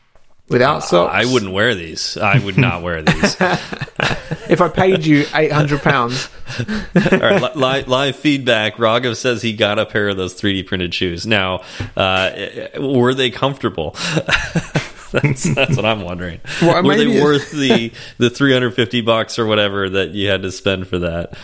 Without 0.49 0.85
socks? 0.85 1.15
I 1.15 1.25
wouldn't 1.33 1.53
wear 1.53 1.75
these. 1.75 2.19
I 2.19 2.39
would 2.39 2.59
not 2.59 2.83
wear 2.83 3.01
these. 3.03 3.37
All 4.53 4.55
If 4.55 4.61
I 4.61 4.69
paid 4.69 5.05
you 5.07 5.25
eight 5.35 5.53
hundred 5.53 5.83
pounds, 5.83 6.29
right, 6.95 7.41
li- 7.43 7.51
li- 7.55 7.85
live 7.85 8.17
feedback. 8.17 8.77
Raghav 8.77 9.17
says 9.17 9.43
he 9.43 9.53
got 9.53 9.79
a 9.79 9.87
pair 9.87 10.09
of 10.09 10.17
those 10.17 10.35
3D 10.41 10.67
printed 10.67 10.95
shoes. 10.95 11.27
Now, 11.27 11.63
uh, 11.97 12.31
were 12.79 13.15
they 13.15 13.31
comfortable? 13.31 13.97
that's, 15.13 15.55
that's 15.55 15.77
what 15.77 15.85
I'm 15.85 16.03
wondering. 16.03 16.41
Well, 16.61 16.83
were 16.83 16.97
they 16.97 17.21
worth 17.23 17.51
the 17.51 17.93
the 18.19 18.31
350 18.31 19.01
bucks 19.03 19.39
or 19.39 19.47
whatever 19.47 19.89
that 19.91 20.11
you 20.11 20.29
had 20.29 20.43
to 20.43 20.51
spend 20.53 20.89
for 20.89 20.99
that? 21.01 21.35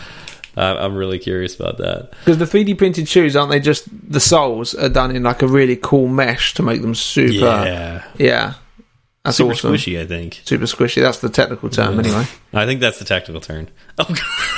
Uh, 0.57 0.75
I'm 0.79 0.95
really 0.95 1.19
curious 1.19 1.55
about 1.55 1.77
that. 1.77 2.11
because 2.25 2.37
the 2.37 2.45
3D 2.45 2.77
printed 2.77 3.07
shoes 3.07 3.35
aren't 3.35 3.51
they 3.51 3.59
just 3.59 3.85
the 4.11 4.19
soles 4.19 4.73
are 4.75 4.89
done 4.89 5.15
in 5.15 5.23
like 5.23 5.41
a 5.41 5.47
really 5.47 5.77
cool 5.77 6.07
mesh 6.07 6.53
to 6.55 6.63
make 6.63 6.81
them 6.81 6.95
super. 6.95 7.33
Yeah, 7.33 8.03
Yeah. 8.17 8.53
That's 9.29 9.37
super 9.37 9.51
awesome. 9.51 9.73
squishy. 9.73 9.99
I 10.01 10.05
think. 10.05 10.41
Super 10.43 10.65
squishy. 10.65 11.01
That's 11.01 11.19
the 11.19 11.29
technical 11.29 11.69
term, 11.69 11.99
anyway. 11.99 12.25
I 12.51 12.65
think 12.65 12.81
that's 12.81 12.97
the 12.99 13.05
technical 13.05 13.41
term. 13.41 13.67
Oh, 13.99 14.03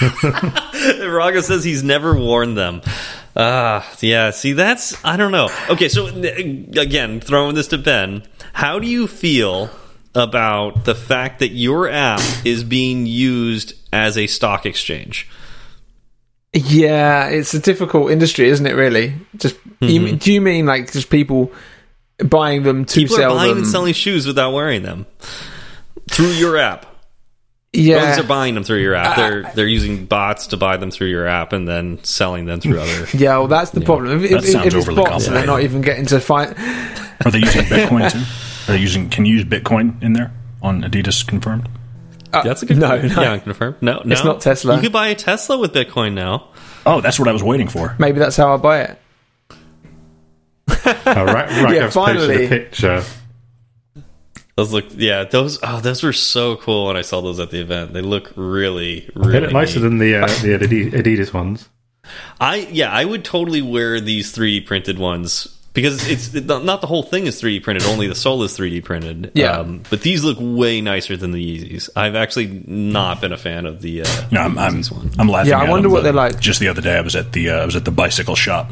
Raghav 1.01 1.43
says 1.43 1.63
he's 1.63 1.83
never 1.83 2.15
worn 2.15 2.55
them. 2.55 2.81
Ah, 3.35 3.89
yeah. 3.99 4.31
See, 4.31 4.53
that's 4.53 5.03
I 5.03 5.17
don't 5.17 5.31
know. 5.31 5.49
Okay, 5.69 5.89
so 5.89 6.07
uh, 6.07 6.81
again, 6.81 7.19
throwing 7.19 7.55
this 7.55 7.67
to 7.67 7.77
Ben, 7.77 8.23
how 8.53 8.79
do 8.79 8.87
you 8.87 9.07
feel 9.07 9.69
about 10.15 10.85
the 10.85 10.95
fact 10.95 11.39
that 11.39 11.49
your 11.49 11.89
app 11.89 12.21
is 12.45 12.63
being 12.63 13.05
used 13.05 13.73
as 13.91 14.17
a 14.17 14.27
stock 14.27 14.65
exchange? 14.65 15.29
Yeah, 16.53 17.27
it's 17.27 17.53
a 17.53 17.59
difficult 17.59 18.11
industry, 18.11 18.47
isn't 18.49 18.65
it? 18.65 18.73
Really, 18.73 19.15
just 19.37 19.55
you, 19.79 20.15
do 20.17 20.33
you 20.33 20.41
mean 20.41 20.65
like 20.65 20.91
just 20.91 21.09
people 21.09 21.51
buying 22.29 22.63
them 22.63 22.85
to 22.85 22.95
People 22.99 23.21
are 23.21 23.29
buying 23.29 23.49
them? 23.49 23.57
and 23.59 23.67
selling 23.67 23.93
shoes 23.93 24.25
without 24.27 24.53
wearing 24.53 24.83
them 24.83 25.05
through 26.09 26.31
your 26.31 26.57
app. 26.57 26.85
yeah, 27.73 27.95
Well, 27.97 28.15
they're 28.17 28.23
buying 28.25 28.53
them 28.55 28.63
through 28.63 28.79
your 28.81 28.95
app. 28.95 29.17
Uh, 29.17 29.21
they're 29.29 29.51
they're 29.55 29.67
using 29.67 30.05
bots 30.05 30.47
to 30.47 30.57
buy 30.57 30.77
them 30.77 30.91
through 30.91 31.07
your 31.09 31.27
app 31.27 31.53
and 31.53 31.67
then 31.67 32.03
selling 32.03 32.45
them 32.45 32.59
through 32.59 32.79
other. 32.79 33.07
yeah. 33.17 33.37
Well, 33.37 33.47
that's 33.47 33.71
the 33.71 33.81
problem. 33.81 34.23
If, 34.23 34.29
That 34.31 34.43
if, 34.43 34.49
sounds 34.49 34.67
if 34.67 34.73
it's 34.75 34.87
overly 34.87 35.03
bots 35.03 35.27
and 35.27 35.35
they're 35.35 35.45
not 35.45 35.61
even 35.61 35.81
getting 35.81 36.05
to 36.07 36.19
find, 36.19 36.49
Are 37.25 37.31
they 37.31 37.39
using 37.39 37.61
Bitcoin 37.65 38.11
too? 38.11 38.71
Are 38.71 38.75
they 38.75 38.81
using? 38.81 39.09
Can 39.09 39.25
you 39.25 39.35
use 39.35 39.45
Bitcoin 39.45 40.01
in 40.03 40.13
there 40.13 40.31
on 40.61 40.83
Adidas 40.83 41.25
confirmed? 41.25 41.67
Uh, 42.33 42.43
that's 42.43 42.61
a 42.63 42.65
good. 42.65 42.77
no, 42.77 42.89
point. 42.99 43.15
no. 43.15 43.21
Yeah, 43.21 43.37
confirmed. 43.39 43.75
No, 43.81 44.01
no, 44.05 44.13
It's 44.13 44.23
not 44.23 44.39
Tesla. 44.41 44.75
You 44.75 44.81
could 44.81 44.93
buy 44.93 45.07
a 45.07 45.15
Tesla 45.15 45.57
with 45.57 45.73
Bitcoin 45.73 46.13
now. 46.13 46.47
Oh, 46.85 47.01
that's 47.01 47.19
what 47.19 47.27
I 47.27 47.31
was 47.33 47.43
waiting 47.43 47.67
for. 47.67 47.95
maybe 47.99 48.19
that's 48.19 48.37
how 48.37 48.53
I 48.53 48.57
buy 48.57 48.81
it. 48.81 49.00
Oh, 51.05 51.25
right, 51.25 51.35
right. 51.63 51.75
Yeah, 51.75 51.85
I've 51.85 51.93
posted 51.93 52.17
finally. 52.29 52.45
a 52.45 52.49
picture. 52.49 53.03
Those 54.57 54.73
look, 54.73 54.85
yeah, 54.91 55.23
those. 55.23 55.59
Oh, 55.63 55.79
those 55.79 56.03
were 56.03 56.13
so 56.13 56.57
cool 56.57 56.87
when 56.87 56.97
I 56.97 57.01
saw 57.01 57.21
those 57.21 57.39
at 57.39 57.51
the 57.51 57.61
event. 57.61 57.93
They 57.93 58.01
look 58.01 58.31
really, 58.35 59.09
really 59.15 59.33
Hit 59.33 59.43
it 59.43 59.53
nicer 59.53 59.79
neat. 59.79 59.83
than 59.83 59.97
the 59.97 60.15
uh, 60.15 60.27
the 60.41 60.91
Adidas 60.91 61.33
ones. 61.33 61.69
I 62.39 62.67
yeah, 62.71 62.91
I 62.91 63.05
would 63.05 63.23
totally 63.23 63.61
wear 63.61 63.99
these 64.01 64.35
3D 64.35 64.65
printed 64.65 64.99
ones 64.99 65.47
because 65.73 66.05
it's 66.09 66.35
it, 66.35 66.45
not 66.47 66.81
the 66.81 66.87
whole 66.87 67.03
thing 67.03 67.27
is 67.27 67.41
3D 67.41 67.63
printed. 67.63 67.83
Only 67.87 68.07
the 68.07 68.15
sole 68.15 68.43
is 68.43 68.57
3D 68.57 68.83
printed. 68.83 69.25
Um, 69.27 69.31
Yeah. 69.33 69.63
but 69.89 70.01
these 70.01 70.23
look 70.23 70.37
way 70.41 70.81
nicer 70.81 71.15
than 71.15 71.31
the 71.31 71.39
Yeezys. 71.39 71.89
I've 71.95 72.15
actually 72.15 72.63
not 72.67 73.21
been 73.21 73.31
a 73.31 73.37
fan 73.37 73.65
of 73.65 73.81
the. 73.81 74.01
Uh, 74.01 74.07
No, 74.31 74.41
I'm 74.41 74.57
I'm, 74.59 74.83
one. 74.83 75.11
I'm 75.17 75.29
laughing. 75.29 75.51
Yeah, 75.51 75.59
I 75.59 75.69
wonder 75.69 75.83
them, 75.87 75.93
what 75.93 76.03
they're 76.03 76.11
like. 76.11 76.39
Just 76.41 76.59
the 76.59 76.67
other 76.67 76.81
day, 76.81 76.97
I 76.97 77.01
was 77.01 77.15
at 77.15 77.31
the 77.31 77.51
uh, 77.51 77.61
I 77.61 77.65
was 77.65 77.77
at 77.77 77.85
the 77.85 77.91
bicycle 77.91 78.35
shop 78.35 78.69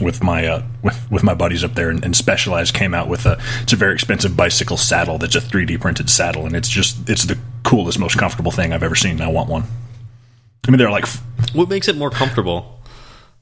with 0.00 0.22
my 0.22 0.46
uh, 0.46 0.62
with 0.82 1.10
with 1.10 1.22
my 1.22 1.34
buddies 1.34 1.62
up 1.64 1.74
there, 1.74 1.90
and, 1.90 2.04
and 2.04 2.14
Specialized 2.16 2.74
came 2.74 2.94
out 2.94 3.08
with 3.08 3.26
a 3.26 3.38
it's 3.62 3.72
a 3.72 3.76
very 3.76 3.94
expensive 3.94 4.36
bicycle 4.36 4.76
saddle 4.76 5.18
that's 5.18 5.34
a 5.36 5.40
3D 5.40 5.80
printed 5.80 6.08
saddle, 6.10 6.46
and 6.46 6.54
it's 6.56 6.68
just 6.68 7.08
it's 7.08 7.24
the 7.24 7.38
coolest, 7.62 7.98
most 7.98 8.16
comfortable 8.18 8.50
thing 8.52 8.72
I've 8.72 8.82
ever 8.82 8.94
seen. 8.94 9.12
and 9.12 9.22
I 9.22 9.28
want 9.28 9.48
one. 9.50 9.64
I 10.66 10.70
mean, 10.70 10.78
they're 10.78 10.90
like 10.90 11.06
What 11.52 11.68
makes 11.68 11.88
it 11.88 11.96
more 11.96 12.10
comfortable? 12.10 12.72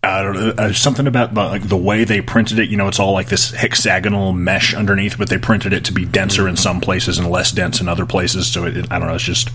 I 0.03 0.23
don't 0.23 0.35
know, 0.35 0.49
uh, 0.63 0.73
something 0.75 1.07
about 1.07 1.33
the, 1.33 1.41
like 1.45 1.67
the 1.67 1.79
way 1.79 2.05
they 2.05 2.21
printed 2.21 2.59
it. 2.59 2.69
You 2.69 2.77
know, 2.77 2.89
it's 2.89 3.01
all 3.01 3.13
like 3.15 3.29
this 3.29 3.53
hexagonal 3.53 4.35
mesh 4.35 4.75
underneath, 4.75 5.17
but 5.17 5.31
they 5.31 5.39
printed 5.39 5.73
it 5.73 5.87
to 5.87 5.93
be 5.95 6.05
denser 6.05 6.47
in 6.47 6.57
some 6.57 6.83
places 6.83 7.19
and 7.19 7.31
less 7.31 7.51
dense 7.53 7.81
in 7.81 7.89
other 7.89 8.05
places. 8.05 8.47
So 8.53 8.67
it, 8.67 8.77
it- 8.77 8.93
I 8.93 8.99
don't 8.99 9.09
know. 9.09 9.15
It's 9.15 9.25
just 9.25 9.49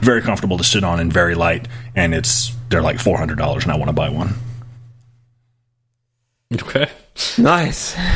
very 0.00 0.22
comfortable 0.22 0.56
to 0.56 0.64
sit 0.64 0.84
on 0.84 1.00
and 1.00 1.12
very 1.12 1.34
light. 1.34 1.68
And 1.94 2.14
it's 2.14 2.54
they're 2.70 2.80
like 2.80 2.98
four 2.98 3.18
hundred 3.18 3.36
dollars, 3.36 3.64
and 3.64 3.72
I 3.72 3.76
want 3.76 3.90
to 3.90 3.92
buy 3.92 4.08
one. 4.08 4.34
Okay. 6.52 6.90
Nice. 7.38 7.96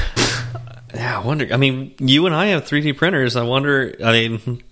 Yeah, 0.94 1.20
I 1.20 1.24
wonder. 1.24 1.46
I 1.52 1.58
mean, 1.58 1.94
you 1.98 2.24
and 2.24 2.34
I 2.34 2.46
have 2.46 2.64
3D 2.64 2.96
printers. 2.96 3.36
I 3.36 3.42
wonder. 3.42 3.94
I 4.02 4.10
mean, 4.10 4.62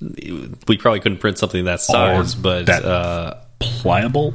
we 0.66 0.78
probably 0.78 0.98
couldn't 1.00 1.18
print 1.18 1.36
something 1.36 1.66
that 1.66 1.82
size, 1.82 2.34
but 2.34 2.66
that- 2.66 2.86
uh, 2.86 3.34
Pliable. 3.60 4.32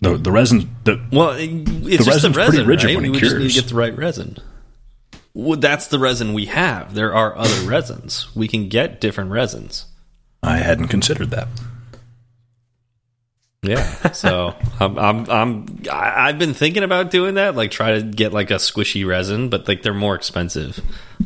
The 0.00 0.16
the 0.18 0.32
resin 0.32 0.68
the 0.82 1.00
well, 1.12 1.30
it- 1.30 1.48
it's 1.48 2.04
just 2.04 2.22
the 2.22 2.30
resin's 2.30 2.34
pretty 2.34 2.48
resin, 2.58 2.66
rigid 2.66 2.86
right? 2.88 2.96
when 2.96 3.04
it 3.06 3.10
we 3.12 3.20
just 3.20 3.36
need 3.36 3.40
cures. 3.42 3.54
to 3.54 3.60
get 3.62 3.68
the 3.68 3.74
right 3.76 3.96
resin. 3.96 4.36
Well, 5.32 5.56
that's 5.58 5.86
the 5.86 6.00
resin 6.00 6.34
we 6.34 6.46
have. 6.46 6.92
There 6.94 7.14
are 7.14 7.36
other 7.38 7.66
resins. 7.68 8.26
We 8.34 8.48
can 8.48 8.68
get 8.68 9.00
different 9.00 9.30
resins. 9.30 9.86
I 10.42 10.56
hadn't 10.56 10.88
considered 10.88 11.30
that. 11.30 11.46
Yeah. 13.66 14.12
So 14.12 14.54
I'm, 14.80 14.98
I'm, 14.98 15.30
I'm, 15.30 15.66
I- 15.90 16.28
I've 16.28 16.38
been 16.38 16.54
thinking 16.54 16.82
about 16.82 17.10
doing 17.10 17.34
that. 17.34 17.54
Like, 17.56 17.70
try 17.70 17.92
to 17.92 18.02
get 18.02 18.32
like 18.32 18.50
a 18.50 18.54
squishy 18.56 19.06
resin, 19.06 19.48
but 19.48 19.66
like 19.68 19.82
they're 19.82 19.94
more 19.94 20.14
expensive. 20.14 20.80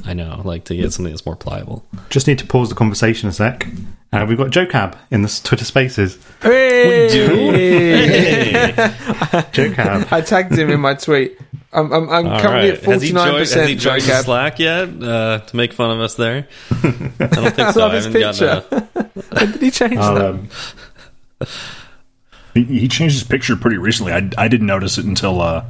I 0.05 0.15
know. 0.15 0.41
Like 0.45 0.65
to 0.65 0.77
get 0.77 0.93
something 0.93 1.13
that's 1.13 1.27
more 1.27 1.37
pliable. 1.37 1.85
Just 2.09 2.27
need 2.27 2.39
to 2.39 2.47
pause 2.47 2.69
the 2.69 2.75
conversation 2.75 3.29
a 3.29 3.33
sec. 3.33 3.67
Uh, 4.13 4.27
we've 4.29 4.39
got 4.39 4.51
Joe 4.51 4.67
Cab 4.67 4.97
in 5.13 5.23
the 5.23 5.41
Twitter 5.45 5.65
Spaces. 5.65 6.19
Hey! 6.43 7.09
Joe 9.53 9.73
Cab. 9.73 10.09
I 10.11 10.21
tagged 10.21 10.57
him 10.59 10.71
in 10.71 10.81
my 10.81 10.95
tweet. 10.95 11.39
I'm, 11.73 11.93
I'm, 11.93 12.11
I'm 12.11 12.25
currently 12.41 12.71
right. 12.71 12.79
at 12.79 12.85
Has 12.85 13.03
he 13.03 13.11
forty 13.11 13.13
nine 13.13 13.27
joined, 13.29 13.39
has 13.51 13.69
he 13.69 13.77
joined 13.77 14.03
the 14.03 14.23
Slack 14.25 14.59
yet 14.59 14.89
uh, 15.03 15.39
to 15.39 15.57
make 15.57 15.73
fun 15.73 15.93
of 15.93 16.01
us 16.01 16.17
there? 16.17 16.49
I 16.71 16.75
don't 16.81 17.55
think 17.55 17.59
I 17.61 17.71
so. 17.71 17.81
love 17.81 17.93
I 17.93 17.97
his 17.97 18.07
haven't 18.07 18.21
gotten 18.21 18.61
picture. 18.81 18.89
a- 19.31 19.47
Did 19.47 19.63
he 19.63 19.71
change 19.71 19.97
I'll, 19.99 20.15
that? 20.17 20.31
um, 20.31 20.49
He, 22.55 22.65
he 22.65 22.89
changed 22.89 23.15
his 23.15 23.25
picture 23.25 23.57
pretty 23.57 23.77
recently. 23.77 24.13
I, 24.13 24.29
I 24.37 24.49
didn't 24.49 24.67
notice 24.67 24.99
it 24.99 25.05
until 25.05 25.41
uh, 25.41 25.65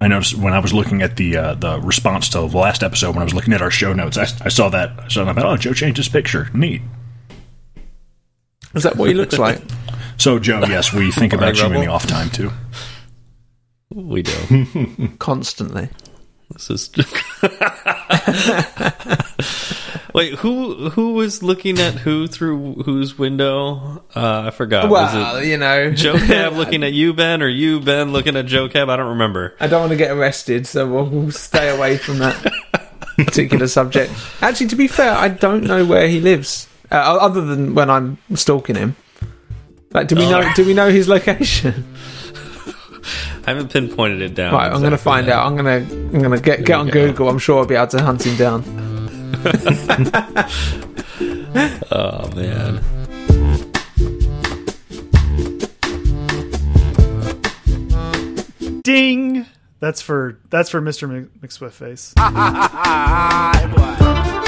I 0.00 0.08
noticed 0.08 0.34
when 0.34 0.52
I 0.52 0.58
was 0.58 0.74
looking 0.74 1.00
at 1.00 1.16
the 1.16 1.36
uh, 1.36 1.54
the 1.54 1.80
response 1.80 2.28
to 2.30 2.38
the 2.38 2.46
last 2.46 2.82
episode. 2.82 3.10
When 3.14 3.22
I 3.22 3.24
was 3.24 3.34
looking 3.34 3.54
at 3.54 3.62
our 3.62 3.70
show 3.70 3.92
notes, 3.92 4.18
I, 4.18 4.26
I 4.44 4.48
saw 4.48 4.68
that. 4.70 4.90
I 4.98 5.08
saw 5.08 5.24
that. 5.24 5.44
Oh, 5.44 5.56
Joe 5.56 5.72
changed 5.72 5.96
his 5.96 6.08
picture. 6.08 6.50
Neat. 6.52 6.82
Is 8.74 8.82
that 8.82 8.96
what 8.96 9.08
he 9.08 9.14
looks 9.14 9.38
like? 9.38 9.60
So, 10.16 10.38
Joe, 10.38 10.64
yes, 10.66 10.92
we 10.92 11.10
think 11.10 11.32
about 11.32 11.56
you 11.56 11.66
in 11.66 11.80
the 11.80 11.86
off 11.86 12.06
time 12.06 12.30
too. 12.30 12.50
We 13.90 14.22
do. 14.22 14.66
constantly. 15.18 15.88
this 16.50 16.70
is. 16.70 16.90
Wait, 20.12 20.34
who 20.34 20.90
who 20.90 21.14
was 21.14 21.42
looking 21.42 21.78
at 21.78 21.94
who 21.94 22.26
through 22.26 22.74
whose 22.84 23.18
window? 23.18 24.04
Uh, 24.14 24.44
I 24.46 24.50
forgot. 24.50 24.90
Well, 24.90 25.02
was 25.04 25.42
it 25.42 25.48
you 25.48 25.56
know, 25.56 25.90
Joe 25.92 26.18
Cab 26.26 26.52
looking 26.52 26.84
at 26.84 26.92
you, 26.92 27.14
Ben, 27.14 27.42
or 27.42 27.48
you, 27.48 27.80
Ben, 27.80 28.12
looking 28.12 28.36
at 28.36 28.44
Joe 28.46 28.68
Cab? 28.68 28.90
I 28.90 28.96
don't 28.96 29.10
remember. 29.10 29.54
I 29.58 29.68
don't 29.68 29.80
want 29.80 29.92
to 29.92 29.96
get 29.96 30.10
arrested, 30.10 30.66
so 30.66 30.86
we'll, 30.86 31.06
we'll 31.06 31.30
stay 31.30 31.74
away 31.74 31.96
from 31.96 32.18
that 32.18 32.52
particular 33.16 33.66
subject. 33.68 34.12
Actually, 34.42 34.68
to 34.68 34.76
be 34.76 34.86
fair, 34.86 35.12
I 35.12 35.28
don't 35.28 35.64
know 35.64 35.84
where 35.86 36.06
he 36.08 36.20
lives, 36.20 36.68
uh, 36.90 36.96
other 36.96 37.40
than 37.40 37.74
when 37.74 37.88
I'm 37.88 38.18
stalking 38.34 38.76
him. 38.76 38.96
Like, 39.92 40.08
do 40.08 40.16
we 40.16 40.28
know? 40.28 40.42
Do 40.54 40.66
we 40.66 40.74
know 40.74 40.90
his 40.90 41.08
location? 41.08 41.86
I 43.46 43.50
haven't 43.50 43.72
pinpointed 43.72 44.20
it 44.22 44.34
down. 44.34 44.52
Right, 44.54 44.70
I'm 44.70 44.80
going 44.80 44.92
to 44.92 44.98
find 44.98 45.28
out. 45.28 45.46
I'm 45.46 45.56
going 45.56 45.86
to 45.86 45.94
I'm 45.94 46.18
going 46.22 46.30
to 46.32 46.40
get 46.40 46.64
get 46.64 46.78
on 46.78 46.86
go. 46.88 47.08
Google. 47.08 47.28
I'm 47.30 47.38
sure 47.38 47.60
I'll 47.60 47.66
be 47.66 47.74
able 47.74 47.88
to 47.88 48.02
hunt 48.02 48.24
him 48.26 48.36
down. 48.36 48.91
Oh 51.94 52.30
man. 52.34 52.80
Ding. 58.82 59.46
That's 59.80 60.00
for 60.00 60.38
that's 60.48 60.70
for 60.70 60.80
Mr. 60.80 61.08
Mc- 61.08 61.40
McSwiftface. 61.40 62.12